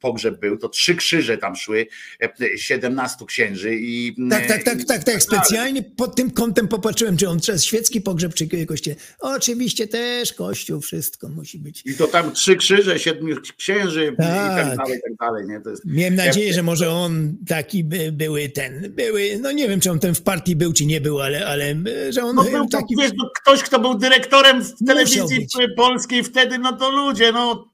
pogrzeb 0.00 0.40
był, 0.40 0.56
to 0.56 0.68
trzy 0.68 0.94
krzyże 0.94 1.38
tam 1.38 1.56
szły, 1.56 1.86
e, 2.22 2.58
17 2.58 3.24
księży 3.26 3.74
i 3.74 4.16
Tak, 4.30 4.46
tak, 4.46 4.62
tak, 4.64 4.84
tak, 4.84 5.04
tak. 5.04 5.16
i- 5.18 5.20
Specjalnie 5.20 5.82
pod 5.82 6.16
tym 6.16 6.30
kątem 6.30 6.68
popatrzyłem, 6.68 7.16
czy 7.16 7.28
on 7.28 7.40
przez 7.40 7.64
świecki 7.64 8.00
pogrzeb, 8.00 8.34
czy 8.34 8.66
kościół. 8.66 8.94
Oczywiście 9.18 9.86
też 9.88 10.32
kościół, 10.32 10.80
wszystko 10.80 11.28
musi 11.28 11.58
być. 11.58 11.82
I 11.86 11.94
to 11.94 12.06
tam 12.06 12.32
trzy 12.32 12.56
krzyże, 12.56 12.98
siedmiu 12.98 13.36
księży 13.56 14.04
i 14.14 14.16
tak 14.16 14.26
Tak. 14.26 14.76
dalej, 14.76 14.98
i 14.98 15.02
tak 15.02 15.14
dalej. 15.20 15.46
Nie? 15.48 15.60
To 15.60 15.70
jest, 15.70 15.82
Miałem 15.84 16.14
nadzieję, 16.14 16.52
że 16.52 16.62
może 16.62 16.90
on 16.90 17.36
taki 17.48 17.84
by, 17.84 18.12
były 18.12 18.48
ten, 18.48 18.92
były, 19.10 19.38
no 19.40 19.52
nie 19.52 19.68
wiem, 19.68 19.80
czy 19.80 19.90
on 19.90 19.98
ten 19.98 20.14
w 20.14 20.22
partii 20.22 20.56
był, 20.56 20.72
czy 20.72 20.86
nie 20.86 21.00
był, 21.00 21.20
ale, 21.20 21.46
ale 21.46 21.74
że 22.10 22.22
on 22.22 22.36
no, 22.36 22.44
był 22.44 22.68
taki... 22.68 22.96
wiesz, 22.98 23.10
no, 23.16 23.30
ktoś, 23.42 23.62
kto 23.62 23.78
był 23.78 23.94
dyrektorem 23.94 24.64
w 24.64 24.86
telewizji 24.86 25.46
polskiej 25.76 26.24
wtedy, 26.24 26.58
no 26.58 26.76
to 26.76 26.90
ludzie, 26.90 27.32
no 27.32 27.70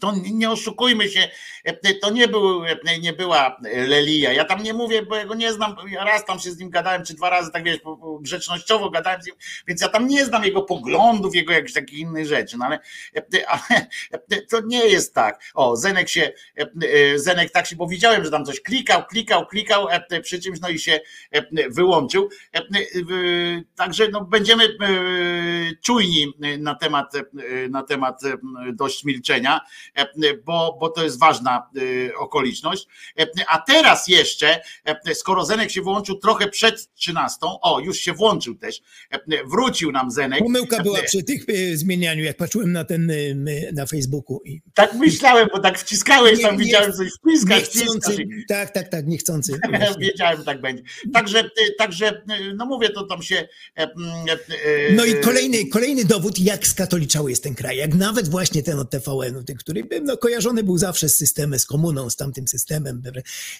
to 0.00 0.12
nie 0.32 0.50
oszukujmy 0.50 1.08
się, 1.08 1.28
to 2.00 2.10
nie, 2.10 2.28
był, 2.28 2.62
nie 3.00 3.12
była 3.12 3.56
Lelia. 3.62 4.32
Ja 4.32 4.44
tam 4.44 4.62
nie 4.62 4.74
mówię, 4.74 5.02
bo 5.02 5.16
ja 5.16 5.24
go 5.24 5.34
nie 5.34 5.52
znam. 5.52 5.76
Raz 5.98 6.24
tam 6.24 6.40
się 6.40 6.50
z 6.50 6.58
nim 6.58 6.70
gadałem, 6.70 7.04
czy 7.04 7.14
dwa 7.14 7.30
razy, 7.30 7.50
tak 7.52 7.64
wiesz, 7.64 7.78
grzecznościowo 8.20 8.90
gadałem 8.90 9.22
z 9.22 9.26
nim, 9.26 9.34
więc 9.68 9.80
ja 9.80 9.88
tam 9.88 10.06
nie 10.06 10.24
znam 10.24 10.44
jego 10.44 10.62
poglądów, 10.62 11.34
jego 11.34 11.52
jakichś 11.52 11.72
takich 11.72 11.98
innych 11.98 12.26
rzeczy. 12.26 12.56
No 12.58 12.64
ale, 12.64 12.78
ale 13.52 13.86
to 14.50 14.60
nie 14.66 14.86
jest 14.86 15.14
tak. 15.14 15.40
O, 15.54 15.76
Zenek 15.76 16.08
się, 16.08 16.32
Zenek 17.16 17.50
tak 17.50 17.66
się, 17.66 17.76
bo 17.76 17.86
widziałem, 17.86 18.24
że 18.24 18.30
tam 18.30 18.44
coś 18.44 18.60
klikał, 18.60 19.06
klikał, 19.06 19.46
klikał 19.46 19.88
przy 20.22 20.40
czymś, 20.40 20.60
no 20.60 20.68
i 20.68 20.78
się 20.78 21.00
wyłączył. 21.70 22.28
Także 23.76 24.08
no, 24.08 24.24
będziemy 24.24 24.68
czujni 25.82 26.32
na 26.58 26.74
temat, 26.74 27.12
na 27.70 27.82
temat 27.82 28.20
dość 28.72 29.04
milczenia, 29.04 29.60
bo, 30.44 30.76
bo 30.80 30.88
to 30.88 31.04
jest 31.04 31.18
ważna 31.18 31.70
okoliczność. 32.18 32.86
A 33.48 33.58
teraz 33.58 34.08
jeszcze, 34.08 34.60
skoro 35.14 35.44
Zenek 35.44 35.70
się 35.70 35.82
wyłączył 35.82 36.18
trochę 36.18 36.48
przed 36.48 36.94
13, 36.94 37.36
o, 37.42 37.80
już 37.80 37.96
się 37.98 38.12
włączył 38.12 38.54
też, 38.54 38.80
wrócił 39.46 39.92
nam 39.92 40.10
Zenek. 40.10 40.38
Pomyłka 40.38 40.82
była 40.82 41.02
przy 41.02 41.22
tych 41.22 41.44
zmienianiu, 41.74 42.24
jak 42.24 42.36
patrzyłem 42.36 42.72
na 42.72 42.84
ten 42.84 43.12
na 43.72 43.86
Facebooku. 43.86 44.40
I 44.44 44.62
Tak 44.74 44.94
myślałem, 44.94 45.48
bo 45.52 45.58
tak 45.60 45.78
wciskałeś, 45.78 46.42
tam 46.42 46.56
Nie- 46.58 46.64
widziałem 46.64 46.92
coś 46.92 47.08
niechcący, 47.24 48.12
wciskasz. 48.12 48.16
tak, 48.48 48.70
tak, 48.70 48.88
tak, 48.88 49.06
niechcący. 49.06 49.52
Wiedziałem, 50.00 50.44
tak 50.44 50.60
będzie. 50.60 50.82
Także, 51.12 51.50
także, 51.78 52.22
no 52.54 52.66
mówię, 52.66 52.90
to 52.90 53.06
tam 53.06 53.22
się. 53.22 53.48
e, 53.78 53.82
e, 53.82 53.88
No 54.92 55.04
i 55.04 55.14
kolejny, 55.20 55.66
kolejny 55.66 56.04
dowód, 56.04 56.38
jak 56.38 56.66
skatoliczały 56.66 57.30
jest 57.30 57.42
ten 57.42 57.54
kraj. 57.54 57.76
Jak 57.76 57.94
nawet 57.94 58.28
właśnie 58.28 58.62
ten 58.62 58.78
od 58.78 58.90
TVN-u, 58.90 59.44
który 59.72 60.00
no, 60.00 60.16
kojarzony 60.16 60.62
był 60.62 60.78
zawsze 60.78 61.08
z 61.08 61.16
systemem, 61.16 61.58
z 61.58 61.66
komuną, 61.66 62.10
z 62.10 62.16
tamtym 62.16 62.48
systemem. 62.48 63.02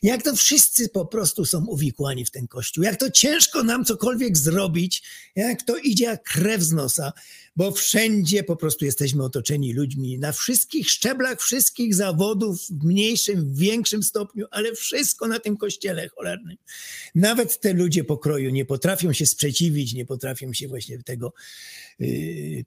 Jak 0.03 0.23
to 0.23 0.37
wszyscy 0.37 0.89
po 0.89 1.07
prostu 1.07 1.45
są 1.45 1.67
uwikłani 1.67 2.25
w 2.25 2.31
ten 2.31 2.49
kościół. 2.49 2.85
Jak 2.85 2.97
to 2.97 3.11
ciężko 3.11 3.63
nam 3.63 3.85
cokolwiek 3.85 4.39
zrobić, 4.39 5.03
jak 5.37 5.63
to 5.63 5.77
idzie 5.77 6.05
jak 6.05 6.23
krew 6.23 6.63
z 6.63 6.73
nosa, 6.73 7.13
bo 7.57 7.73
wszędzie 7.73 8.45
po 8.45 8.57
prostu 8.57 8.85
jesteśmy 8.85 9.25
otoczeni 9.25 9.73
ludźmi 9.73 10.19
na 10.19 10.33
wszystkich 10.33 10.91
szczeblach, 10.91 11.41
wszystkich 11.41 11.95
zawodów, 11.95 12.67
w 12.71 12.85
mniejszym, 12.85 13.55
w 13.55 13.59
większym 13.59 14.03
stopniu, 14.03 14.47
ale 14.51 14.75
wszystko 14.75 15.29
na 15.29 15.39
tym 15.39 15.57
kościele 15.57 16.09
cholernym. 16.09 16.57
Nawet 17.15 17.61
te 17.61 17.73
ludzie 17.73 18.05
pokroju 18.05 18.51
nie 18.51 18.65
potrafią 18.65 19.13
się 19.13 19.27
sprzeciwić, 19.27 19.95
nie 19.95 20.07
potrafią 20.07 20.53
się 20.53 20.69
właśnie 20.69 21.03
tego 21.03 21.33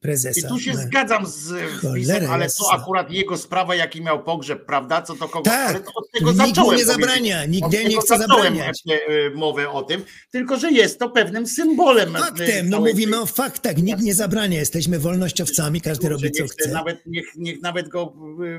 prezesa. 0.01 0.47
I 0.47 0.49
tu 0.49 0.59
się 0.59 0.73
No. 0.73 0.81
zgadzam 0.81 1.25
z 1.27 1.53
wpisem, 1.79 2.31
ale 2.31 2.47
to 2.47 2.71
akurat 2.73 3.11
jego 3.11 3.37
sprawa, 3.37 3.75
jaki 3.75 4.01
miał 4.01 4.23
pogrzeb, 4.23 4.65
prawda? 4.65 5.01
Co 5.01 5.15
to 5.15 5.27
kogo? 5.29 5.43
Tak, 5.49 5.91
od 5.95 6.11
tego 6.11 6.31
nikt 6.31 6.45
zacząłem. 6.47 6.77
nie 6.77 6.85
zabrania, 6.85 7.45
nikt 7.45 7.71
nie 7.71 8.01
chce 8.01 8.17
zabraniać. 8.17 8.81
e, 8.89 8.93
e, 8.93 9.29
mowę 9.29 9.69
o 9.69 9.83
tym, 9.83 10.03
tylko 10.31 10.57
że 10.59 10.71
jest 10.71 10.99
to 10.99 11.09
pewnym 11.09 11.47
symbolem. 11.47 12.15
e, 12.15 12.19
Faktem, 12.19 12.69
no 12.69 12.79
mówimy 12.79 13.11
tej- 13.11 13.21
o 13.21 13.25
faktach, 13.25 13.77
nikt 13.77 14.01
nie 14.01 14.13
zabrania, 14.13 14.59
jesteśmy 14.59 14.99
wolnościowcami, 14.99 15.81
każdy 15.81 16.09
robi 16.09 16.31
co 16.31 16.47
chce. 16.47 16.71
Nawet, 16.71 17.01
niech, 17.05 17.25
niech 17.35 17.61
nawet 17.61 17.87
go, 17.89 18.13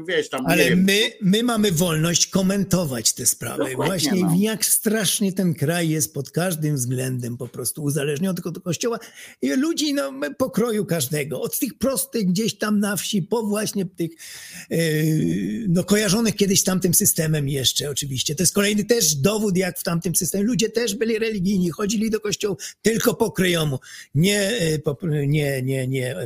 wiesz, 0.09 0.29
tam, 0.29 0.47
Ale 0.47 0.77
my, 0.77 0.99
my 1.23 1.43
mamy 1.43 1.73
wolność 1.73 2.27
komentować 2.27 3.13
te 3.15 3.27
sprawy. 3.27 3.59
Dokładnie, 3.59 3.77
Właśnie 3.87 4.21
no. 4.21 4.33
jak 4.39 4.65
strasznie 4.65 5.33
ten 5.33 5.55
kraj 5.55 5.89
jest 5.89 6.15
pod 6.15 6.31
każdym 6.31 6.77
względem 6.77 7.37
po 7.37 7.49
prostu 7.49 7.83
uzależniony 7.83 8.39
od 8.45 8.63
kościoła 8.63 8.99
i 9.43 9.51
ludzi 9.57 9.95
no, 9.95 10.13
pokroju 10.57 10.85
każdego. 10.85 11.41
Od 11.41 11.59
tych 11.59 11.79
prostych 11.79 12.27
gdzieś 12.27 12.59
tam 12.59 12.81
na 12.81 12.97
wsi, 12.97 13.23
po 13.23 13.43
właśnie 13.43 13.87
tych 13.87 14.11
e, 14.71 14.77
no, 15.69 15.85
kojarzonych 15.85 16.37
kiedyś 16.37 16.61
z 16.61 16.65
tamtym 16.65 16.95
systemem 16.95 17.49
jeszcze 17.49 17.91
oczywiście. 17.91 18.35
To 18.35 18.43
jest 18.43 18.55
kolejny 18.55 18.85
też 18.85 19.15
dowód, 19.15 19.57
jak 19.57 19.79
w 19.79 19.83
tamtym 19.83 20.15
systemie. 20.15 20.45
Ludzie 20.45 20.69
też 20.69 20.95
byli 20.95 21.19
religijni, 21.19 21.71
chodzili 21.71 22.11
do 22.11 22.21
kościoła 22.21 22.57
tylko 22.83 23.15
po 23.15 23.31
kryjomu. 23.31 23.79
Nie, 24.15 24.41
e, 24.41 25.27
nie, 25.27 25.63
nie, 25.63 25.89
nie. 25.89 26.17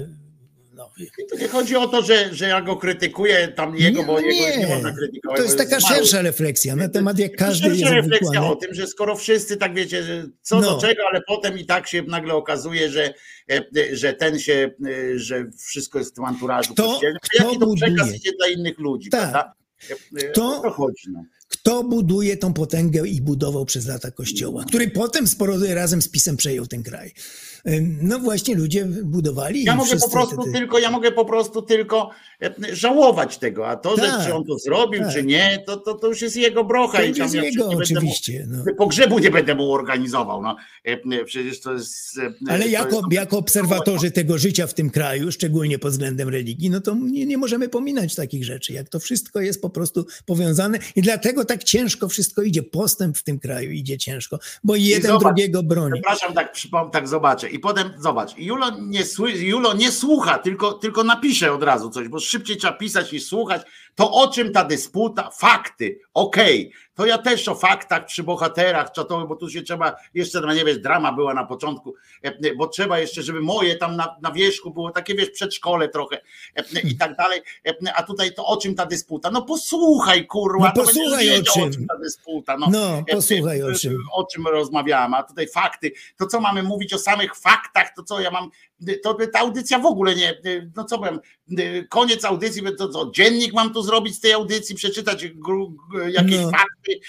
No, 0.81 0.91
To 1.31 1.37
nie 1.39 1.49
chodzi 1.49 1.77
o 1.77 1.89
to, 1.89 2.03
że, 2.03 2.35
że 2.35 2.49
ja 2.49 2.61
go 2.63 2.77
krytykuję, 2.77 3.49
tam 3.49 3.77
jego, 3.77 4.03
bo 4.03 4.21
jego 4.21 4.57
nie 4.59 4.67
można 4.67 4.93
krytykować. 4.93 5.37
To 5.39 5.43
jest 5.43 5.59
taka 5.59 5.81
zmarł. 5.81 5.95
szersza 5.95 6.23
refleksja 6.23 6.77
na 6.77 6.89
temat, 6.89 7.19
jak 7.19 7.37
każdy 7.37 7.69
jest 7.69 7.81
Szersza 7.81 7.95
refleksja 7.95 8.29
uwikłany. 8.29 8.53
o 8.53 8.57
tym, 8.57 8.75
że 8.75 8.87
skoro 8.87 9.17
wszyscy 9.17 9.57
tak 9.57 9.75
wiecie, 9.75 10.05
co 10.43 10.61
No. 10.61 10.75
do 10.75 10.81
czego, 10.81 11.03
ale 11.11 11.21
potem 11.27 11.59
i 11.59 11.67
tak 11.67 11.89
się 11.89 12.03
nagle 12.03 12.35
okazuje, 12.35 12.89
że, 12.91 13.15
e, 13.51 13.63
że 13.97 14.13
ten 14.15 14.39
się, 14.39 14.71
e, 15.15 15.19
że 15.19 15.51
wszystko 15.67 15.99
jest 15.99 16.11
w 16.11 16.15
tym 16.15 16.25
anturażu 16.25 16.73
Kto- 16.75 17.01
kto 17.23 17.45
Jaki 17.45 17.59
to 17.59 17.75
przekaz 17.75 17.97
buduje? 17.97 18.17
idzie 18.17 18.31
dla 18.39 18.49
innych 18.49 18.79
ludzi, 18.79 19.11
Tak. 19.11 19.21
prawda? 19.21 19.53
E, 19.91 19.95
e, 20.25 20.31
Kto- 20.31 20.59
O 20.59 20.63
to 20.63 20.71
chodzi. 20.71 21.03
No. 21.13 21.25
Kto 21.63 21.85
buduje 21.85 22.37
tą 22.37 22.53
potęgę 22.53 23.09
i 23.09 23.21
budował 23.21 23.65
przez 23.65 23.87
lata 23.87 24.11
kościoła, 24.11 24.65
który 24.69 24.91
potem 24.91 25.27
sporo 25.27 25.55
razem 25.75 26.03
z 26.03 26.09
PiSem 26.09 26.37
przejął 26.37 26.67
ten 26.67 26.83
kraj? 26.83 27.13
No 28.03 28.19
właśnie 28.19 28.55
ludzie 28.55 28.85
budowali 28.85 29.65
Ja 29.65 29.77
mogę 29.77 29.97
po 29.97 30.11
prostu 30.11 30.43
te- 30.45 30.53
tylko, 30.53 30.79
ja 30.79 30.91
mogę 30.91 31.13
po 31.13 31.25
prostu 31.25 31.63
tylko 31.63 32.11
e, 32.43 32.55
żałować 32.77 33.39
tego, 33.39 33.69
a 33.69 33.77
to, 33.77 33.97
że 33.97 34.03
Tak, 34.03 34.27
czy 34.27 34.35
on 34.35 34.45
to 34.45 34.59
zrobił, 34.59 35.01
tak. 35.03 35.13
czy 35.13 35.23
nie, 35.25 35.63
to, 35.67 35.77
to, 35.77 35.95
to 35.95 36.07
już 36.09 36.23
jest 36.23 36.37
jego 36.37 36.65
brocha 36.65 36.99
To 36.99 37.05
i 37.05 37.13
tam 37.13 37.23
jest 37.23 37.35
ja 37.35 37.43
jego, 37.45 37.65
będę 37.65 37.77
mu- 37.77 37.83
oczywiście, 37.83 38.47
no. 38.49 38.65
Pogrzebu 38.79 39.19
nie 39.19 39.31
będę 39.31 39.55
mu 39.55 39.73
organizował. 39.73 40.43
No. 40.43 40.57
E, 40.87 40.91
e, 41.21 41.25
Przecież 41.25 41.61
to 41.61 41.73
jest. 41.73 42.21
Ale 42.49 42.65
to 42.65 42.71
jako, 42.71 42.97
jest- 42.97 43.13
jako 43.13 43.39
obserwatorzy 43.39 44.11
tego 44.11 44.39
życia 44.39 44.67
w 44.67 44.75
tym 44.75 44.91
kraju, 44.91 45.33
szczególnie 45.33 45.79
pod 45.79 45.93
względem 45.93 46.29
religii, 46.29 46.71
no 46.71 46.81
to 46.81 46.95
nie, 46.95 47.27
nie 47.27 47.39
możemy 47.39 47.69
pominać 47.69 48.15
takich 48.15 48.45
rzeczy, 48.45 48.73
jak 48.73 48.89
to 48.89 49.01
wszystko 49.01 49.41
jest 49.41 49.63
po 49.63 49.71
prostu 49.71 50.07
powiązane 50.27 50.79
i 50.97 51.03
dlatego 51.03 51.45
tak 51.51 51.65
ciężko 51.65 52.09
wszystko 52.09 52.43
idzie. 52.43 52.63
Postęp 52.63 53.19
w 53.19 53.23
tym 53.23 53.39
kraju 53.39 53.71
idzie 53.71 53.99
ciężko, 53.99 54.39
bo 54.65 54.77
jeden 54.77 55.11
zobacz, 55.11 55.23
drugiego 55.23 55.63
broni. 55.63 55.93
Przepraszam, 55.93 56.35
tak 56.35 56.53
przypom, 56.53 56.91
tak 56.91 57.09
zobaczę. 57.09 57.51
I 57.51 57.59
potem 57.59 57.93
zobacz, 57.99 58.31
Julo 58.39 58.71
nie, 58.81 59.05
Julo 59.35 59.75
nie 59.75 59.93
słucha, 59.93 60.39
tylko, 60.39 60.73
tylko 60.73 61.05
napisze 61.05 61.53
od 61.53 61.63
razu 61.63 61.91
coś, 61.91 62.09
bo 62.09 62.21
szybciej 62.21 62.57
trzeba 62.57 62.73
pisać 62.73 63.13
niż 63.13 63.27
słuchać. 63.27 63.63
To 63.95 64.13
o 64.13 64.29
czym 64.29 64.53
ta 64.53 64.65
dysputa? 64.65 65.31
Fakty. 65.31 65.99
Okej. 66.15 66.73
To 66.95 67.07
ja 67.07 67.19
też 67.19 67.49
o 67.49 67.55
faktach 67.55 68.07
przy 68.07 68.23
bohaterach, 68.23 68.93
to, 68.93 69.27
bo 69.27 69.37
tu 69.37 69.51
się 69.51 69.63
trzeba, 69.63 69.97
jeszcze 70.15 70.41
no 70.41 70.55
nie 70.55 70.65
wiesz, 70.65 70.79
drama 70.79 71.13
była 71.13 71.35
na 71.35 71.47
początku, 71.47 71.95
e, 72.23 72.55
bo 72.55 72.67
trzeba 72.67 72.99
jeszcze, 72.99 73.23
żeby 73.23 73.41
moje 73.41 73.77
tam 73.77 73.97
na, 73.97 74.17
na 74.23 74.33
wierzchu 74.33 74.71
było 74.71 74.91
takie, 74.91 75.15
wiesz, 75.15 75.31
przedszkole 75.31 75.89
trochę 75.89 76.21
e, 76.57 76.81
i 76.81 76.97
tak 76.97 77.17
dalej. 77.17 77.41
E, 77.67 77.75
A 77.97 78.03
tutaj 78.03 78.35
to 78.35 78.47
o 78.47 78.57
czym 78.57 78.75
ta 78.75 78.87
dysputa? 78.87 79.31
No 79.31 79.43
posłuchaj, 79.43 80.27
kurwa. 80.27 80.65
No 80.67 80.73
to 80.73 80.85
będziesz 80.87 81.05
posłuchaj, 81.05 81.41
o 81.41 81.43
czym. 81.43 81.87
ta 81.87 81.99
dysputa. 81.99 82.57
No, 82.57 82.69
E, 83.09 83.15
posłuchaj, 83.15 83.63
o 83.63 83.71
e, 83.71 83.75
czym. 83.75 83.97
o 84.13 84.25
czym 84.27 84.47
rozmawiałam, 84.47 85.15
a 85.15 85.23
tutaj 85.23 85.49
fakty, 85.49 85.93
to 86.17 86.27
co 86.27 86.41
mamy 86.41 86.63
mówić 86.63 86.95
o 86.95 86.99
samych 86.99 87.37
faktach, 87.37 87.95
to 87.97 88.03
co 88.03 88.21
ja 88.21 88.31
mam, 88.31 88.51
to 89.03 89.15
by 89.15 89.29
ta 89.29 89.39
audycja 89.39 89.79
w 89.79 89.87
ogóle 89.87 90.15
nie, 90.17 90.41
no 90.77 90.85
co 90.85 90.99
powiem, 90.99 91.21
koniec 91.89 92.25
audycji, 92.25 92.63
to 92.79 92.89
co, 92.89 93.11
dziennik 93.15 93.53
mam 93.53 93.75
tu 93.75 93.83
zrobić 93.83 94.15
z 94.15 94.21
tej 94.21 94.33
audycji, 94.33 94.75
przeczytać 94.75 95.27
jakieś 96.11 96.37
No. 96.37 96.51
fakty, 96.51 97.01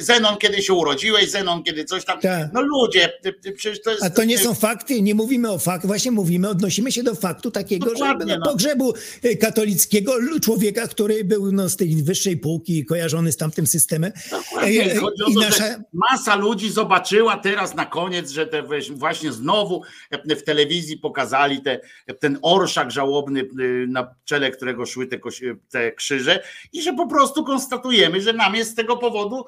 Zenon 0.00 0.36
kiedy 0.36 0.62
się 0.62 0.74
urodziłeś, 0.74 1.30
Zenon 1.30 1.62
kiedy 1.62 1.84
coś 1.84 2.04
tam, 2.04 2.20
Tak. 2.20 2.50
no 2.54 2.62
ludzie, 2.62 3.12
przecież 3.56 3.82
to 3.82 3.90
jest... 3.90 4.02
A 4.02 4.10
to 4.10 4.24
nie 4.24 4.38
są 4.38 4.54
fakty, 4.54 5.02
nie 5.02 5.14
mówimy 5.14 5.50
o 5.50 5.58
faktach, 5.58 5.86
właśnie 5.86 6.10
mówimy, 6.10 6.48
odnosimy 6.48 6.92
się 6.92 7.02
do 7.02 7.14
faktu 7.14 7.50
takiego, 7.50 7.86
że 7.86 7.92
Dokładnie, 7.92 8.32
no, 8.32 8.38
no. 8.44 8.50
pogrzebu 8.50 8.94
katolickiego 9.40 10.12
człowieka, 10.42 10.88
który 10.88 11.24
był 11.24 11.52
no, 11.52 11.68
z 11.68 11.76
tej 11.76 12.02
wyższej 12.02 12.36
półki, 12.36 12.84
kojarzony 12.84 13.32
z 13.32 13.36
tamtym 13.36 13.66
systemem. 13.66 14.12
Dokładnie. 14.30 14.92
E, 14.92 14.96
Chodzi 14.96 15.22
o 15.22 15.26
to, 15.34 15.40
nasza, 15.40 15.56
że 15.56 15.82
masa 15.92 16.36
ludzi 16.36 16.70
zobaczyła 16.70 17.36
teraz 17.36 17.74
na 17.74 17.86
koniec, 17.86 18.30
że 18.30 18.46
te 18.46 18.62
właśnie 18.90 19.32
znowu 19.32 19.82
w 20.36 20.42
telewizji 20.42 20.98
pokazali 21.12 21.62
te, 21.62 21.80
ten 22.20 22.38
orszak 22.42 22.90
żałobny, 22.90 23.40
y, 23.60 23.86
na 23.88 24.14
czele 24.24 24.50
którego 24.50 24.86
szły 24.86 25.06
te, 25.06 25.18
te 25.70 25.92
krzyże 25.92 26.42
i 26.72 26.82
że 26.82 26.92
po 26.92 27.06
prostu 27.06 27.44
konstatujemy, 27.44 28.20
że 28.20 28.32
nam 28.32 28.54
jest 28.54 28.70
z 28.70 28.74
tego 28.74 28.96
powodu 28.96 29.44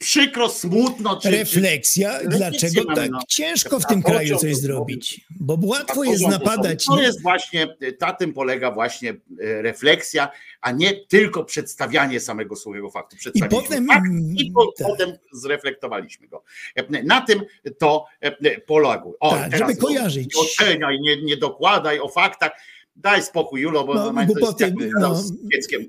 przykro, 0.00 0.48
smutno. 0.48 1.20
Czy, 1.20 1.30
refleksja, 1.30 2.20
czy- 2.20 2.28
dlaczego 2.28 2.94
tak 2.94 3.10
ciężko 3.28 3.80
w 3.80 3.86
tym 3.86 4.02
kraju 4.02 4.38
coś 4.38 4.56
zrobić? 4.56 5.20
bo 5.40 5.58
łatwo 5.62 6.04
jest 6.04 6.26
napadać. 6.28 6.84
To 6.84 7.00
jest 7.02 7.22
właśnie, 7.22 7.76
na 8.00 8.12
tym 8.12 8.32
polega 8.32 8.70
właśnie 8.70 9.10
e, 9.10 9.62
refleksja, 9.62 10.28
a 10.60 10.72
nie 10.72 10.92
tylko 11.06 11.44
przedstawianie 11.44 12.20
samego 12.20 12.56
suchego 12.56 12.90
faktu. 12.90 13.16
Przedstawiliśmy 13.16 13.62
potem- 13.68 13.86
fakt 13.86 14.06
i 14.36 14.50
po, 14.50 14.72
tak. 14.78 14.86
potem 14.88 15.12
zreflektowaliśmy 15.32 16.28
go. 16.28 16.42
E, 16.76 17.02
Na 17.02 17.20
tym 17.20 17.40
to 17.78 18.04
e, 18.20 18.60
poległo. 18.60 19.16
O, 19.20 19.30
Tak, 19.30 19.50
teraz 19.50 19.68
żeby 19.70 19.80
kojarzyć. 19.80 20.34
Nie 20.34 20.40
oceniaj, 20.42 21.00
nie, 21.00 21.22
nie 21.22 21.36
dokładaj 21.36 22.00
o 22.00 22.08
faktach. 22.08 22.52
Daj 22.96 23.22
spokój, 23.22 23.60
Julo, 23.60 23.84
bo 23.84 23.94
No, 23.94 24.12
to 24.12 24.20
jest 24.20 24.32
głupoty, 24.32 24.64
jakby 24.64 24.90
no. 24.94 25.00
no. 25.00 25.14
z 25.14 25.32
dzieckiem 25.52 25.88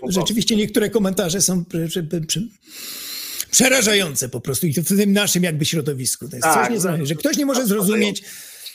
po. 0.00 0.12
Rzeczywiście 0.12 0.56
niektóre 0.56 0.90
komentarze 0.90 1.40
są 1.40 1.62
pr- 1.62 1.86
pr- 1.88 2.08
pr- 2.08 2.26
pr- 2.26 2.48
przerażające 3.58 4.28
po 4.28 4.40
prostu 4.40 4.66
i 4.66 4.74
to 4.74 4.82
w 4.82 4.88
tym 4.88 5.12
naszym 5.12 5.42
jakby 5.42 5.64
środowisku. 5.64 6.28
To 6.28 6.36
jest 6.36 6.44
Tak, 6.48 6.62
coś 6.64 6.72
niezwykłego, 6.72 7.06
że 7.06 7.14
ktoś 7.14 7.36
nie 7.36 7.46
może 7.46 7.66
zrozumieć, 7.66 8.22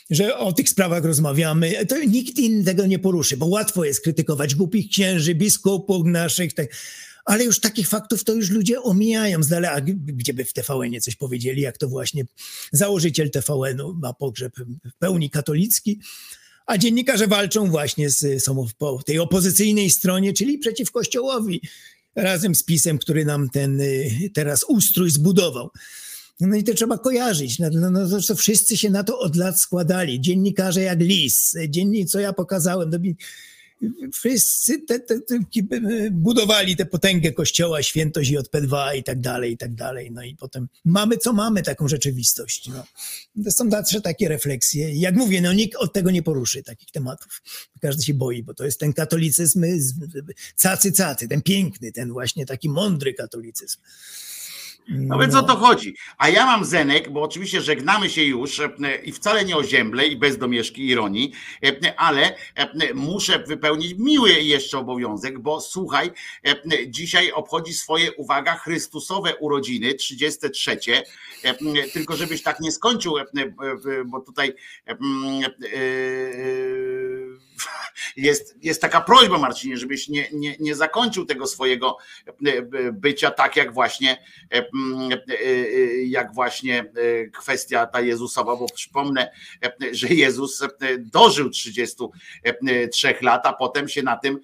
że 0.10 0.38
o 0.38 0.54
tych 0.54 0.70
sprawach 0.70 1.04
rozmawiamy, 1.06 1.86
to 1.86 2.00
nikt 2.04 2.38
inny 2.40 2.64
tego 2.64 2.86
nie 2.86 3.00
poruszy, 3.00 3.38
bo 3.38 3.46
łatwo 3.46 3.86
jest 3.86 4.02
krytykować 4.04 4.56
głupich 4.56 4.90
księży, 4.90 5.36
biskupów 5.36 6.06
naszych, 6.06 6.54
tak. 6.54 6.68
Ale 7.26 7.44
już 7.44 7.60
takich 7.60 7.88
faktów 7.88 8.24
to 8.24 8.34
już 8.34 8.50
ludzie 8.50 8.82
omijają 8.82 9.44
z 9.44 9.48
dala, 9.48 9.72
a 9.72 9.82
g- 9.82 9.96
gdzie 9.98 10.34
by 10.34 10.46
w 10.46 10.54
TVN-ie 10.54 11.02
coś 11.02 11.16
powiedzieli, 11.16 11.62
jak 11.62 11.78
to 11.78 11.88
właśnie 11.88 12.24
założyciel 12.72 13.32
TVN-u 13.32 13.94
ma 13.94 14.14
pogrzeb 14.14 14.54
w 14.86 14.98
pełni 15.00 15.30
katolicki, 15.30 16.00
a 16.66 16.78
dziennikarze 16.78 17.28
walczą 17.28 17.70
właśnie 17.70 18.10
z, 18.10 18.44
są 18.44 18.68
po 18.78 19.04
tej 19.04 19.20
opozycyjnej 19.20 19.90
stronie, 19.90 20.34
czyli 20.34 20.58
przeciw 20.58 20.92
Kościołowi, 20.92 21.62
razem 22.20 22.56
z 22.56 22.64
PiSem, 22.64 22.98
który 22.98 23.26
nam 23.26 23.50
ten 23.50 23.82
y, 23.82 24.30
teraz 24.34 24.66
ustrój 24.68 25.12
zbudował. 25.12 25.70
No 26.40 26.56
i 26.56 26.64
to 26.64 26.74
trzeba 26.74 26.98
kojarzyć. 26.98 27.60
No, 27.60 27.70
no, 27.74 27.92
no, 27.92 28.22
to, 28.28 28.36
wszyscy 28.36 28.78
się 28.78 28.90
na 28.90 29.04
to 29.04 29.20
od 29.20 29.36
lat 29.36 29.62
składali. 29.62 30.22
Dziennikarze 30.22 30.82
jak 30.82 31.00
Lis, 31.00 31.56
dziennik, 31.70 32.10
co 32.10 32.20
ja 32.20 32.34
pokazałem. 32.34 32.92
Wszyscy 34.14 34.82
te, 34.82 35.00
te, 35.00 35.20
te, 35.22 35.40
budowali 36.12 36.76
tę 36.76 36.86
potęgę 36.86 37.32
kościoła, 37.32 37.84
świętość 37.84 38.32
JP2 38.32 38.96
i 38.96 39.04
tak 39.04 39.20
dalej, 39.20 39.54
i 39.54 39.58
tak 39.58 39.76
dalej. 39.76 40.12
No 40.12 40.24
i 40.24 40.36
potem 40.36 40.68
mamy 40.86 41.18
co 41.18 41.34
mamy, 41.34 41.64
taką 41.64 41.88
rzeczywistość. 41.88 42.68
No. 42.68 42.86
To 43.44 43.52
są 43.52 43.70
zawsze 43.70 44.02
takie 44.02 44.30
refleksje. 44.30 44.96
Jak 44.96 45.16
mówię, 45.16 45.42
no 45.42 45.54
nikt 45.54 45.76
od 45.76 45.94
tego 45.94 46.12
nie 46.12 46.24
poruszy 46.24 46.64
takich 46.64 46.92
tematów. 46.92 47.42
Każdy 47.82 48.04
się 48.04 48.14
boi, 48.14 48.44
bo 48.44 48.54
to 48.54 48.66
jest 48.66 48.80
ten 48.80 48.94
katolicyzm 48.94 49.64
cacy 50.56 50.92
cacy, 50.92 51.28
ten 51.28 51.42
piękny, 51.42 51.92
ten 51.92 52.12
właśnie 52.12 52.46
taki 52.46 52.70
mądry 52.70 53.14
katolicyzm. 53.14 53.78
No 54.90 55.20
więc 55.20 55.36
o 55.36 55.44
to 55.44 55.56
chodzi. 55.56 55.96
A 56.18 56.30
ja 56.30 56.46
mam 56.46 56.66
Zenek, 56.66 57.10
bo 57.10 57.22
oczywiście 57.22 57.62
żegnamy 57.62 58.10
się 58.10 58.24
już 58.24 58.60
e, 58.60 58.70
i 59.04 59.12
wcale 59.12 59.46
nie 59.46 59.58
o 59.58 59.64
i 60.08 60.18
bez 60.18 60.38
domieszki 60.38 60.88
ironii, 60.88 61.32
e, 61.64 62.00
ale 62.00 62.36
e, 62.56 62.94
muszę 62.94 63.40
wypełnić 63.40 63.94
miły 63.98 64.30
jeszcze 64.32 64.78
obowiązek, 64.78 65.40
bo 65.40 65.62
słuchaj, 65.62 66.12
dzisiaj 66.88 67.32
obchodzi 67.32 67.74
swoje, 67.74 68.12
uwaga, 68.12 68.56
Chrystusowe 68.56 69.36
urodziny, 69.36 69.94
33. 69.94 70.78
E, 71.44 71.56
Tylko 71.94 72.16
żebyś 72.16 72.44
tak 72.44 72.60
nie 72.60 72.72
skończył, 72.72 73.16
bo 74.06 74.20
tutaj 74.20 74.54
jest, 78.18 78.56
jest 78.62 78.82
taka 78.82 79.02
prośba, 79.02 79.38
Marcinie, 79.38 79.78
żebyś 79.78 80.10
nie, 80.10 80.30
nie, 80.34 80.56
nie 80.60 80.76
zakończył 80.76 81.26
tego 81.26 81.48
swojego 81.48 81.98
e, 82.28 82.62
bycia 82.92 83.32
tak 83.32 83.56
jak 83.56 83.74
właśnie 83.74 84.24
e, 84.54 84.58
e, 84.58 85.44
jak 86.04 86.34
właśnie 86.34 86.92
kwestia 87.34 87.86
ta 87.86 88.02
Jezusowa, 88.02 88.56
bo 88.56 88.66
przypomnę, 88.76 89.32
że 89.92 90.08
Jezus 90.08 90.64
dożył 91.00 91.50
33 91.50 93.16
lat, 93.22 93.46
a 93.46 93.54
potem 93.54 93.90
się 93.90 94.04
na 94.04 94.18
tym, 94.18 94.40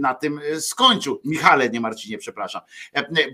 na 0.00 0.14
tym 0.14 0.40
skończył. 0.60 1.20
Michale, 1.24 1.70
nie 1.70 1.80
Marcinie, 1.80 2.18
przepraszam. 2.18 2.62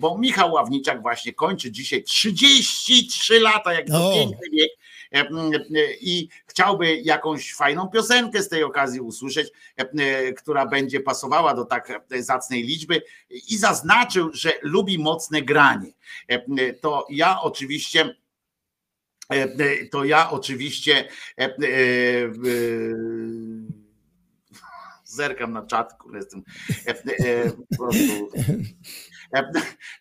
Bo 0.01 0.19
Michał 0.19 0.53
Ławniczak 0.53 1.03
właśnie 1.03 1.33
kończy 1.33 1.71
dzisiaj 1.71 2.03
33 2.03 3.41
lata, 3.41 3.73
jak 3.73 3.87
to 3.87 4.11
O. 4.11 4.15
piękny 4.15 4.51
wiek. 4.53 4.71
E, 5.15 5.19
m, 5.21 5.51
e, 5.55 5.95
I 6.01 6.29
chciałby 6.47 6.97
jakąś 6.97 7.55
fajną 7.55 7.89
piosenkę 7.89 8.43
z 8.43 8.49
tej 8.49 8.63
okazji 8.65 9.01
usłyszeć, 9.01 9.53
e, 9.79 9.83
e, 9.83 10.33
która 10.33 10.67
będzie 10.67 11.01
pasowała 11.01 11.55
do 11.55 11.65
tak 11.65 12.03
e, 12.11 12.23
zacnej 12.23 12.63
liczby 12.63 13.03
i 13.31 13.59
zaznaczył, 13.59 14.31
że 14.33 14.53
lubi 14.63 14.99
mocne 14.99 15.43
granie. 15.43 15.93
E, 16.31 16.35
e, 16.59 16.73
To 16.73 17.07
ja 17.11 17.41
oczywiście 17.41 18.17
e, 19.31 19.35
e, 19.35 19.87
to 19.87 20.05
ja 20.05 20.31
oczywiście 20.31 21.09
e, 21.39 21.43
e, 21.43 21.49
e, 21.49 22.31
zerkam 25.05 25.53
na 25.53 25.67
czat, 25.67 25.95
kurde, 25.99 26.19
jestem 26.19 26.43
e, 26.87 26.91
e, 27.19 27.51
po 27.51 27.77
prostu 27.77 28.31
E, 28.39 29.14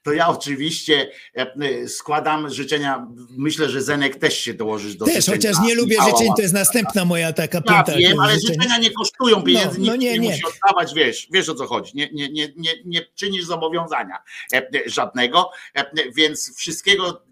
to 0.03 0.13
ja 0.13 0.27
oczywiście 0.27 1.11
e, 1.35 1.87
składam 1.87 2.49
życzenia. 2.49 3.07
Myślę, 3.37 3.69
że 3.69 3.81
Zenek 3.81 4.15
też 4.15 4.37
się 4.39 4.53
dołożysz 4.53 4.95
do 4.95 5.05
Też, 5.05 5.25
chociaż 5.25 5.59
nie 5.59 5.75
lubię 5.75 5.95
Michała 5.95 6.11
życzeń, 6.11 6.33
to 6.35 6.41
jest 6.41 6.53
następna 6.53 7.05
moja 7.05 7.33
taka 7.33 7.57
ja 7.57 7.63
piąta. 7.63 7.93
wiem, 7.97 8.19
ale 8.19 8.33
życzenia 8.39 8.77
nie 8.77 8.91
kosztują 8.91 9.41
pieniędzy, 9.43 9.79
No, 9.79 9.85
no 9.85 9.95
nie, 9.95 10.11
nie, 10.13 10.19
nie. 10.19 10.29
musi 10.29 10.41
oddawać, 10.45 10.93
wiesz, 10.93 11.27
wiesz 11.31 11.49
o 11.49 11.55
co 11.55 11.67
chodzi, 11.67 11.91
nie, 11.95 12.09
nie, 12.13 12.29
nie, 12.29 12.47
nie, 12.55 12.71
nie 12.85 13.01
czynisz 13.15 13.45
zobowiązania 13.45 14.17
e, 14.53 14.57
e, 14.57 14.63
żadnego, 14.85 15.49
e, 15.75 15.79
e, 15.79 15.85
więc 16.15 16.57
wszystkiego 16.57 17.23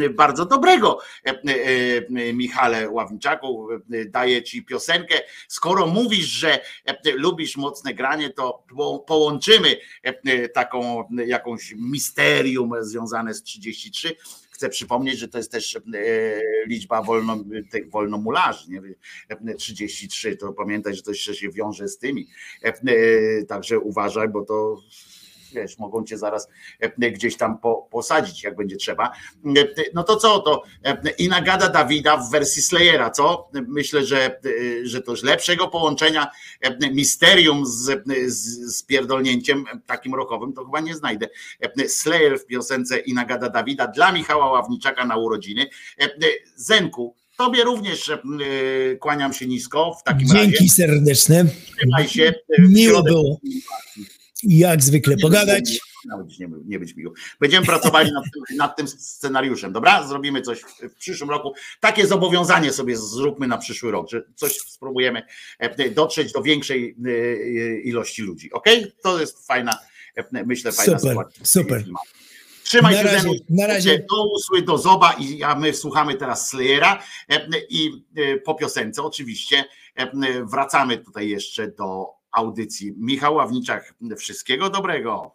e, 0.00 0.08
bardzo 0.10 0.46
dobrego 0.46 0.98
e, 1.26 1.30
e, 1.30 1.34
e, 2.28 2.32
Michale 2.32 2.90
Ławniczaku, 2.90 3.68
e, 3.72 4.04
daję 4.04 4.42
ci 4.42 4.62
piosenkę, 4.64 5.14
skoro 5.48 5.86
mówisz, 5.86 6.26
że 6.26 6.60
e, 6.84 6.96
lubisz 7.14 7.56
mocne 7.56 7.94
granie, 7.94 8.30
to 8.30 8.62
po- 8.76 8.98
połączymy 8.98 9.76
e, 10.06 10.14
e, 10.26 10.48
taką 10.48 11.08
jakąś 11.26 11.45
jakąś 11.46 11.74
misterium 11.78 12.72
związane 12.80 13.34
z 13.34 13.42
33. 13.42 14.16
Chcę 14.50 14.68
przypomnieć, 14.68 15.18
że 15.18 15.28
to 15.28 15.38
jest 15.38 15.52
też 15.52 15.76
e, 15.76 15.80
liczba 16.66 17.02
wolno, 17.02 17.44
tych 17.70 17.90
wolnomularzy, 17.90 18.70
nie? 18.70 18.82
E, 19.28 19.54
33, 19.54 20.36
to 20.36 20.52
pamiętaj, 20.52 20.94
że 20.94 21.02
to 21.02 21.10
jeszcze 21.10 21.34
się 21.34 21.50
wiąże 21.50 21.88
z 21.88 21.98
tymi. 21.98 22.28
E, 22.64 22.68
e, 22.68 23.44
Także 23.44 23.78
uważaj, 23.78 24.28
bo 24.28 24.44
to 24.44 24.82
wiesz, 25.52 25.78
mogą 25.78 26.04
cię 26.04 26.18
zaraz 26.18 26.48
e, 26.80 27.10
gdzieś 27.10 27.36
tam 27.36 27.58
po, 27.58 27.88
posadzić, 27.90 28.42
jak 28.44 28.56
będzie 28.56 28.76
trzeba. 28.76 29.12
E, 29.56 29.64
No 29.94 30.02
to 30.02 30.16
co, 30.16 30.38
to 30.38 30.62
e, 30.84 31.10
Inagada 31.18 31.68
Dawida 31.68 32.16
w 32.16 32.30
wersji 32.30 32.62
Slayera, 32.62 33.10
co? 33.10 33.48
Myślę, 33.68 34.04
że, 34.06 34.26
e, 34.26 34.40
że 34.82 35.00
to 35.02 35.10
już 35.10 35.22
lepszego 35.22 35.68
połączenia 35.68 36.30
e, 36.60 36.90
misterium 36.90 37.66
z, 37.66 38.02
z, 38.26 38.76
z 38.76 38.82
pierdolnięciem 38.82 39.64
takim 39.86 40.14
rokowym, 40.14 40.52
to 40.52 40.64
chyba 40.64 40.80
nie 40.80 40.94
znajdę. 40.94 41.28
E, 41.60 41.88
Slayer 41.88 42.38
w 42.40 42.46
piosence 42.46 42.98
Inagada 42.98 43.48
Dawida 43.48 43.86
dla 43.86 44.12
Michała 44.12 44.50
Ławniczaka 44.52 45.04
na 45.04 45.16
urodziny. 45.16 45.66
E, 46.00 46.08
Zenku, 46.56 47.14
Tobie 47.38 47.64
również 47.64 48.08
e, 48.08 48.18
kłaniam 49.00 49.32
się 49.32 49.46
nisko 49.46 49.94
w 50.00 50.02
takim 50.02 50.32
razie. 50.32 50.42
Dzięki 50.50 50.68
serdeczne. 50.68 51.44
Trzymaj 51.76 52.08
się. 52.08 52.22
E, 52.58 52.62
Miło 52.62 53.00
środę- 53.02 53.36
Jak 54.42 54.82
zwykle 54.82 55.16
pogadać. 55.16 55.78
Nawet 56.08 56.38
nie, 56.38 56.48
nie 56.66 56.78
być 56.78 56.96
miło. 56.96 57.12
Będziemy 57.40 57.66
pracowali 57.66 58.12
nad 58.12 58.24
tym, 58.24 58.56
nad 58.56 58.76
tym 58.76 58.88
scenariuszem, 58.88 59.72
dobra? 59.72 60.08
Zrobimy 60.08 60.42
coś 60.42 60.60
w, 60.60 60.94
przyszłym 60.94 61.30
roku. 61.30 61.54
Takie 61.80 62.06
zobowiązanie 62.06 62.72
sobie 62.72 62.96
zróbmy 62.96 63.46
na 63.46 63.58
przyszły 63.58 63.90
rok, 63.90 64.10
że 64.10 64.22
coś 64.34 64.56
spróbujemy 64.56 65.22
e, 65.58 65.90
dotrzeć 65.90 66.32
do 66.32 66.42
większej 66.42 66.96
e, 67.06 67.80
ilości 67.80 68.22
ludzi. 68.22 68.52
Ok? 68.52 68.66
To 69.02 69.20
jest 69.20 69.46
fajna, 69.46 69.78
e, 70.16 70.44
myślę, 70.46 70.72
fajna 70.72 70.98
Super, 70.98 71.16
sytuacja. 71.16 71.44
super. 71.44 71.84
Trzymaj 72.66 72.94
Na 72.94 73.02
się 73.02 73.08
razie, 73.08 73.30
na 73.50 73.66
razie. 73.66 73.98
Do 74.10 74.24
usły, 74.24 74.62
do 74.62 74.78
zoba 74.78 75.12
i 75.12 75.42
a 75.42 75.54
my 75.54 75.74
słuchamy 75.74 76.14
teraz 76.14 76.48
Slayera 76.48 77.02
e, 77.28 77.48
i 77.68 78.04
e, 78.16 78.36
po 78.36 78.54
piosence 78.54 79.02
oczywiście 79.02 79.64
e, 79.94 80.10
wracamy 80.44 80.98
tutaj 80.98 81.28
jeszcze 81.28 81.68
do 81.68 82.15
audycji. 82.36 82.94
Michał 82.98 83.34
Ławniczak, 83.34 83.94
wszystkiego 84.16 84.70
dobrego. 84.70 85.32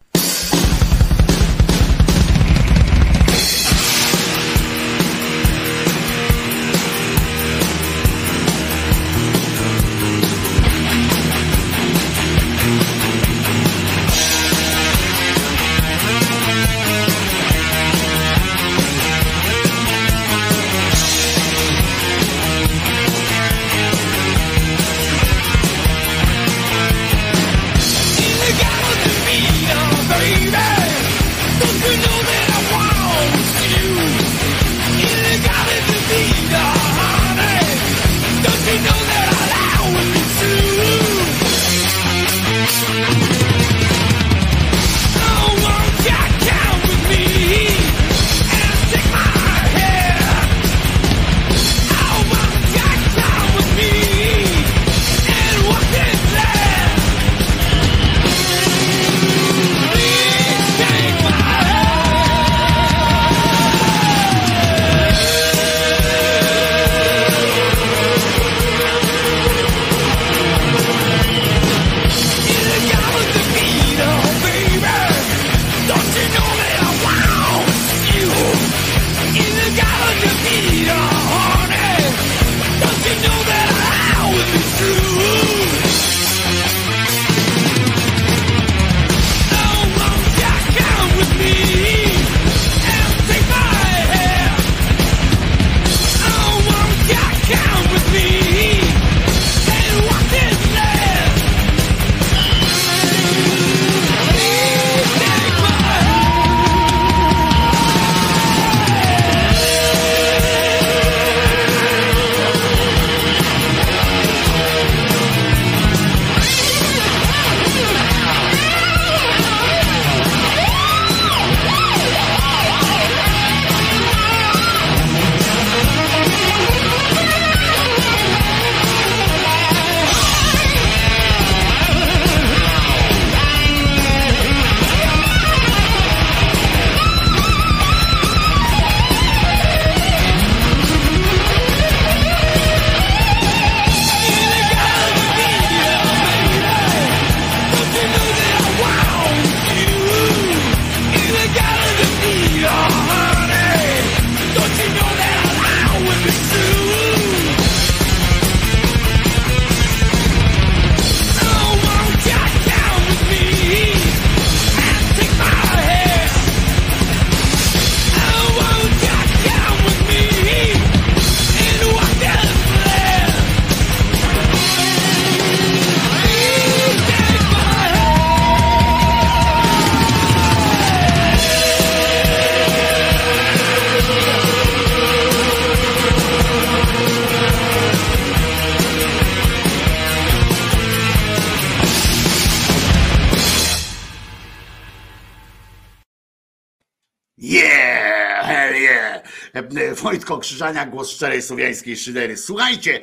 Głos 200.92 201.10
szczerej 201.10 201.42
słowiańskiej 201.42 201.98
szydery. 201.98 202.38
Słuchajcie, 202.38 203.00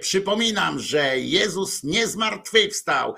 przypominam, 0.00 0.78
że 0.78 1.18
Jezus 1.18 1.84
nie 1.84 2.06
zmartwychwstał. 2.06 3.14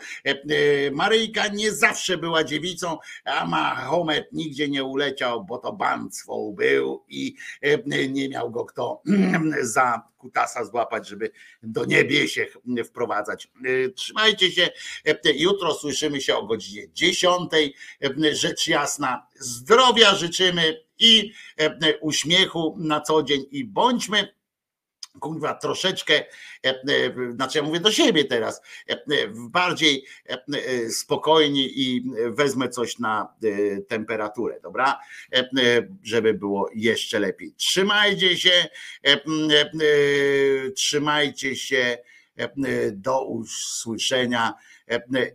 Maryjka 0.92 1.48
nie 1.48 1.72
zawsze 1.72 2.18
była 2.18 2.44
dziewicą, 2.44 2.98
a 3.24 3.46
Mahomet 3.46 4.32
nigdzie 4.32 4.68
nie 4.68 4.84
uleciał, 4.84 5.44
bo 5.44 5.58
to 5.58 5.72
bandzwą 5.72 6.54
był 6.56 6.91
i 7.26 7.36
nie 8.08 8.28
miał 8.28 8.50
go 8.50 8.64
kto 8.64 9.02
za 9.62 10.02
kutasa 10.18 10.64
złapać, 10.64 11.08
żeby 11.08 11.30
do 11.62 11.84
niebie 11.84 12.26
wprowadzać. 12.84 13.48
Trzymajcie 13.94 14.52
się. 14.52 14.68
Jutro 15.34 15.74
słyszymy 15.74 16.20
się 16.20 16.36
o 16.36 16.46
godzinie 16.46 16.92
10. 16.92 17.50
Rzecz 18.32 18.68
jasna. 18.68 19.26
Zdrowia 19.34 20.14
życzymy 20.14 20.84
i 20.98 21.32
uśmiechu 22.00 22.76
na 22.78 23.00
co 23.00 23.22
dzień 23.22 23.44
i 23.50 23.64
bądźmy 23.64 24.34
kurwa 25.20 25.54
troszeczkę, 25.54 26.24
znaczy 27.34 27.58
ja 27.58 27.64
mówię 27.64 27.80
do 27.80 27.92
siebie 27.92 28.24
teraz, 28.24 28.62
bardziej 29.34 30.04
spokojni 30.90 31.80
i 31.80 32.10
wezmę 32.30 32.68
coś 32.68 32.98
na 32.98 33.34
temperaturę, 33.88 34.60
dobra? 34.62 34.98
Żeby 36.02 36.34
było 36.34 36.70
jeszcze 36.74 37.18
lepiej. 37.18 37.54
Trzymajcie 37.56 38.36
się, 38.36 38.68
trzymajcie 40.76 41.56
się, 41.56 41.98
do 42.92 43.24
usłyszenia 43.26 44.54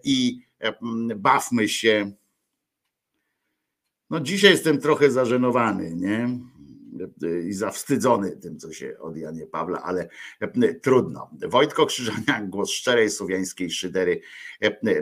i 0.04 0.40
bawmy 1.16 1.70
się. 1.70 2.12
No 4.10 4.20
dzisiaj 4.20 4.52
jestem 4.52 4.82
trochę 4.82 5.12
zażenowany, 5.12 5.96
nie? 5.96 6.30
I 7.48 7.54
zawstydzony 7.54 8.38
tym, 8.38 8.60
co 8.60 8.74
się 8.74 9.00
od 9.00 9.18
Janie 9.18 9.48
Pawła, 9.48 9.84
ale 9.84 10.10
trudno. 10.82 11.30
Wojtko 11.48 11.86
Krzyżania, 11.86 12.42
głos 12.42 12.70
szczerej 12.70 13.10
słowiańskiej 13.10 13.72
szydery. 13.72 14.22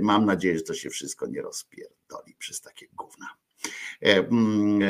Mam 0.01 0.25
nadzieję, 0.25 0.57
że 0.57 0.63
to 0.63 0.73
się 0.73 0.89
wszystko 0.89 1.27
nie 1.27 1.41
rozpierdoli 1.41 2.35
przez 2.37 2.61
takie 2.61 2.87
gówna. 2.93 3.27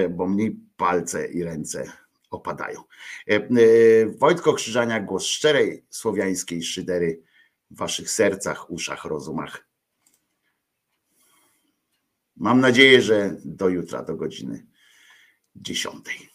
Bo 0.09 0.29
mi 0.29 0.51
palce 0.77 1.27
i 1.27 1.43
ręce 1.43 1.91
opadają. 2.29 2.83
Wojtko 4.17 4.53
Krzyżania, 4.53 4.99
głos 4.99 5.23
szczerej 5.23 5.85
słowiańskiej 5.89 6.63
szydery 6.63 7.21
w 7.71 7.77
waszych 7.77 8.09
sercach, 8.09 8.71
uszach, 8.71 9.05
rozumach. 9.05 9.67
Mam 12.37 12.59
nadzieję, 12.59 13.01
że 13.01 13.35
do 13.45 13.69
jutra, 13.69 14.03
do 14.03 14.15
godziny 14.15 14.65
dziesiątej. 15.55 16.34